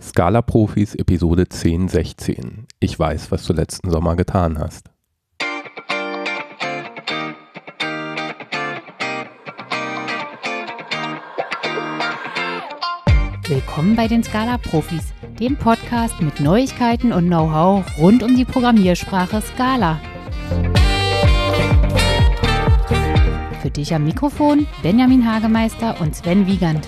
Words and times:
Scala-Profis 0.00 0.94
Episode 0.94 1.44
1016. 1.44 2.66
Ich 2.80 2.98
weiß, 2.98 3.30
was 3.30 3.46
du 3.46 3.54
letzten 3.54 3.90
Sommer 3.90 4.14
getan 4.14 4.58
hast. 4.58 4.90
Willkommen 13.48 13.96
bei 13.96 14.06
den 14.06 14.22
Scala-Profis, 14.22 15.14
dem 15.40 15.56
Podcast 15.56 16.20
mit 16.20 16.40
Neuigkeiten 16.40 17.12
und 17.12 17.28
Know-how 17.28 17.82
rund 17.98 18.22
um 18.22 18.36
die 18.36 18.44
Programmiersprache 18.44 19.40
Scala. 19.40 19.98
Für 23.62 23.70
dich 23.70 23.94
am 23.94 24.04
Mikrofon 24.04 24.66
Benjamin 24.82 25.26
Hagemeister 25.26 25.98
und 26.02 26.14
Sven 26.14 26.46
Wiegand. 26.46 26.86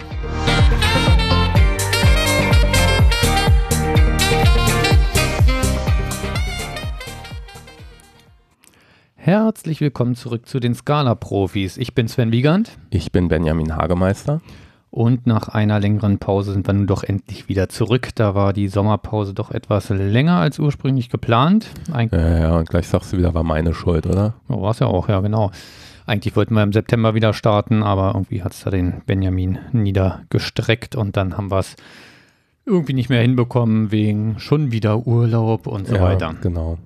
Herzlich 9.28 9.82
willkommen 9.82 10.14
zurück 10.14 10.46
zu 10.46 10.58
den 10.58 10.74
Scala-Profis. 10.74 11.76
Ich 11.76 11.92
bin 11.92 12.08
Sven 12.08 12.32
Wiegand. 12.32 12.78
Ich 12.88 13.12
bin 13.12 13.28
Benjamin 13.28 13.76
Hagemeister. 13.76 14.40
Und 14.90 15.26
nach 15.26 15.48
einer 15.48 15.80
längeren 15.80 16.16
Pause 16.16 16.54
sind 16.54 16.66
wir 16.66 16.72
nun 16.72 16.86
doch 16.86 17.02
endlich 17.02 17.46
wieder 17.46 17.68
zurück. 17.68 18.08
Da 18.14 18.34
war 18.34 18.54
die 18.54 18.68
Sommerpause 18.68 19.34
doch 19.34 19.50
etwas 19.50 19.90
länger 19.90 20.36
als 20.38 20.58
ursprünglich 20.58 21.10
geplant. 21.10 21.66
Eig 21.92 22.10
ja, 22.10 22.38
ja, 22.38 22.56
und 22.56 22.70
gleich 22.70 22.88
sagst 22.88 23.12
du 23.12 23.18
wieder, 23.18 23.34
war 23.34 23.42
meine 23.42 23.74
Schuld, 23.74 24.06
oder? 24.06 24.32
Oh, 24.48 24.62
war 24.62 24.70
es 24.70 24.78
ja 24.78 24.86
auch, 24.86 25.10
ja, 25.10 25.20
genau. 25.20 25.50
Eigentlich 26.06 26.34
wollten 26.34 26.54
wir 26.54 26.62
im 26.62 26.72
September 26.72 27.14
wieder 27.14 27.34
starten, 27.34 27.82
aber 27.82 28.12
irgendwie 28.14 28.42
hat 28.42 28.54
es 28.54 28.62
da 28.62 28.70
den 28.70 29.02
Benjamin 29.04 29.58
niedergestreckt 29.72 30.96
und 30.96 31.18
dann 31.18 31.36
haben 31.36 31.50
wir 31.50 31.58
es 31.58 31.76
irgendwie 32.64 32.94
nicht 32.94 33.10
mehr 33.10 33.20
hinbekommen 33.20 33.92
wegen 33.92 34.38
schon 34.38 34.72
wieder 34.72 35.06
Urlaub 35.06 35.66
und 35.66 35.86
so 35.86 35.96
ja, 35.96 36.02
weiter. 36.02 36.34
Genau. 36.40 36.78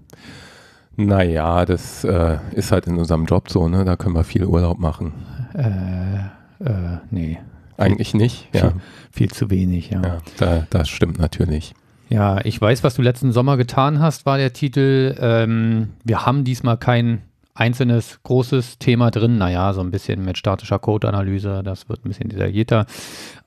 Naja, 0.97 1.65
das 1.65 2.05
äh, 2.05 2.39
ist 2.53 2.73
halt 2.73 2.87
in 2.87 2.99
unserem 2.99 3.25
Job 3.25 3.51
so, 3.51 3.69
ne? 3.69 3.85
Da 3.85 3.97
können 3.97 4.15
wir 4.15 4.25
viel 4.25 4.45
Urlaub 4.45 4.79
machen. 4.79 5.13
Äh, 5.55 6.65
äh, 6.65 6.99
nee. 7.11 7.39
Eigentlich 7.79 8.15
nicht, 8.15 8.49
ja. 8.55 8.71
Viel, 8.71 8.81
viel 9.11 9.31
zu 9.31 9.51
wenig, 9.51 9.91
ja. 9.91 10.03
ja 10.03 10.19
da, 10.39 10.67
das 10.71 10.89
stimmt 10.89 11.19
natürlich. 11.19 11.75
Ja, 12.09 12.45
ich 12.45 12.61
weiß, 12.61 12.85
was 12.85 12.95
du 12.95 13.03
letzten 13.03 13.33
Sommer 13.33 13.57
getan 13.57 13.99
hast, 13.99 14.27
war 14.27 14.37
der 14.37 14.53
Titel. 14.53 15.17
Ähm, 15.19 15.91
wir 16.05 16.27
haben 16.27 16.45
diesmal 16.45 16.77
kein 16.77 17.23
einzelnes 17.55 18.21
großes 18.23 18.79
Thema 18.79 19.11
drin. 19.11 19.39
Naja, 19.39 19.73
so 19.73 19.81
ein 19.81 19.91
bisschen 19.91 20.25
mit 20.25 20.37
statischer 20.37 20.79
Code-Analyse, 20.79 21.63
das 21.65 21.89
wird 21.89 22.05
ein 22.05 22.09
bisschen 22.09 22.29
detaillierter. 22.29 22.87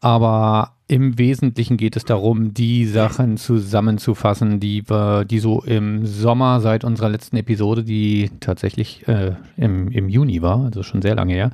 Aber 0.02 0.75
im 0.88 1.18
Wesentlichen 1.18 1.78
geht 1.78 1.96
es 1.96 2.06
darum, 2.06 2.54
die 2.54 2.86
Sachen 2.86 3.38
zusammenzufassen, 3.38 4.60
die 4.60 4.88
wir, 4.88 5.26
die 5.26 5.40
so 5.40 5.62
im 5.62 6.06
Sommer 6.06 6.62
seit 6.62 6.84
unserer 6.84 7.10
letzten 7.10 7.38
Episode, 7.38 7.84
die 7.84 8.30
tatsächlich 8.40 9.08
äh, 9.08 9.34
im, 9.58 9.90
im 9.90 10.10
Juni 10.10 10.44
war, 10.44 10.66
also 10.66 10.84
schon 10.84 11.02
sehr 11.02 11.16
lange 11.16 11.34
her, 11.34 11.52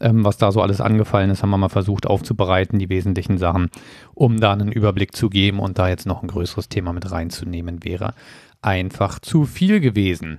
ähm, 0.00 0.22
was 0.22 0.36
da 0.36 0.52
so 0.52 0.60
alles 0.60 0.82
angefallen 0.82 1.30
ist, 1.30 1.42
haben 1.42 1.50
wir 1.50 1.56
mal 1.56 1.70
versucht 1.70 2.06
aufzubereiten, 2.06 2.78
die 2.78 2.90
wesentlichen 2.90 3.38
Sachen, 3.38 3.70
um 4.14 4.38
da 4.38 4.52
einen 4.52 4.70
Überblick 4.70 5.16
zu 5.16 5.30
geben 5.30 5.60
und 5.60 5.78
da 5.78 5.88
jetzt 5.88 6.06
noch 6.06 6.22
ein 6.22 6.28
größeres 6.28 6.68
Thema 6.68 6.92
mit 6.92 7.10
reinzunehmen, 7.10 7.84
wäre 7.84 8.12
einfach 8.60 9.18
zu 9.18 9.46
viel 9.46 9.80
gewesen. 9.80 10.38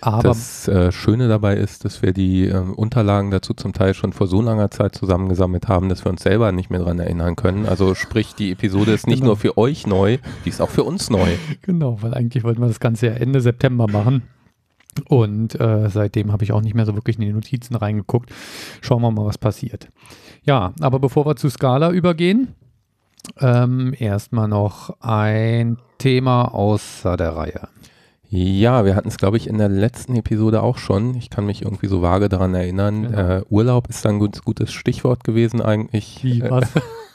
Aber 0.00 0.22
das 0.22 0.68
äh, 0.68 0.92
Schöne 0.92 1.28
dabei 1.28 1.56
ist, 1.56 1.84
dass 1.84 2.02
wir 2.02 2.12
die 2.12 2.46
äh, 2.46 2.56
Unterlagen 2.56 3.30
dazu 3.30 3.54
zum 3.54 3.72
Teil 3.72 3.94
schon 3.94 4.12
vor 4.12 4.26
so 4.26 4.40
langer 4.42 4.70
Zeit 4.70 4.94
zusammengesammelt 4.94 5.68
haben, 5.68 5.88
dass 5.88 6.04
wir 6.04 6.10
uns 6.10 6.22
selber 6.22 6.52
nicht 6.52 6.70
mehr 6.70 6.80
daran 6.80 6.98
erinnern 6.98 7.36
können. 7.36 7.66
Also 7.66 7.94
sprich, 7.94 8.34
die 8.34 8.52
Episode 8.52 8.92
ist 8.92 9.06
nicht 9.06 9.18
genau. 9.18 9.30
nur 9.30 9.36
für 9.36 9.58
euch 9.58 9.86
neu, 9.86 10.18
die 10.44 10.48
ist 10.48 10.60
auch 10.60 10.70
für 10.70 10.84
uns 10.84 11.10
neu. 11.10 11.36
Genau, 11.62 12.00
weil 12.02 12.14
eigentlich 12.14 12.44
wollten 12.44 12.60
wir 12.60 12.68
das 12.68 12.80
Ganze 12.80 13.06
ja 13.06 13.12
Ende 13.14 13.40
September 13.40 13.88
machen. 13.88 14.22
Und 15.08 15.58
äh, 15.60 15.88
seitdem 15.90 16.32
habe 16.32 16.44
ich 16.44 16.52
auch 16.52 16.62
nicht 16.62 16.74
mehr 16.74 16.86
so 16.86 16.94
wirklich 16.94 17.16
in 17.16 17.22
die 17.22 17.32
Notizen 17.32 17.74
reingeguckt. 17.74 18.30
Schauen 18.80 19.02
wir 19.02 19.10
mal, 19.10 19.26
was 19.26 19.38
passiert. 19.38 19.88
Ja, 20.44 20.72
aber 20.80 20.98
bevor 20.98 21.26
wir 21.26 21.36
zu 21.36 21.50
Scala 21.50 21.90
übergehen, 21.90 22.54
ähm, 23.40 23.94
erstmal 23.98 24.48
noch 24.48 24.96
ein 25.00 25.78
Thema 25.98 26.54
außer 26.54 27.16
der 27.16 27.36
Reihe. 27.36 27.68
Ja, 28.36 28.84
wir 28.84 28.94
hatten 28.94 29.08
es, 29.08 29.16
glaube 29.16 29.38
ich, 29.38 29.46
in 29.46 29.56
der 29.56 29.70
letzten 29.70 30.14
Episode 30.14 30.62
auch 30.62 30.76
schon. 30.76 31.14
Ich 31.14 31.30
kann 31.30 31.46
mich 31.46 31.62
irgendwie 31.62 31.86
so 31.86 32.02
vage 32.02 32.28
daran 32.28 32.54
erinnern. 32.54 33.04
Genau. 33.04 33.18
Äh, 33.18 33.42
Urlaub 33.48 33.88
ist 33.88 34.04
ein 34.04 34.18
gutes, 34.18 34.42
gutes 34.42 34.72
Stichwort 34.72 35.24
gewesen 35.24 35.62
eigentlich. 35.62 36.22
Wie, 36.22 36.42
was? 36.42 36.68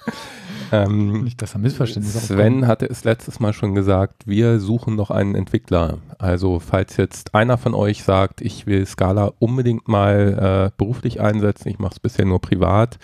ähm, 0.72 1.24
Nicht, 1.24 1.40
dass 1.44 1.54
er 1.54 1.60
Missverständnis 1.60 2.28
Sven 2.28 2.66
hatte 2.66 2.88
es 2.88 3.04
letztes 3.04 3.40
Mal 3.40 3.54
schon 3.54 3.76
gesagt, 3.76 4.26
wir 4.26 4.60
suchen 4.60 4.96
noch 4.96 5.12
einen 5.12 5.36
Entwickler. 5.36 6.00
Also 6.18 6.60
falls 6.60 6.98
jetzt 6.98 7.36
einer 7.36 7.60
von 7.60 7.76
euch 7.76 8.04
sagt, 8.04 8.42
ich 8.42 8.66
will 8.66 8.84
Scala 8.88 9.32
unbedingt 9.38 9.88
mal 9.88 10.72
äh, 10.72 10.76
beruflich 10.76 11.22
einsetzen, 11.22 11.70
ich 11.70 11.78
mache 11.78 11.94
es 11.94 12.00
bisher 12.00 12.26
nur 12.26 12.42
privat, 12.42 12.98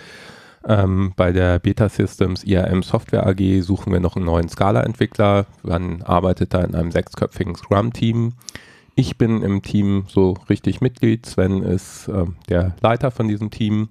ähm, 0.67 1.13
bei 1.15 1.31
der 1.31 1.59
Beta 1.59 1.87
Systems 1.87 2.43
IAM 2.43 2.83
Software 2.83 3.25
AG 3.25 3.61
suchen 3.61 3.93
wir 3.93 4.01
noch 4.01 4.17
einen 4.17 4.25
neuen 4.25 4.49
Scala-Entwickler. 4.49 5.45
Man 5.63 6.01
arbeitet 6.01 6.53
da 6.53 6.61
in 6.61 6.75
einem 6.75 6.91
sechsköpfigen 6.91 7.55
Scrum-Team. 7.55 8.33
Ich 8.95 9.17
bin 9.17 9.43
im 9.43 9.61
Team 9.61 10.03
so 10.09 10.35
richtig 10.49 10.81
Mitglied. 10.81 11.25
Sven 11.25 11.63
ist 11.63 12.09
äh, 12.09 12.25
der 12.49 12.75
Leiter 12.81 13.11
von 13.11 13.29
diesem 13.29 13.49
Team. 13.49 13.87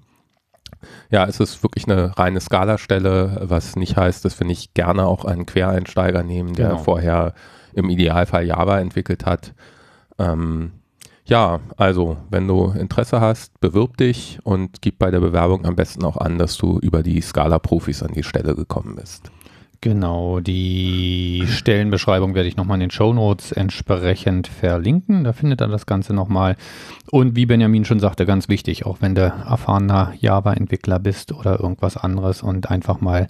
Ja, 1.09 1.25
es 1.25 1.39
ist 1.39 1.63
wirklich 1.63 1.85
eine 1.89 2.15
reine 2.15 2.39
Scala-Stelle, 2.39 3.45
was 3.45 3.75
nicht 3.75 3.97
heißt, 3.97 4.23
dass 4.23 4.39
wir 4.39 4.45
nicht 4.45 4.75
gerne 4.75 5.07
auch 5.07 5.25
einen 5.25 5.47
Quereinsteiger 5.47 6.21
nehmen, 6.21 6.53
der 6.53 6.69
genau. 6.69 6.83
vorher 6.83 7.33
im 7.73 7.89
Idealfall 7.89 8.45
Java 8.45 8.79
entwickelt 8.79 9.25
hat. 9.25 9.55
Ähm, 10.19 10.73
ja, 11.27 11.59
also 11.75 12.17
wenn 12.29 12.47
du 12.47 12.71
Interesse 12.71 13.21
hast, 13.21 13.59
bewirb 13.59 13.97
dich 13.97 14.39
und 14.43 14.81
gib 14.81 14.97
bei 14.97 15.11
der 15.11 15.19
Bewerbung 15.19 15.65
am 15.65 15.75
besten 15.75 16.05
auch 16.05 16.17
an, 16.17 16.37
dass 16.37 16.57
du 16.57 16.79
über 16.79 17.03
die 17.03 17.21
Scala-Profis 17.21 18.01
an 18.01 18.13
die 18.13 18.23
Stelle 18.23 18.55
gekommen 18.55 18.95
bist. 18.95 19.29
Genau, 19.79 20.39
die 20.39 21.43
Stellenbeschreibung 21.47 22.33
werde 22.33 22.49
ich 22.49 22.57
nochmal 22.57 22.77
in 22.77 22.81
den 22.81 22.91
Show 22.91 23.13
Notes 23.13 23.51
entsprechend 23.51 24.47
verlinken. 24.47 25.23
Da 25.23 25.33
findet 25.33 25.61
ihr 25.61 25.67
das 25.67 25.85
Ganze 25.85 26.13
nochmal. 26.13 26.55
Und 27.11 27.35
wie 27.35 27.45
Benjamin 27.45 27.85
schon 27.85 27.99
sagte, 27.99 28.25
ganz 28.25 28.49
wichtig, 28.49 28.87
auch 28.87 28.97
wenn 29.01 29.13
du 29.13 29.21
erfahrener 29.21 30.13
Java-Entwickler 30.19 30.97
bist 30.97 31.31
oder 31.31 31.59
irgendwas 31.59 31.95
anderes 31.95 32.41
und 32.41 32.71
einfach 32.71 33.01
mal 33.01 33.27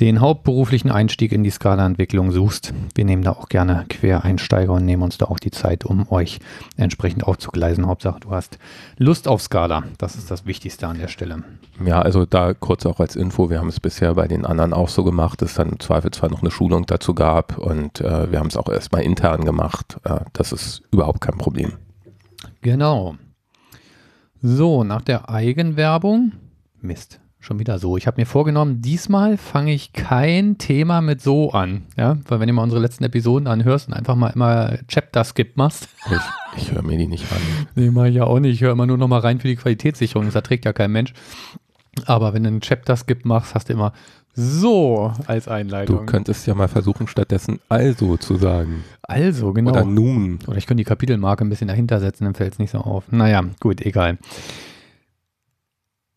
den 0.00 0.20
hauptberuflichen 0.20 0.92
Einstieg 0.92 1.32
in 1.32 1.42
die 1.42 1.50
Scala-Entwicklung 1.50 2.30
suchst. 2.30 2.72
Wir 2.94 3.04
nehmen 3.04 3.24
da 3.24 3.32
auch 3.32 3.48
gerne 3.48 3.84
Quereinsteiger 3.88 4.72
und 4.74 4.84
nehmen 4.84 5.02
uns 5.02 5.18
da 5.18 5.26
auch 5.26 5.40
die 5.40 5.50
Zeit, 5.50 5.84
um 5.84 6.10
euch 6.12 6.38
entsprechend 6.76 7.24
aufzugleisen. 7.24 7.86
Hauptsache, 7.86 8.20
du 8.20 8.30
hast 8.30 8.58
Lust 8.96 9.26
auf 9.26 9.42
Scala. 9.42 9.82
Das 9.98 10.14
ist 10.14 10.30
das 10.30 10.46
Wichtigste 10.46 10.86
an 10.86 10.98
der 10.98 11.08
Stelle. 11.08 11.42
Ja, 11.84 12.00
also 12.00 12.26
da 12.26 12.54
kurz 12.54 12.86
auch 12.86 13.00
als 13.00 13.16
Info, 13.16 13.50
wir 13.50 13.58
haben 13.58 13.68
es 13.68 13.80
bisher 13.80 14.14
bei 14.14 14.28
den 14.28 14.46
anderen 14.46 14.72
auch 14.72 14.88
so 14.88 15.02
gemacht, 15.02 15.42
dass 15.42 15.54
dann 15.54 15.70
im 15.70 15.80
Zweifelsfall 15.80 16.30
noch 16.30 16.42
eine 16.42 16.52
Schulung 16.52 16.86
dazu 16.86 17.14
gab 17.14 17.58
und 17.58 18.00
äh, 18.00 18.30
wir 18.30 18.38
haben 18.38 18.48
es 18.48 18.56
auch 18.56 18.68
erstmal 18.68 19.02
intern 19.02 19.44
gemacht. 19.44 19.98
Äh, 20.04 20.20
das 20.32 20.52
ist 20.52 20.82
überhaupt 20.92 21.20
kein 21.20 21.38
Problem. 21.38 21.72
Genau. 22.60 23.16
So, 24.40 24.84
nach 24.84 25.02
der 25.02 25.28
Eigenwerbung. 25.28 26.32
Mist 26.80 27.18
Schon 27.40 27.60
wieder 27.60 27.78
so. 27.78 27.96
Ich 27.96 28.08
habe 28.08 28.20
mir 28.20 28.26
vorgenommen, 28.26 28.82
diesmal 28.82 29.36
fange 29.36 29.72
ich 29.72 29.92
kein 29.92 30.58
Thema 30.58 31.00
mit 31.00 31.22
so 31.22 31.52
an. 31.52 31.84
Ja, 31.96 32.18
weil 32.26 32.40
wenn 32.40 32.48
du 32.48 32.52
mal 32.52 32.64
unsere 32.64 32.82
letzten 32.82 33.04
Episoden 33.04 33.46
anhörst 33.46 33.88
und 33.88 33.94
einfach 33.94 34.16
mal 34.16 34.30
immer 34.30 34.78
Chapter-Skip 34.88 35.56
machst. 35.56 35.88
Ich, 36.56 36.62
ich 36.62 36.72
höre 36.72 36.82
mir 36.82 36.98
die 36.98 37.06
nicht 37.06 37.30
an. 37.30 37.38
Nee, 37.76 37.90
mache 37.90 38.08
ich 38.08 38.16
ja 38.16 38.24
auch 38.24 38.40
nicht. 38.40 38.54
Ich 38.54 38.60
höre 38.60 38.72
immer 38.72 38.86
nur 38.86 38.98
noch 38.98 39.06
mal 39.06 39.20
rein 39.20 39.38
für 39.38 39.46
die 39.46 39.56
Qualitätssicherung. 39.56 40.26
Das 40.26 40.34
erträgt 40.34 40.64
ja 40.64 40.72
kein 40.72 40.90
Mensch. 40.90 41.14
Aber 42.06 42.34
wenn 42.34 42.42
du 42.42 42.48
einen 42.48 42.60
Chapter-Skip 42.60 43.24
machst, 43.24 43.54
hast 43.54 43.68
du 43.68 43.72
immer 43.72 43.92
so 44.34 45.12
als 45.26 45.48
Einleitung. 45.48 45.98
Du 45.98 46.06
könntest 46.06 46.46
ja 46.46 46.54
mal 46.54 46.68
versuchen, 46.68 47.06
stattdessen 47.08 47.60
also 47.68 48.16
zu 48.16 48.36
sagen. 48.36 48.84
Also, 49.02 49.52
genau. 49.52 49.70
Oder 49.70 49.84
nun. 49.84 50.38
Oder 50.46 50.56
ich 50.58 50.66
könnte 50.66 50.82
die 50.82 50.88
Kapitelmarke 50.88 51.44
ein 51.44 51.48
bisschen 51.48 51.68
dahinter 51.68 51.98
setzen, 52.00 52.24
dann 52.24 52.34
fällt 52.34 52.52
es 52.52 52.58
nicht 52.58 52.70
so 52.70 52.78
auf. 52.78 53.10
Naja, 53.10 53.44
gut, 53.60 53.80
egal. 53.80 54.18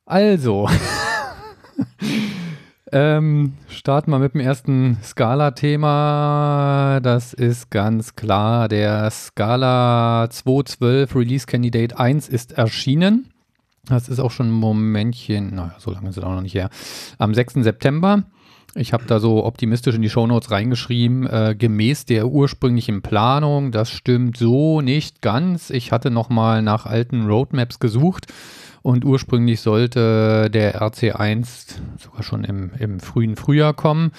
Also. 0.05 0.67
ähm, 2.91 3.53
starten 3.67 4.11
wir 4.11 4.19
mit 4.19 4.33
dem 4.33 4.41
ersten 4.41 4.97
Scala-Thema. 5.03 6.99
Das 7.01 7.33
ist 7.33 7.69
ganz 7.69 8.15
klar. 8.15 8.67
Der 8.67 9.09
Scala 9.11 10.25
2.12 10.25 11.15
Release 11.15 11.45
Candidate 11.45 11.97
1 11.97 12.29
ist 12.29 12.53
erschienen. 12.53 13.29
Das 13.85 14.09
ist 14.09 14.19
auch 14.19 14.31
schon 14.31 14.49
ein 14.49 14.51
Momentchen, 14.51 15.55
naja, 15.55 15.75
so 15.79 15.91
lange 15.91 16.09
ist 16.09 16.17
es 16.17 16.23
auch 16.23 16.33
noch 16.33 16.41
nicht 16.41 16.53
her. 16.53 16.69
Am 17.17 17.33
6. 17.33 17.55
September. 17.55 18.23
Ich 18.73 18.93
habe 18.93 19.03
da 19.05 19.19
so 19.19 19.43
optimistisch 19.43 19.95
in 19.95 20.01
die 20.01 20.09
Shownotes 20.09 20.49
reingeschrieben, 20.49 21.27
äh, 21.27 21.55
gemäß 21.57 22.05
der 22.05 22.27
ursprünglichen 22.27 23.01
Planung. 23.01 23.71
Das 23.71 23.89
stimmt 23.89 24.37
so 24.37 24.79
nicht 24.79 25.21
ganz. 25.21 25.71
Ich 25.71 25.91
hatte 25.91 26.09
nochmal 26.09 26.61
nach 26.61 26.85
alten 26.85 27.25
Roadmaps 27.25 27.79
gesucht 27.79 28.27
und 28.81 29.05
ursprünglich 29.05 29.61
sollte 29.61 30.49
der 30.49 30.81
RC1 30.81 31.75
sogar 31.97 32.23
schon 32.23 32.43
im, 32.43 32.71
im 32.79 32.99
frühen 32.99 33.35
Frühjahr 33.35 33.73
kommen. 33.73 34.11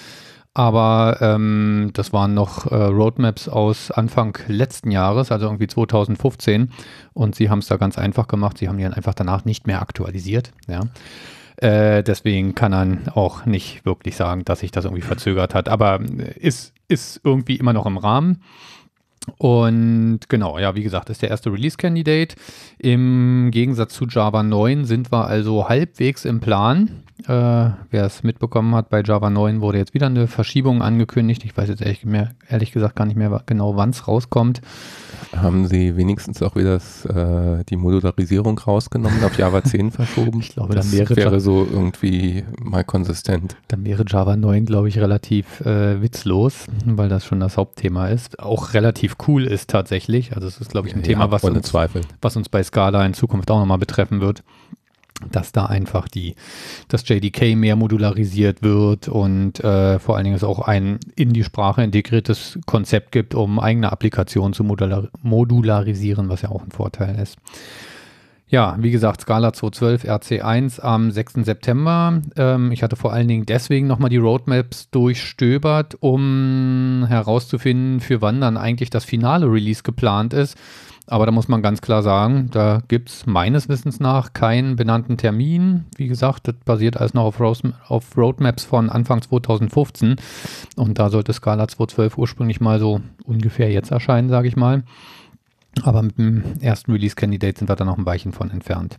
Aber 0.55 1.17
ähm, 1.20 1.91
das 1.94 2.12
waren 2.12 2.35
noch 2.35 2.70
äh, 2.70 2.75
Roadmaps 2.75 3.49
aus 3.49 3.91
Anfang 3.91 4.38
letzten 4.49 4.91
Jahres, 4.91 5.32
also 5.32 5.47
irgendwie 5.47 5.67
2015. 5.67 6.70
Und 7.14 7.35
sie 7.35 7.49
haben 7.49 7.61
es 7.61 7.69
da 7.69 7.76
ganz 7.76 7.97
einfach 7.97 8.29
gemacht. 8.29 8.59
Sie 8.59 8.69
haben 8.69 8.79
dann 8.79 8.93
einfach 8.93 9.14
danach 9.14 9.47
nicht 9.47 9.67
mehr 9.67 9.81
aktualisiert. 9.81 10.53
Ja. 10.69 10.82
Äh, 11.56 12.03
deswegen 12.03 12.55
kann 12.55 12.73
man 12.73 13.08
auch 13.08 13.47
nicht 13.47 13.87
wirklich 13.87 14.17
sagen, 14.17 14.44
dass 14.44 14.61
sich 14.61 14.70
das 14.70 14.85
irgendwie 14.85 15.03
verzögert 15.03 15.55
hat. 15.55 15.70
Aber 15.70 16.00
ist, 16.00 16.75
ist 16.87 17.20
irgendwie 17.25 17.56
immer 17.56 17.73
noch 17.73 17.87
im 17.87 17.97
Rahmen. 17.97 18.43
Und 19.38 20.20
genau, 20.28 20.58
ja, 20.58 20.74
wie 20.74 20.82
gesagt, 20.82 21.10
ist 21.10 21.22
der 21.22 21.30
erste 21.30 21.52
Release-Candidate. 21.52 22.34
Im 22.78 23.50
Gegensatz 23.52 23.94
zu 23.94 24.06
Java 24.06 24.42
9 24.42 24.84
sind 24.84 25.12
wir 25.12 25.26
also 25.26 25.69
halbwegs 25.69 26.24
im 26.24 26.40
Plan. 26.40 27.04
Äh, 27.28 27.70
wer 27.90 28.04
es 28.04 28.22
mitbekommen 28.22 28.74
hat, 28.74 28.88
bei 28.88 29.02
Java 29.02 29.30
9 29.30 29.60
wurde 29.60 29.78
jetzt 29.78 29.94
wieder 29.94 30.06
eine 30.06 30.26
Verschiebung 30.26 30.82
angekündigt. 30.82 31.44
Ich 31.44 31.56
weiß 31.56 31.69
jetzt 31.69 31.82
ehrlich, 31.82 32.04
mehr, 32.04 32.30
ehrlich 32.48 32.72
gesagt 32.72 32.96
gar 32.96 33.06
nicht 33.06 33.16
mehr 33.16 33.42
genau, 33.46 33.76
wann 33.76 33.90
es 33.90 34.08
rauskommt. 34.08 34.60
Haben 35.36 35.66
Sie 35.66 35.96
wenigstens 35.96 36.42
auch 36.42 36.56
wieder 36.56 36.74
das, 36.74 37.04
äh, 37.06 37.64
die 37.64 37.76
Modularisierung 37.76 38.58
rausgenommen, 38.58 39.22
auf 39.24 39.38
Java 39.38 39.62
10 39.64 39.92
verschoben? 39.92 40.40
Ich 40.40 40.50
glaube, 40.50 40.74
das 40.74 40.90
dann 40.90 40.98
wäre, 40.98 41.16
wäre 41.16 41.40
so 41.40 41.66
irgendwie 41.70 42.44
mal 42.60 42.84
konsistent. 42.84 43.56
Dann 43.69 43.84
wäre 43.84 44.04
Java 44.06 44.36
9, 44.36 44.66
glaube 44.66 44.88
ich, 44.88 44.98
relativ 44.98 45.60
äh, 45.60 46.02
witzlos, 46.02 46.66
weil 46.84 47.08
das 47.08 47.24
schon 47.24 47.40
das 47.40 47.56
Hauptthema 47.56 48.08
ist. 48.08 48.40
Auch 48.40 48.74
relativ 48.74 49.16
cool 49.28 49.44
ist 49.44 49.70
tatsächlich. 49.70 50.34
Also 50.34 50.48
es 50.48 50.60
ist, 50.60 50.70
glaube 50.70 50.88
ich, 50.88 50.94
ein 50.94 51.00
ja, 51.00 51.06
Thema, 51.06 51.30
was 51.30 51.44
uns, 51.44 51.72
was 52.20 52.36
uns 52.36 52.48
bei 52.48 52.62
Scala 52.62 53.04
in 53.06 53.14
Zukunft 53.14 53.50
auch 53.50 53.58
nochmal 53.58 53.78
betreffen 53.78 54.20
wird 54.20 54.42
dass 55.30 55.52
da 55.52 55.66
einfach 55.66 56.08
die, 56.08 56.34
das 56.88 57.08
JDK 57.08 57.56
mehr 57.56 57.76
modularisiert 57.76 58.62
wird 58.62 59.08
und 59.08 59.60
äh, 59.60 59.98
vor 59.98 60.16
allen 60.16 60.24
Dingen 60.24 60.36
es 60.36 60.44
auch 60.44 60.60
ein 60.60 60.98
in 61.16 61.32
die 61.32 61.44
Sprache 61.44 61.82
integriertes 61.82 62.58
Konzept 62.66 63.12
gibt, 63.12 63.34
um 63.34 63.58
eigene 63.58 63.92
Applikationen 63.92 64.52
zu 64.52 64.64
modular 64.64 65.08
modularisieren, 65.22 66.28
was 66.28 66.42
ja 66.42 66.50
auch 66.50 66.62
ein 66.62 66.70
Vorteil 66.70 67.19
ist. 67.19 67.38
Ja, 68.52 68.76
wie 68.78 68.90
gesagt, 68.90 69.22
Scala 69.22 69.54
212 69.54 70.04
RC1 70.04 70.78
am 70.78 71.10
6. 71.10 71.36
September. 71.36 72.20
Ähm, 72.36 72.70
ich 72.70 72.82
hatte 72.82 72.96
vor 72.96 73.14
allen 73.14 73.26
Dingen 73.26 73.46
deswegen 73.46 73.86
nochmal 73.86 74.10
die 74.10 74.19
Roadmaps 74.19 74.90
durchstöbert, 74.90 75.96
um 76.00 77.06
herauszufinden, 77.08 78.00
für 78.00 78.20
wann 78.20 78.42
dann 78.42 78.58
eigentlich 78.58 78.90
das 78.90 79.06
finale 79.06 79.46
Release 79.46 79.82
geplant 79.82 80.34
ist. 80.34 80.58
Aber 81.08 81.26
da 81.26 81.32
muss 81.32 81.49
man 81.49 81.62
ganz 81.62 81.81
klar 81.81 82.02
sagen, 82.02 82.49
da 82.52 82.82
gibt 82.87 83.10
es 83.10 83.26
meines 83.26 83.69
Wissens 83.69 83.99
nach 83.99 84.32
keinen 84.32 84.76
benannten 84.76 85.16
Termin. 85.16 85.84
Wie 85.96 86.06
gesagt, 86.06 86.46
das 86.46 86.54
basiert 86.64 86.96
alles 86.96 87.12
noch 87.12 87.25
auf, 87.25 87.40
auf 87.88 88.16
Roadmaps 88.16 88.64
von 88.64 88.88
Anfang 88.88 89.20
2015. 89.20 90.16
Und 90.76 90.99
da 90.99 91.10
sollte 91.10 91.32
Scala 91.32 91.64
2.12 91.64 92.16
ursprünglich 92.16 92.60
mal 92.60 92.78
so 92.78 93.00
ungefähr 93.25 93.70
jetzt 93.70 93.90
erscheinen, 93.90 94.28
sage 94.28 94.46
ich 94.46 94.56
mal. 94.56 94.84
Aber 95.82 96.02
mit 96.02 96.19
dem 96.19 96.44
ersten 96.60 96.93
Release-Candidate 96.93 97.58
sind 97.58 97.69
wir 97.69 97.76
da 97.76 97.84
noch 97.84 97.98
ein 97.98 98.06
Weichen 98.06 98.32
von 98.32 98.50
entfernt. 98.50 98.98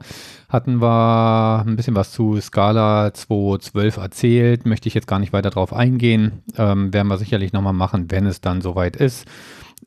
hatten 0.48 0.80
wir 0.80 1.64
ein 1.66 1.76
bisschen 1.76 1.94
was 1.94 2.12
zu 2.12 2.40
Scala 2.40 3.08
2.12 3.08 4.00
erzählt. 4.00 4.66
Möchte 4.66 4.88
ich 4.88 4.94
jetzt 4.94 5.06
gar 5.06 5.18
nicht 5.18 5.32
weiter 5.32 5.50
drauf 5.50 5.72
eingehen. 5.72 6.42
Ähm, 6.56 6.92
werden 6.92 7.08
wir 7.08 7.18
sicherlich 7.18 7.52
nochmal 7.52 7.72
machen, 7.72 8.10
wenn 8.10 8.26
es 8.26 8.40
dann 8.40 8.60
soweit 8.60 8.96
ist. 8.96 9.26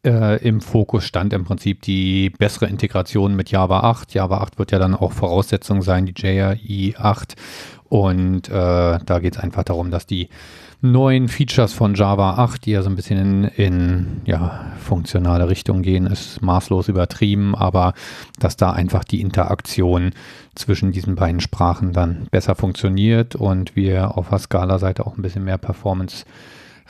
Äh, 0.05 0.41
Im 0.47 0.61
Fokus 0.61 1.05
stand 1.05 1.33
im 1.33 1.43
Prinzip 1.43 1.81
die 1.81 2.29
bessere 2.29 2.67
Integration 2.67 3.35
mit 3.35 3.51
Java 3.51 3.81
8. 3.81 4.13
Java 4.13 4.37
8 4.39 4.57
wird 4.59 4.71
ja 4.71 4.79
dann 4.79 4.95
auch 4.95 5.11
Voraussetzung 5.11 5.81
sein, 5.81 6.05
die 6.05 6.13
JRE 6.15 6.97
8. 6.97 7.35
Und 7.85 8.47
äh, 8.49 8.51
da 8.51 9.19
geht 9.19 9.35
es 9.35 9.41
einfach 9.41 9.63
darum, 9.63 9.91
dass 9.91 10.05
die 10.05 10.29
neuen 10.81 11.27
Features 11.27 11.73
von 11.73 11.93
Java 11.93 12.35
8, 12.35 12.65
die 12.65 12.71
ja 12.71 12.81
so 12.81 12.89
ein 12.89 12.95
bisschen 12.95 13.17
in, 13.17 13.43
in 13.43 14.21
ja, 14.25 14.71
funktionale 14.79 15.49
Richtung 15.49 15.81
gehen, 15.81 16.05
ist 16.05 16.41
maßlos 16.41 16.87
übertrieben, 16.87 17.55
aber 17.55 17.93
dass 18.39 18.55
da 18.55 18.71
einfach 18.71 19.03
die 19.03 19.21
Interaktion 19.21 20.11
zwischen 20.55 20.91
diesen 20.91 21.15
beiden 21.15 21.41
Sprachen 21.41 21.91
dann 21.91 22.27
besser 22.31 22.55
funktioniert 22.55 23.35
und 23.35 23.75
wir 23.75 24.17
auf 24.17 24.29
der 24.29 24.39
Scala-Seite 24.39 25.05
auch 25.05 25.17
ein 25.17 25.21
bisschen 25.21 25.43
mehr 25.43 25.57
Performance 25.57 26.25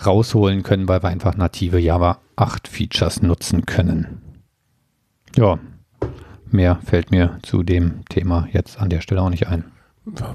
rausholen 0.05 0.63
können, 0.63 0.87
weil 0.87 1.03
wir 1.03 1.09
einfach 1.09 1.35
native 1.35 1.79
Java 1.79 2.19
8 2.35 2.67
Features 2.67 3.21
nutzen 3.21 3.65
können. 3.65 4.21
Ja, 5.35 5.59
mehr 6.49 6.79
fällt 6.85 7.11
mir 7.11 7.39
zu 7.41 7.63
dem 7.63 8.05
Thema 8.09 8.47
jetzt 8.51 8.79
an 8.79 8.89
der 8.89 9.01
Stelle 9.01 9.21
auch 9.21 9.29
nicht 9.29 9.47
ein 9.47 9.65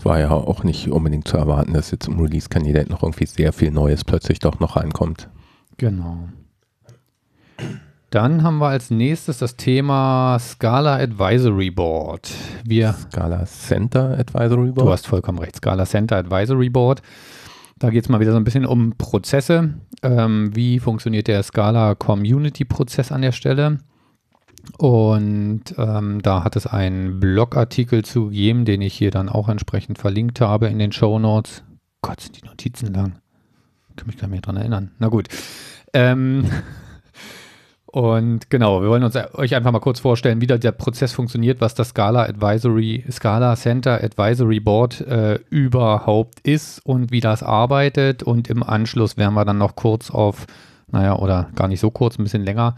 war 0.03 0.19
ja 0.21 0.31
auch 0.31 0.65
nicht 0.65 0.89
unbedingt 0.89 1.29
zu 1.29 1.37
erwarten, 1.37 1.73
dass 1.73 1.91
jetzt 1.91 2.09
im 2.09 2.19
Release-Kandidat 2.19 2.89
noch 2.91 3.03
irgendwie 3.03 3.27
sehr 3.27 3.53
viel 3.53 3.71
Neues 3.71 4.05
plötzlich 4.05 4.39
doch 4.39 4.61
noch 4.61 4.77
reinkommt. 4.77 5.29
Genau. 5.77 6.29
Dann 8.11 8.45
haben 8.45 8.59
wir 8.59 8.69
als 8.69 8.91
nächstes 8.91 9.39
das 9.39 9.57
Thema 9.57 10.39
Scala 10.39 10.99
Advisory 10.99 11.73
Board. 11.73 12.31
Wir, 12.65 12.93
Scala 12.93 13.45
Center 13.45 14.17
Advisory 14.17 14.71
Board? 14.71 14.87
Du 14.87 14.93
hast 14.93 15.07
vollkommen 15.09 15.39
recht, 15.39 15.57
Scala 15.57 15.85
Center 15.85 16.19
Advisory 16.19 16.71
Board. 16.71 17.03
Da 17.81 17.91
geht 17.91 18.05
es 18.05 18.09
mal 18.09 18.21
wieder 18.21 18.31
so 18.31 18.37
ein 18.37 18.45
bisschen 18.45 18.67
um 18.67 18.97
Prozesse. 18.97 19.75
Ähm, 20.03 20.55
wie 20.55 20.79
funktioniert 20.79 21.27
der 21.27 21.43
Scala 21.43 21.97
Community 21.97 22.65
Prozess 22.65 23.11
an 23.11 23.23
der 23.23 23.33
Stelle? 23.33 23.81
Und 24.79 25.63
ähm, 25.79 26.21
da 26.23 26.45
hat 26.45 26.57
es 26.57 26.67
einen 26.67 27.21
Blogartikel 27.21 28.05
zu 28.05 28.27
gegeben, 28.27 28.65
den 28.65 28.83
ich 28.83 28.95
hier 28.95 29.11
dann 29.11 29.29
auch 29.29 29.49
entsprechend 29.49 29.99
verlinkt 29.99 30.41
habe 30.41 30.67
in 30.67 30.79
den 30.79 30.93
Show 30.93 31.19
Notes. 31.19 31.63
Gott, 32.03 32.21
sind 32.21 32.43
die 32.43 32.47
Notizen 32.47 32.93
lang. 32.93 33.15
Ich 33.91 33.97
kann 33.97 34.07
mich 34.07 34.19
gar 34.19 34.27
nicht 34.27 34.33
mehr 34.33 34.41
dran 34.41 34.57
erinnern. 34.57 34.91
Na 34.99 35.09
gut. 35.09 35.29
Ähm, 35.93 36.51
und 37.87 38.51
genau, 38.51 38.83
wir 38.83 38.89
wollen 38.89 39.05
uns 39.05 39.17
euch 39.17 39.55
einfach 39.55 39.71
mal 39.71 39.79
kurz 39.79 40.01
vorstellen, 40.01 40.41
wie 40.41 40.47
der 40.47 40.73
Prozess 40.73 41.13
funktioniert, 41.13 41.61
was 41.61 41.75
das 41.75 41.91
Scala 41.91 42.25
Advisory, 42.25 43.05
Scala 43.11 43.55
Center 43.57 44.03
Advisory 44.03 44.61
Board 44.61 45.01
äh, 45.03 45.39
überhaupt 45.51 46.41
ist 46.41 46.85
und 46.85 47.13
wie 47.13 47.21
das 47.21 47.43
arbeitet. 47.43 48.23
Und 48.23 48.51
im 48.51 48.63
Anschluss 48.63 49.17
werden 49.17 49.35
wir 49.35 49.45
dann 49.45 49.59
noch 49.59 49.77
kurz 49.77 50.11
auf, 50.11 50.47
naja, 50.91 51.17
oder 51.17 51.49
gar 51.55 51.69
nicht 51.69 51.81
so 51.81 51.91
kurz, 51.91 52.19
ein 52.19 52.25
bisschen 52.25 52.45
länger, 52.45 52.75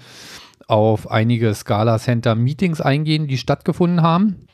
auf 0.66 1.10
einige 1.10 1.54
Scala 1.54 1.98
Center 1.98 2.34
Meetings 2.34 2.80
eingehen, 2.80 3.26
die 3.26 3.38
stattgefunden 3.38 4.02
haben. 4.02 4.46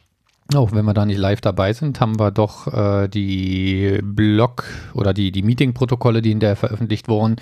Auch 0.54 0.72
wenn 0.72 0.84
wir 0.84 0.92
da 0.92 1.06
nicht 1.06 1.18
live 1.18 1.40
dabei 1.40 1.72
sind, 1.72 2.00
haben 2.00 2.18
wir 2.18 2.30
doch 2.30 2.66
äh, 2.66 3.08
die 3.08 4.00
Blog 4.02 4.64
oder 4.92 5.14
die, 5.14 5.32
die 5.32 5.42
Meeting-Protokolle, 5.42 6.20
die 6.20 6.32
in 6.32 6.40
der 6.40 6.56
veröffentlicht 6.56 7.08
wurden, 7.08 7.36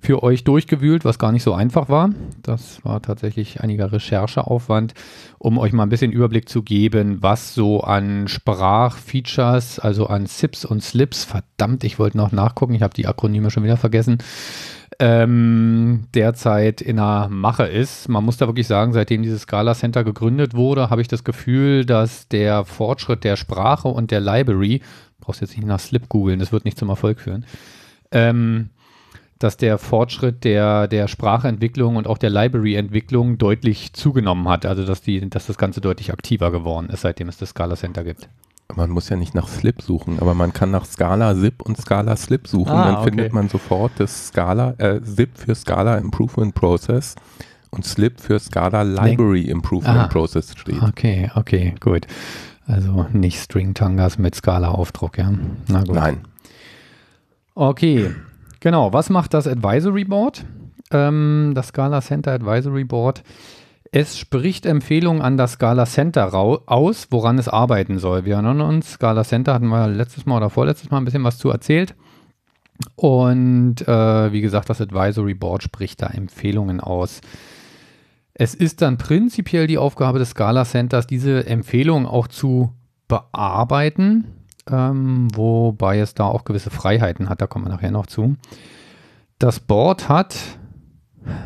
für 0.00 0.22
euch 0.22 0.44
durchgewühlt, 0.44 1.04
was 1.04 1.18
gar 1.18 1.32
nicht 1.32 1.44
so 1.44 1.54
einfach 1.54 1.88
war. 1.88 2.10
Das 2.42 2.84
war 2.84 3.00
tatsächlich 3.00 3.62
einiger 3.62 3.90
Rechercheaufwand, 3.92 4.92
um 5.38 5.56
euch 5.56 5.72
mal 5.72 5.84
ein 5.84 5.88
bisschen 5.88 6.12
Überblick 6.12 6.48
zu 6.48 6.62
geben, 6.62 7.22
was 7.22 7.54
so 7.54 7.80
an 7.80 8.28
Sprachfeatures, 8.28 9.78
also 9.78 10.08
an 10.08 10.26
SIPs 10.26 10.66
und 10.66 10.82
Slips, 10.82 11.24
verdammt, 11.24 11.84
ich 11.84 11.98
wollte 11.98 12.18
noch 12.18 12.32
nachgucken, 12.32 12.74
ich 12.74 12.82
habe 12.82 12.92
die 12.92 13.06
Akronyme 13.06 13.50
schon 13.50 13.64
wieder 13.64 13.78
vergessen, 13.78 14.18
ähm, 14.98 16.04
derzeit 16.14 16.80
in 16.80 16.96
der 16.96 17.28
Mache 17.30 17.64
ist. 17.64 18.08
Man 18.08 18.24
muss 18.24 18.36
da 18.36 18.46
wirklich 18.46 18.66
sagen, 18.66 18.92
seitdem 18.92 19.22
dieses 19.22 19.42
Scala 19.42 19.74
Center 19.74 20.04
gegründet 20.04 20.54
wurde, 20.54 20.90
habe 20.90 21.00
ich 21.00 21.08
das 21.08 21.24
Gefühl, 21.24 21.84
dass 21.84 22.28
der 22.28 22.64
Fortschritt 22.64 23.24
der 23.24 23.36
Sprache 23.36 23.88
und 23.88 24.10
der 24.10 24.20
Library, 24.20 24.82
brauchst 25.20 25.40
jetzt 25.40 25.56
nicht 25.56 25.66
nach 25.66 25.80
Slip 25.80 26.08
googeln, 26.08 26.38
das 26.38 26.52
wird 26.52 26.64
nicht 26.64 26.78
zum 26.78 26.88
Erfolg 26.88 27.20
führen, 27.20 27.46
ähm, 28.10 28.70
dass 29.38 29.56
der 29.56 29.78
Fortschritt 29.78 30.44
der, 30.44 30.86
der 30.86 31.08
Sprachentwicklung 31.08 31.96
und 31.96 32.06
auch 32.06 32.18
der 32.18 32.30
Library-Entwicklung 32.30 33.38
deutlich 33.38 33.92
zugenommen 33.92 34.48
hat. 34.48 34.66
Also 34.66 34.84
dass, 34.84 35.02
die, 35.02 35.28
dass 35.28 35.46
das 35.46 35.58
Ganze 35.58 35.80
deutlich 35.80 36.12
aktiver 36.12 36.52
geworden 36.52 36.90
ist, 36.90 37.00
seitdem 37.00 37.28
es 37.28 37.38
das 37.38 37.50
Scala 37.50 37.74
Center 37.74 38.04
gibt 38.04 38.28
man 38.74 38.90
muss 38.90 39.08
ja 39.08 39.16
nicht 39.16 39.34
nach 39.34 39.48
Slip 39.48 39.82
suchen, 39.82 40.18
aber 40.20 40.34
man 40.34 40.52
kann 40.52 40.70
nach 40.70 40.84
Scala 40.84 41.34
Zip 41.34 41.62
und 41.62 41.76
Scala 41.78 42.16
Slip 42.16 42.46
suchen. 42.48 42.72
Ah, 42.72 42.86
Dann 42.86 42.94
okay. 42.96 43.04
findet 43.10 43.32
man 43.32 43.48
sofort 43.48 43.92
das 43.98 44.28
Scala, 44.28 44.74
äh, 44.78 45.00
Zip 45.02 45.36
für 45.36 45.54
Scala 45.54 45.98
Improvement 45.98 46.54
Process 46.54 47.14
und 47.70 47.84
Slip 47.84 48.20
für 48.20 48.38
Scala 48.38 48.82
Library 48.82 49.42
Improvement 49.42 49.98
ah, 49.98 50.06
Process 50.06 50.54
steht. 50.56 50.82
Okay, 50.82 51.30
okay, 51.34 51.74
gut. 51.80 52.06
Also 52.66 53.06
nicht 53.12 53.38
String 53.40 53.74
Tangas 53.74 54.18
mit 54.18 54.34
Scala-Aufdruck, 54.34 55.18
ja? 55.18 55.32
Na 55.68 55.82
gut. 55.82 55.94
Nein. 55.94 56.20
Okay, 57.54 58.14
genau. 58.60 58.92
Was 58.92 59.10
macht 59.10 59.34
das 59.34 59.46
Advisory 59.46 60.04
Board? 60.04 60.44
Ähm, 60.90 61.52
das 61.54 61.68
Scala 61.68 62.00
Center 62.00 62.32
Advisory 62.32 62.84
Board 62.84 63.22
es 63.94 64.18
spricht 64.18 64.64
Empfehlungen 64.64 65.20
an 65.20 65.36
das 65.36 65.52
Scala 65.52 65.84
Center 65.84 66.32
aus, 66.34 67.08
woran 67.10 67.38
es 67.38 67.46
arbeiten 67.46 67.98
soll. 67.98 68.24
Wir 68.24 68.34
erinnern 68.34 68.62
uns, 68.62 68.92
Scala 68.92 69.22
Center 69.22 69.52
hatten 69.52 69.68
wir 69.68 69.86
letztes 69.86 70.24
Mal 70.24 70.38
oder 70.38 70.48
vorletztes 70.48 70.90
Mal 70.90 70.96
ein 70.96 71.04
bisschen 71.04 71.24
was 71.24 71.36
zu 71.36 71.50
erzählt. 71.50 71.94
Und 72.96 73.86
äh, 73.86 74.32
wie 74.32 74.40
gesagt, 74.40 74.70
das 74.70 74.80
Advisory 74.80 75.34
Board 75.34 75.62
spricht 75.62 76.00
da 76.00 76.06
Empfehlungen 76.06 76.80
aus. 76.80 77.20
Es 78.32 78.54
ist 78.54 78.80
dann 78.80 78.96
prinzipiell 78.96 79.66
die 79.66 79.76
Aufgabe 79.76 80.18
des 80.18 80.30
Scala 80.30 80.64
Centers, 80.64 81.06
diese 81.06 81.46
Empfehlungen 81.46 82.06
auch 82.06 82.28
zu 82.28 82.72
bearbeiten, 83.08 84.24
ähm, 84.70 85.28
wobei 85.34 85.98
es 85.98 86.14
da 86.14 86.24
auch 86.24 86.44
gewisse 86.44 86.70
Freiheiten 86.70 87.28
hat, 87.28 87.42
da 87.42 87.46
kommen 87.46 87.66
wir 87.66 87.72
nachher 87.72 87.90
noch 87.90 88.06
zu. 88.06 88.36
Das 89.38 89.60
Board 89.60 90.08
hat, 90.08 90.34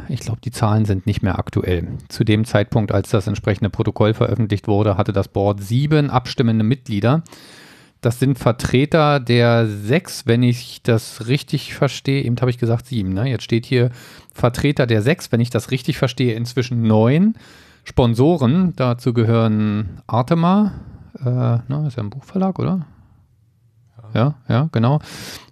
ich 0.09 0.21
glaube, 0.21 0.41
die 0.43 0.51
Zahlen 0.51 0.85
sind 0.85 1.07
nicht 1.07 1.23
mehr 1.23 1.39
aktuell. 1.39 1.89
Zu 2.09 2.25
dem 2.25 2.45
Zeitpunkt, 2.45 2.93
als 2.93 3.11
das 3.11 3.27
entsprechende 3.27 3.71
Protokoll 3.71 4.15
veröffentlicht 4.15 4.69
wurde, 4.69 4.97
hatte 4.97 5.13
das 5.13 5.29
Board 5.29 5.63
sieben 5.63 6.11
abstimmende 6.11 6.65
Mitglieder. 6.65 7.23
Das 8.01 8.21
sind 8.21 8.39
Vertreter 8.39 9.21
der 9.21 9.67
sechs, 9.67 10.27
wenn 10.27 10.43
ich 10.43 10.83
das 10.83 11.27
richtig 11.27 11.75
verstehe. 11.75 12.23
Eben 12.23 12.37
habe 12.41 12.51
ich 12.51 12.59
gesagt 12.59 12.87
sieben. 12.87 13.13
Ne? 13.13 13.29
Jetzt 13.29 13.45
steht 13.45 13.67
hier 13.67 13.91
Vertreter 14.33 14.87
der 14.87 15.03
sechs, 15.03 15.33
wenn 15.33 15.41
ich 15.41 15.51
das 15.51 15.71
richtig 15.71 15.99
verstehe, 15.99 16.35
inzwischen 16.35 16.83
neun 16.83 17.35
Sponsoren. 17.85 18.75
Dazu 18.77 19.13
gehören 19.13 20.03
Artema, 20.07 20.73
äh, 21.21 21.25
ne, 21.25 21.85
ist 21.87 21.97
ja 21.97 22.03
ein 22.03 22.11
Buchverlag, 22.11 22.59
oder? 22.59 22.87
Ja, 24.15 24.35
ja, 24.49 24.69
genau. 24.73 25.01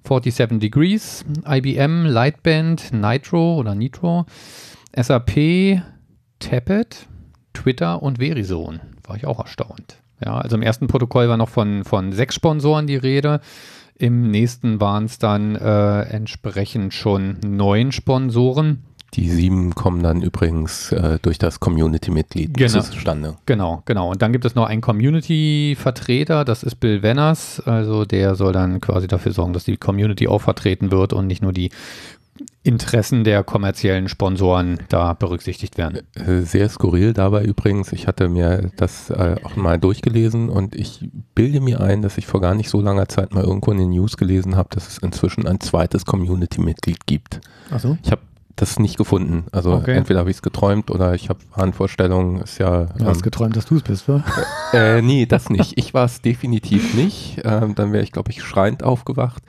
47 0.07 0.59
Degrees, 0.59 1.25
IBM, 1.47 2.07
Lightband, 2.07 2.93
Nitro 2.93 3.57
oder 3.57 3.75
Nitro, 3.75 4.27
SAP, 4.95 5.83
Tappet, 6.39 7.07
Twitter 7.53 8.03
und 8.03 8.19
Verizon. 8.19 8.81
War 9.07 9.17
ich 9.17 9.27
auch 9.27 9.41
erstaunt. 9.41 10.03
Ja, 10.25 10.39
also 10.39 10.57
im 10.57 10.63
ersten 10.63 10.87
Protokoll 10.87 11.29
war 11.29 11.37
noch 11.37 11.49
von, 11.49 11.85
von 11.85 12.13
sechs 12.13 12.35
Sponsoren 12.35 12.87
die 12.87 12.97
Rede. 12.97 13.41
Im 13.97 14.31
nächsten 14.31 14.81
waren 14.81 15.05
es 15.05 15.19
dann 15.19 15.55
äh, 15.57 16.03
entsprechend 16.03 16.95
schon 16.95 17.39
neun 17.47 17.93
Sponsoren. 17.93 18.83
Die 19.15 19.29
sieben 19.31 19.75
kommen 19.75 20.03
dann 20.03 20.23
übrigens 20.23 20.91
äh, 20.93 21.19
durch 21.23 21.39
das 21.39 21.61
Community-Mitglied 21.61 22.55
Genau. 22.55 22.81
zustande. 22.81 23.37
Genau, 23.47 23.83
genau. 23.85 24.11
Und 24.11 24.23
dann 24.23 24.33
gibt 24.33 24.45
es 24.45 24.55
noch 24.55 24.67
einen 24.67 24.81
Community-Vertreter, 24.81 26.45
das 26.45 26.63
ist 26.63 26.77
Bill 26.81 27.03
Wenners. 27.03 27.61
Also 27.61 28.05
der 28.05 28.35
soll 28.35 28.53
dann 28.53 28.81
quasi 28.81 29.07
dafür 29.07 29.33
sorgen, 29.33 29.53
dass 29.53 29.65
die 29.65 29.77
Community 29.77 30.27
auch 30.29 30.41
vertreten 30.41 30.91
wird 30.91 31.13
und 31.13 31.27
nicht 31.27 31.43
nur 31.43 31.53
die 31.53 31.71
Interessen 32.65 33.23
der 33.23 33.45
kommerziellen 33.45 34.09
Sponsoren 34.09 34.81
da 34.89 35.13
berücksichtigt 35.13 35.79
werden. 35.79 36.01
Sehr 36.45 36.69
skurril 36.69 37.13
dabei 37.13 37.45
übrigens. 37.45 37.93
Ich 37.93 38.09
hatte 38.09 38.29
mir 38.29 38.71
das 38.77 39.11
äh, 39.11 39.37
auch 39.45 39.55
mal 39.55 39.79
durchgelesen 39.79 40.49
und 40.49 40.75
ich 40.75 41.09
bilde 41.37 41.61
mir 41.61 41.81
ein, 41.81 42.03
dass 42.03 42.19
ich 42.19 42.27
vor 42.27 42.41
gar 42.41 42.55
nicht 42.57 42.71
so 42.71 42.81
langer 42.81 43.09
Zeit 43.09 43.33
mal 43.33 43.45
irgendwo 43.45 43.71
in 43.71 43.79
den 43.79 43.91
News 43.91 44.17
gelesen 44.17 44.57
habe, 44.57 44.71
dass 44.73 44.89
es 44.89 44.99
inzwischen 44.99 45.47
ein 45.47 45.61
zweites 45.61 46.05
Community-Mitglied 46.07 47.07
gibt. 47.07 47.41
Achso. 47.71 47.97
Ich 48.03 48.11
habe 48.11 48.23
das 48.57 48.79
nicht 48.79 48.97
gefunden. 48.97 49.47
Also 49.53 49.73
Okay. 49.73 49.97
entweder 49.97 50.21
habe 50.21 50.31
ich 50.31 50.37
es 50.37 50.43
geträumt 50.43 50.91
oder 50.91 51.15
ich 51.15 51.29
habe 51.29 51.41
Wahnvorstellungen. 51.55 52.41
Ist 52.43 52.59
ja. 52.59 52.85
Du 52.85 53.05
hast 53.05 53.23
geträumt, 53.23 53.57
dass 53.57 53.67
du 53.67 53.77
es 53.77 53.83
bist, 53.83 54.09
wa? 54.09 54.23
Äh, 54.73 55.03
nee, 55.03 55.27
das 55.27 55.51
nicht. 55.51 55.79
Ich 55.79 55.95
war 55.95 56.05
es 56.05 56.21
definitiv 56.23 56.95
nicht. 56.95 57.41
Ähm, 57.45 57.75
dann 57.75 57.93
wäre 57.93 58.03
ich, 58.03 58.11
glaube 58.13 58.31
ich, 58.33 58.43
schreiend 58.43 58.83
aufgewacht. 58.83 59.43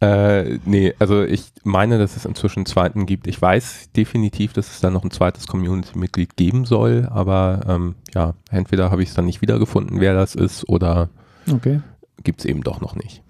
Äh, 0.00 0.58
nee, 0.64 0.92
also 0.98 1.22
ich 1.22 1.52
meine, 1.64 1.98
dass 1.98 2.16
es 2.16 2.24
inzwischen 2.26 2.60
einen 2.60 2.66
zweiten 2.66 3.06
gibt. 3.06 3.26
Ich 3.26 3.40
weiß 3.40 3.92
definitiv, 3.96 4.52
dass 4.52 4.70
es 4.70 4.80
da 4.80 4.90
noch 4.90 5.04
ein 5.04 5.10
zweites 5.10 5.46
Community-Mitglied 5.46 6.36
geben 6.36 6.64
soll, 6.66 7.08
aber 7.10 7.60
ähm, 7.66 7.94
ja, 8.14 8.34
entweder 8.50 8.90
habe 8.90 9.02
ich 9.02 9.08
es 9.10 9.14
dann 9.14 9.24
nicht 9.24 9.40
wiedergefunden, 9.40 10.00
wer 10.00 10.14
das 10.14 10.34
ist, 10.34 10.68
oder 10.68 11.08
Okay. 11.50 11.80
gibt 12.24 12.40
es 12.40 12.44
eben 12.44 12.62
doch 12.62 12.80
noch 12.80 12.94
nicht. 12.96 13.22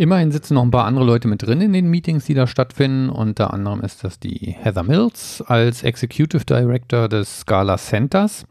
Immerhin 0.00 0.30
sitzen 0.30 0.54
noch 0.54 0.62
ein 0.62 0.70
paar 0.70 0.84
andere 0.84 1.04
Leute 1.04 1.26
mit 1.26 1.42
drin 1.42 1.60
in 1.60 1.72
den 1.72 1.90
Meetings, 1.90 2.24
die 2.24 2.34
da 2.34 2.46
stattfinden. 2.46 3.10
Unter 3.10 3.52
anderem 3.52 3.80
ist 3.80 4.04
das 4.04 4.20
die 4.20 4.54
Heather 4.56 4.84
Mills 4.84 5.42
als 5.44 5.82
Executive 5.82 6.44
Director 6.44 7.08
des 7.08 7.40
Scala 7.40 7.76
Centers, 7.78 8.46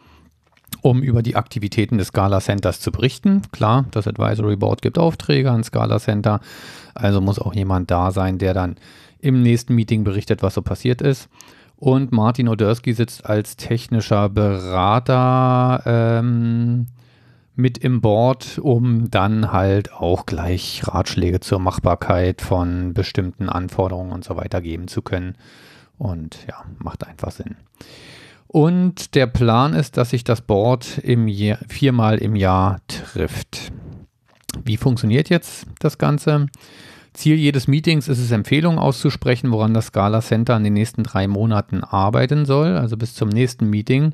um 0.81 1.01
über 1.01 1.23
die 1.23 1.37
Aktivitäten 1.37 1.97
des 1.97 2.07
Scala 2.07 2.41
Centers 2.41 2.81
zu 2.81 2.91
berichten. 2.91 3.43
Klar, 3.53 3.85
das 3.91 4.09
Advisory 4.09 4.57
Board 4.57 4.81
gibt 4.81 4.99
Aufträge 4.99 5.49
an 5.49 5.63
Scala 5.63 5.99
Center, 5.99 6.41
also 6.93 7.21
muss 7.21 7.39
auch 7.39 7.55
jemand 7.55 7.89
da 7.91 8.11
sein, 8.11 8.39
der 8.39 8.53
dann 8.53 8.75
im 9.21 9.41
nächsten 9.41 9.73
Meeting 9.73 10.03
berichtet, 10.03 10.43
was 10.43 10.53
so 10.53 10.61
passiert 10.61 11.01
ist. 11.01 11.29
Und 11.77 12.11
Martin 12.11 12.49
Odersky 12.49 12.91
sitzt 12.91 13.25
als 13.25 13.55
technischer 13.55 14.27
Berater 14.27 15.81
ähm, 15.85 16.87
mit 17.57 17.77
im 17.77 18.01
Board, 18.01 18.59
um 18.59 19.09
dann 19.09 19.51
halt 19.51 19.91
auch 19.91 20.25
gleich 20.25 20.83
Ratschläge 20.85 21.39
zur 21.39 21.59
Machbarkeit 21.59 22.41
von 22.41 22.93
bestimmten 22.93 23.49
Anforderungen 23.49 24.11
und 24.11 24.23
so 24.23 24.35
weiter 24.37 24.61
geben 24.61 24.87
zu 24.87 25.01
können. 25.01 25.35
Und 25.97 26.37
ja, 26.47 26.63
macht 26.77 27.05
einfach 27.05 27.31
Sinn. 27.31 27.55
Und 28.47 29.15
der 29.15 29.27
Plan 29.27 29.73
ist, 29.73 29.97
dass 29.97 30.11
sich 30.11 30.23
das 30.23 30.41
Board 30.41 30.99
im 30.99 31.27
Jahr, 31.27 31.59
viermal 31.67 32.19
im 32.19 32.35
Jahr 32.35 32.79
trifft. 32.87 33.71
Wie 34.63 34.77
funktioniert 34.77 35.29
jetzt 35.29 35.65
das 35.79 35.97
Ganze? 35.97 36.47
Ziel 37.13 37.35
jedes 37.35 37.67
Meetings 37.67 38.07
ist 38.07 38.19
es, 38.19 38.31
Empfehlungen 38.31 38.79
auszusprechen, 38.79 39.51
woran 39.51 39.73
das 39.73 39.87
Scala 39.87 40.21
Center 40.21 40.55
in 40.55 40.63
den 40.63 40.73
nächsten 40.73 41.03
drei 41.03 41.27
Monaten 41.27 41.83
arbeiten 41.83 42.45
soll, 42.45 42.77
also 42.77 42.95
bis 42.95 43.15
zum 43.15 43.29
nächsten 43.29 43.69
Meeting. 43.69 44.13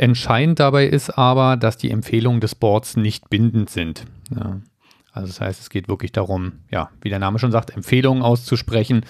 Entscheidend 0.00 0.58
dabei 0.58 0.86
ist 0.86 1.10
aber, 1.18 1.58
dass 1.58 1.76
die 1.76 1.90
Empfehlungen 1.90 2.40
des 2.40 2.54
Boards 2.54 2.96
nicht 2.96 3.28
bindend 3.28 3.68
sind. 3.68 4.06
Ja. 4.34 4.62
Also 5.12 5.26
das 5.26 5.42
heißt, 5.42 5.60
es 5.60 5.68
geht 5.68 5.88
wirklich 5.88 6.10
darum, 6.10 6.52
ja, 6.70 6.88
wie 7.02 7.10
der 7.10 7.18
Name 7.18 7.38
schon 7.38 7.52
sagt, 7.52 7.76
Empfehlungen 7.76 8.22
auszusprechen, 8.22 9.04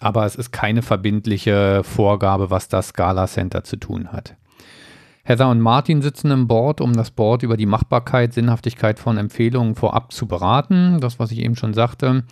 aber 0.00 0.26
es 0.26 0.34
ist 0.34 0.50
keine 0.50 0.82
verbindliche 0.82 1.84
Vorgabe, 1.84 2.50
was 2.50 2.66
das 2.66 2.88
Scala 2.88 3.28
Center 3.28 3.62
zu 3.62 3.76
tun 3.76 4.08
hat. 4.10 4.34
Heather 5.22 5.48
und 5.48 5.60
Martin 5.60 6.02
sitzen 6.02 6.32
im 6.32 6.48
Board, 6.48 6.80
um 6.80 6.92
das 6.92 7.12
Board 7.12 7.44
über 7.44 7.56
die 7.56 7.66
Machbarkeit, 7.66 8.32
Sinnhaftigkeit 8.32 8.98
von 8.98 9.18
Empfehlungen 9.18 9.76
vorab 9.76 10.10
zu 10.10 10.26
beraten. 10.26 10.98
Das, 11.00 11.20
was 11.20 11.30
ich 11.30 11.38
eben 11.38 11.54
schon 11.54 11.72
sagte. 11.72 12.24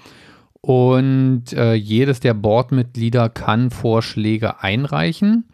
Und 0.61 1.53
äh, 1.53 1.75
jedes 1.75 2.19
der 2.19 2.35
Boardmitglieder 2.35 3.29
kann 3.29 3.71
Vorschläge 3.71 4.65
einreichen. 4.65 5.45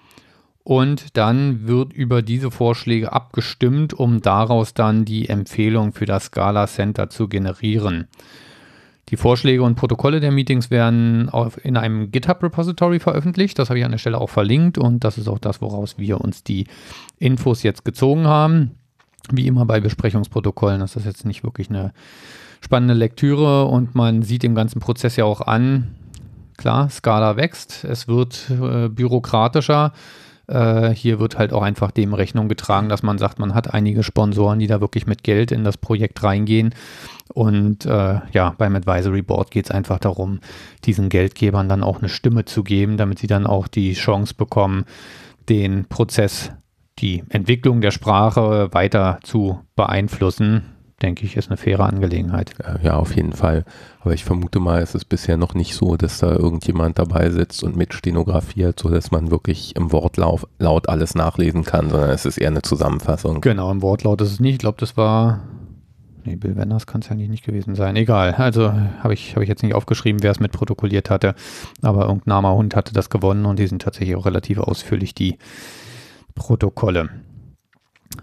Und 0.67 1.17
dann 1.17 1.69
wird 1.69 1.93
über 1.93 2.23
diese 2.23 2.51
Vorschläge 2.51 3.13
abgestimmt, 3.13 3.95
um 3.95 4.21
daraus 4.21 4.75
dann 4.75 5.05
die 5.05 5.29
Empfehlung 5.29 5.93
für 5.93 6.07
das 6.07 6.25
Scala 6.25 6.67
Center 6.67 7.09
zu 7.09 7.29
generieren. 7.29 8.09
Die 9.11 9.17
Vorschläge 9.17 9.63
und 9.63 9.77
Protokolle 9.77 10.19
der 10.19 10.33
Meetings 10.33 10.69
werden 10.73 11.31
in 11.63 11.77
einem 11.77 12.11
GitHub-Repository 12.11 12.99
veröffentlicht. 12.99 13.57
Das 13.61 13.71
habe 13.71 13.79
ich 13.79 13.85
an 13.85 13.93
der 13.93 13.99
Stelle 13.99 14.21
auch 14.21 14.29
verlinkt 14.29 14.77
und 14.77 15.05
das 15.05 15.19
ist 15.19 15.29
auch 15.29 15.39
das, 15.39 15.61
woraus 15.61 15.99
wir 15.99 16.21
uns 16.21 16.43
die 16.43 16.67
Infos 17.21 17.63
jetzt 17.63 17.85
gezogen 17.85 18.27
haben. 18.27 18.73
Wie 19.31 19.47
immer 19.47 19.67
bei 19.67 19.79
Besprechungsprotokollen 19.79 20.81
ist 20.81 20.97
das 20.97 21.05
jetzt 21.05 21.25
nicht 21.25 21.45
wirklich 21.45 21.71
eine 21.71 21.93
spannende 22.61 22.95
Lektüre 22.95 23.67
und 23.67 23.95
man 23.95 24.23
sieht 24.23 24.43
dem 24.43 24.57
ganzen 24.57 24.81
Prozess 24.81 25.15
ja 25.15 25.27
auch 25.27 25.43
an, 25.43 25.95
klar, 26.57 26.91
Scala 26.91 27.37
wächst, 27.37 27.85
es 27.85 28.09
wird 28.09 28.51
äh, 28.51 28.89
bürokratischer. 28.89 29.93
Äh, 30.49 30.91
hier 30.91 31.19
wird 31.19 31.39
halt 31.39 31.53
auch 31.53 31.63
einfach 31.63 31.91
dem 31.91 32.15
Rechnung 32.15 32.49
getragen, 32.49 32.89
dass 32.89 33.03
man 33.03 33.19
sagt, 33.19 33.39
man 33.39 33.55
hat 33.55 33.75
einige 33.75 34.03
Sponsoren, 34.03 34.59
die 34.59 34.67
da 34.67 34.81
wirklich 34.81 35.07
mit 35.07 35.25
Geld 35.25 35.51
in 35.53 35.65
das 35.65 35.77
Projekt 35.77 36.23
reingehen. 36.23 36.75
Und 37.35 37.85
äh, 37.87 38.21
ja, 38.33 38.55
beim 38.57 38.77
Advisory 38.77 39.23
Board 39.23 39.51
geht 39.51 39.67
es 39.67 39.71
einfach 39.71 39.99
darum, 39.99 40.41
diesen 40.85 41.09
Geldgebern 41.09 41.69
dann 41.69 41.83
auch 41.83 41.99
eine 41.99 42.09
Stimme 42.09 42.45
zu 42.45 42.63
geben, 42.63 42.97
damit 42.97 43.19
sie 43.19 43.27
dann 43.27 43.47
auch 43.47 43.67
die 43.69 43.95
Chance 43.95 44.35
bekommen, 44.35 44.85
den 45.49 45.87
Prozess, 45.87 46.53
die 46.99 47.25
Entwicklung 47.29 47.81
der 47.81 47.91
Sprache 47.91 48.69
weiter 48.73 49.19
zu 49.23 49.61
beeinflussen. 49.75 50.76
Denke 51.03 51.27
ich, 51.27 51.37
ist 51.37 51.51
eine 51.51 51.59
faire 51.59 51.85
Angelegenheit. 51.85 52.53
Ja, 52.83 52.97
auf 52.97 53.15
jeden 53.15 53.35
Fall. 53.35 53.67
Aber 54.01 54.15
ich 54.15 54.25
vermute 54.25 54.61
mal, 54.61 54.81
es 54.81 54.95
ist 54.95 55.05
bisher 55.11 55.37
noch 55.37 55.53
nicht 55.53 55.75
so, 55.75 55.97
dass 55.97 56.19
da 56.19 56.33
irgendjemand 56.33 56.99
dabei 56.99 57.29
sitzt 57.29 57.63
und 57.63 57.77
mit 57.77 57.93
stenografiert, 57.93 58.81
sodass 58.81 59.11
man 59.11 59.31
wirklich 59.31 59.77
im 59.77 59.93
Wortlaut 59.93 60.49
laut 60.59 60.89
alles 60.89 61.15
nachlesen 61.15 61.65
kann, 61.65 61.91
sondern 61.91 62.09
es 62.09 62.25
ist 62.25 62.39
eher 62.39 62.49
eine 62.49 62.63
Zusammenfassung. 62.63 63.43
Genau, 63.43 63.71
im 63.71 63.83
Wortlaut 63.83 64.23
ist 64.23 64.33
es 64.33 64.41
nicht. 64.41 64.55
Ich 64.55 64.59
glaube, 64.59 64.79
das 64.81 64.97
war. 64.97 65.41
Nee, 66.25 66.37
Bill 66.37 66.57
Wenders 66.57 66.87
kann 66.87 67.03
es 67.03 67.11
ja 67.11 67.15
nicht, 67.15 67.29
nicht 67.29 67.45
gewesen 67.45 67.75
sein. 67.75 67.95
Egal. 67.95 68.33
Also 68.33 68.73
habe 68.73 69.13
ich, 69.13 69.37
hab 69.37 69.43
ich 69.43 69.51
jetzt 69.51 69.63
nicht 69.63 69.75
aufgeschrieben, 69.75 70.23
wer 70.23 70.31
es 70.31 70.41
mit 70.41 70.53
protokolliert 70.53 71.11
hatte. 71.11 71.35
Aber 71.83 72.07
irgendein 72.07 72.33
armer 72.33 72.55
Hund 72.55 72.75
hatte 72.75 72.95
das 72.95 73.11
gewonnen 73.11 73.45
und 73.45 73.59
die 73.59 73.67
sind 73.67 73.83
tatsächlich 73.83 74.17
auch 74.17 74.25
relativ 74.25 74.59
ausführlich, 74.59 75.15
die 75.15 75.37
Protokolle. 76.35 77.11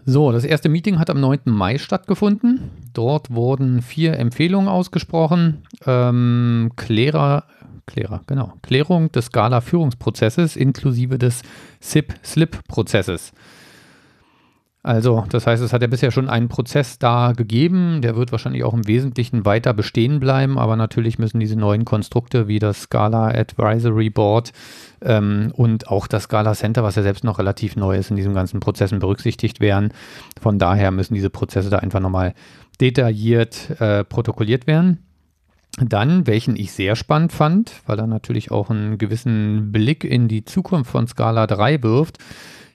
So, 0.06 0.32
das 0.32 0.44
erste 0.44 0.70
Meeting 0.70 1.00
hat 1.00 1.10
am 1.10 1.20
9. 1.20 1.40
Mai 1.46 1.78
stattgefunden. 1.78 2.72
Dort 2.94 3.34
wurden 3.34 3.82
vier 3.82 4.18
Empfehlungen 4.20 4.68
ausgesprochen. 4.68 5.64
Ähm, 5.86 6.72
Klärer, 6.76 7.46
Klärer, 7.86 8.22
genau. 8.28 8.54
Klärung 8.62 9.12
des 9.12 9.26
Scala-Führungsprozesses 9.26 10.56
inklusive 10.56 11.18
des 11.18 11.42
SIP-Slip-Prozesses. 11.82 13.34
Also, 14.86 15.24
das 15.30 15.48
heißt, 15.48 15.64
es 15.64 15.72
hat 15.72 15.82
ja 15.82 15.88
bisher 15.88 16.12
schon 16.12 16.28
einen 16.28 16.50
Prozess 16.50 17.00
da 17.00 17.32
gegeben, 17.32 18.02
der 18.02 18.18
wird 18.18 18.34
wahrscheinlich 18.34 18.66
auch 18.66 18.74
im 18.74 18.86
Wesentlichen 18.86 19.46
weiter 19.46 19.74
bestehen 19.74 20.20
bleiben, 20.20 20.60
aber 20.60 20.76
natürlich 20.76 21.18
müssen 21.18 21.40
diese 21.40 21.56
neuen 21.56 21.86
Konstrukte 21.86 22.50
wie 22.50 22.60
das 22.60 22.82
Scala 22.82 23.30
Advisory 23.30 24.10
Board 24.10 24.52
ähm, 25.02 25.54
und 25.56 25.88
auch 25.88 26.08
das 26.08 26.24
Scala 26.24 26.54
Center, 26.54 26.84
was 26.84 26.96
ja 26.96 27.02
selbst 27.02 27.24
noch 27.24 27.40
relativ 27.40 27.78
neu 27.78 27.96
ist, 27.96 28.10
in 28.10 28.18
diesen 28.18 28.34
ganzen 28.34 28.60
Prozessen 28.60 29.00
berücksichtigt 29.00 29.62
werden. 29.62 29.94
Von 30.42 30.60
daher 30.60 30.92
müssen 30.92 31.14
diese 31.14 31.30
Prozesse 31.30 31.70
da 31.70 31.78
einfach 31.78 32.02
nochmal 32.02 32.34
detailliert 32.82 33.80
äh, 33.80 34.04
protokolliert 34.04 34.68
werden. 34.68 34.98
Dann, 35.80 36.28
welchen 36.28 36.58
ich 36.58 36.74
sehr 36.74 36.98
spannend 36.98 37.32
fand, 37.32 37.72
weil 37.86 38.00
er 38.00 38.08
natürlich 38.08 38.52
auch 38.52 38.70
einen 38.70 38.98
gewissen 38.98 39.72
Blick 39.72 40.04
in 40.04 40.28
die 40.28 40.44
Zukunft 40.44 40.92
von 40.92 41.08
Scala 41.08 41.48
3 41.48 41.82
wirft, 41.84 42.20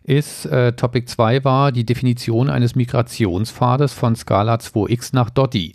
ist 0.08 0.46
äh, 0.46 0.72
Topic 0.72 1.06
2 1.06 1.44
war 1.44 1.70
die 1.70 1.84
Definition 1.84 2.48
eines 2.48 2.74
Migrationspfades 2.74 3.92
von 3.92 4.16
Scala 4.16 4.54
2x 4.54 5.10
nach 5.12 5.30
Dotti. 5.30 5.74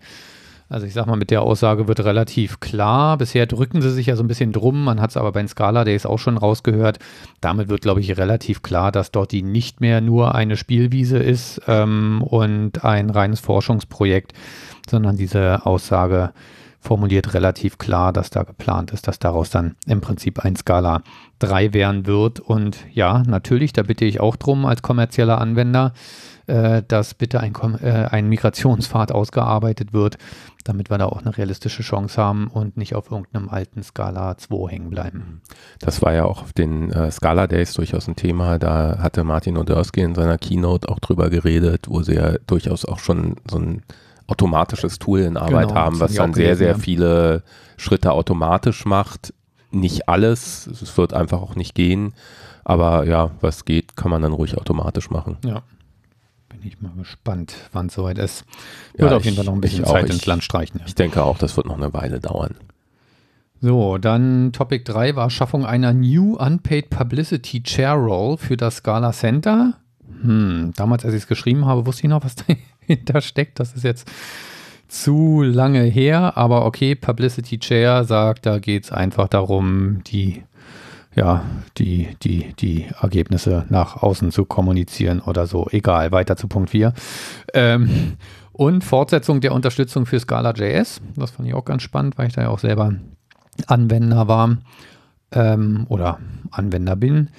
Also 0.69 0.87
ich 0.87 0.93
sag 0.93 1.05
mal, 1.05 1.17
mit 1.17 1.29
der 1.29 1.43
Aussage 1.43 1.87
wird 1.87 1.99
relativ 1.99 2.59
klar. 2.59 3.17
Bisher 3.17 3.45
drücken 3.45 3.83
sie 3.83 3.91
sich 3.91 4.07
ja 4.07 4.15
so 4.15 4.23
ein 4.23 4.27
bisschen 4.27 4.51
drum. 4.51 4.83
Man 4.83 4.99
hat 4.99 5.11
es 5.11 5.17
aber 5.17 5.31
bei 5.31 5.45
Scala 5.45 5.83
ist 5.83 6.07
auch 6.07 6.17
schon 6.17 6.37
rausgehört. 6.37 6.97
Damit 7.41 7.69
wird, 7.69 7.81
glaube 7.81 7.99
ich, 7.99 8.17
relativ 8.17 8.63
klar, 8.63 8.91
dass 8.91 9.11
Dotti 9.11 9.43
nicht 9.43 9.81
mehr 9.81 10.01
nur 10.01 10.33
eine 10.33 10.57
Spielwiese 10.57 11.19
ist 11.19 11.61
ähm, 11.67 12.23
und 12.23 12.83
ein 12.83 13.11
reines 13.11 13.39
Forschungsprojekt, 13.39 14.33
sondern 14.89 15.15
diese 15.15 15.63
Aussage 15.67 16.31
formuliert 16.83 17.33
relativ 17.33 17.77
klar, 17.77 18.11
dass 18.11 18.29
da 18.29 18.43
geplant 18.43 18.91
ist, 18.91 19.07
dass 19.07 19.17
daraus 19.17 19.49
dann 19.49 19.75
im 19.87 20.01
Prinzip 20.01 20.39
ein 20.39 20.55
Skala 20.55 21.01
3 21.39 21.73
werden 21.73 22.05
wird. 22.05 22.39
Und 22.41 22.77
ja, 22.91 23.23
natürlich, 23.25 23.73
da 23.73 23.83
bitte 23.83 24.05
ich 24.05 24.19
auch 24.19 24.35
drum 24.35 24.65
als 24.65 24.81
kommerzieller 24.81 25.39
Anwender, 25.39 25.93
äh, 26.47 26.83
dass 26.85 27.13
bitte 27.13 27.39
ein, 27.39 27.53
äh, 27.81 28.07
ein 28.11 28.27
Migrationspfad 28.27 29.13
ausgearbeitet 29.13 29.93
wird, 29.93 30.17
damit 30.65 30.89
wir 30.89 30.97
da 30.97 31.05
auch 31.05 31.21
eine 31.21 31.37
realistische 31.37 31.83
Chance 31.83 32.21
haben 32.21 32.47
und 32.47 32.75
nicht 32.75 32.95
auf 32.95 33.09
irgendeinem 33.09 33.47
alten 33.47 33.81
Skala 33.81 34.37
2 34.37 34.69
hängen 34.69 34.89
bleiben. 34.89 35.41
Das 35.79 36.01
war 36.01 36.13
ja 36.13 36.25
auch 36.25 36.41
auf 36.41 36.51
den 36.51 36.91
äh, 36.91 37.09
Scala 37.11 37.47
Days 37.47 37.73
durchaus 37.73 38.09
ein 38.09 38.17
Thema. 38.17 38.59
Da 38.59 38.99
hatte 38.99 39.23
Martin 39.23 39.57
Odersky 39.57 40.01
in 40.01 40.15
seiner 40.15 40.37
Keynote 40.37 40.89
auch 40.89 40.99
drüber 40.99 41.29
geredet, 41.29 41.85
wo 41.87 42.01
sie 42.01 42.15
ja 42.15 42.33
durchaus 42.45 42.83
auch 42.83 42.99
schon 42.99 43.37
so 43.49 43.57
ein 43.57 43.83
automatisches 44.27 44.99
Tool 44.99 45.21
in 45.21 45.37
Arbeit 45.37 45.69
genau, 45.69 45.79
haben, 45.79 45.99
was 45.99 46.13
dann 46.13 46.33
sehr, 46.33 46.55
sehr 46.55 46.75
viele 46.75 47.43
Schritte 47.77 48.11
automatisch 48.11 48.85
macht. 48.85 49.33
Nicht 49.71 50.07
alles, 50.07 50.67
es 50.67 50.97
wird 50.97 51.13
einfach 51.13 51.41
auch 51.41 51.55
nicht 51.55 51.73
gehen, 51.75 52.13
aber 52.63 53.05
ja, 53.05 53.31
was 53.41 53.65
geht, 53.65 53.95
kann 53.95 54.11
man 54.11 54.21
dann 54.21 54.33
ruhig 54.33 54.57
automatisch 54.57 55.09
machen. 55.09 55.37
Ja. 55.43 55.63
Bin 56.49 56.59
ich 56.63 56.79
mal 56.79 56.91
gespannt, 56.97 57.55
wann 57.71 57.87
es 57.87 57.95
soweit 57.95 58.19
ist. 58.19 58.45
Wird 58.95 59.09
ja, 59.09 59.17
auf 59.17 59.25
jeden 59.25 59.35
Fall 59.35 59.45
noch 59.45 59.53
ein 59.53 59.61
bisschen 59.61 59.85
Zeit 59.85 60.05
auch, 60.05 60.09
ins 60.09 60.25
Land 60.25 60.43
streichen. 60.43 60.79
Ja. 60.79 60.85
Ich 60.85 60.95
denke 60.95 61.23
auch, 61.23 61.37
das 61.37 61.57
wird 61.57 61.65
noch 61.65 61.77
eine 61.77 61.93
Weile 61.93 62.19
dauern. 62.19 62.55
So, 63.59 63.97
dann 63.97 64.51
Topic 64.51 64.83
3 64.83 65.15
war 65.15 65.29
Schaffung 65.29 65.65
einer 65.65 65.93
New 65.93 66.35
Unpaid 66.35 66.89
Publicity 66.89 67.63
Chair 67.63 67.93
Role 67.93 68.37
für 68.37 68.57
das 68.57 68.77
Scala 68.77 69.13
Center. 69.13 69.75
Hm, 70.21 70.73
damals, 70.75 71.05
als 71.05 71.13
ich 71.13 71.21
es 71.21 71.27
geschrieben 71.27 71.65
habe, 71.65 71.85
wusste 71.85 72.03
ich 72.03 72.09
noch, 72.09 72.23
was 72.23 72.35
dahinter 72.87 73.21
steckt. 73.21 73.59
Das 73.59 73.73
ist 73.73 73.83
jetzt 73.83 74.09
zu 74.87 75.41
lange 75.41 75.81
her, 75.83 76.37
aber 76.37 76.65
okay, 76.65 76.95
Publicity 76.95 77.57
Chair 77.59 78.03
sagt, 78.03 78.45
da 78.45 78.59
geht 78.59 78.85
es 78.85 78.91
einfach 78.91 79.27
darum, 79.27 80.03
die, 80.05 80.43
ja, 81.15 81.43
die, 81.77 82.09
die, 82.21 82.53
die 82.59 82.85
Ergebnisse 83.01 83.65
nach 83.69 84.03
außen 84.03 84.31
zu 84.31 84.45
kommunizieren 84.45 85.19
oder 85.19 85.47
so. 85.47 85.67
Egal, 85.71 86.11
weiter 86.11 86.37
zu 86.37 86.47
Punkt 86.47 86.69
4. 86.69 86.93
Ähm, 87.53 88.17
und 88.51 88.83
Fortsetzung 88.83 89.41
der 89.41 89.53
Unterstützung 89.53 90.05
für 90.05 90.19
Scala.js. 90.19 91.01
Das 91.15 91.31
fand 91.31 91.47
ich 91.47 91.55
auch 91.55 91.65
ganz 91.65 91.81
spannend, 91.81 92.19
weil 92.19 92.27
ich 92.27 92.33
da 92.33 92.43
ja 92.43 92.49
auch 92.49 92.59
selber 92.59 92.93
Anwender 93.65 94.27
war 94.27 94.57
ähm, 95.31 95.85
oder 95.89 96.19
Anwender 96.51 96.95
bin. 96.95 97.29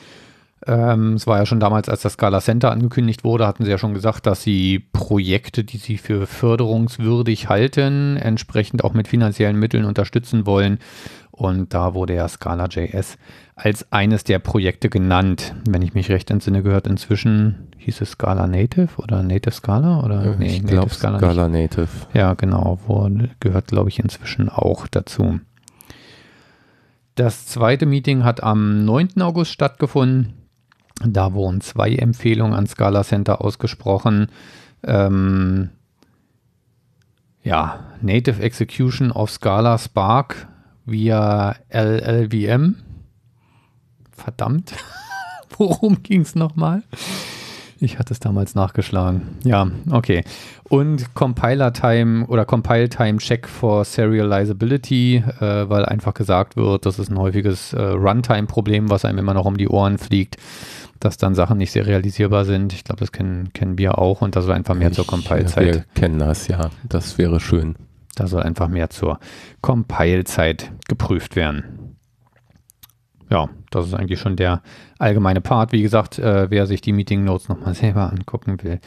Ähm, 0.67 1.15
es 1.15 1.27
war 1.27 1.39
ja 1.39 1.47
schon 1.47 1.61
damals, 1.61 1.89
als 1.89 2.03
das 2.03 2.15
Scala 2.15 2.41
Center 2.41 2.71
angekündigt 2.71 3.25
wurde, 3.25 3.47
hatten 3.47 3.65
sie 3.65 3.71
ja 3.71 3.79
schon 3.79 3.95
gesagt, 3.95 4.27
dass 4.27 4.43
sie 4.43 4.79
Projekte, 4.93 5.65
die 5.65 5.77
sie 5.77 5.99
für 5.99 6.27
förderungswürdig 6.27 7.49
halten, 7.49 8.17
entsprechend 8.17 8.83
auch 8.83 8.95
mit 8.95 9.09
finanziellen 9.09 9.59
Mitteln 9.59 9.85
unterstützen 9.85 10.47
wollen. 10.47 10.79
Und 11.31 11.75
da 11.75 11.95
wurde 11.95 12.15
ja 12.15 12.29
Scala.js 12.29 13.19
als 13.57 13.93
eines 13.93 14.25
der 14.25 14.39
Projekte 14.39 14.89
genannt. 14.89 15.55
Wenn 15.69 15.83
ich 15.83 15.93
mich 15.93 16.09
recht 16.11 16.31
entsinne, 16.31 16.63
gehört 16.63 16.87
inzwischen, 16.87 17.69
hieß 17.79 18.01
es 18.01 18.13
Scala 18.13 18.47
Native 18.47 18.89
oder 18.99 19.23
Native 19.23 19.53
Scala? 19.53 20.03
Oder, 20.05 20.25
ja, 20.25 20.35
nee, 20.39 20.57
ich 20.57 20.65
glaube 20.65 20.95
Scala, 20.95 21.19
Scala 21.19 21.49
Native. 21.49 21.89
Ja, 22.13 22.35
genau, 22.35 22.79
wurde, 22.87 23.31
gehört, 23.41 23.67
glaube 23.67 23.89
ich, 23.89 23.99
inzwischen 23.99 24.49
auch 24.49 24.87
dazu. 24.87 25.41
Das 27.17 27.47
zweite 27.47 27.87
Meeting 27.87 28.25
hat 28.25 28.43
am 28.43 28.85
9. 28.85 29.21
August 29.21 29.53
stattgefunden. 29.53 30.35
Da 31.03 31.33
wurden 31.33 31.61
zwei 31.61 31.95
Empfehlungen 31.95 32.55
an 32.55 32.67
Scala 32.67 33.03
Center 33.03 33.41
ausgesprochen. 33.41 34.29
Ähm, 34.85 35.71
ja, 37.43 37.81
Native 38.01 38.41
Execution 38.43 39.11
of 39.11 39.31
Scala 39.31 39.77
Spark 39.79 40.49
via 40.87 41.57
LLVM. 41.71 42.77
Verdammt. 44.13 44.73
Worum 45.59 46.03
ging 46.03 46.23
es 46.23 46.35
nochmal? 46.35 46.83
Ich 47.81 47.99
hatte 47.99 48.15
es 48.15 48.21
damals 48.21 48.55
nachgeschlagen. 48.55 49.23
Ja, 49.45 49.69
okay. 49.91 50.25
Und 50.65 51.15
Compiler 51.15 51.73
Time 51.73 52.27
oder 52.27 52.45
Compile 52.45 52.89
Time 52.89 53.19
Check 53.19 53.47
for 53.47 53.85
Serializability, 53.85 55.17
äh, 55.17 55.69
weil 55.69 55.85
einfach 55.85 56.15
gesagt 56.15 56.57
wird, 56.57 56.87
das 56.87 56.99
ist 56.99 57.11
ein 57.11 57.19
häufiges 57.19 57.73
äh, 57.75 57.83
Runtime-Problem, 57.83 58.89
was 58.91 59.05
einem 59.05 59.19
immer 59.19 59.35
noch 59.35 59.45
um 59.45 59.59
die 59.59 59.69
Ohren 59.69 59.99
fliegt 59.99 60.39
dass 61.05 61.19
dann 61.19 61.35
Sachen 61.35 61.59
nicht 61.59 61.71
serialisierbar 61.71 62.47
sind. 62.47 62.73
Ich 62.73 62.83
glaube, 62.83 63.01
das 63.01 63.13
kennen, 63.13 63.53
kennen 63.53 63.77
wir 63.77 63.99
auch 63.99 64.23
und 64.23 64.37
da 64.37 64.41
soll 64.41 64.55
einfach 64.55 64.75
mehr 64.75 64.89
ich, 64.89 64.95
zur 64.95 65.07
Compile-Zeit. 65.07 65.75
Wir 65.75 65.85
kennen 65.95 66.19
das, 66.19 66.49
ja. 66.49 66.71
Das 66.89 67.19
wäre 67.19 67.41
schön. 67.41 67.75
Da 68.15 68.27
soll 68.27 68.43
einfach 68.43 68.69
mehr 68.69 68.89
zur 68.89 69.19
Compile-Zeit 69.61 70.73
geprüft 70.89 71.37
werden. 71.37 71.99
Ja, 73.29 73.51
das 73.71 73.87
ist 73.87 73.95
eigentlich 73.95 74.19
schon 74.19 74.37
der 74.37 74.63
allgemeine 74.99 75.43
Part. 75.43 75.73
Wie 75.73 75.83
gesagt, 75.83 76.19
äh, 76.19 76.51
wer 76.51 76.67
sich 76.67 76.81
die 76.81 76.95
Meeting 76.95 77.23
Notes 77.23 77.51
nochmal 77.51 77.75
selber 77.75 78.11
angucken 78.11 78.63
will, 78.63 78.81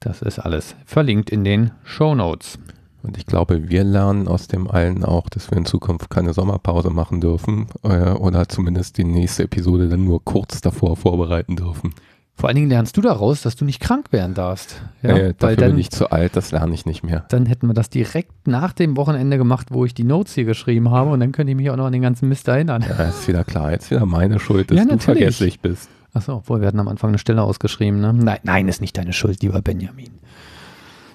das 0.00 0.22
ist 0.22 0.40
alles 0.40 0.74
verlinkt 0.86 1.30
in 1.30 1.44
den 1.44 1.70
Show 1.84 2.16
Notes. 2.16 2.58
Und 3.02 3.16
ich 3.16 3.26
glaube, 3.26 3.70
wir 3.70 3.84
lernen 3.84 4.28
aus 4.28 4.46
dem 4.46 4.68
allen 4.68 5.04
auch, 5.04 5.28
dass 5.28 5.50
wir 5.50 5.58
in 5.58 5.64
Zukunft 5.64 6.10
keine 6.10 6.32
Sommerpause 6.32 6.90
machen 6.90 7.20
dürfen 7.20 7.66
äh, 7.82 8.10
oder 8.10 8.48
zumindest 8.48 8.98
die 8.98 9.04
nächste 9.04 9.44
Episode 9.44 9.88
dann 9.88 10.04
nur 10.04 10.24
kurz 10.24 10.60
davor 10.60 10.96
vorbereiten 10.96 11.56
dürfen. 11.56 11.94
Vor 12.40 12.48
allen 12.48 12.56
Dingen 12.56 12.70
lernst 12.70 12.96
du 12.96 13.02
daraus, 13.02 13.42
dass 13.42 13.54
du 13.54 13.66
nicht 13.66 13.80
krank 13.80 14.12
werden 14.12 14.32
darfst. 14.32 14.80
Ja, 15.02 15.10
äh, 15.10 15.34
dafür 15.36 15.56
dann, 15.56 15.70
bin 15.72 15.78
ich 15.78 15.90
zu 15.90 16.10
alt, 16.10 16.36
das 16.36 16.52
lerne 16.52 16.72
ich 16.72 16.86
nicht 16.86 17.02
mehr. 17.02 17.26
Dann 17.28 17.44
hätten 17.44 17.66
wir 17.66 17.74
das 17.74 17.90
direkt 17.90 18.48
nach 18.48 18.72
dem 18.72 18.96
Wochenende 18.96 19.36
gemacht, 19.36 19.66
wo 19.70 19.84
ich 19.84 19.92
die 19.92 20.04
Notes 20.04 20.34
hier 20.34 20.44
geschrieben 20.44 20.90
habe 20.90 21.10
und 21.10 21.20
dann 21.20 21.32
könnte 21.32 21.50
ich 21.50 21.56
mich 21.56 21.70
auch 21.70 21.76
noch 21.76 21.84
an 21.84 21.92
den 21.92 22.00
ganzen 22.00 22.30
Mist 22.30 22.48
erinnern. 22.48 22.82
Ja, 22.88 23.04
ist 23.04 23.28
wieder 23.28 23.44
klar, 23.44 23.72
jetzt 23.72 23.90
wieder 23.90 24.06
meine 24.06 24.40
Schuld, 24.40 24.70
dass 24.70 24.78
ja, 24.78 24.86
du 24.86 24.98
vergesslich 24.98 25.60
bist. 25.60 25.90
Achso, 26.14 26.36
obwohl 26.36 26.62
wir 26.62 26.68
hatten 26.68 26.80
am 26.80 26.88
Anfang 26.88 27.10
eine 27.10 27.18
Stelle 27.18 27.42
ausgeschrieben. 27.42 28.00
Ne? 28.00 28.14
Nein, 28.14 28.38
nein, 28.42 28.68
ist 28.68 28.80
nicht 28.80 28.96
deine 28.96 29.12
Schuld, 29.12 29.42
lieber 29.42 29.60
Benjamin. 29.60 30.10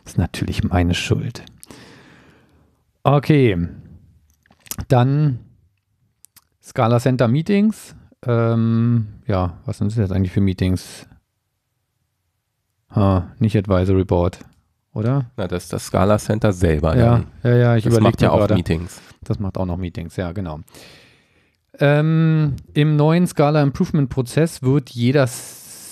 ist 0.06 0.20
natürlich 0.20 0.64
meine 0.64 0.94
Schuld. 0.94 1.44
Okay. 3.06 3.56
Dann 4.88 5.40
Scala 6.62 7.00
Center 7.00 7.28
Meetings. 7.28 7.96
Ähm, 8.26 9.20
ja, 9.28 9.60
was 9.66 9.78
sind 9.78 9.92
das 9.92 9.98
jetzt 9.98 10.12
eigentlich 10.12 10.32
für 10.32 10.42
Meetings? 10.42 11.08
Ha, 12.90 13.32
nicht 13.38 13.56
Advisory 13.56 14.06
Board, 14.06 14.40
oder? 14.92 15.30
Na, 15.38 15.48
das 15.48 15.66
ist 15.66 15.74
das 15.74 15.86
Scala 15.86 16.18
Center 16.18 16.52
selber. 16.52 16.98
Ja, 16.98 17.12
dann. 17.12 17.28
ja, 17.44 17.56
ja, 17.56 17.76
ich 17.76 17.84
das 17.84 18.00
macht 18.00 18.24
ja 18.24 18.32
auch 18.32 18.40
gerade. 18.40 18.56
Meetings. 18.56 19.00
Das 19.24 19.38
macht 19.40 19.60
auch 19.60 19.68
noch 19.68 19.78
Meetings, 19.78 20.16
ja, 20.16 20.32
genau. 20.32 20.62
Ähm, 21.78 22.56
Im 22.74 22.96
neuen 22.96 23.28
Scala 23.28 23.62
Improvement 23.62 24.10
Prozess 24.10 24.64
wird 24.64 24.90
jeder 24.90 25.28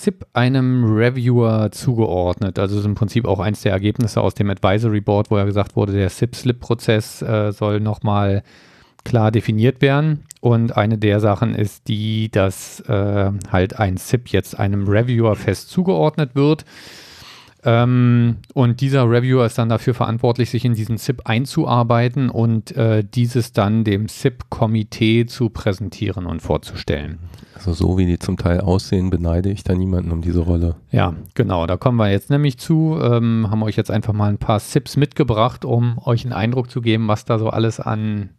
SIP 0.04 0.26
einem 0.34 0.84
Reviewer 0.84 1.70
zugeordnet. 1.72 2.58
Also 2.58 2.78
ist 2.78 2.84
im 2.84 2.94
Prinzip 2.94 3.24
auch 3.24 3.40
eins 3.40 3.62
der 3.62 3.72
Ergebnisse 3.72 4.20
aus 4.20 4.34
dem 4.34 4.50
Advisory 4.50 5.00
Board, 5.00 5.30
wo 5.30 5.38
ja 5.38 5.44
gesagt 5.44 5.76
wurde, 5.76 5.92
der 5.92 6.10
SIP-Slip-Prozess 6.10 7.22
äh, 7.22 7.52
soll 7.52 7.80
nochmal 7.80 8.42
klar 9.04 9.30
definiert 9.30 9.80
werden. 9.80 10.24
Und 10.40 10.76
eine 10.76 10.98
der 10.98 11.20
Sachen 11.20 11.54
ist 11.54 11.88
die, 11.88 12.30
dass 12.30 12.80
äh, 12.80 13.30
halt 13.50 13.78
ein 13.78 13.96
SIP 13.96 14.28
jetzt 14.28 14.58
einem 14.58 14.86
Reviewer 14.86 15.36
fest 15.36 15.70
zugeordnet 15.70 16.34
wird. 16.34 16.66
Ähm, 17.64 18.36
und 18.52 18.80
dieser 18.80 19.08
Reviewer 19.08 19.46
ist 19.46 19.56
dann 19.56 19.68
dafür 19.68 19.94
verantwortlich, 19.94 20.50
sich 20.50 20.64
in 20.64 20.74
diesen 20.74 20.98
SIP 20.98 21.22
einzuarbeiten 21.24 22.28
und 22.28 22.76
äh, 22.76 23.02
dieses 23.02 23.52
dann 23.52 23.84
dem 23.84 24.08
SIP-Komitee 24.08 25.26
zu 25.26 25.48
präsentieren 25.48 26.26
und 26.26 26.42
vorzustellen. 26.42 27.18
Also 27.54 27.72
so 27.72 27.96
wie 27.96 28.04
die 28.04 28.18
zum 28.18 28.36
Teil 28.36 28.60
aussehen, 28.60 29.08
beneide 29.08 29.50
ich 29.50 29.64
da 29.64 29.74
niemanden 29.74 30.12
um 30.12 30.20
diese 30.20 30.40
Rolle. 30.40 30.76
Ja, 30.90 31.14
genau, 31.34 31.66
da 31.66 31.76
kommen 31.76 31.96
wir 31.96 32.10
jetzt 32.10 32.28
nämlich 32.28 32.58
zu. 32.58 32.98
Ähm, 33.00 33.48
haben 33.50 33.62
euch 33.62 33.76
jetzt 33.76 33.90
einfach 33.90 34.12
mal 34.12 34.28
ein 34.28 34.38
paar 34.38 34.60
SIPs 34.60 34.96
mitgebracht, 34.96 35.64
um 35.64 35.98
euch 36.04 36.24
einen 36.24 36.34
Eindruck 36.34 36.70
zu 36.70 36.82
geben, 36.82 37.08
was 37.08 37.24
da 37.24 37.38
so 37.38 37.48
alles 37.48 37.80
an 37.80 38.30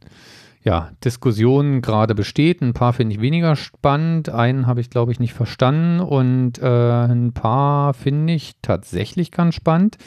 ja, 0.65 0.91
Diskussionen 1.03 1.81
gerade 1.81 2.15
besteht. 2.15 2.61
Ein 2.61 2.73
paar 2.73 2.91
finde 2.91 3.15
ich 3.15 3.21
weniger 3.21 3.55
spannend, 3.55 4.29
einen 4.29 4.65
habe 4.65 4.81
ich, 4.81 4.89
glaube 4.89 5.11
ich, 5.11 5.19
nicht 5.19 5.33
verstanden 5.33 5.99
und 5.99 6.57
äh, 6.57 7.05
ein 7.05 7.33
paar 7.33 7.93
finde 7.93 8.33
ich 8.33 8.53
tatsächlich 8.63 9.31
ganz 9.31 9.53
spannend. 9.53 9.97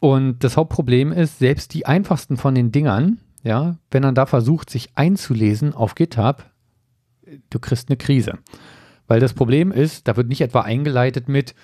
Und 0.00 0.44
das 0.44 0.58
Hauptproblem 0.58 1.12
ist, 1.12 1.38
selbst 1.38 1.72
die 1.72 1.86
einfachsten 1.86 2.36
von 2.36 2.54
den 2.54 2.72
Dingern, 2.72 3.18
ja, 3.42 3.78
wenn 3.90 4.02
man 4.02 4.14
da 4.14 4.26
versucht, 4.26 4.68
sich 4.68 4.90
einzulesen 4.96 5.72
auf 5.72 5.94
GitHub, 5.94 6.44
du 7.48 7.58
kriegst 7.58 7.88
eine 7.88 7.96
Krise. 7.96 8.38
Weil 9.06 9.20
das 9.20 9.32
Problem 9.32 9.72
ist, 9.72 10.06
da 10.08 10.16
wird 10.16 10.28
nicht 10.28 10.42
etwa 10.42 10.60
eingeleitet 10.60 11.26
mit, 11.26 11.54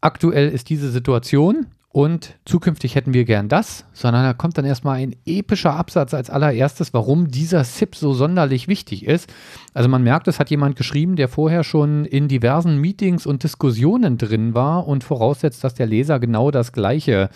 aktuell 0.00 0.48
ist 0.48 0.70
diese 0.70 0.90
Situation 0.90 1.66
und 1.96 2.34
zukünftig 2.44 2.94
hätten 2.94 3.14
wir 3.14 3.24
gern 3.24 3.48
das, 3.48 3.86
sondern 3.94 4.22
da 4.22 4.34
kommt 4.34 4.58
dann 4.58 4.66
erstmal 4.66 4.98
ein 4.98 5.16
epischer 5.24 5.72
Absatz 5.72 6.12
als 6.12 6.28
allererstes, 6.28 6.92
warum 6.92 7.28
dieser 7.28 7.64
SIP 7.64 7.96
so 7.96 8.12
sonderlich 8.12 8.68
wichtig 8.68 9.06
ist. 9.06 9.32
Also 9.72 9.88
man 9.88 10.02
merkt, 10.02 10.28
es 10.28 10.38
hat 10.38 10.50
jemand 10.50 10.76
geschrieben, 10.76 11.16
der 11.16 11.28
vorher 11.28 11.64
schon 11.64 12.04
in 12.04 12.28
diversen 12.28 12.78
Meetings 12.82 13.24
und 13.24 13.44
Diskussionen 13.44 14.18
drin 14.18 14.52
war 14.52 14.86
und 14.86 15.04
voraussetzt, 15.04 15.64
dass 15.64 15.72
der 15.72 15.86
Leser 15.86 16.20
genau 16.20 16.50
das 16.50 16.72
gleiche 16.72 17.30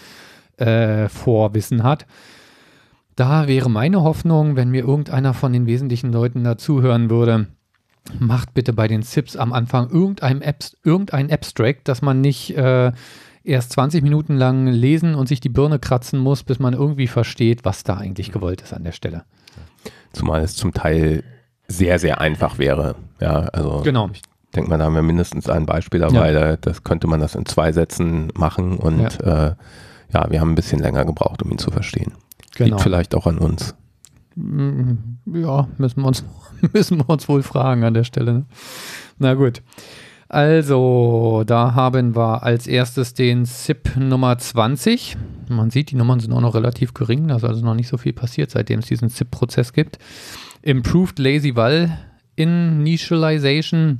äh, 0.59 1.09
Vorwissen 1.09 1.83
hat. 1.83 2.05
Da 3.17 3.49
wäre 3.49 3.71
meine 3.71 4.03
Hoffnung, 4.03 4.57
wenn 4.57 4.71
mir 4.71 4.85
irgendeiner 4.85 5.33
von 5.33 5.55
den 5.55 5.65
wesentlichen 5.65 6.13
Leuten 6.13 6.45
dazuhören 6.45 7.09
würde, 7.09 7.47
macht 8.19 8.53
bitte 8.53 8.75
bei 8.75 8.89
den 8.89 9.03
SIPs 9.03 9.37
am 9.37 9.55
Anfang 9.55 9.89
irgendein, 9.89 10.43
Abs 10.43 10.77
irgendein 10.85 11.33
Abstract, 11.33 11.89
dass 11.89 12.03
man 12.03 12.21
nicht 12.21 12.55
äh, 12.59 12.93
erst 13.45 13.73
20 13.73 14.03
Minuten 14.03 14.37
lang 14.37 14.67
lesen 14.67 15.15
und 15.15 15.29
sich 15.29 15.41
die 15.41 15.49
Birne 15.49 15.79
kratzen 15.79 16.19
muss, 16.19 16.43
bis 16.43 16.59
man 16.59 16.75
irgendwie 16.75 17.07
versteht, 17.07 17.65
was 17.65 17.85
da 17.85 17.97
eigentlich 17.97 18.33
gewollt 18.33 18.63
ist 18.63 18.73
an 18.73 18.85
der 18.85 18.93
Stelle. 18.93 19.25
Zumal 20.13 20.43
es 20.43 20.57
zum 20.57 20.73
Teil 20.73 21.25
sehr, 21.69 21.99
sehr 21.99 22.21
einfach 22.21 22.59
wäre. 22.59 22.97
Ja, 23.21 23.41
also 23.53 23.83
genau. 23.83 24.11
ich 24.13 24.23
denke 24.55 24.71
mal, 24.71 24.79
da 24.79 24.85
haben 24.85 24.95
wir 24.95 25.03
mindestens 25.03 25.49
ein 25.49 25.67
Beispiel 25.67 26.01
dabei. 26.01 26.33
Ja. 26.33 26.41
Da, 26.41 26.57
das 26.57 26.85
könnte 26.85 27.07
man 27.07 27.21
das 27.21 27.35
in 27.35 27.47
zwei 27.47 27.73
Sätzen 27.73 28.33
machen 28.35 28.77
und 28.77 29.19
ja. 29.21 29.49
Äh, 29.49 29.55
ja, 30.13 30.29
wir 30.29 30.41
haben 30.41 30.51
ein 30.51 30.57
bisschen 30.57 30.81
länger 30.81 31.05
gebraucht, 31.05 31.43
um 31.43 31.51
ihn 31.53 31.59
zu 31.59 31.71
verstehen. 31.71 32.13
Genau. 32.57 32.71
Liegt 32.71 32.81
vielleicht 32.81 33.15
auch 33.15 33.27
an 33.27 33.39
uns. 33.39 33.77
Mm, 34.35 34.95
ja, 35.27 35.69
müssen 35.79 36.03
wir 36.03 36.09
uns, 36.09 36.25
müssen 36.73 36.99
wir 36.99 37.09
uns 37.09 37.29
wohl 37.29 37.43
fragen 37.43 37.85
an 37.85 37.95
der 37.95 38.05
Stelle. 38.05 38.33
Ne? 38.33 38.45
Na 39.19 39.35
gut. 39.35 39.63
Also, 40.33 41.43
da 41.45 41.75
haben 41.75 42.15
wir 42.15 42.45
als 42.45 42.69
erstes 42.69 43.15
den 43.15 43.47
SIP 43.47 43.97
Nummer 43.97 44.39
20. 44.39 45.17
Man 45.49 45.71
sieht, 45.71 45.91
die 45.91 45.97
Nummern 45.97 46.21
sind 46.21 46.33
auch 46.33 46.41
noch 46.41 46.55
relativ 46.55 46.95
gering, 46.95 47.27
da 47.27 47.35
ist 47.35 47.45
also 47.45 47.65
noch 47.65 47.75
nicht 47.75 47.89
so 47.89 47.99
viel 47.99 48.13
passiert, 48.13 48.53
seitdem 48.53 48.79
es 48.79 48.87
diesen 48.87 49.09
SIP-Prozess 49.09 49.73
gibt. 49.73 49.99
Improved 50.63 51.19
Lazy 51.19 51.57
Val 51.57 51.99
Initialization. 52.37 53.99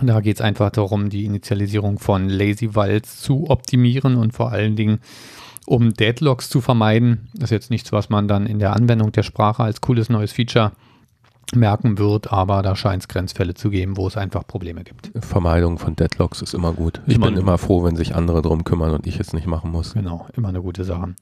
Da 0.00 0.18
geht 0.18 0.38
es 0.38 0.42
einfach 0.42 0.70
darum, 0.70 1.10
die 1.10 1.26
Initialisierung 1.26 2.00
von 2.00 2.28
Lazy 2.28 2.74
Vals 2.74 3.20
zu 3.20 3.48
optimieren 3.48 4.16
und 4.16 4.32
vor 4.32 4.50
allen 4.50 4.74
Dingen 4.74 4.98
um 5.64 5.94
Deadlocks 5.94 6.50
zu 6.50 6.60
vermeiden. 6.60 7.28
Das 7.34 7.44
ist 7.44 7.50
jetzt 7.52 7.70
nichts, 7.70 7.92
was 7.92 8.10
man 8.10 8.26
dann 8.26 8.46
in 8.46 8.58
der 8.58 8.74
Anwendung 8.74 9.12
der 9.12 9.22
Sprache 9.22 9.62
als 9.62 9.80
cooles 9.80 10.08
neues 10.08 10.32
Feature 10.32 10.72
merken 11.54 11.98
wird, 11.98 12.32
aber 12.32 12.62
da 12.62 12.76
scheint 12.76 13.02
es 13.02 13.08
Grenzfälle 13.08 13.54
zu 13.54 13.70
geben, 13.70 13.96
wo 13.96 14.06
es 14.06 14.16
einfach 14.16 14.46
Probleme 14.46 14.84
gibt. 14.84 15.10
Vermeidung 15.24 15.78
von 15.78 15.96
Deadlocks 15.96 16.42
ist 16.42 16.54
immer 16.54 16.72
gut. 16.72 17.00
Ich 17.06 17.16
immer 17.16 17.26
bin 17.26 17.36
immer 17.36 17.58
froh, 17.58 17.84
wenn 17.84 17.96
sich 17.96 18.14
andere 18.14 18.42
drum 18.42 18.64
kümmern 18.64 18.92
und 18.92 19.06
ich 19.06 19.20
es 19.20 19.32
nicht 19.32 19.46
machen 19.46 19.70
muss. 19.70 19.94
Genau, 19.94 20.26
immer 20.34 20.48
eine 20.48 20.62
gute 20.62 20.84
Sache. 20.84 21.14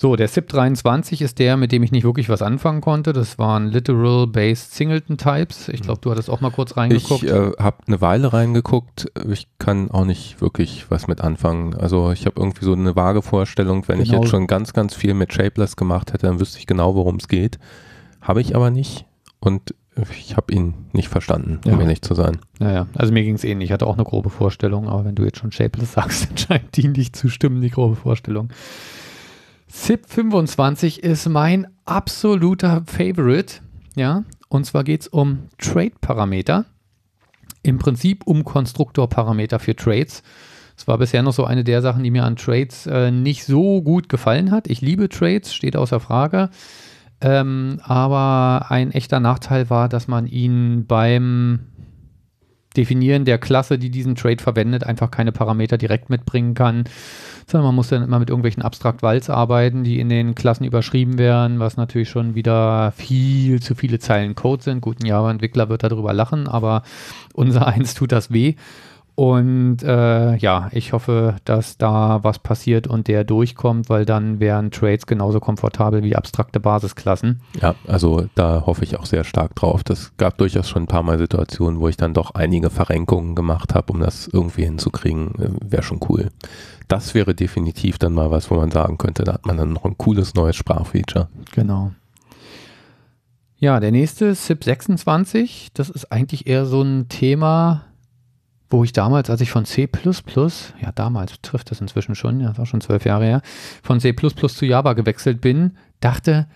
So, 0.00 0.14
der 0.14 0.28
SIP 0.28 0.48
23 0.50 1.22
ist 1.22 1.40
der, 1.40 1.56
mit 1.56 1.72
dem 1.72 1.82
ich 1.82 1.90
nicht 1.90 2.04
wirklich 2.04 2.28
was 2.28 2.40
anfangen 2.40 2.80
konnte. 2.80 3.12
Das 3.12 3.36
waren 3.36 3.66
Literal-Based 3.66 4.72
Singleton-Types. 4.72 5.70
Ich 5.70 5.82
glaube, 5.82 6.00
du 6.00 6.12
hattest 6.12 6.30
auch 6.30 6.40
mal 6.40 6.52
kurz 6.52 6.76
reingeguckt. 6.76 7.24
Ich 7.24 7.28
äh, 7.28 7.50
habe 7.58 7.78
eine 7.84 8.00
Weile 8.00 8.32
reingeguckt. 8.32 9.10
Ich 9.28 9.48
kann 9.58 9.90
auch 9.90 10.04
nicht 10.04 10.40
wirklich 10.40 10.88
was 10.88 11.08
mit 11.08 11.20
anfangen. 11.20 11.74
Also 11.74 12.12
ich 12.12 12.26
habe 12.26 12.40
irgendwie 12.40 12.64
so 12.64 12.74
eine 12.74 12.94
vage 12.94 13.22
Vorstellung, 13.22 13.88
wenn 13.88 13.98
genau. 13.98 14.02
ich 14.04 14.12
jetzt 14.12 14.30
schon 14.30 14.46
ganz, 14.46 14.72
ganz 14.72 14.94
viel 14.94 15.14
mit 15.14 15.32
Shapeless 15.32 15.74
gemacht 15.74 16.12
hätte, 16.12 16.28
dann 16.28 16.38
wüsste 16.38 16.60
ich 16.60 16.68
genau, 16.68 16.94
worum 16.94 17.16
es 17.16 17.26
geht. 17.26 17.58
Habe 18.20 18.40
ich 18.40 18.54
aber 18.54 18.70
nicht 18.70 19.07
und 19.40 19.74
ich 20.12 20.36
habe 20.36 20.52
ihn 20.52 20.74
nicht 20.92 21.08
verstanden, 21.08 21.60
um 21.64 21.72
ja. 21.72 21.80
ehrlich 21.80 22.02
zu 22.02 22.14
sein. 22.14 22.38
Naja, 22.58 22.86
also 22.94 23.12
mir 23.12 23.24
ging 23.24 23.34
es 23.34 23.44
ähnlich. 23.44 23.68
Ich 23.68 23.72
hatte 23.72 23.86
auch 23.86 23.94
eine 23.94 24.04
grobe 24.04 24.30
Vorstellung, 24.30 24.88
aber 24.88 25.04
wenn 25.04 25.16
du 25.16 25.24
jetzt 25.24 25.38
schon 25.38 25.50
Shapeless 25.50 25.92
sagst, 25.94 26.28
dann 26.30 26.36
scheint 26.38 26.76
die 26.76 26.88
nicht 26.88 27.16
zu 27.16 27.28
stimmen, 27.28 27.60
die 27.60 27.70
grobe 27.70 27.96
Vorstellung. 27.96 28.50
SIP 29.66 30.06
25 30.08 31.02
ist 31.02 31.28
mein 31.28 31.66
absoluter 31.84 32.82
Favorite. 32.86 33.56
Ja, 33.96 34.24
und 34.48 34.64
zwar 34.64 34.84
geht 34.84 35.02
es 35.02 35.08
um 35.08 35.48
Trade-Parameter. 35.58 36.64
Im 37.62 37.78
Prinzip 37.78 38.26
um 38.26 38.44
Konstruktorparameter 38.44 39.58
für 39.58 39.74
Trades. 39.74 40.22
Es 40.76 40.86
war 40.86 40.96
bisher 40.96 41.22
noch 41.22 41.32
so 41.32 41.44
eine 41.44 41.64
der 41.64 41.82
Sachen, 41.82 42.04
die 42.04 42.10
mir 42.10 42.24
an 42.24 42.36
Trades 42.36 42.86
äh, 42.86 43.10
nicht 43.10 43.44
so 43.44 43.82
gut 43.82 44.08
gefallen 44.08 44.52
hat. 44.52 44.68
Ich 44.68 44.80
liebe 44.80 45.08
Trades, 45.08 45.52
steht 45.52 45.76
außer 45.76 45.98
Frage. 45.98 46.50
Ähm, 47.20 47.80
aber 47.82 48.66
ein 48.68 48.92
echter 48.92 49.20
Nachteil 49.20 49.70
war, 49.70 49.88
dass 49.88 50.08
man 50.08 50.26
ihn 50.26 50.86
beim 50.86 51.60
Definieren 52.76 53.24
der 53.24 53.38
Klasse, 53.38 53.78
die 53.78 53.90
diesen 53.90 54.14
Trade 54.14 54.40
verwendet, 54.42 54.84
einfach 54.84 55.10
keine 55.10 55.32
Parameter 55.32 55.78
direkt 55.78 56.10
mitbringen 56.10 56.54
kann, 56.54 56.84
sondern 57.46 57.66
man 57.66 57.74
muss 57.74 57.88
dann 57.88 58.04
immer 58.04 58.20
mit 58.20 58.28
irgendwelchen 58.28 58.62
Abstrakt-Vals 58.62 59.30
arbeiten, 59.30 59.82
die 59.82 59.98
in 59.98 60.08
den 60.08 60.36
Klassen 60.36 60.64
überschrieben 60.64 61.18
werden, 61.18 61.58
was 61.58 61.76
natürlich 61.76 62.08
schon 62.08 62.36
wieder 62.36 62.92
viel 62.92 63.60
zu 63.60 63.74
viele 63.74 63.98
Zeilen 63.98 64.36
Code 64.36 64.62
sind. 64.62 64.80
Gut, 64.80 65.02
ein 65.02 65.06
Java-Entwickler 65.06 65.68
wird 65.70 65.82
darüber 65.82 66.12
lachen, 66.12 66.46
aber 66.46 66.82
unser 67.32 67.66
eins 67.68 67.94
tut 67.94 68.12
das 68.12 68.32
weh. 68.32 68.54
Und 69.18 69.82
äh, 69.82 70.36
ja, 70.36 70.68
ich 70.70 70.92
hoffe, 70.92 71.34
dass 71.44 71.76
da 71.76 72.22
was 72.22 72.38
passiert 72.38 72.86
und 72.86 73.08
der 73.08 73.24
durchkommt, 73.24 73.88
weil 73.88 74.04
dann 74.04 74.38
wären 74.38 74.70
Trades 74.70 75.06
genauso 75.06 75.40
komfortabel 75.40 76.04
wie 76.04 76.14
abstrakte 76.14 76.60
Basisklassen. 76.60 77.40
Ja, 77.60 77.74
also 77.88 78.26
da 78.36 78.62
hoffe 78.64 78.84
ich 78.84 78.96
auch 78.96 79.06
sehr 79.06 79.24
stark 79.24 79.56
drauf. 79.56 79.82
Das 79.82 80.12
gab 80.18 80.38
durchaus 80.38 80.68
schon 80.68 80.84
ein 80.84 80.86
paar 80.86 81.02
Mal 81.02 81.18
Situationen, 81.18 81.80
wo 81.80 81.88
ich 81.88 81.96
dann 81.96 82.14
doch 82.14 82.36
einige 82.36 82.70
Verrenkungen 82.70 83.34
gemacht 83.34 83.74
habe, 83.74 83.92
um 83.92 83.98
das 83.98 84.28
irgendwie 84.32 84.62
hinzukriegen. 84.62 85.34
Äh, 85.40 85.50
wäre 85.68 85.82
schon 85.82 85.98
cool. 86.08 86.28
Das 86.86 87.12
wäre 87.12 87.34
definitiv 87.34 87.98
dann 87.98 88.14
mal 88.14 88.30
was, 88.30 88.52
wo 88.52 88.54
man 88.54 88.70
sagen 88.70 88.98
könnte, 88.98 89.24
da 89.24 89.32
hat 89.32 89.46
man 89.46 89.56
dann 89.56 89.72
noch 89.72 89.84
ein 89.84 89.98
cooles 89.98 90.34
neues 90.34 90.54
Sprachfeature. 90.54 91.26
Genau. 91.56 91.90
Ja, 93.56 93.80
der 93.80 93.90
nächste, 93.90 94.36
SIP 94.36 94.62
26, 94.62 95.70
das 95.74 95.90
ist 95.90 96.12
eigentlich 96.12 96.46
eher 96.46 96.66
so 96.66 96.82
ein 96.82 97.08
Thema, 97.08 97.87
wo 98.70 98.84
ich 98.84 98.92
damals, 98.92 99.30
als 99.30 99.40
ich 99.40 99.50
von 99.50 99.64
C++, 99.64 99.88
ja 100.80 100.92
damals 100.92 101.40
trifft 101.42 101.70
das 101.70 101.80
inzwischen 101.80 102.14
schon, 102.14 102.40
ja, 102.40 102.48
das 102.48 102.58
war 102.58 102.66
schon 102.66 102.80
zwölf 102.80 103.04
Jahre 103.04 103.24
her, 103.24 103.42
von 103.82 104.00
C++ 104.00 104.14
zu 104.14 104.66
Java 104.66 104.92
gewechselt 104.92 105.40
bin, 105.40 105.76
dachte, 106.00 106.46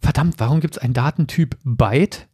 verdammt, 0.00 0.34
warum 0.38 0.60
gibt 0.60 0.76
es 0.76 0.82
einen 0.82 0.94
Datentyp 0.94 1.56
Byte, 1.64 2.26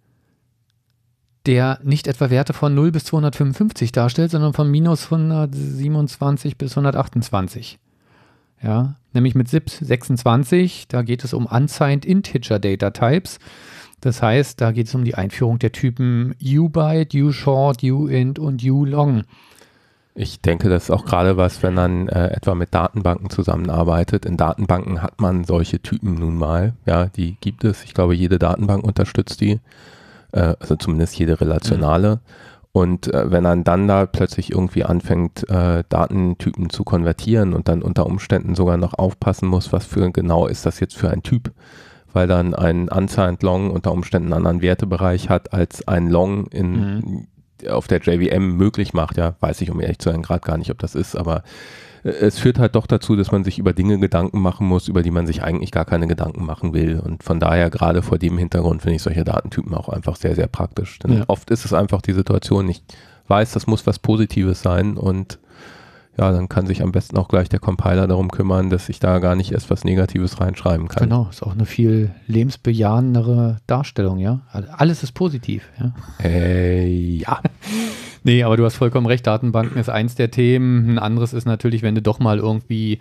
der 1.47 1.79
nicht 1.83 2.07
etwa 2.09 2.29
Werte 2.31 2.53
von 2.53 2.75
0 2.75 2.93
bis 2.93 3.05
255 3.05 3.93
darstellt, 3.93 4.33
sondern 4.33 4.53
von 4.53 4.71
minus 4.71 5.05
127 5.07 6.59
bis 6.59 6.73
128. 6.73 7.79
Ja, 8.63 8.97
nämlich 9.13 9.35
mit 9.35 9.49
ZIP 9.49 9.71
26, 9.71 10.89
da 10.89 11.03
geht 11.03 11.25
es 11.25 11.33
um 11.33 11.47
Unsigned 11.47 12.05
Integer 12.05 12.59
Data 12.59 12.91
Types. 12.91 13.39
Das 14.01 14.23
heißt, 14.23 14.61
da 14.61 14.73
geht 14.73 14.87
es 14.87 14.95
um 14.95 15.05
die 15.05 15.15
Einführung 15.15 15.59
der 15.59 15.73
Typen 15.73 16.35
uByte, 16.43 17.19
uShort, 17.19 17.83
uInt 17.83 18.39
und 18.39 18.63
uLong. 18.63 19.25
Ich 20.15 20.41
denke, 20.41 20.69
das 20.69 20.85
ist 20.85 20.91
auch 20.91 21.05
gerade 21.05 21.37
was, 21.37 21.63
wenn 21.63 21.75
man 21.75 22.09
äh, 22.09 22.29
etwa 22.29 22.57
mit 22.57 22.75
Datenbanken 22.75 23.31
zusammenarbeitet. 23.31 24.27
In 24.27 24.37
Datenbanken 24.37 25.01
hat 25.01 25.21
man 25.21 25.45
solche 25.45 25.81
Typen 25.81 26.15
nun 26.15 26.37
mal. 26.37 26.75
Ja, 26.87 27.07
die 27.07 27.37
gibt 27.41 27.63
es. 27.63 27.85
Ich 27.85 27.95
glaube, 27.95 28.17
jede 28.17 28.39
Datenbank 28.39 28.83
unterstützt 28.83 29.41
die. 29.41 29.61
Äh, 30.33 30.55
also 30.59 30.75
zumindest 30.75 31.17
jede 31.19 31.41
relationale. 31.41 32.17
Mhm. 32.17 32.21
Und 32.73 33.13
äh, 33.13 33.31
wenn 33.31 33.43
man 33.43 33.65
dann 33.65 33.89
da 33.89 34.07
plötzlich 34.07 34.53
irgendwie 34.53 34.85
anfängt, 34.85 35.49
äh, 35.49 35.85
Datentypen 35.89 36.71
zu 36.71 36.85
konvertieren 36.85 37.55
und 37.55 37.69
dann 37.69 37.83
unter 37.83 38.07
Umständen 38.07 38.55
sogar 38.55 38.77
noch 38.77 38.95
aufpassen 38.95 39.49
muss, 39.49 39.73
was 39.73 39.87
für 39.87 40.11
genau 40.11 40.47
ist 40.47 40.67
das 40.67 40.81
jetzt 40.81 40.97
für 40.97 41.11
ein 41.11 41.23
Typ, 41.23 41.53
weil 42.13 42.27
dann 42.27 42.55
ein 42.55 42.89
Unsigned 42.89 43.43
Long 43.43 43.71
unter 43.71 43.93
Umständen 43.93 44.33
einen 44.33 44.47
anderen 44.47 44.63
Wertebereich 44.63 45.29
hat, 45.29 45.53
als 45.53 45.87
ein 45.87 46.09
Long 46.09 46.47
in, 46.49 46.73
mhm. 46.73 47.27
auf 47.69 47.89
der 47.89 48.01
JVM 48.01 48.57
möglich 48.57 48.93
macht. 48.93 49.17
Ja, 49.17 49.35
weiß 49.41 49.61
ich 49.61 49.71
um 49.71 49.81
ehrlich 49.81 49.99
zu 49.99 50.11
sein 50.11 50.23
gerade 50.23 50.41
gar 50.41 50.59
nicht, 50.59 50.71
ob 50.71 50.79
das 50.79 50.95
ist, 50.95 51.17
aber 51.17 51.43
äh, 52.05 52.11
es 52.11 52.39
führt 52.39 52.59
halt 52.59 52.75
doch 52.75 52.87
dazu, 52.87 53.17
dass 53.17 53.33
man 53.33 53.45
sich 53.45 53.59
über 53.59 53.73
Dinge 53.73 53.99
Gedanken 53.99 54.41
machen 54.41 54.67
muss, 54.67 54.89
über 54.89 55.03
die 55.03 55.11
man 55.11 55.27
sich 55.27 55.43
eigentlich 55.43 55.73
gar 55.73 55.85
keine 55.85 56.07
Gedanken 56.07 56.45
machen 56.45 56.75
will. 56.75 57.01
Und 57.01 57.23
von 57.23 57.41
daher, 57.41 57.71
gerade 57.71 58.03
vor 58.03 58.19
dem 58.19 58.39
Hintergrund, 58.39 58.83
finde 58.83 58.97
ich 58.97 59.03
solche 59.03 59.25
Datentypen 59.25 59.75
auch 59.75 59.89
einfach 59.89 60.17
sehr, 60.17 60.35
sehr 60.35 60.47
praktisch. 60.49 60.99
Denn 61.01 61.19
Ja. 61.19 61.25
oft 61.29 61.51
ist 61.51 61.65
es 61.65 61.73
einfach 61.73 62.03
die 62.03 62.13
Situation, 62.13 62.69
ich 62.69 62.83
weiß, 63.29 63.53
das 63.53 63.67
muss 63.67 63.87
was 63.87 63.99
Positives 63.99 64.63
sein 64.63 64.97
und 64.97 65.39
ja, 66.19 66.33
dann 66.33 66.49
kann 66.49 66.67
sich 66.67 66.83
am 66.83 66.91
besten 66.91 67.17
auch 67.17 67.29
gleich 67.29 67.49
der 67.49 67.61
Compiler 67.61 68.09
darum 68.09 68.31
kümmern, 68.31 68.71
dass 68.71 68.89
ich 68.89 68.99
da 68.99 69.21
gar 69.21 69.37
nicht 69.37 69.53
erst 69.53 69.71
was 69.71 69.85
Negatives 69.85 70.41
reinschreiben 70.41 70.89
kann. 70.89 71.05
Genau, 71.05 71.29
ist 71.31 71.43
auch 71.43 71.53
eine 71.53 71.65
viel 71.65 72.11
lebensbejahendere 72.27 73.59
Darstellung, 73.67 74.19
ja. 74.19 74.41
Alles 74.53 75.03
ist 75.05 75.13
positiv, 75.13 75.69
ja. 75.79 75.93
Äh, 76.23 76.89
ja. 76.89 77.41
Nee, 78.25 78.43
aber 78.43 78.57
du 78.57 78.65
hast 78.65 78.75
vollkommen 78.75 79.07
recht, 79.07 79.27
Datenbanken 79.27 79.79
ist 79.79 79.89
eins 79.89 80.17
der 80.17 80.31
Themen. 80.31 80.91
Ein 80.91 80.99
anderes 80.99 81.33
ist 81.33 81.47
natürlich, 81.47 81.83
wenn 81.83 81.95
du 81.95 82.03
doch 82.03 82.19
mal 82.19 82.39
irgendwie 82.39 82.99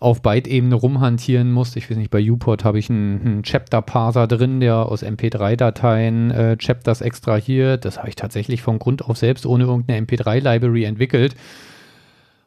auf 0.00 0.22
Byte-Ebene 0.22 0.74
rumhantieren 0.74 1.50
musst. 1.50 1.76
Ich 1.76 1.90
weiß 1.90 1.96
nicht, 1.96 2.10
bei 2.10 2.20
Uport 2.20 2.64
habe 2.64 2.78
ich 2.78 2.88
einen, 2.88 3.20
einen 3.20 3.42
Chapter-Parser 3.42 4.26
drin, 4.26 4.60
der 4.60 4.76
aus 4.76 5.02
MP3-Dateien 5.02 6.30
äh, 6.30 6.56
Chapters 6.56 7.00
extrahiert. 7.00 7.84
Das 7.84 7.98
habe 7.98 8.10
ich 8.10 8.16
tatsächlich 8.16 8.62
von 8.62 8.78
Grund 8.78 9.04
auf 9.04 9.16
selbst 9.16 9.44
ohne 9.44 9.64
irgendeine 9.64 10.06
MP3-Library 10.06 10.84
entwickelt. 10.84 11.34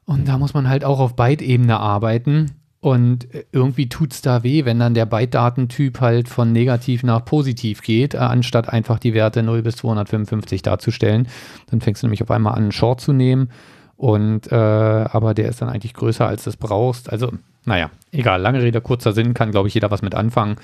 Und 0.05 0.27
da 0.27 0.37
muss 0.37 0.53
man 0.53 0.67
halt 0.67 0.83
auch 0.83 0.99
auf 0.99 1.15
Byte-Ebene 1.15 1.79
arbeiten. 1.79 2.51
Und 2.83 3.33
äh, 3.33 3.45
irgendwie 3.53 3.87
tut 3.87 4.13
es 4.13 4.21
da 4.21 4.43
weh, 4.43 4.65
wenn 4.65 4.77
dann 4.77 4.93
der 4.93 5.05
Byte-Datentyp 5.05 6.01
halt 6.01 6.27
von 6.27 6.51
negativ 6.51 7.03
nach 7.03 7.23
positiv 7.23 7.81
geht, 7.81 8.13
äh, 8.13 8.17
anstatt 8.17 8.67
einfach 8.67 8.99
die 8.99 9.13
Werte 9.13 9.41
0 9.41 9.61
bis 9.61 9.77
255 9.77 10.61
darzustellen. 10.61 11.29
Dann 11.71 11.79
fängst 11.79 12.03
du 12.03 12.07
nämlich 12.07 12.21
auf 12.21 12.31
einmal 12.31 12.53
an, 12.55 12.63
einen 12.63 12.71
Short 12.73 12.99
zu 12.99 13.13
nehmen. 13.13 13.49
Und 13.95 14.51
äh, 14.51 14.55
aber 14.55 15.33
der 15.33 15.47
ist 15.47 15.61
dann 15.61 15.69
eigentlich 15.69 15.93
größer, 15.93 16.27
als 16.27 16.43
du 16.43 16.49
es 16.49 16.57
brauchst. 16.57 17.09
Also, 17.09 17.31
naja, 17.63 17.89
egal, 18.11 18.41
lange 18.41 18.61
Rede, 18.61 18.81
kurzer 18.81 19.13
Sinn, 19.13 19.33
kann, 19.33 19.51
glaube 19.51 19.69
ich, 19.69 19.73
jeder 19.73 19.91
was 19.91 20.01
mit 20.01 20.13
anfangen. 20.13 20.57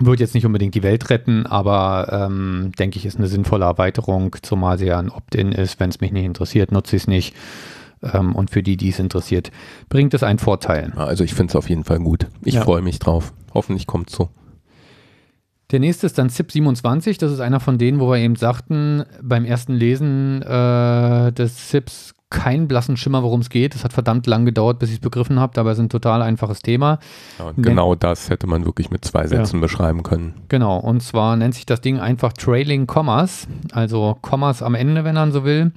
Wird 0.00 0.20
jetzt 0.20 0.34
nicht 0.34 0.44
unbedingt 0.44 0.74
die 0.74 0.82
Welt 0.82 1.08
retten, 1.08 1.46
aber 1.46 2.08
ähm, 2.10 2.72
denke 2.78 2.98
ich, 2.98 3.06
ist 3.06 3.16
eine 3.16 3.28
sinnvolle 3.28 3.64
Erweiterung, 3.64 4.36
zumal 4.42 4.76
sie 4.76 4.86
ja 4.86 4.98
ein 4.98 5.08
Opt-in 5.08 5.52
ist. 5.52 5.80
Wenn 5.80 5.88
es 5.88 6.02
mich 6.02 6.12
nicht 6.12 6.24
interessiert, 6.26 6.70
nutze 6.70 6.96
ich 6.96 7.02
es 7.04 7.08
nicht. 7.08 7.34
Ähm, 8.12 8.34
und 8.34 8.50
für 8.50 8.62
die, 8.62 8.76
die 8.76 8.90
es 8.90 8.98
interessiert, 8.98 9.50
bringt 9.88 10.14
es 10.14 10.22
einen 10.22 10.38
Vorteil. 10.38 10.92
Also 10.96 11.24
ich 11.24 11.34
finde 11.34 11.52
es 11.52 11.56
auf 11.56 11.68
jeden 11.68 11.84
Fall 11.84 11.98
gut. 12.00 12.26
Ich 12.42 12.54
Ja. 12.54 12.62
freue 12.62 12.82
mich 12.82 12.98
drauf. 12.98 13.32
Hoffentlich 13.54 13.86
kommt 13.86 14.10
so. 14.10 14.28
Der 15.70 15.80
nächste 15.80 16.06
ist 16.06 16.18
dann 16.18 16.28
ZIP27. 16.28 17.18
Das 17.18 17.32
ist 17.32 17.40
einer 17.40 17.58
von 17.60 17.78
denen, 17.78 17.98
wo 18.00 18.10
wir 18.10 18.18
eben 18.18 18.36
sagten, 18.36 19.04
beim 19.22 19.44
ersten 19.44 19.72
Lesen 19.72 20.42
äh, 20.42 21.32
des 21.32 21.68
ZIPs 21.68 22.14
keinen 22.30 22.66
blassen 22.68 22.96
Schimmer, 22.96 23.22
worum 23.22 23.40
es 23.40 23.48
geht. 23.48 23.74
Es 23.76 23.84
hat 23.84 23.92
verdammt 23.92 24.26
lang 24.26 24.44
gedauert, 24.44 24.80
bis 24.80 24.88
ich 24.90 24.96
es 24.96 25.00
begriffen 25.00 25.38
habe, 25.38 25.58
aber 25.60 25.70
es 25.70 25.78
ist 25.78 25.84
ein 25.84 25.88
total 25.88 26.20
einfaches 26.20 26.60
Thema. 26.60 26.98
Ja, 27.38 27.52
genau 27.56 27.94
das 27.94 28.28
hätte 28.28 28.46
man 28.48 28.64
wirklich 28.64 28.90
mit 28.90 29.04
zwei 29.04 29.26
Sätzen 29.28 29.60
beschreiben 29.60 30.02
können. 30.02 30.34
Genau, 30.48 30.78
und 30.78 31.00
zwar 31.02 31.36
nennt 31.36 31.54
sich 31.54 31.64
das 31.64 31.80
Ding 31.80 32.00
einfach 32.00 32.32
Trailing 32.32 32.86
Commas, 32.88 33.46
also 33.72 34.16
Kommas 34.20 34.62
am 34.62 34.74
Ende, 34.74 35.04
wenn 35.04 35.14
man 35.14 35.30
so 35.32 35.44
will. 35.44 35.72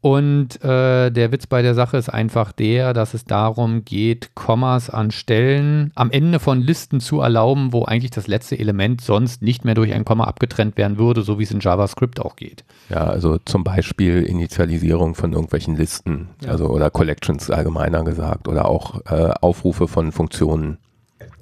Und 0.00 0.62
äh, 0.62 1.10
der 1.10 1.32
Witz 1.32 1.48
bei 1.48 1.60
der 1.60 1.74
Sache 1.74 1.96
ist 1.96 2.08
einfach 2.08 2.52
der, 2.52 2.92
dass 2.94 3.14
es 3.14 3.24
darum 3.24 3.84
geht, 3.84 4.30
Kommas 4.36 4.90
an 4.90 5.10
Stellen 5.10 5.90
am 5.96 6.12
Ende 6.12 6.38
von 6.38 6.60
Listen 6.60 7.00
zu 7.00 7.20
erlauben, 7.20 7.72
wo 7.72 7.84
eigentlich 7.84 8.12
das 8.12 8.28
letzte 8.28 8.56
Element 8.56 9.00
sonst 9.00 9.42
nicht 9.42 9.64
mehr 9.64 9.74
durch 9.74 9.92
ein 9.92 10.04
Komma 10.04 10.24
abgetrennt 10.24 10.76
werden 10.76 10.98
würde, 10.98 11.22
so 11.22 11.40
wie 11.40 11.42
es 11.42 11.50
in 11.50 11.58
JavaScript 11.58 12.20
auch 12.20 12.36
geht. 12.36 12.64
Ja, 12.90 13.08
also 13.08 13.38
zum 13.38 13.64
Beispiel 13.64 14.22
Initialisierung 14.22 15.16
von 15.16 15.32
irgendwelchen 15.32 15.74
Listen, 15.74 16.28
Ja. 16.44 16.50
also 16.52 16.66
oder 16.68 16.90
Collections 16.90 17.50
allgemeiner 17.50 18.04
gesagt 18.04 18.46
oder 18.46 18.66
auch 18.68 19.00
äh, 19.06 19.32
Aufrufe 19.40 19.88
von 19.88 20.12
Funktionen. 20.12 20.78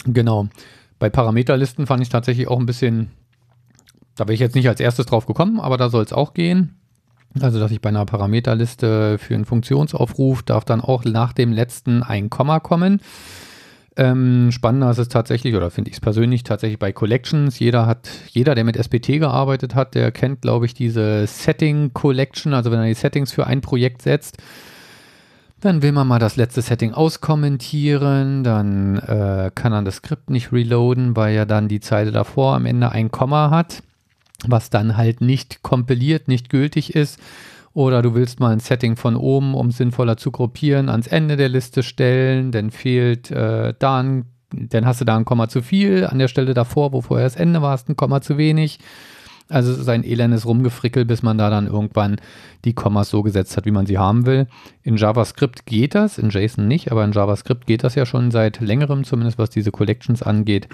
Genau. 0.06 0.48
Bei 0.98 1.10
Parameterlisten 1.10 1.86
fand 1.86 2.02
ich 2.02 2.08
tatsächlich 2.08 2.48
auch 2.48 2.58
ein 2.58 2.64
bisschen, 2.64 3.10
da 4.16 4.24
wäre 4.24 4.32
ich 4.32 4.40
jetzt 4.40 4.54
nicht 4.54 4.68
als 4.68 4.80
erstes 4.80 5.04
drauf 5.04 5.26
gekommen, 5.26 5.60
aber 5.60 5.76
da 5.76 5.90
soll 5.90 6.04
es 6.04 6.14
auch 6.14 6.32
gehen. 6.32 6.74
Also, 7.40 7.60
dass 7.60 7.70
ich 7.70 7.80
bei 7.80 7.90
einer 7.90 8.06
Parameterliste 8.06 9.18
für 9.18 9.34
einen 9.34 9.44
Funktionsaufruf 9.44 10.42
darf 10.42 10.64
dann 10.64 10.80
auch 10.80 11.04
nach 11.04 11.32
dem 11.32 11.52
letzten 11.52 12.02
ein 12.02 12.30
Komma 12.30 12.60
kommen. 12.60 13.00
Ähm, 13.98 14.52
spannender 14.52 14.90
ist 14.90 14.98
es 14.98 15.08
tatsächlich, 15.08 15.54
oder 15.54 15.70
finde 15.70 15.90
ich 15.90 15.96
es 15.96 16.00
persönlich 16.00 16.44
tatsächlich 16.44 16.78
bei 16.78 16.92
Collections. 16.92 17.58
Jeder 17.58 17.86
hat, 17.86 18.08
jeder, 18.30 18.54
der 18.54 18.64
mit 18.64 18.76
SPT 18.76 19.18
gearbeitet 19.18 19.74
hat, 19.74 19.94
der 19.94 20.12
kennt, 20.12 20.42
glaube 20.42 20.66
ich, 20.66 20.74
diese 20.74 21.26
Setting 21.26 21.94
Collection, 21.94 22.52
also 22.52 22.70
wenn 22.70 22.80
er 22.80 22.86
die 22.86 22.94
Settings 22.94 23.32
für 23.32 23.46
ein 23.46 23.62
Projekt 23.62 24.02
setzt. 24.02 24.36
Dann 25.60 25.80
will 25.80 25.92
man 25.92 26.06
mal 26.06 26.18
das 26.18 26.36
letzte 26.36 26.60
Setting 26.60 26.92
auskommentieren, 26.92 28.44
dann 28.44 28.98
äh, 28.98 29.50
kann 29.54 29.72
er 29.72 29.82
das 29.82 29.96
Skript 29.96 30.28
nicht 30.28 30.52
reloaden, 30.52 31.16
weil 31.16 31.34
er 31.34 31.46
dann 31.46 31.68
die 31.68 31.80
Zeile 31.80 32.12
davor 32.12 32.54
am 32.54 32.66
Ende 32.66 32.92
ein 32.92 33.10
Komma 33.10 33.48
hat, 33.48 33.82
was 34.46 34.70
dann 34.70 34.96
halt 34.96 35.20
nicht 35.20 35.62
kompiliert, 35.62 36.28
nicht 36.28 36.50
gültig 36.50 36.94
ist. 36.94 37.20
Oder 37.72 38.00
du 38.00 38.14
willst 38.14 38.40
mal 38.40 38.52
ein 38.52 38.60
Setting 38.60 38.96
von 38.96 39.16
oben, 39.16 39.54
um 39.54 39.70
sinnvoller 39.70 40.16
zu 40.16 40.30
gruppieren, 40.30 40.88
ans 40.88 41.06
Ende 41.06 41.36
der 41.36 41.50
Liste 41.50 41.82
stellen, 41.82 42.50
dann 42.50 42.70
fehlt 42.70 43.30
äh, 43.30 43.74
da 43.78 44.00
ein, 44.00 44.24
dann 44.50 44.86
hast 44.86 45.02
du 45.02 45.04
da 45.04 45.16
ein 45.16 45.26
Komma 45.26 45.48
zu 45.48 45.60
viel, 45.60 46.06
an 46.06 46.18
der 46.18 46.28
Stelle 46.28 46.54
davor, 46.54 46.92
wo 46.92 47.02
vorher 47.02 47.26
das 47.26 47.36
Ende 47.36 47.60
war, 47.60 47.74
ist 47.74 47.88
ein 47.88 47.96
Komma 47.96 48.22
zu 48.22 48.38
wenig. 48.38 48.78
Also 49.48 49.72
es 49.72 49.78
ist 49.78 49.88
ein 49.88 50.04
elendes 50.04 50.44
Rumgefrickel, 50.44 51.04
bis 51.04 51.22
man 51.22 51.38
da 51.38 51.50
dann 51.50 51.66
irgendwann 51.66 52.16
die 52.64 52.72
Kommas 52.72 53.10
so 53.10 53.22
gesetzt 53.22 53.56
hat, 53.56 53.64
wie 53.64 53.70
man 53.70 53.86
sie 53.86 53.98
haben 53.98 54.26
will. 54.26 54.48
In 54.82 54.96
JavaScript 54.96 55.66
geht 55.66 55.94
das, 55.94 56.18
in 56.18 56.30
JSON 56.30 56.66
nicht, 56.66 56.90
aber 56.90 57.04
in 57.04 57.12
JavaScript 57.12 57.66
geht 57.66 57.84
das 57.84 57.94
ja 57.94 58.06
schon 58.06 58.30
seit 58.30 58.60
längerem, 58.60 59.04
zumindest 59.04 59.38
was 59.38 59.50
diese 59.50 59.70
Collections 59.70 60.22
angeht. 60.22 60.66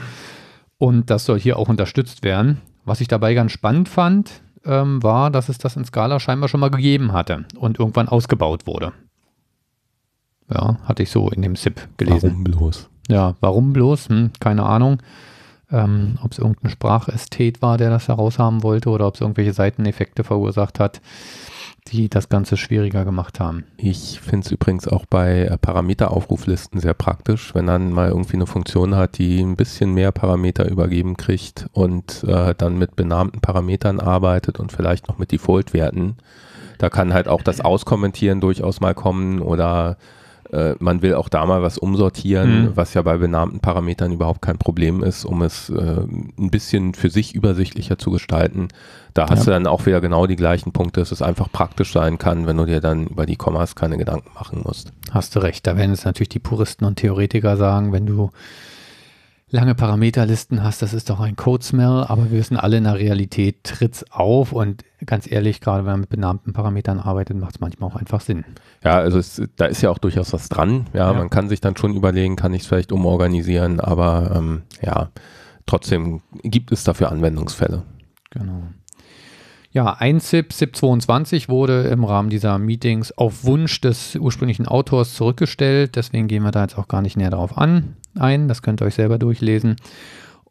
Und 0.79 1.11
das 1.11 1.27
soll 1.27 1.38
hier 1.38 1.59
auch 1.59 1.68
unterstützt 1.68 2.22
werden. 2.22 2.61
Was 2.84 3.00
ich 3.00 3.08
dabei 3.08 3.34
ganz 3.34 3.52
spannend 3.52 3.88
fand, 3.88 4.42
ähm, 4.64 5.02
war, 5.02 5.30
dass 5.30 5.48
es 5.48 5.58
das 5.58 5.76
in 5.76 5.84
Scala 5.84 6.20
scheinbar 6.20 6.48
schon 6.48 6.60
mal 6.60 6.70
gegeben 6.70 7.12
hatte 7.12 7.44
und 7.56 7.78
irgendwann 7.78 8.08
ausgebaut 8.08 8.66
wurde. 8.66 8.92
Ja, 10.52 10.78
hatte 10.84 11.02
ich 11.02 11.10
so 11.10 11.30
in 11.30 11.42
dem 11.42 11.56
SIP 11.56 11.88
gelesen. 11.96 12.30
Warum 12.30 12.44
bloß? 12.44 12.88
Ja, 13.08 13.34
warum 13.40 13.72
bloß? 13.72 14.08
Hm, 14.08 14.30
keine 14.38 14.64
Ahnung. 14.64 14.98
Ähm, 15.70 16.18
ob 16.22 16.32
es 16.32 16.38
irgendein 16.38 16.70
Sprachästhet 16.70 17.62
war, 17.62 17.78
der 17.78 17.88
das 17.88 18.08
heraushaben 18.08 18.62
wollte 18.62 18.90
oder 18.90 19.06
ob 19.06 19.14
es 19.14 19.22
irgendwelche 19.22 19.54
Seiteneffekte 19.54 20.22
verursacht 20.22 20.78
hat, 20.78 21.00
die 21.88 22.08
das 22.08 22.28
Ganze 22.28 22.56
schwieriger 22.56 23.04
gemacht 23.04 23.40
haben. 23.40 23.64
Ich 23.76 24.20
finde 24.20 24.46
es 24.46 24.52
übrigens 24.52 24.86
auch 24.86 25.04
bei 25.06 25.42
äh, 25.42 25.58
Parameteraufruflisten 25.58 26.80
sehr 26.80 26.94
praktisch, 26.94 27.54
wenn 27.54 27.64
man 27.64 27.92
mal 27.92 28.08
irgendwie 28.08 28.34
eine 28.34 28.46
Funktion 28.46 28.94
hat, 28.94 29.18
die 29.18 29.40
ein 29.40 29.56
bisschen 29.56 29.92
mehr 29.92 30.12
Parameter 30.12 30.68
übergeben 30.68 31.16
kriegt 31.16 31.66
und 31.72 32.24
äh, 32.24 32.54
dann 32.56 32.78
mit 32.78 32.96
benannten 32.96 33.40
Parametern 33.40 34.00
arbeitet 34.00 34.60
und 34.60 34.72
vielleicht 34.72 35.08
noch 35.08 35.18
mit 35.18 35.32
Default-Werten. 35.32 36.16
Da 36.78 36.88
kann 36.88 37.12
halt 37.12 37.28
auch 37.28 37.42
das 37.42 37.60
Auskommentieren 37.60 38.40
durchaus 38.40 38.80
mal 38.80 38.94
kommen 38.94 39.40
oder 39.40 39.96
äh, 40.52 40.74
man 40.78 41.02
will 41.02 41.14
auch 41.14 41.28
da 41.28 41.44
mal 41.46 41.62
was 41.62 41.78
umsortieren, 41.78 42.62
Mhm. 42.66 42.70
was 42.76 42.94
ja 42.94 43.02
bei 43.02 43.16
benannten 43.16 43.60
Parametern 43.60 44.12
überhaupt 44.12 44.42
kein 44.42 44.58
Problem 44.58 45.02
ist, 45.02 45.24
um 45.24 45.42
es 45.42 45.70
äh, 45.70 46.00
ein 46.38 46.50
bisschen 46.50 46.94
für 46.94 47.10
sich 47.10 47.34
übersichtlicher 47.34 47.98
zu 47.98 48.10
gestalten. 48.10 48.68
Da 49.14 49.28
hast 49.28 49.40
Ja. 49.40 49.44
du 49.46 49.50
dann 49.52 49.66
auch 49.66 49.84
wieder 49.86 50.00
genau 50.00 50.26
die 50.26 50.36
gleichen 50.36 50.72
Punkte, 50.72 51.00
dass 51.00 51.12
es 51.12 51.22
einfach 51.22 51.50
praktisch 51.50 51.92
sein 51.92 52.18
kann, 52.18 52.46
wenn 52.46 52.56
du 52.56 52.64
dir 52.66 52.80
dann 52.80 53.06
über 53.08 53.26
die 53.26 53.36
Kommas 53.36 53.74
keine 53.74 53.96
Gedanken 53.98 54.30
machen 54.34 54.60
musst. 54.64 54.92
Hast 55.10 55.34
du 55.36 55.40
recht. 55.40 55.66
Da 55.66 55.76
werden 55.76 55.92
es 55.92 56.04
natürlich 56.04 56.28
die 56.30 56.38
Puristen 56.38 56.84
und 56.86 56.96
Theoretiker 56.96 57.56
sagen, 57.56 57.92
wenn 57.92 58.06
du 58.06 58.30
lange 59.52 59.74
Parameterlisten 59.74 60.62
hast, 60.62 60.82
das 60.82 60.94
ist 60.94 61.10
doch 61.10 61.20
ein 61.20 61.36
Code-Smell, 61.36 62.04
aber 62.08 62.24
wir 62.30 62.38
wissen 62.38 62.56
alle, 62.56 62.78
in 62.78 62.84
der 62.84 62.94
Realität 62.98 63.64
tritt's 63.64 64.04
auf 64.10 64.52
und 64.52 64.84
ganz 65.06 65.30
ehrlich, 65.30 65.60
gerade 65.60 65.84
wenn 65.84 65.92
man 65.92 66.00
mit 66.00 66.08
benannten 66.10 66.52
Parametern 66.52 66.98
arbeitet, 66.98 67.36
macht 67.36 67.54
es 67.56 67.60
manchmal 67.60 67.90
auch 67.90 67.96
einfach 67.96 68.20
Sinn. 68.20 68.44
Ja, 68.82 68.94
also 68.98 69.18
es, 69.18 69.40
da 69.56 69.66
ist 69.66 69.82
ja 69.82 69.90
auch 69.90 69.98
durchaus 69.98 70.32
was 70.32 70.48
dran. 70.48 70.86
Ja, 70.94 71.12
Ja. 71.12 71.12
man 71.12 71.28
kann 71.30 71.48
sich 71.48 71.60
dann 71.60 71.76
schon 71.76 71.94
überlegen, 71.94 72.36
kann 72.36 72.54
ich 72.54 72.62
es 72.62 72.66
vielleicht 72.68 72.92
umorganisieren, 72.92 73.78
aber 73.80 74.32
ähm, 74.34 74.62
ja, 74.80 75.10
trotzdem 75.66 76.22
gibt 76.42 76.72
es 76.72 76.84
dafür 76.84 77.10
Anwendungsfälle. 77.12 77.82
Genau. 78.30 78.62
Ja, 79.74 79.94
ein 79.98 80.20
SIP, 80.20 80.52
SIP 80.52 80.76
22, 80.76 81.48
wurde 81.48 81.85
im 81.85 82.04
Rahmen 82.04 82.28
dieser 82.28 82.58
Meetings 82.58 83.11
auf 83.12 83.44
Wunsch 83.44 83.80
des 83.80 84.16
ursprünglichen 84.16 84.68
Autors 84.68 85.14
zurückgestellt. 85.14 85.96
Deswegen 85.96 86.28
gehen 86.28 86.42
wir 86.42 86.50
da 86.50 86.61
jetzt 86.61 86.76
auch 86.76 86.88
gar 86.88 87.00
nicht 87.00 87.16
näher 87.16 87.30
darauf 87.30 87.56
an, 87.56 87.96
ein. 88.18 88.48
Das 88.48 88.61
könnt 88.61 88.82
ihr 88.82 88.85
euch 88.85 88.96
selber 88.96 89.16
durchlesen. 89.16 89.76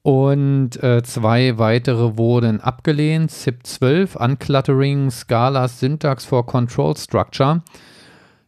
Und 0.01 0.81
äh, 0.81 1.03
zwei 1.03 1.59
weitere 1.59 2.17
wurden 2.17 2.61
abgelehnt. 2.61 3.29
SIP 3.29 3.67
12, 3.67 4.15
Uncluttering 4.15 5.11
Scalas 5.11 5.79
Syntax 5.79 6.25
for 6.25 6.47
Control 6.47 6.97
Structure. 6.97 7.61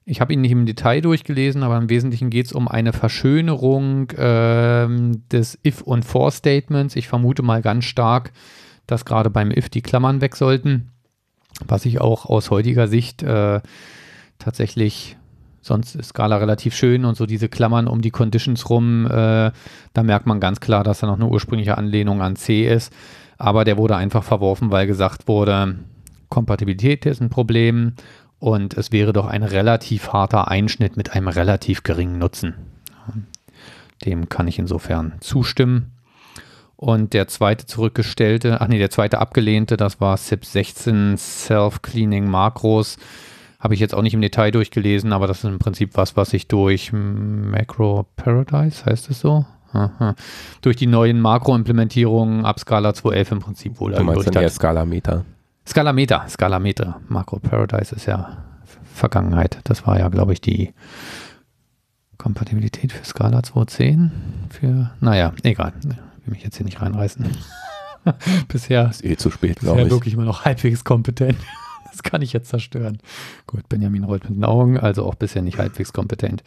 Ich 0.06 0.22
habe 0.22 0.34
ihn 0.34 0.42
nicht 0.42 0.52
im 0.52 0.66
Detail 0.66 1.02
durchgelesen, 1.02 1.62
aber 1.62 1.78
im 1.78 1.88
Wesentlichen 1.88 2.32
geht 2.32 2.48
es 2.48 2.52
um 2.52 2.68
eine 2.68 2.94
Verschönerung 2.94 4.08
ähm, 4.18 5.22
des 5.32 5.60
If- 5.64 5.84
und 5.84 6.04
For-Statements. 6.04 6.96
Ich 6.96 7.08
vermute 7.08 7.44
mal 7.44 7.62
ganz 7.62 7.86
stark, 7.86 8.32
dass 8.88 9.06
gerade 9.06 9.30
beim 9.30 9.52
If 9.52 9.70
die 9.70 9.82
Klammern 9.82 10.22
weg 10.22 10.36
sollten, 10.36 10.90
was 11.66 11.86
ich 11.86 12.02
auch 12.02 12.26
aus 12.26 12.52
heutiger 12.52 12.88
Sicht 12.88 13.24
äh, 13.24 13.62
tatsächlich 14.40 15.18
sonst 15.62 15.96
ist 15.96 16.10
Scala 16.10 16.38
relativ 16.38 16.76
schön 16.76 17.06
und 17.06 17.16
so 17.16 17.26
diese 17.26 17.50
Klammern 17.50 17.88
um 17.88 18.02
die 18.02 18.12
Conditions 18.12 18.70
rum, 18.70 19.06
äh, 19.06 19.52
da 19.94 20.04
merkt 20.04 20.28
man 20.28 20.40
ganz 20.40 20.60
klar, 20.60 20.84
dass 20.84 21.00
da 21.00 21.08
noch 21.08 21.16
eine 21.16 21.28
ursprüngliche 21.28 21.78
Anlehnung 21.78 22.22
an 22.22 22.36
C 22.36 22.68
ist. 22.68 22.94
Aber 23.38 23.64
der 23.64 23.78
wurde 23.78 23.96
einfach 23.96 24.24
verworfen, 24.24 24.72
weil 24.72 24.88
gesagt 24.88 25.28
wurde, 25.28 25.76
Kompatibilität 26.30 27.06
ist 27.06 27.22
ein 27.22 27.30
Problem 27.30 27.94
und 28.40 28.76
es 28.76 28.92
wäre 28.92 29.14
doch 29.14 29.26
ein 29.26 29.44
relativ 29.44 30.10
harter 30.10 30.50
Einschnitt 30.50 30.98
mit 30.98 31.14
einem 31.14 31.30
relativ 31.30 31.84
geringen 31.84 32.20
Nutzen. 32.20 32.56
Dem 34.06 34.28
kann 34.28 34.48
ich 34.48 34.60
insofern 34.60 35.14
zustimmen. 35.22 35.93
Und 36.84 37.14
der 37.14 37.30
zweite 37.30 37.66
zurückgestellte, 37.66 38.60
ach 38.60 38.68
nee, 38.68 38.78
der 38.78 38.90
zweite 38.90 39.20
abgelehnte, 39.20 39.78
das 39.78 40.02
war 40.02 40.18
SIP 40.18 40.44
16 40.44 41.16
Self-Cleaning 41.18 42.30
Makros. 42.30 42.98
Habe 43.58 43.74
ich 43.74 43.80
jetzt 43.80 43.96
auch 43.96 44.02
nicht 44.02 44.16
im 44.16 44.20
Detail 44.20 44.52
durchgelesen, 44.52 45.14
aber 45.14 45.26
das 45.26 45.38
ist 45.38 45.44
im 45.46 45.60
Prinzip 45.60 45.92
was, 45.94 46.18
was 46.18 46.34
ich 46.34 46.50
durch 46.50 46.92
Macro 46.92 48.06
Paradise, 48.18 48.86
heißt 48.86 49.10
es 49.10 49.22
so? 49.22 49.46
Aha. 49.72 50.16
Durch 50.60 50.76
die 50.76 50.88
neuen 50.88 51.22
Makro-Implementierungen 51.22 52.44
ab 52.44 52.60
Scala 52.60 52.90
2.11 52.90 53.32
im 53.32 53.40
Prinzip 53.40 53.80
wohl 53.80 53.94
Du 53.94 54.04
meinst 54.04 54.28
dann 54.28 54.44
eher 54.44 54.50
Scala-Meter? 54.50 55.24
Scalameter, 55.66 56.26
Scalameter. 56.28 57.00
Macro 57.08 57.40
Paradise 57.40 57.96
ist 57.96 58.08
ja 58.08 58.44
Vergangenheit. 58.84 59.60
Das 59.64 59.88
war 59.88 59.98
ja, 59.98 60.10
glaube 60.10 60.34
ich, 60.34 60.42
die 60.42 60.74
Kompatibilität 62.18 62.92
für 62.92 63.06
Scala 63.06 63.40
2.10. 63.40 64.10
Für, 64.50 64.92
naja, 65.00 65.32
egal. 65.44 65.72
Ich 66.24 66.28
will 66.28 66.36
mich 66.36 66.44
jetzt 66.44 66.56
hier 66.56 66.66
nicht 66.66 66.82
reinreißen. 66.82 67.28
bisher 68.48 68.90
ist 68.90 69.04
eh 69.04 69.18
zu 69.18 69.30
spät, 69.30 69.60
glaube 69.60 69.82
ich. 69.82 69.90
wirklich 69.90 70.14
immer 70.14 70.24
noch 70.24 70.46
halbwegs 70.46 70.84
kompetent. 70.84 71.38
Das 71.92 72.02
kann 72.02 72.24
ich 72.24 72.34
jetzt 72.34 72.50
zerstören. 72.50 72.98
Gut, 73.46 73.70
Benjamin 73.70 74.04
rollt 74.04 74.28
mit 74.28 74.36
den 74.36 74.46
Augen, 74.46 74.80
also 74.80 75.06
auch 75.06 75.14
bisher 75.14 75.44
nicht 75.44 75.60
halbwegs 75.60 75.94
kompetent. 75.94 76.42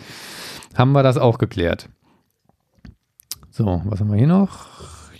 Haben 0.75 0.91
wir 0.91 1.05
das 1.05 1.19
auch 1.19 1.39
geklärt. 1.39 1.89
So, 3.53 3.81
was 3.85 4.01
haben 4.01 4.11
wir 4.11 4.17
hier 4.17 4.27
noch? 4.27 4.67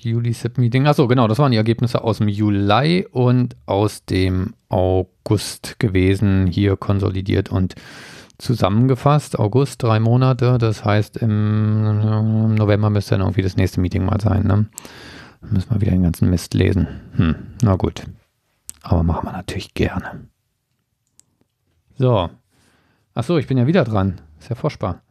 Juli 0.01 0.33
SIP 0.33 0.59
Meeting. 0.59 0.89
Achso, 0.89 1.07
genau, 1.07 1.29
das 1.29 1.39
waren 1.39 1.53
die 1.53 1.59
Ergebnisse 1.59 2.03
aus 2.03 2.19
dem 2.19 2.27
Juli 2.27 3.07
und 3.09 3.55
aus 3.67 4.05
dem 4.05 4.55
August 4.69 5.79
gewesen, 5.79 6.49
hier 6.49 6.77
konsolidiert 6.77 7.49
und 7.49 7.77
zusammengefasst. 8.39 9.39
August, 9.39 9.83
drei 9.83 10.01
Monate, 10.01 10.59
das 10.59 10.85
heißt 10.85 11.17
im 11.19 12.55
November 12.55 12.91
müsste 12.91 13.13
dann 13.13 13.23
irgendwie 13.23 13.43
das 13.43 13.57
nächste 13.57 13.81
Meeting 13.81 14.05
mal 14.05 14.21
sein. 14.21 14.43
Ne? 14.43 14.67
Dann 15.41 15.53
müssen 15.53 15.71
wir 15.71 15.81
wieder 15.81 15.93
den 15.93 16.03
ganzen 16.03 16.31
Mist 16.31 16.55
lesen. 16.55 16.87
Hm, 17.17 17.35
na 17.63 17.77
gut. 17.77 18.05
Aber 18.83 19.03
machen 19.03 19.27
wir 19.27 19.33
natürlich 19.33 19.75
gerne. 19.75 20.27
So. 21.99 22.31
Achso, 23.15 23.39
ich 23.39 23.47
bin 23.47 23.59
ja 23.59 23.67
wieder 23.67 23.85
dran. 23.85 24.21
Ist 24.39 24.51
ja 24.51 24.55
furchtbar. 24.55 25.03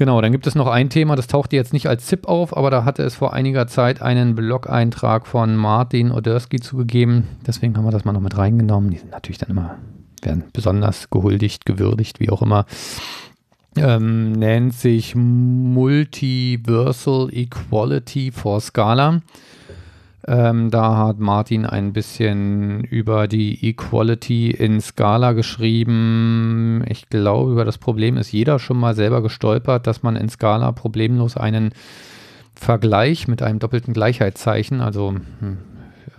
Genau, 0.00 0.20
dann 0.22 0.32
gibt 0.32 0.46
es 0.46 0.54
noch 0.54 0.66
ein 0.66 0.88
Thema, 0.88 1.14
das 1.14 1.26
tauchte 1.26 1.56
jetzt 1.56 1.74
nicht 1.74 1.86
als 1.86 2.06
ZIP 2.06 2.26
auf, 2.26 2.56
aber 2.56 2.70
da 2.70 2.86
hatte 2.86 3.02
es 3.02 3.14
vor 3.14 3.34
einiger 3.34 3.66
Zeit 3.66 4.00
einen 4.00 4.34
Blog-Eintrag 4.34 5.26
von 5.26 5.56
Martin 5.56 6.10
Odersky 6.10 6.58
zugegeben. 6.58 7.28
Deswegen 7.46 7.76
haben 7.76 7.84
wir 7.84 7.90
das 7.90 8.06
mal 8.06 8.12
noch 8.12 8.22
mit 8.22 8.38
reingenommen. 8.38 8.90
Die 8.90 8.96
sind 8.96 9.10
natürlich 9.10 9.36
dann 9.36 9.50
immer, 9.50 9.76
werden 10.22 10.44
besonders 10.52 11.10
gehuldigt, 11.10 11.66
gewürdigt, 11.66 12.20
wie 12.20 12.30
auch 12.30 12.42
immer. 12.42 12.66
Ähm, 13.76 14.32
nennt 14.32 14.74
sich 14.74 15.14
Multiversal 15.14 17.28
Equality 17.32 18.32
for 18.32 18.60
Scala. 18.60 19.22
Ähm, 20.26 20.70
da 20.70 20.96
hat 20.96 21.18
Martin 21.18 21.64
ein 21.64 21.92
bisschen 21.92 22.84
über 22.84 23.26
die 23.26 23.68
Equality 23.68 24.50
in 24.50 24.80
Scala 24.80 25.32
geschrieben. 25.32 26.84
Ich 26.88 27.08
glaube, 27.08 27.52
über 27.52 27.64
das 27.64 27.78
Problem 27.78 28.16
ist 28.16 28.32
jeder 28.32 28.58
schon 28.58 28.76
mal 28.76 28.94
selber 28.94 29.22
gestolpert, 29.22 29.86
dass 29.86 30.02
man 30.02 30.16
in 30.16 30.28
Scala 30.28 30.72
problemlos 30.72 31.36
einen 31.36 31.72
Vergleich 32.54 33.28
mit 33.28 33.42
einem 33.42 33.60
doppelten 33.60 33.94
Gleichheitszeichen, 33.94 34.82
also 34.82 35.14
hm, 35.38 35.58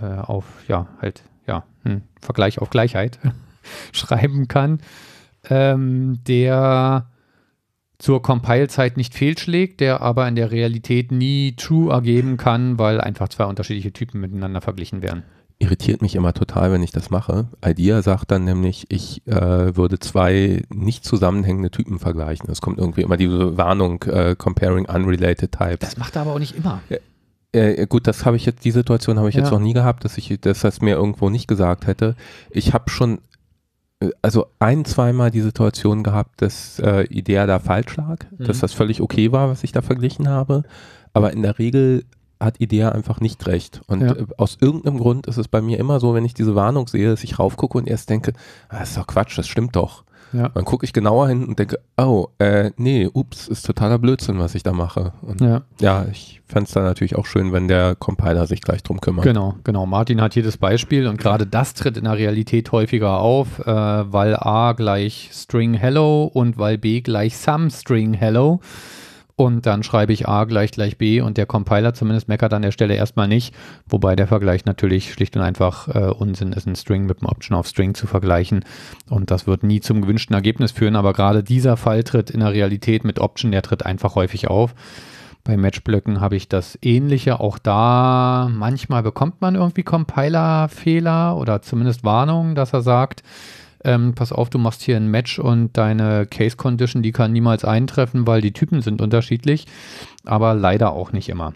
äh, 0.02 0.22
auf, 0.22 0.46
ja, 0.68 0.88
halt, 1.02 1.22
ja, 1.46 1.64
hm, 1.84 2.02
Vergleich 2.20 2.60
auf 2.60 2.70
Gleichheit 2.70 3.20
schreiben 3.92 4.48
kann, 4.48 4.82
ähm, 5.50 6.20
der 6.28 7.08
zur 8.02 8.22
Compile-Zeit 8.22 8.98
nicht 8.98 9.14
fehlschlägt, 9.14 9.80
der 9.80 10.02
aber 10.02 10.28
in 10.28 10.36
der 10.36 10.52
Realität 10.52 11.12
nie 11.12 11.56
true 11.56 11.94
ergeben 11.94 12.38
kann, 12.38 12.80
weil 12.80 13.00
einfach 13.00 13.30
zwei 13.30 13.46
unterschiedliche 13.46 13.94
Typen 13.94 14.20
miteinander 14.20 14.60
verglichen 14.60 15.04
werden. 15.04 15.24
Irritiert 15.60 16.02
mich 16.02 16.16
immer 16.16 16.34
total, 16.34 16.72
wenn 16.72 16.82
ich 16.82 16.92
das 16.92 17.12
mache. 17.12 17.48
IDEA 17.64 18.02
sagt 18.02 18.32
dann 18.32 18.44
nämlich, 18.44 18.88
ich 18.90 19.22
äh, 19.28 19.76
würde 19.76 20.00
zwei 20.00 20.64
nicht 20.74 21.06
zusammenhängende 21.06 21.70
Typen 21.70 22.00
vergleichen. 22.00 22.50
Es 22.50 22.62
kommt 22.62 22.80
irgendwie 22.80 23.04
immer 23.04 23.18
diese 23.18 23.58
Warnung, 23.58 24.02
äh, 24.04 24.36
comparing 24.36 24.86
unrelated 24.88 25.52
types. 25.52 25.78
Das 25.82 25.98
macht 25.98 26.16
er 26.16 26.24
aber 26.24 26.34
auch 26.34 26.40
nicht 26.40 26.56
immer. 26.56 26.82
Äh, 27.52 27.86
gut, 27.86 28.08
das 28.08 28.26
habe 28.26 28.38
ich 28.38 28.46
jetzt, 28.48 28.66
die 28.66 28.72
Situation 28.72 29.20
habe 29.20 29.30
ich 29.30 29.36
ja. 29.36 29.42
jetzt 29.42 29.52
noch 29.52 29.60
nie 29.60 29.74
gehabt, 29.74 30.04
dass 30.04 30.18
ich 30.18 30.40
dass 30.42 30.62
das 30.62 30.82
mir 30.82 30.96
irgendwo 30.96 31.30
nicht 31.30 31.48
gesagt 31.48 31.86
hätte. 31.86 32.16
Ich 32.50 32.74
habe 32.74 32.90
schon 32.90 33.20
also 34.22 34.48
ein, 34.60 34.86
zweimal 34.86 35.32
die 35.32 35.42
Situation 35.42 36.04
gehabt, 36.04 36.42
dass 36.42 36.80
äh, 36.80 37.04
Idea 37.08 37.46
da 37.46 37.60
falsch 37.60 37.98
lag, 37.98 38.18
mhm. 38.38 38.46
dass 38.46 38.60
das 38.60 38.74
völlig 38.74 39.02
okay 39.02 39.32
war, 39.32 39.50
was 39.50 39.64
ich 39.64 39.72
da 39.72 39.82
verglichen 39.82 40.28
habe. 40.28 40.64
Aber 41.14 41.34
in 41.34 41.42
der 41.42 41.60
Regel 41.60 42.06
hat 42.40 42.60
Idea 42.60 42.90
einfach 42.90 43.20
nicht 43.20 43.46
recht. 43.48 43.82
Und 43.88 44.02
ja. 44.02 44.14
Äh, 44.14 44.26
aus 44.38 44.58
irgendeinem 44.60 44.98
Grund 44.98 45.28
ist 45.28 45.38
es 45.38 45.48
bei 45.48 45.62
mir 45.62 45.80
immer 45.80 46.00
so, 46.00 46.14
wenn 46.14 46.26
ich 46.26 46.34
diese 46.34 46.56
Warnung 46.56 46.88
sehe, 46.88 47.10
dass 47.10 47.24
ich 47.24 47.40
raufgucke 47.40 47.78
und 47.78 47.88
erst 47.88 48.10
denke, 48.10 48.34
ah, 48.70 48.80
das 48.80 48.90
ist 48.90 48.98
doch 48.98 49.08
Quatsch, 49.08 49.38
das 49.38 49.48
stimmt 49.48 49.76
doch. 49.76 50.04
Ja. 50.34 50.50
Dann 50.50 50.66
gucke 50.66 50.86
ich 50.86 50.94
genauer 50.94 51.28
hin 51.28 51.46
und 51.46 51.60
denke, 51.60 51.80
oh, 51.98 52.28
äh, 52.40 52.72
nee, 52.78 53.08
ups, 53.12 53.48
ist 53.48 53.66
totaler 53.66 54.00
Blödsinn, 54.00 54.40
was 54.40 54.56
ich 54.56 54.64
da 54.64 54.72
mache. 54.72 55.14
Und 55.22 55.42
ja, 55.42 55.62
ja 55.80 56.06
ich 56.10 56.42
fände 56.46 56.68
es 56.68 56.74
dann 56.74 56.84
natürlich 56.84 57.16
auch 57.16 57.26
schön, 57.26 57.52
wenn 57.54 57.68
der 57.68 57.96
Compiler 57.96 58.48
sich 58.48 58.62
gleich 58.62 58.84
drum 58.84 59.02
kümmert. 59.02 59.26
Genau, 59.26 59.56
genau. 59.64 59.86
Martin 59.86 60.22
hat 60.22 60.34
hier 60.34 60.44
das 60.44 60.58
Beispiel 60.58 61.08
und 61.08 61.18
gerade 61.18 61.46
das 61.46 61.74
tritt 61.74 61.98
in 61.98 62.06
der 62.06 62.18
Realität 62.18 62.72
häufiger 62.72 63.20
auf, 63.20 63.60
äh, 63.60 63.66
weil 63.66 64.36
A 64.36 64.74
gleich 64.74 65.30
String 65.34 65.74
Hello 65.74 66.26
und 66.26 66.58
weil 66.58 66.78
B 66.78 67.02
gleich 67.02 67.38
Some 67.38 67.70
String 67.70 68.14
Hello 68.14 68.60
und 69.42 69.66
dann 69.66 69.84
schreibe 69.84 70.14
ich 70.14 70.28
A 70.28 70.46
gleich 70.46 70.72
gleich 70.72 70.98
B 70.98 71.22
und 71.22 71.38
der 71.38 71.46
Compiler 71.46 71.94
zumindest 71.94 72.28
meckert 72.28 72.54
an 72.54 72.62
der 72.62 72.72
Stelle 72.72 72.96
erstmal 72.96 73.28
nicht, 73.28 73.54
wobei 73.88 74.16
der 74.16 74.28
Vergleich 74.28 74.66
natürlich 74.66 75.14
schlicht 75.14 75.36
und 75.36 75.42
einfach 75.42 75.88
äh, 75.88 76.12
Unsinn 76.12 76.54
ist, 76.54 76.68
ein 76.68 76.76
String 76.76 77.06
mit 77.06 77.20
einem 77.20 77.30
Option 77.30 77.58
auf 77.58 77.68
String 77.68 77.94
zu 77.94 78.08
vergleichen 78.08 78.64
und 79.10 79.32
das 79.32 79.48
wird 79.48 79.64
nie 79.64 79.82
zum 79.82 80.02
gewünschten 80.02 80.36
Ergebnis 80.36 80.72
führen, 80.72 80.96
aber 80.96 81.14
gerade 81.14 81.44
dieser 81.44 81.78
Fall 81.78 82.04
tritt 82.04 82.30
in 82.30 82.40
der 82.40 82.54
Realität 82.54 83.04
mit 83.04 83.20
Option, 83.20 83.52
der 83.52 83.62
tritt 83.62 83.86
einfach 83.86 84.16
häufig 84.16 84.48
auf. 84.48 84.74
Bei 85.44 85.58
Matchblöcken 85.58 86.22
habe 86.22 86.36
ich 86.36 86.50
das 86.50 86.78
ähnliche. 86.84 87.40
Auch 87.40 87.58
da 87.58 88.48
manchmal 88.52 89.02
bekommt 89.02 89.42
man 89.42 89.56
irgendwie 89.56 89.82
Compiler-Fehler 89.82 91.36
oder 91.36 91.64
zumindest 91.64 92.04
Warnungen, 92.04 92.54
dass 92.54 92.74
er 92.74 92.82
sagt, 92.82 93.24
ähm, 93.84 94.14
pass 94.16 94.32
auf, 94.32 94.50
du 94.50 94.58
machst 94.58 94.82
hier 94.82 94.98
ein 94.98 95.08
Match 95.08 95.40
und 95.40 95.78
deine 95.78 96.26
Case 96.26 96.56
Condition, 96.56 97.02
die 97.02 97.12
kann 97.12 97.32
niemals 97.32 97.66
eintreffen, 97.66 98.28
weil 98.28 98.42
die 98.42 98.54
Typen 98.54 98.82
sind 98.82 99.02
unterschiedlich, 99.02 99.66
aber 100.26 100.54
leider 100.54 100.94
auch 100.94 101.12
nicht 101.12 101.30
immer. 101.30 101.54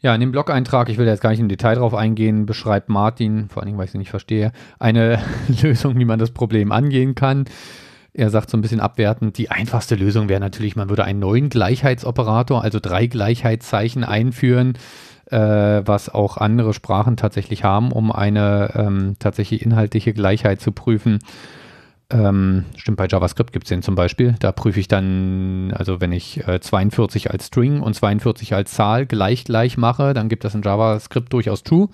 Ja, 0.00 0.14
in 0.14 0.20
dem 0.20 0.30
Blog-Eintrag, 0.30 0.88
ich 0.90 0.98
will 0.98 1.06
jetzt 1.06 1.20
gar 1.20 1.30
nicht 1.30 1.40
im 1.40 1.48
Detail 1.48 1.74
drauf 1.74 1.92
eingehen, 1.92 2.46
beschreibt 2.46 2.88
Martin, 2.88 3.48
vor 3.48 3.62
allen 3.62 3.66
Dingen, 3.66 3.78
weil 3.78 3.86
ich 3.86 3.90
sie 3.90 3.98
nicht 3.98 4.10
verstehe, 4.10 4.52
eine 4.78 5.18
Lösung, 5.62 5.98
wie 5.98 6.04
man 6.04 6.20
das 6.20 6.30
Problem 6.30 6.70
angehen 6.70 7.16
kann. 7.16 7.46
Er 8.12 8.30
sagt 8.30 8.48
so 8.50 8.56
ein 8.56 8.62
bisschen 8.62 8.80
abwertend, 8.80 9.38
die 9.38 9.50
einfachste 9.50 9.96
Lösung 9.96 10.28
wäre 10.28 10.40
natürlich, 10.40 10.76
man 10.76 10.88
würde 10.88 11.04
einen 11.04 11.18
neuen 11.18 11.48
Gleichheitsoperator, 11.50 12.62
also 12.62 12.78
drei 12.80 13.06
Gleichheitszeichen 13.06 14.04
einführen, 14.04 14.74
was 15.36 16.08
auch 16.08 16.36
andere 16.36 16.72
Sprachen 16.72 17.16
tatsächlich 17.16 17.64
haben, 17.64 17.92
um 17.92 18.10
eine 18.12 18.72
ähm, 18.74 19.16
tatsächlich 19.18 19.62
inhaltliche 19.62 20.12
Gleichheit 20.12 20.60
zu 20.60 20.72
prüfen. 20.72 21.18
Ähm, 22.10 22.64
stimmt, 22.76 22.96
bei 22.96 23.06
JavaScript 23.06 23.52
gibt 23.52 23.66
es 23.66 23.68
den 23.68 23.82
zum 23.82 23.94
Beispiel. 23.94 24.34
Da 24.40 24.50
prüfe 24.52 24.80
ich 24.80 24.88
dann, 24.88 25.74
also 25.76 26.00
wenn 26.00 26.12
ich 26.12 26.46
äh, 26.48 26.58
42 26.58 27.30
als 27.30 27.48
String 27.48 27.80
und 27.80 27.94
42 27.94 28.54
als 28.54 28.72
Zahl 28.72 29.04
gleich 29.04 29.44
gleich 29.44 29.76
mache, 29.76 30.14
dann 30.14 30.30
gibt 30.30 30.44
das 30.44 30.54
in 30.54 30.62
JavaScript 30.62 31.32
durchaus 31.32 31.62
true. 31.62 31.88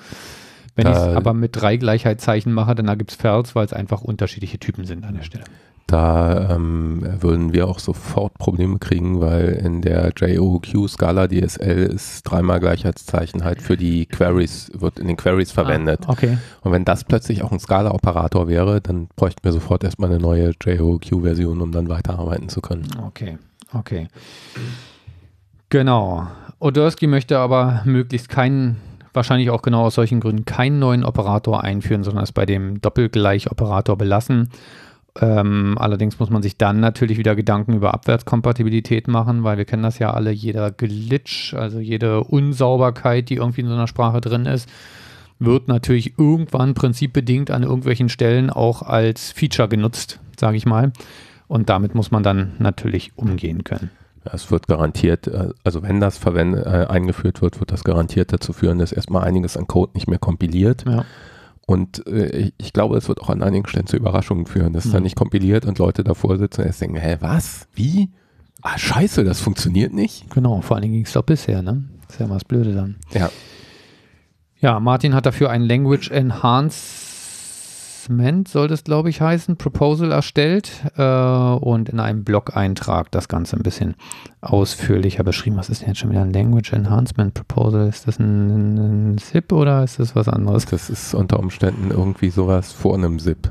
Wenn 0.76 0.86
ich 0.88 0.96
es 0.96 1.02
aber 1.02 1.34
mit 1.34 1.54
drei 1.54 1.76
Gleichheitszeichen 1.76 2.52
mache, 2.52 2.74
dann 2.74 2.98
gibt 2.98 3.12
es 3.12 3.16
False, 3.16 3.54
weil 3.54 3.64
es 3.64 3.72
einfach 3.72 4.02
unterschiedliche 4.02 4.58
Typen 4.58 4.84
sind 4.84 5.04
an 5.04 5.14
der 5.14 5.22
Stelle. 5.22 5.44
Da 5.86 6.50
ähm, 6.50 7.02
würden 7.20 7.52
wir 7.52 7.68
auch 7.68 7.78
sofort 7.78 8.38
Probleme 8.38 8.78
kriegen, 8.78 9.20
weil 9.20 9.48
in 9.64 9.82
der 9.82 10.12
JOQ-Skala 10.16 11.28
DSL 11.28 11.82
ist 11.84 12.22
dreimal 12.22 12.58
Gleichheitszeichen 12.58 13.44
halt 13.44 13.60
für 13.60 13.76
die 13.76 14.06
Queries, 14.06 14.72
wird 14.74 14.98
in 14.98 15.08
den 15.08 15.18
Queries 15.18 15.50
ah, 15.50 15.54
verwendet. 15.54 16.00
Ah, 16.06 16.12
okay. 16.12 16.38
Und 16.62 16.72
wenn 16.72 16.86
das 16.86 17.04
plötzlich 17.04 17.42
auch 17.42 17.52
ein 17.52 17.58
Skala-Operator 17.58 18.48
wäre, 18.48 18.80
dann 18.80 19.08
bräuchten 19.14 19.44
wir 19.44 19.52
sofort 19.52 19.84
erstmal 19.84 20.10
eine 20.10 20.18
neue 20.18 20.52
JOQ-Version, 20.62 21.60
um 21.60 21.70
dann 21.70 21.90
weiterarbeiten 21.90 22.48
zu 22.48 22.62
können. 22.62 22.88
Okay, 23.06 23.36
okay. 23.74 24.08
Genau. 25.68 26.26
Odersky 26.60 27.06
möchte 27.06 27.38
aber 27.38 27.82
möglichst 27.84 28.30
keinen, 28.30 28.78
wahrscheinlich 29.12 29.50
auch 29.50 29.60
genau 29.60 29.82
aus 29.82 29.96
solchen 29.96 30.20
Gründen, 30.20 30.46
keinen 30.46 30.78
neuen 30.78 31.04
Operator 31.04 31.62
einführen, 31.62 32.04
sondern 32.04 32.24
es 32.24 32.32
bei 32.32 32.46
dem 32.46 32.80
Doppelgleich-Operator 32.80 33.98
belassen 33.98 34.48
Ähm, 35.20 35.76
allerdings 35.78 36.18
muss 36.18 36.30
man 36.30 36.42
sich 36.42 36.56
dann 36.56 36.80
natürlich 36.80 37.18
wieder 37.18 37.36
Gedanken 37.36 37.74
über 37.74 37.94
Abwärtskompatibilität 37.94 39.06
machen, 39.06 39.44
weil 39.44 39.58
wir 39.58 39.64
kennen 39.64 39.84
das 39.84 40.00
ja 40.00 40.12
alle, 40.12 40.32
jeder 40.32 40.72
Glitch, 40.72 41.54
also 41.54 41.78
jede 41.78 42.24
Unsauberkeit, 42.24 43.28
die 43.28 43.36
irgendwie 43.36 43.60
in 43.60 43.68
so 43.68 43.74
einer 43.74 43.86
Sprache 43.86 44.20
drin 44.20 44.46
ist, 44.46 44.68
wird 45.38 45.68
natürlich 45.68 46.18
irgendwann 46.18 46.74
prinzipbedingt 46.74 47.50
an 47.50 47.62
irgendwelchen 47.62 48.08
Stellen 48.08 48.50
auch 48.50 48.82
als 48.82 49.30
Feature 49.30 49.68
genutzt, 49.68 50.18
sage 50.38 50.56
ich 50.56 50.66
mal. 50.66 50.92
Und 51.46 51.68
damit 51.68 51.94
muss 51.94 52.10
man 52.10 52.22
dann 52.22 52.54
natürlich 52.58 53.12
umgehen 53.16 53.62
können. 53.62 53.90
Es 54.24 54.50
wird 54.50 54.66
garantiert, 54.66 55.26
äh, 55.28 55.50
also 55.64 55.82
wenn 55.82 56.00
das 56.00 56.18
verwendet, 56.18 56.66
äh, 56.66 56.86
eingeführt 56.86 57.42
wird, 57.42 57.60
wird 57.60 57.70
das 57.70 57.84
garantiert 57.84 58.32
dazu 58.32 58.52
führen, 58.52 58.78
dass 58.78 58.90
erstmal 58.90 59.24
einiges 59.24 59.56
an 59.56 59.66
Code 59.66 59.92
nicht 59.94 60.08
mehr 60.08 60.18
kompiliert. 60.18 60.84
Ja. 60.88 61.04
Und 61.66 62.06
äh, 62.06 62.50
ich 62.58 62.72
glaube, 62.72 62.96
es 62.98 63.08
wird 63.08 63.20
auch 63.20 63.30
an 63.30 63.42
einigen 63.42 63.66
Stellen 63.66 63.86
zu 63.86 63.96
Überraschungen 63.96 64.46
führen, 64.46 64.72
dass 64.74 64.84
es 64.84 64.90
Mhm. 64.90 64.94
dann 64.94 65.02
nicht 65.04 65.16
kompiliert 65.16 65.64
und 65.64 65.78
Leute 65.78 66.04
davor 66.04 66.36
sitzen 66.38 66.60
und 66.60 66.66
erst 66.66 66.80
denken, 66.82 66.96
hä, 66.96 67.16
was? 67.20 67.66
Wie? 67.74 68.10
Ah, 68.62 68.76
scheiße, 68.78 69.24
das 69.24 69.40
funktioniert 69.40 69.92
nicht. 69.92 70.30
Genau, 70.30 70.60
vor 70.60 70.76
allen 70.76 70.82
Dingen 70.82 70.94
ging 70.94 71.04
es 71.04 71.12
doch 71.12 71.22
bisher, 71.22 71.62
ne? 71.62 71.84
Das 72.06 72.16
ist 72.16 72.20
ja 72.20 72.26
mal 72.26 72.34
das 72.34 72.44
Blöde 72.44 72.74
dann. 72.74 72.96
Ja. 73.12 73.30
Ja, 74.60 74.80
Martin 74.80 75.14
hat 75.14 75.26
dafür 75.26 75.50
ein 75.50 75.62
Language 75.62 76.10
Enhancement, 78.04 78.48
soll 78.48 78.68
das 78.68 78.84
glaube 78.84 79.10
ich 79.10 79.20
heißen, 79.20 79.56
Proposal 79.56 80.12
erstellt 80.12 80.70
äh, 80.96 81.02
und 81.02 81.88
in 81.88 82.00
einem 82.00 82.24
Blog-Eintrag 82.24 83.10
das 83.10 83.28
Ganze 83.28 83.56
ein 83.56 83.62
bisschen 83.62 83.94
ausführlicher 84.40 85.24
beschrieben. 85.24 85.56
Was 85.56 85.70
ist 85.70 85.82
denn 85.82 85.88
jetzt 85.88 85.98
schon 85.98 86.10
wieder 86.10 86.22
ein 86.22 86.32
Language 86.32 86.72
Enhancement 86.72 87.34
Proposal? 87.34 87.88
Ist 87.88 88.06
das 88.06 88.18
ein, 88.18 89.12
ein 89.14 89.18
ZIP 89.18 89.52
oder 89.52 89.84
ist 89.84 89.98
das 89.98 90.14
was 90.14 90.28
anderes? 90.28 90.66
Das 90.66 90.90
ist 90.90 91.14
unter 91.14 91.38
Umständen 91.38 91.90
irgendwie 91.90 92.30
sowas 92.30 92.72
vor 92.72 92.94
einem 92.94 93.18
SIP. 93.18 93.50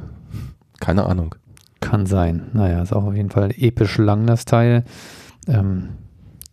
Keine 0.80 1.06
Ahnung. 1.06 1.36
Kann 1.80 2.06
sein. 2.06 2.50
Naja, 2.54 2.82
ist 2.82 2.94
auch 2.94 3.04
auf 3.04 3.16
jeden 3.16 3.30
Fall 3.30 3.52
episch 3.58 3.98
lang, 3.98 4.26
das 4.26 4.46
Teil. 4.46 4.84
Ähm, 5.48 5.90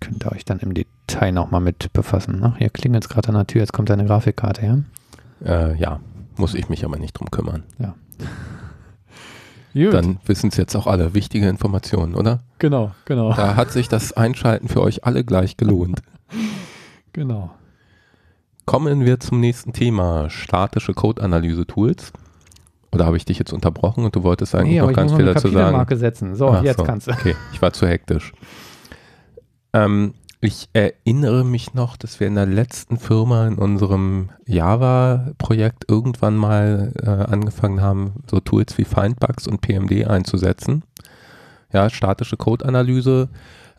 könnt 0.01 0.25
ihr 0.25 0.33
euch 0.33 0.45
dann 0.45 0.59
im 0.61 0.75
Detail 0.75 1.33
nochmal 1.33 1.61
mit 1.61 1.93
befassen. 1.93 2.41
Ach, 2.43 2.57
hier 2.57 2.71
klingelt 2.71 3.05
es 3.05 3.09
gerade 3.09 3.29
an 3.29 3.35
der 3.35 3.47
Tür, 3.47 3.61
jetzt 3.61 3.73
kommt 3.73 3.91
eine 3.91 4.05
Grafikkarte, 4.05 4.67
ja? 4.67 4.79
Äh, 5.45 5.77
ja, 5.77 6.01
muss 6.41 6.55
ich 6.55 6.69
mich 6.69 6.85
aber 6.85 6.99
nicht 6.99 7.13
drum 7.13 7.31
kümmern. 7.31 7.63
Gut. 9.73 9.95
Dann 9.95 10.19
wissen 10.25 10.49
es 10.49 10.57
jetzt 10.57 10.75
auch 10.75 10.89
alle 10.89 11.15
wichtige 11.15 11.49
Informationen, 11.49 12.17
oder? 12.17 12.41
genau, 12.59 12.91
genau. 13.05 13.33
Da 13.35 13.55
hat 13.55 13.71
sich 13.71 13.89
das 13.89 14.13
Einschalten 14.13 14.69
für 14.69 14.83
euch 14.83 15.05
alle 15.05 15.25
gleich 15.25 15.57
gelohnt. 15.57 16.03
Genau. 17.13 17.51
Kommen 18.67 19.05
wir 19.05 19.19
zum 19.19 19.41
nächsten 19.41 19.73
Thema, 19.73 20.31
statische 20.31 20.95
Code-Analyse-Tools. 20.95 22.13
Oder 22.93 23.05
habe 23.05 23.17
ich 23.17 23.25
dich 23.25 23.37
jetzt 23.37 23.53
unterbrochen 23.53 24.05
und 24.05 24.15
du 24.15 24.23
wolltest 24.23 24.55
eigentlich 24.55 24.75
Nee, 24.75 24.81
noch 24.81 24.91
ich 24.91 24.97
ganz 24.97 25.11
muss 25.11 25.19
viel 25.19 25.27
dazu 25.27 25.49
sagen? 25.49 25.55
Kapitelmarke 25.57 25.97
setzen. 25.97 26.37
So, 26.37 26.51
Ach 26.51 26.63
jetzt 26.63 26.79
so, 26.79 26.85
kannst 26.85 27.09
du. 27.09 27.11
Okay, 27.11 27.35
ich 27.53 27.61
war 27.61 27.73
zu 27.73 27.89
hektisch. 27.89 28.33
Ähm, 29.73 30.15
ich 30.41 30.69
erinnere 30.73 31.45
mich 31.45 31.75
noch, 31.75 31.97
dass 31.97 32.19
wir 32.19 32.27
in 32.27 32.35
der 32.35 32.47
letzten 32.47 32.99
Firma 32.99 33.47
in 33.47 33.57
unserem 33.57 34.31
Java-Projekt 34.47 35.85
irgendwann 35.89 36.37
mal 36.37 36.93
äh, 37.03 37.31
angefangen 37.31 37.83
haben, 37.83 38.25
so 38.31 38.41
Tools 38.41 38.79
wie 38.79 38.85
Findbugs 38.85 39.47
und 39.47 39.61
PMD 39.61 40.07
einzusetzen. 40.07 40.83
Ja, 41.73 41.91
statische 41.91 42.39
Code-Analyse. 42.39 43.29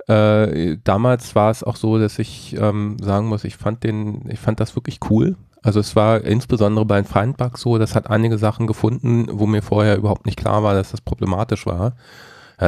Äh, 0.07 0.77
damals 0.83 1.35
war 1.35 1.49
es 1.49 1.63
auch 1.63 1.75
so, 1.75 1.97
dass 1.97 2.19
ich 2.19 2.55
ähm, 2.59 2.97
sagen 3.01 3.27
muss, 3.27 3.43
ich 3.43 3.57
fand 3.57 3.83
den, 3.83 4.29
ich 4.29 4.39
fand 4.39 4.59
das 4.59 4.75
wirklich 4.75 4.99
cool. 5.09 5.35
Also 5.63 5.79
es 5.79 5.95
war 5.95 6.21
insbesondere 6.21 6.85
bei 6.85 7.03
Findbug 7.03 7.57
so, 7.57 7.77
das 7.77 7.95
hat 7.95 8.09
einige 8.09 8.37
Sachen 8.37 8.67
gefunden, 8.67 9.27
wo 9.31 9.45
mir 9.45 9.61
vorher 9.61 9.97
überhaupt 9.97 10.25
nicht 10.25 10.37
klar 10.37 10.63
war, 10.63 10.73
dass 10.73 10.91
das 10.91 11.01
problematisch 11.01 11.65
war. 11.65 11.95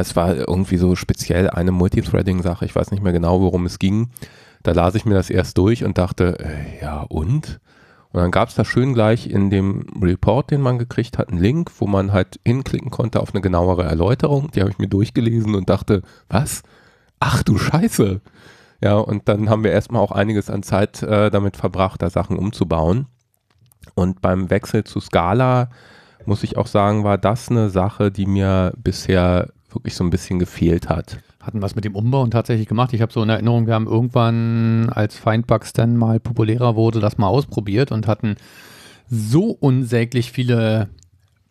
Es 0.00 0.16
war 0.16 0.34
irgendwie 0.34 0.76
so 0.76 0.96
speziell 0.96 1.48
eine 1.48 1.70
Multithreading-Sache, 1.70 2.64
ich 2.64 2.74
weiß 2.74 2.90
nicht 2.90 3.02
mehr 3.02 3.12
genau, 3.12 3.40
worum 3.40 3.64
es 3.64 3.78
ging. 3.78 4.10
Da 4.64 4.72
las 4.72 4.96
ich 4.96 5.04
mir 5.04 5.14
das 5.14 5.30
erst 5.30 5.56
durch 5.56 5.84
und 5.84 5.98
dachte, 5.98 6.38
äh, 6.40 6.82
ja 6.82 7.02
und? 7.02 7.60
Und 8.10 8.20
dann 8.20 8.32
gab 8.32 8.48
es 8.48 8.56
da 8.56 8.64
schön 8.64 8.94
gleich 8.94 9.28
in 9.28 9.50
dem 9.50 9.86
Report, 10.02 10.50
den 10.50 10.62
man 10.62 10.78
gekriegt 10.78 11.16
hat, 11.16 11.28
einen 11.28 11.38
Link, 11.40 11.70
wo 11.78 11.86
man 11.86 12.12
halt 12.12 12.40
hinklicken 12.44 12.90
konnte 12.90 13.20
auf 13.20 13.34
eine 13.34 13.40
genauere 13.40 13.84
Erläuterung. 13.84 14.50
Die 14.50 14.60
habe 14.60 14.70
ich 14.70 14.78
mir 14.78 14.88
durchgelesen 14.88 15.54
und 15.54 15.68
dachte, 15.68 16.02
was? 16.28 16.62
Ach 17.20 17.44
du 17.44 17.56
Scheiße. 17.56 18.20
Ja, 18.82 18.96
und 18.96 19.28
dann 19.28 19.48
haben 19.48 19.62
wir 19.62 19.70
erstmal 19.70 20.02
auch 20.02 20.12
einiges 20.12 20.50
an 20.50 20.64
Zeit 20.64 21.04
äh, 21.04 21.30
damit 21.30 21.56
verbracht, 21.56 22.02
da 22.02 22.10
Sachen 22.10 22.36
umzubauen. 22.36 23.06
Und 23.94 24.22
beim 24.22 24.50
Wechsel 24.50 24.82
zu 24.82 24.98
Scala, 24.98 25.70
muss 26.26 26.42
ich 26.42 26.56
auch 26.56 26.66
sagen, 26.66 27.04
war 27.04 27.18
das 27.18 27.48
eine 27.48 27.70
Sache, 27.70 28.10
die 28.10 28.26
mir 28.26 28.72
bisher 28.76 29.50
wirklich 29.74 29.94
so 29.94 30.04
ein 30.04 30.10
bisschen 30.10 30.38
gefehlt 30.38 30.88
hat. 30.88 31.18
Hatten 31.40 31.62
was 31.62 31.74
mit 31.74 31.84
dem 31.84 31.94
Umbau 31.94 32.26
tatsächlich 32.26 32.68
gemacht. 32.68 32.92
Ich 32.92 33.02
habe 33.02 33.12
so 33.12 33.22
in 33.22 33.28
Erinnerung, 33.28 33.66
wir 33.66 33.74
haben 33.74 33.86
irgendwann, 33.86 34.88
als 34.90 35.16
Findbugs 35.16 35.72
dann 35.72 35.96
mal 35.96 36.20
populärer 36.20 36.74
wurde, 36.76 37.00
das 37.00 37.18
mal 37.18 37.28
ausprobiert 37.28 37.92
und 37.92 38.06
hatten 38.06 38.36
so 39.10 39.50
unsäglich 39.50 40.32
viele 40.32 40.88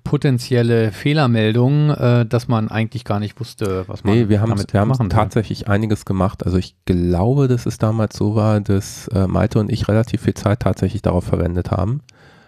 potenzielle 0.03 0.91
Fehlermeldungen, 0.91 1.89
äh, 1.91 2.25
dass 2.25 2.47
man 2.47 2.69
eigentlich 2.69 3.05
gar 3.05 3.19
nicht 3.19 3.39
wusste, 3.39 3.85
was 3.87 4.03
man 4.03 4.13
Nee, 4.13 4.29
wir 4.29 4.41
haben, 4.41 4.49
damit 4.49 4.73
wir 4.73 4.81
haben 4.81 4.89
machen 4.89 5.09
soll. 5.09 5.17
tatsächlich 5.17 5.67
einiges 5.67 6.05
gemacht. 6.05 6.45
Also 6.45 6.57
ich 6.57 6.75
glaube, 6.85 7.47
dass 7.47 7.65
es 7.65 7.77
damals 7.77 8.17
so 8.17 8.35
war, 8.35 8.59
dass 8.59 9.07
äh, 9.09 9.27
Malte 9.27 9.59
und 9.59 9.71
ich 9.71 9.87
relativ 9.87 10.21
viel 10.21 10.33
Zeit 10.33 10.59
tatsächlich 10.59 11.01
darauf 11.01 11.23
verwendet 11.23 11.71
haben. 11.71 12.01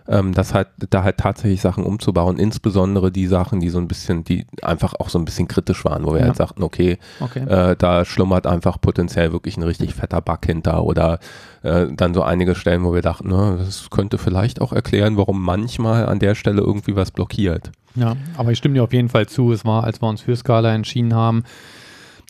Ähm, 0.07 0.33
das 0.33 0.53
halt, 0.53 0.67
da 0.91 1.01
halt 1.03 1.17
tatsächlich 1.17 1.61
Sachen 1.61 1.83
umzubauen, 1.83 2.37
insbesondere 2.37 3.11
die 3.11 3.25
Sachen, 3.25 3.59
die 3.59 3.69
so 3.69 3.79
ein 3.79 3.87
bisschen, 3.87 4.23
die 4.23 4.45
einfach 4.61 4.93
auch 4.99 5.09
so 5.09 5.17
ein 5.17 5.25
bisschen 5.25 5.47
kritisch 5.47 5.83
waren, 5.83 6.05
wo 6.05 6.13
wir 6.13 6.19
Ja. 6.19 6.27
halt 6.27 6.35
sagten, 6.35 6.61
okay, 6.61 6.99
Okay. 7.19 7.39
äh, 7.39 7.75
da 7.75 8.05
schlummert 8.05 8.45
einfach 8.45 8.79
potenziell 8.79 9.31
wirklich 9.31 9.57
ein 9.57 9.63
richtig 9.63 9.95
fetter 9.95 10.21
Bug 10.21 10.45
hinter 10.45 10.83
oder 10.83 11.17
äh, 11.63 11.87
dann 11.91 12.13
so 12.13 12.21
einige 12.21 12.53
Stellen, 12.53 12.83
wo 12.83 12.93
wir 12.93 13.01
dachten, 13.01 13.29
ne, 13.29 13.55
das 13.57 13.89
könnte 13.89 14.19
vielleicht 14.19 14.61
auch 14.61 14.73
erklären, 14.73 15.17
warum 15.17 15.41
manchmal 15.41 16.05
an 16.05 16.19
der 16.19 16.35
Stelle 16.35 16.61
irgendwie 16.61 16.95
was 16.95 17.09
blockiert. 17.09 17.71
Ja, 17.95 18.15
aber 18.37 18.51
ich 18.51 18.59
stimme 18.59 18.75
dir 18.75 18.83
auf 18.83 18.93
jeden 18.93 19.09
Fall 19.09 19.25
zu. 19.25 19.51
Es 19.53 19.65
war, 19.65 19.85
als 19.85 20.01
wir 20.03 20.07
uns 20.09 20.21
für 20.21 20.35
Scala 20.35 20.75
entschieden 20.75 21.15
haben, 21.15 21.43